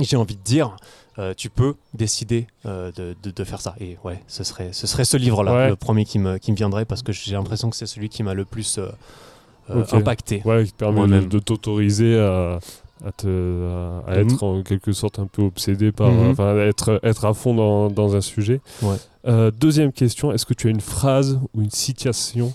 j'ai 0.00 0.16
envie 0.16 0.36
de 0.36 0.42
dire, 0.42 0.76
euh, 1.18 1.32
tu 1.34 1.48
peux 1.48 1.74
décider 1.94 2.46
euh, 2.66 2.92
de, 2.92 3.16
de- 3.22 3.30
de 3.30 3.44
faire 3.44 3.60
ça. 3.62 3.74
Et 3.80 3.96
ouais, 4.04 4.20
ce 4.28 4.44
serait 4.44 4.70
ce, 4.72 4.86
serait 4.86 5.04
ce 5.06 5.16
livre-là, 5.16 5.52
Ouais. 5.54 5.68
le 5.70 5.76
premier 5.76 6.04
qui 6.04 6.18
me, 6.18 6.36
qui 6.38 6.52
me 6.52 6.56
viendrait, 6.56 6.84
parce 6.84 7.02
que 7.02 7.12
j'ai 7.12 7.32
l'impression 7.32 7.70
que 7.70 7.76
c'est 7.76 7.86
celui 7.86 8.08
qui 8.10 8.22
m'a 8.22 8.34
le 8.34 8.44
plus 8.44 8.78
euh, 8.78 9.84
impacté. 9.92 10.42
Ouais, 10.44 10.64
qui 10.64 10.72
te 10.72 10.76
permet 10.78 11.06
de, 11.06 11.20
de 11.26 11.38
t'autoriser 11.38 12.18
à, 12.18 12.58
à, 13.04 13.12
te- 13.12 14.02
à- 14.06 14.10
à 14.10 14.16
Mhm. 14.16 14.30
être 14.30 14.42
en 14.42 14.62
quelque 14.62 14.92
sorte 14.92 15.18
un 15.18 15.26
peu 15.26 15.42
obsédé 15.42 15.92
par. 15.92 16.10
Mhm. 16.10 16.30
Enfin, 16.30 16.56
être, 16.58 17.00
être 17.02 17.24
à 17.24 17.34
fond 17.34 17.54
dans, 17.54 17.88
dans 17.90 18.16
un 18.16 18.20
sujet. 18.20 18.60
Ouais. 18.82 18.96
Euh, 19.26 19.50
deuxième 19.50 19.92
question 19.92 20.32
est-ce 20.32 20.46
que 20.46 20.54
tu 20.54 20.68
as 20.68 20.70
une 20.70 20.80
phrase 20.80 21.38
ou 21.54 21.60
une 21.62 21.70
citation 21.70 22.52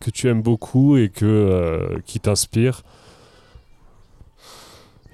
que 0.00 0.10
tu 0.10 0.28
aimes 0.28 0.42
beaucoup 0.42 0.96
et 0.96 1.08
que, 1.08 1.24
euh, 1.24 1.98
qui 2.04 2.20
t'inspire, 2.20 2.82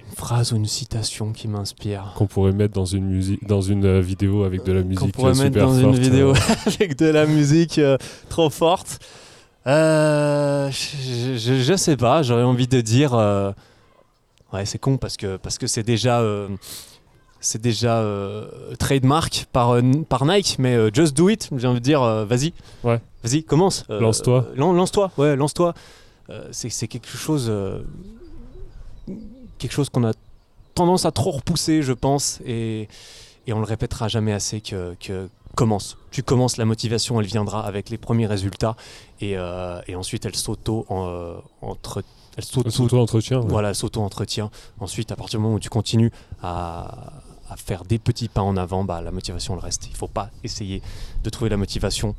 Une 0.09 0.15
phrase 0.15 0.51
ou 0.51 0.57
une 0.57 0.65
citation 0.65 1.31
qui 1.31 1.47
m'inspire. 1.47 2.13
qu'on 2.17 2.27
pourrait 2.27 2.51
mettre 2.51 2.73
dans 2.73 2.85
une, 2.85 3.05
musique, 3.05 3.47
dans 3.47 3.61
une 3.61 3.85
euh, 3.85 4.01
vidéo 4.01 4.43
avec 4.43 4.63
de 4.65 4.71
la 4.73 4.81
musique 4.83 4.99
qu'on 4.99 5.09
pourrait 5.09 5.29
mettre 5.33 5.43
super 5.45 5.67
dans 5.67 5.79
forte, 5.79 5.95
une 5.97 6.01
vidéo 6.03 6.33
avec 6.65 6.97
de 6.97 7.05
la 7.05 7.25
musique 7.25 7.79
trop 8.29 8.49
forte. 8.49 8.99
Euh, 9.67 10.69
je, 10.71 11.37
je, 11.37 11.61
je 11.61 11.75
sais 11.77 11.95
pas, 11.95 12.23
j'aurais 12.23 12.43
envie 12.43 12.67
de 12.67 12.81
dire. 12.81 13.13
euh, 13.13 13.51
Ouais, 14.53 14.65
c'est 14.65 14.79
con 14.79 14.97
parce 14.97 15.17
que 15.17 15.37
parce 15.37 15.57
que 15.57 15.67
c'est 15.67 15.83
déjà 15.83 16.19
euh, 16.19 16.47
c'est 17.39 17.61
déjà 17.61 17.99
euh, 17.99 18.75
trademark 18.77 19.47
par 19.51 19.71
euh, 19.71 19.81
par 20.09 20.25
Nike, 20.25 20.57
mais 20.59 20.75
euh, 20.75 20.89
just 20.93 21.15
do 21.15 21.29
it. 21.29 21.49
J'ai 21.55 21.67
envie 21.67 21.79
de 21.79 21.83
dire, 21.85 22.01
vas-y, 22.25 22.53
Ouais. 22.83 22.99
vas-y, 23.23 23.43
commence. 23.43 23.85
Lance-toi. 23.89 24.47
lan- 24.55 24.73
lance-toi, 24.73 25.11
ouais, 25.17 25.35
lance-toi. 25.35 25.73
C'est 26.51 26.87
quelque 26.87 27.07
chose 27.09 27.51
quelque 29.57 29.71
chose 29.73 29.89
qu'on 29.89 30.03
a 30.05 30.13
tendance 30.75 31.05
à 31.05 31.11
trop 31.11 31.31
repousser, 31.31 31.81
je 31.81 31.93
pense, 31.93 32.39
et 32.45 32.87
et 33.47 33.53
on 33.53 33.59
le 33.59 33.65
répétera 33.65 34.07
jamais 34.07 34.33
assez 34.33 34.61
que, 34.61 34.95
que 34.99 35.27
commence. 35.55 35.97
Tu 36.11 36.21
commences, 36.23 36.57
la 36.57 36.65
motivation, 36.65 37.19
elle 37.19 37.25
viendra 37.25 37.65
avec 37.65 37.89
les 37.89 37.97
premiers 37.97 38.27
résultats 38.27 38.75
et, 39.19 39.31
et 39.87 39.95
ensuite 39.95 40.25
elle 40.25 40.35
s'auto 40.35 40.85
en, 40.89 41.41
entre 41.61 42.03
elle 42.37 42.43
s'auto 42.45 42.69
S'auto-entretien. 42.69 43.39
ouais. 43.39 43.45
voilà, 43.49 43.73
s'auto-entretient. 43.73 44.49
Ensuite, 44.79 45.11
à 45.11 45.15
partir 45.15 45.39
du 45.39 45.43
moment 45.43 45.55
où 45.55 45.59
tu 45.59 45.69
continues 45.69 46.11
à, 46.41 47.13
à 47.49 47.55
faire 47.57 47.83
des 47.83 47.99
petits 47.99 48.27
pas 48.29 48.41
en 48.41 48.55
avant, 48.57 48.83
bah, 48.83 49.01
la 49.01 49.11
motivation, 49.11 49.53
elle 49.55 49.63
reste. 49.63 49.87
Il 49.89 49.95
faut 49.95 50.07
pas 50.07 50.29
essayer 50.43 50.81
de 51.23 51.29
trouver 51.29 51.49
la 51.49 51.57
motivation 51.57 52.15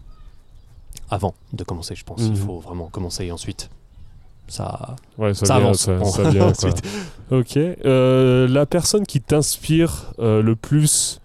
avant 1.11 1.35
de 1.53 1.65
commencer, 1.65 1.95
je 1.95 2.05
pense. 2.05 2.21
Mhm. 2.21 2.31
Il 2.33 2.37
faut 2.37 2.59
vraiment 2.61 2.89
commencer 2.89 3.25
et 3.27 3.33
ensuite, 3.33 3.71
ça, 4.49 4.97
Ouais, 5.19 5.33
ça, 5.35 5.47
ça 5.47 5.55
vient, 5.59 5.65
avance. 5.67 5.79
ça, 5.81 5.97
Bon. 5.97 6.05
ça 6.05 6.23
vient, 6.31 6.53
quoi. 6.53 6.69
Ensuite. 6.69 6.83
Ok. 7.31 7.57
Euh, 7.57 8.47
la 8.49 8.67
personne 8.67 9.07
qui 9.07 9.21
t'inspire 9.21 10.13
euh, 10.19 10.43
le 10.43 10.55
plus, 10.57 11.21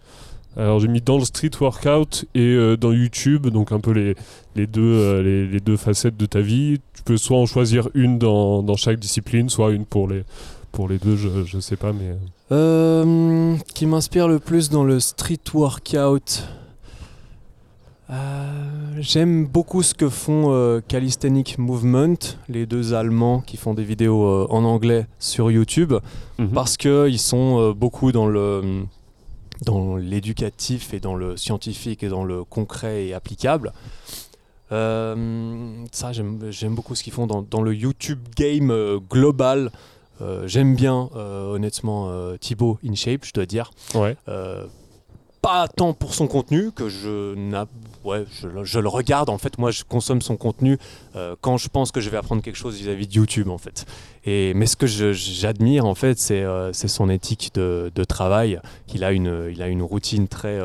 alors 0.55 0.79
j'ai 0.79 0.87
mis 0.87 1.01
dans 1.01 1.17
le 1.17 1.25
street 1.25 1.51
workout 1.59 2.25
et 2.33 2.39
euh, 2.41 2.77
dans 2.77 2.93
YouTube, 2.93 3.47
donc 3.47 3.71
un 3.73 3.79
peu 3.81 3.91
les, 3.91 4.15
les, 4.55 4.67
deux, 4.67 4.81
euh, 4.81 5.21
les, 5.21 5.47
les 5.47 5.59
deux 5.59 5.75
facettes 5.77 6.15
de 6.15 6.25
ta 6.25 6.39
vie. 6.39 6.79
Peux 7.07 7.15
soit 7.15 7.37
en 7.37 7.45
choisir 7.45 7.87
une 7.93 8.19
dans, 8.19 8.61
dans 8.63 8.75
chaque 8.75 8.99
discipline, 8.99 9.49
soit 9.49 9.71
une 9.71 9.85
pour 9.85 10.09
les, 10.09 10.25
pour 10.73 10.89
les 10.89 10.97
deux, 10.97 11.15
je, 11.15 11.45
je 11.45 11.57
sais 11.61 11.77
pas, 11.77 11.93
mais. 11.93 12.17
Euh, 12.51 13.55
qui 13.73 13.85
m'inspire 13.85 14.27
le 14.27 14.39
plus 14.39 14.69
dans 14.69 14.83
le 14.83 14.99
street 14.99 15.39
workout 15.53 16.43
Euh, 18.09 18.67
J'aime 18.99 19.45
beaucoup 19.45 19.83
ce 19.83 19.93
que 19.93 20.09
font 20.09 20.51
euh, 20.51 20.81
Calisthenic 20.85 21.57
Movement, 21.59 22.17
les 22.49 22.65
deux 22.65 22.93
Allemands 22.93 23.39
qui 23.39 23.55
font 23.55 23.73
des 23.73 23.83
vidéos 23.85 24.25
euh, 24.25 24.47
en 24.49 24.65
anglais 24.65 25.07
sur 25.17 25.49
YouTube. 25.49 25.93
Mhm. 26.39 26.49
parce 26.49 26.75
qu'ils 26.75 27.19
sont 27.19 27.59
euh, 27.59 27.73
beaucoup 27.73 28.11
dans 28.11 28.27
le 28.27 28.83
dans 29.65 29.95
l'éducatif 29.95 30.93
et 30.93 30.99
dans 30.99 31.15
le 31.15 31.35
scientifique 31.37 32.03
et 32.03 32.09
dans 32.09 32.23
le 32.23 32.43
concret 32.43 33.05
et 33.07 33.13
applicable. 33.13 33.71
Euh, 34.71 35.85
ça, 35.91 36.11
j'aime 36.11 36.75
beaucoup 36.75 36.95
ce 36.95 37.03
qu'ils 37.03 37.13
font 37.13 37.27
dans, 37.27 37.41
dans 37.41 37.61
le 37.61 37.73
YouTube 37.73 38.19
game 38.35 38.71
euh, 38.71 38.99
global. 38.99 39.71
Euh, 40.21 40.47
j'aime 40.47 40.75
bien, 40.75 41.09
honnêtement, 41.15 42.11
Thibaut 42.39 42.79
InShape, 42.85 43.23
je 43.25 43.33
dois 43.33 43.45
dire. 43.45 43.71
Ouais. 43.95 44.15
Pas 45.41 45.67
tant 45.67 45.93
pour 45.93 46.13
son 46.15 46.27
contenu 46.27 46.71
que 46.71 46.89
je 46.89 47.35
ouais, 48.03 48.25
je, 48.41 48.47
le- 48.47 48.63
je 48.63 48.79
le 48.79 48.89
regarde 48.89 49.29
en 49.29 49.37
fait 49.37 49.57
moi 49.59 49.69
je 49.71 49.83
consomme 49.83 50.21
son 50.21 50.35
contenu 50.35 50.77
quand 51.41 51.57
je 51.57 51.69
pense 51.69 51.91
que 51.91 52.01
je 52.01 52.09
vais 52.09 52.17
apprendre 52.17 52.41
quelque 52.41 52.55
chose 52.57 52.75
vis-à-vis 52.75 53.07
de 53.07 53.13
YouTube 53.13 53.47
en 53.49 53.59
fait 53.59 53.85
et 54.25 54.53
mais 54.55 54.65
ce 54.65 54.75
que 54.75 54.87
j'admire 54.87 55.85
en 55.85 55.93
fait 55.95 56.17
c'est 56.17 56.87
son 56.87 57.09
éthique 57.09 57.51
de, 57.53 57.91
de 57.93 58.03
travail 58.03 58.59
qu'il 58.87 59.03
a 59.03 59.11
une 59.11 59.47
il 59.51 59.61
a 59.61 59.67
une 59.67 59.83
routine 59.83 60.27
très 60.27 60.59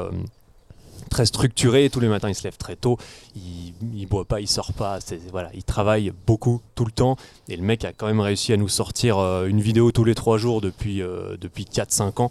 très 1.12 1.26
structurée 1.26 1.90
tous 1.90 2.00
les 2.00 2.08
matins 2.08 2.30
il 2.30 2.34
se 2.34 2.44
lève 2.44 2.56
très 2.56 2.74
tôt 2.74 2.96
il, 3.36 3.74
il 3.94 4.06
boit 4.06 4.24
pas 4.24 4.40
il 4.40 4.48
sort 4.48 4.72
pas 4.72 4.98
voilà 5.30 5.50
il 5.54 5.62
travaille 5.62 6.12
beaucoup 6.26 6.60
tout 6.74 6.84
le 6.84 6.90
temps. 6.90 7.16
Et 7.48 7.56
le 7.56 7.62
mec 7.62 7.84
a 7.84 7.92
quand 7.92 8.06
même 8.06 8.20
réussi 8.20 8.52
à 8.52 8.56
nous 8.56 8.68
sortir 8.68 9.18
euh, 9.18 9.46
une 9.46 9.60
vidéo 9.60 9.92
tous 9.92 10.04
les 10.04 10.14
trois 10.14 10.38
jours 10.38 10.60
depuis 10.60 11.02
euh, 11.02 11.36
depuis 11.40 11.64
4-5 11.64 12.22
ans 12.22 12.30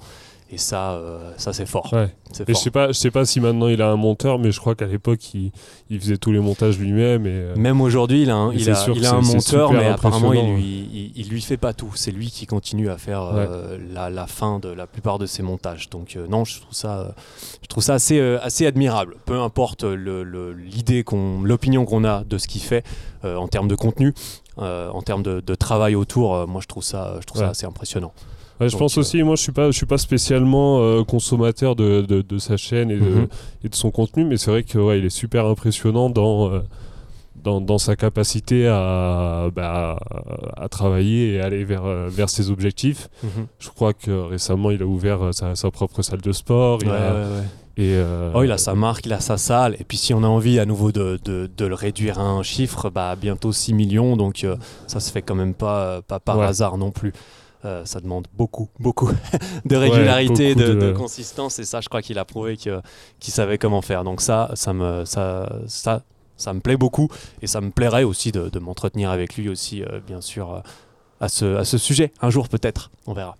et 0.53 0.57
ça 0.57 0.91
euh, 0.91 1.31
ça 1.37 1.53
c'est 1.53 1.65
fort 1.65 1.89
Ouais. 1.93 2.13
Et 2.43 2.53
je 2.53 2.59
sais 2.59 2.71
pas, 2.71 2.87
je 2.87 2.93
sais 2.93 3.11
pas 3.11 3.25
si 3.25 3.39
maintenant 3.39 3.67
il 3.67 3.81
a 3.81 3.89
un 3.89 3.95
monteur, 3.95 4.37
mais 4.39 4.51
je 4.51 4.59
crois 4.59 4.75
qu'à 4.75 4.85
l'époque 4.85 5.33
il, 5.33 5.51
il 5.89 5.99
faisait 5.99 6.17
tous 6.17 6.31
les 6.31 6.39
montages 6.39 6.77
lui-même. 6.77 7.25
Et, 7.25 7.29
euh, 7.31 7.55
Même 7.55 7.81
aujourd'hui, 7.81 8.21
il 8.23 8.29
a 8.29 8.35
un, 8.35 8.51
il 8.53 8.69
a, 8.71 8.75
il 8.95 9.05
a 9.05 9.09
monteur, 9.35 9.69
mais 9.73 9.85
apparemment, 9.93 10.33
il 10.33 10.55
lui, 10.55 10.89
il, 10.93 11.11
il 11.15 11.29
lui 11.29 11.41
fait 11.41 11.57
pas 11.57 11.73
tout. 11.73 11.91
C'est 11.95 12.11
lui 12.11 12.29
qui 12.31 12.45
continue 12.47 12.89
à 12.89 12.97
faire 12.97 13.21
euh, 13.23 13.77
la, 13.93 14.09
la 14.09 14.27
fin 14.27 14.59
de 14.59 14.69
la 14.69 14.87
plupart 14.87 15.19
de 15.19 15.25
ses 15.25 15.43
montages. 15.43 15.89
Donc, 15.89 16.17
non, 16.29 16.45
je 16.45 16.59
trouve 16.61 16.73
ça, 16.73 17.15
je 17.61 17.67
trouve 17.67 17.83
ça 17.83 17.93
assez, 17.95 18.19
assez 18.41 18.65
admirable. 18.65 19.15
Peu 19.25 19.39
importe 19.39 19.83
le- 19.83 20.53
l'idée, 20.53 21.03
qu'on, 21.03 21.41
l'opinion 21.43 21.85
qu'on 21.85 22.03
a 22.05 22.23
de 22.23 22.37
ce 22.37 22.47
qu'il 22.47 22.61
fait 22.61 22.85
en 23.23 23.47
termes 23.47 23.67
de 23.67 23.75
contenu, 23.75 24.13
en 24.57 25.01
termes 25.01 25.23
de, 25.23 25.39
de 25.41 25.55
travail 25.55 25.95
autour, 25.95 26.47
moi, 26.47 26.61
je 26.61 26.67
trouve 26.67 26.83
ça, 26.83 27.15
je 27.19 27.25
trouve 27.25 27.41
ça 27.41 27.49
assez 27.49 27.65
impressionnant. 27.65 28.13
Ouais, 28.61 28.67
je 28.67 28.73
Donc, 28.73 28.79
pense 28.81 28.97
euh, 28.97 29.01
aussi, 29.01 29.23
moi 29.23 29.35
je 29.35 29.41
suis 29.41 29.51
pas, 29.51 29.71
je 29.71 29.75
suis 29.75 29.87
pas 29.87 29.97
spécialement 29.97 30.79
euh, 30.81 31.03
consommateur 31.03 31.75
de, 31.75 32.01
de, 32.01 32.21
de 32.21 32.37
sa 32.37 32.57
chaîne 32.57 32.91
et 32.91 32.97
de, 32.97 33.01
Mhm. 33.01 33.27
et 33.63 33.69
de 33.69 33.75
son 33.75 33.89
contenu, 33.89 34.23
mais 34.23 34.37
c'est 34.37 34.51
vrai 34.51 34.61
que 34.61 34.77
ouais, 34.77 34.99
est 34.99 35.09
super 35.09 35.47
impressionnant 35.47 36.11
dans, 36.11 36.51
euh, 36.51 36.59
dans, 37.43 37.79
sa 37.79 37.95
capacité 37.95 38.67
à, 38.67 39.49
bah, 39.55 39.97
à 40.55 40.69
travailler 40.69 41.33
et 41.33 41.41
aller 41.41 41.63
vers, 41.63 41.81
vers 42.07 42.29
ses 42.29 42.51
objectifs. 42.51 43.09
Mhm. 43.23 43.47
Je 43.57 43.69
crois 43.69 43.93
que 43.93 44.11
récemment, 44.11 44.69
il 44.69 44.83
a 44.83 44.85
ouvert 44.85 45.31
sa, 45.33 45.71
propre 45.71 46.03
salle 46.03 46.21
de 46.21 46.31
sport. 46.31 46.79
Il 46.83 46.91
et 47.77 47.99
oh, 48.35 48.43
il 48.43 48.51
a 48.51 48.59
sa 48.59 48.75
marque, 48.75 49.07
il 49.07 49.13
a 49.13 49.19
sa 49.21 49.37
salle. 49.37 49.75
Et 49.79 49.83
puis 49.85 49.97
si 49.97 50.13
on 50.13 50.21
a 50.23 50.27
envie 50.27 50.59
à 50.59 50.67
nouveau 50.67 50.91
de, 50.91 51.19
de, 51.25 51.49
de 51.57 51.65
le 51.65 51.73
réduire 51.73 52.19
à 52.19 52.23
un 52.23 52.43
chiffre, 52.43 52.91
bah, 52.91 53.15
bientôt 53.19 53.51
6 53.51 53.73
millions. 53.73 54.15
Donc 54.17 54.45
ça 54.85 54.99
se 54.99 55.11
fait 55.11 55.23
quand 55.23 55.33
même 55.33 55.55
pas, 55.55 56.03
pas 56.03 56.19
par 56.19 56.39
hasard 56.41 56.77
non 56.77 56.91
plus. 56.91 57.11
Euh, 57.63 57.85
ça 57.85 57.99
demande 57.99 58.27
beaucoup, 58.33 58.69
beaucoup 58.79 59.11
de 59.65 59.75
régularité, 59.75 60.55
de, 60.55 60.91
consistance. 60.93 61.59
Et 61.59 61.63
ça, 61.63 61.79
je 61.79 61.89
crois 61.89 62.01
qu'il 62.01 62.17
a 62.17 62.25
prouvé 62.25 62.57
qu'il 62.57 63.33
savait 63.33 63.57
comment 63.57 63.81
faire. 63.81 64.03
Donc 64.03 64.21
ça, 64.21 64.51
ça 64.55 64.73
me, 64.73 65.05
ça, 65.05 65.59
ça, 65.67 66.01
ça 66.37 66.53
me 66.53 66.59
plaît 66.59 66.77
beaucoup. 66.77 67.07
Et 67.41 67.47
ça 67.47 67.61
me 67.61 67.69
plairait 67.69 68.03
aussi 68.03 68.31
de, 68.31 68.59
m'entretenir 68.59 69.11
avec 69.11 69.37
lui 69.37 69.47
aussi, 69.47 69.83
euh, 69.83 69.99
bien 70.05 70.21
sûr, 70.21 70.53
euh, 70.53 70.59
à, 71.19 71.29
ce, 71.29 71.57
à 71.57 71.65
ce 71.65 71.77
sujet. 71.77 72.11
Un 72.21 72.29
jour 72.29 72.49
peut-être, 72.49 72.91
on 73.05 73.13
verra. 73.13 73.35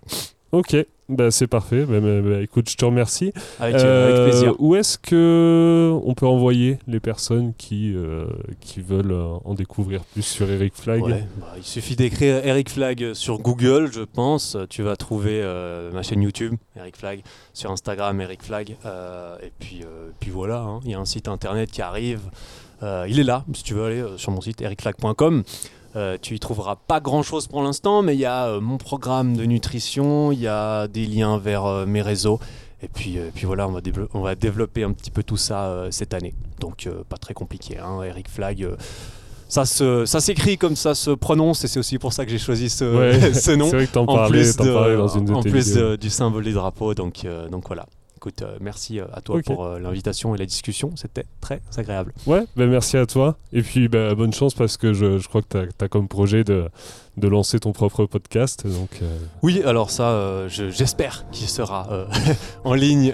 Ok, 0.52 0.76
bah, 1.12 1.30
c'est 1.30 1.46
parfait. 1.46 1.84
Bah, 1.84 2.00
bah, 2.00 2.40
écoute, 2.42 2.68
je 2.70 2.76
te 2.76 2.84
remercie. 2.84 3.32
Avec, 3.60 3.76
euh, 3.76 4.28
plaisir. 4.28 4.54
Où 4.58 4.74
est-ce 4.74 4.98
que 4.98 5.92
on 6.04 6.14
peut 6.14 6.26
envoyer 6.26 6.78
les 6.86 7.00
personnes 7.00 7.52
qui, 7.56 7.94
euh, 7.94 8.26
qui 8.60 8.80
veulent 8.80 9.12
euh, 9.12 9.36
en 9.44 9.54
découvrir 9.54 10.02
plus 10.04 10.22
sur 10.22 10.50
Eric 10.50 10.74
Flag 10.74 11.02
Il 11.56 11.62
suffit 11.62 11.96
d'écrire 11.96 12.44
Eric 12.44 12.70
Flag 12.70 13.12
sur 13.14 13.38
Google, 13.38 13.90
je 13.92 14.02
pense. 14.02 14.56
Tu 14.70 14.82
vas 14.82 14.96
trouver 14.96 15.42
ma 15.92 16.02
chaîne 16.02 16.22
YouTube, 16.22 16.54
Eric 16.76 16.96
Flag, 16.96 17.22
sur 17.52 17.70
Instagram, 17.70 18.20
Eric 18.20 18.42
Flag. 18.42 18.70
et 18.70 19.52
puis, 19.58 19.82
puis 20.20 20.30
voilà, 20.30 20.60
hein. 20.60 20.80
il 20.84 20.90
y 20.90 20.94
a 20.94 20.98
un 20.98 21.04
site 21.04 21.28
internet 21.28 21.70
qui 21.70 21.82
arrive. 21.82 22.20
il 22.82 23.18
est 23.18 23.24
là, 23.24 23.44
si 23.54 23.62
tu 23.62 23.74
veux 23.74 23.84
aller 23.84 24.04
sur 24.16 24.32
mon 24.32 24.40
site 24.40 24.60
ericflag.com. 24.60 25.42
Euh, 25.94 26.16
tu 26.20 26.34
y 26.34 26.38
trouveras 26.38 26.76
pas 26.76 27.00
grand 27.00 27.22
chose 27.22 27.46
pour 27.46 27.62
l'instant, 27.62 28.02
mais 28.02 28.14
il 28.14 28.20
y 28.20 28.24
a 28.24 28.46
euh, 28.46 28.60
mon 28.60 28.78
programme 28.78 29.36
de 29.36 29.44
nutrition, 29.44 30.32
il 30.32 30.40
y 30.40 30.46
a 30.46 30.88
des 30.88 31.04
liens 31.04 31.36
vers 31.36 31.66
euh, 31.66 31.86
mes 31.86 32.00
réseaux. 32.00 32.40
Et 32.82 32.88
puis, 32.88 33.18
puis 33.34 33.46
voilà, 33.46 33.68
on 33.68 33.72
va, 33.72 33.80
on 34.14 34.20
va, 34.22 34.34
développer 34.34 34.82
un 34.82 34.92
petit 34.92 35.12
peu 35.12 35.22
tout 35.22 35.36
ça 35.36 35.86
cette 35.92 36.14
année. 36.14 36.34
Donc 36.58 36.88
pas 37.08 37.16
très 37.16 37.32
compliqué. 37.32 37.78
Hein. 37.78 38.02
Eric 38.02 38.28
Flag, 38.28 38.66
ça, 39.48 39.64
ça 39.64 40.20
s'écrit 40.20 40.58
comme 40.58 40.74
ça 40.74 40.96
se 40.96 41.12
prononce 41.12 41.62
et 41.62 41.68
c'est 41.68 41.78
aussi 41.78 42.00
pour 42.00 42.12
ça 42.12 42.24
que 42.24 42.32
j'ai 42.32 42.40
choisi 42.40 42.68
ce, 42.68 42.84
ce 43.34 43.52
nom. 43.52 43.66
C'est 43.66 43.76
vrai 43.76 43.86
que 43.86 43.92
t'en 43.92 44.04
parlais, 44.04 44.52
parlais, 44.52 44.96
dans 44.96 45.06
une 45.06 45.26
de 45.26 45.32
En 45.32 45.42
plus 45.42 45.76
du 45.76 46.10
symbole 46.10 46.42
des 46.42 46.54
drapeaux. 46.54 46.92
Donc, 46.94 47.24
donc 47.52 47.68
voilà 47.68 47.86
écoute, 48.22 48.42
euh, 48.42 48.56
merci 48.60 49.00
euh, 49.00 49.06
à 49.12 49.20
toi 49.20 49.40
pour 49.44 49.64
euh, 49.64 49.80
l'invitation 49.80 50.32
et 50.36 50.38
la 50.38 50.46
discussion. 50.46 50.92
C'était 50.94 51.24
très 51.40 51.60
agréable. 51.76 52.14
Ouais, 52.26 52.44
ben 52.54 52.70
merci 52.70 52.96
à 52.96 53.04
toi. 53.04 53.36
Et 53.52 53.62
puis 53.62 53.88
bah, 53.88 54.14
bonne 54.14 54.32
chance 54.32 54.54
parce 54.54 54.76
que 54.76 54.92
je, 54.92 55.18
je 55.18 55.28
crois 55.28 55.42
que 55.42 55.66
tu 55.66 55.84
as, 55.84 55.88
comme 55.88 56.06
projet 56.06 56.44
de, 56.44 56.68
de, 57.16 57.26
lancer 57.26 57.58
ton 57.58 57.72
propre 57.72 58.06
podcast. 58.06 58.64
Donc, 58.64 59.00
Oui, 59.42 59.60
alors 59.64 59.90
ça, 59.90 60.46
j'espère 60.48 61.28
qu'il 61.32 61.48
sera 61.48 62.06
en 62.64 62.74
ligne 62.74 63.12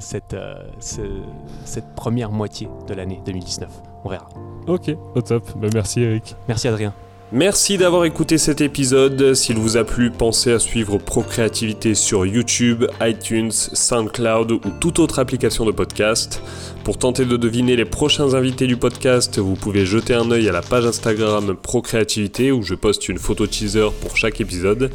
cette, 0.00 0.36
cette 0.80 1.94
première 1.94 2.32
moitié 2.32 2.68
de 2.88 2.94
l'année 2.94 3.20
2019. 3.24 3.70
On 4.04 4.08
verra. 4.08 4.28
Ok, 4.66 4.90
au 5.14 5.22
top. 5.22 5.56
Ben, 5.56 5.70
merci 5.72 6.00
Eric. 6.00 6.34
Merci 6.48 6.66
Adrien. 6.66 6.92
Merci 7.34 7.78
d'avoir 7.78 8.04
écouté 8.04 8.36
cet 8.36 8.60
épisode. 8.60 9.32
S'il 9.32 9.56
vous 9.56 9.78
a 9.78 9.84
plu, 9.84 10.10
pensez 10.10 10.52
à 10.52 10.58
suivre 10.58 10.98
Procréativité 10.98 11.94
sur 11.94 12.26
YouTube, 12.26 12.84
iTunes, 13.00 13.50
SoundCloud 13.50 14.52
ou 14.52 14.60
toute 14.80 14.98
autre 14.98 15.18
application 15.18 15.64
de 15.64 15.70
podcast. 15.70 16.42
Pour 16.84 16.98
tenter 16.98 17.24
de 17.24 17.38
deviner 17.38 17.74
les 17.74 17.86
prochains 17.86 18.34
invités 18.34 18.66
du 18.66 18.76
podcast, 18.76 19.38
vous 19.38 19.54
pouvez 19.54 19.86
jeter 19.86 20.12
un 20.12 20.30
œil 20.30 20.46
à 20.46 20.52
la 20.52 20.60
page 20.60 20.84
Instagram 20.84 21.56
Procréativité 21.56 22.52
où 22.52 22.62
je 22.62 22.74
poste 22.74 23.08
une 23.08 23.18
photo 23.18 23.46
teaser 23.46 23.88
pour 24.02 24.18
chaque 24.18 24.42
épisode 24.42 24.90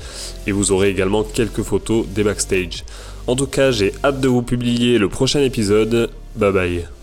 et 0.45 0.51
vous 0.51 0.71
aurez 0.71 0.91
également 0.91 1.23
quelques 1.23 1.63
photos 1.63 2.05
des 2.07 2.23
backstage. 2.23 2.83
En 3.25 3.35
tout 3.35 3.47
cas, 3.47 3.71
j'ai 3.71 3.93
hâte 4.03 4.21
de 4.21 4.27
vous 4.27 4.43
publier 4.43 4.99
le 4.99 5.09
prochain 5.09 5.41
épisode. 5.41 6.11
Bye 6.35 6.51
bye. 6.51 6.96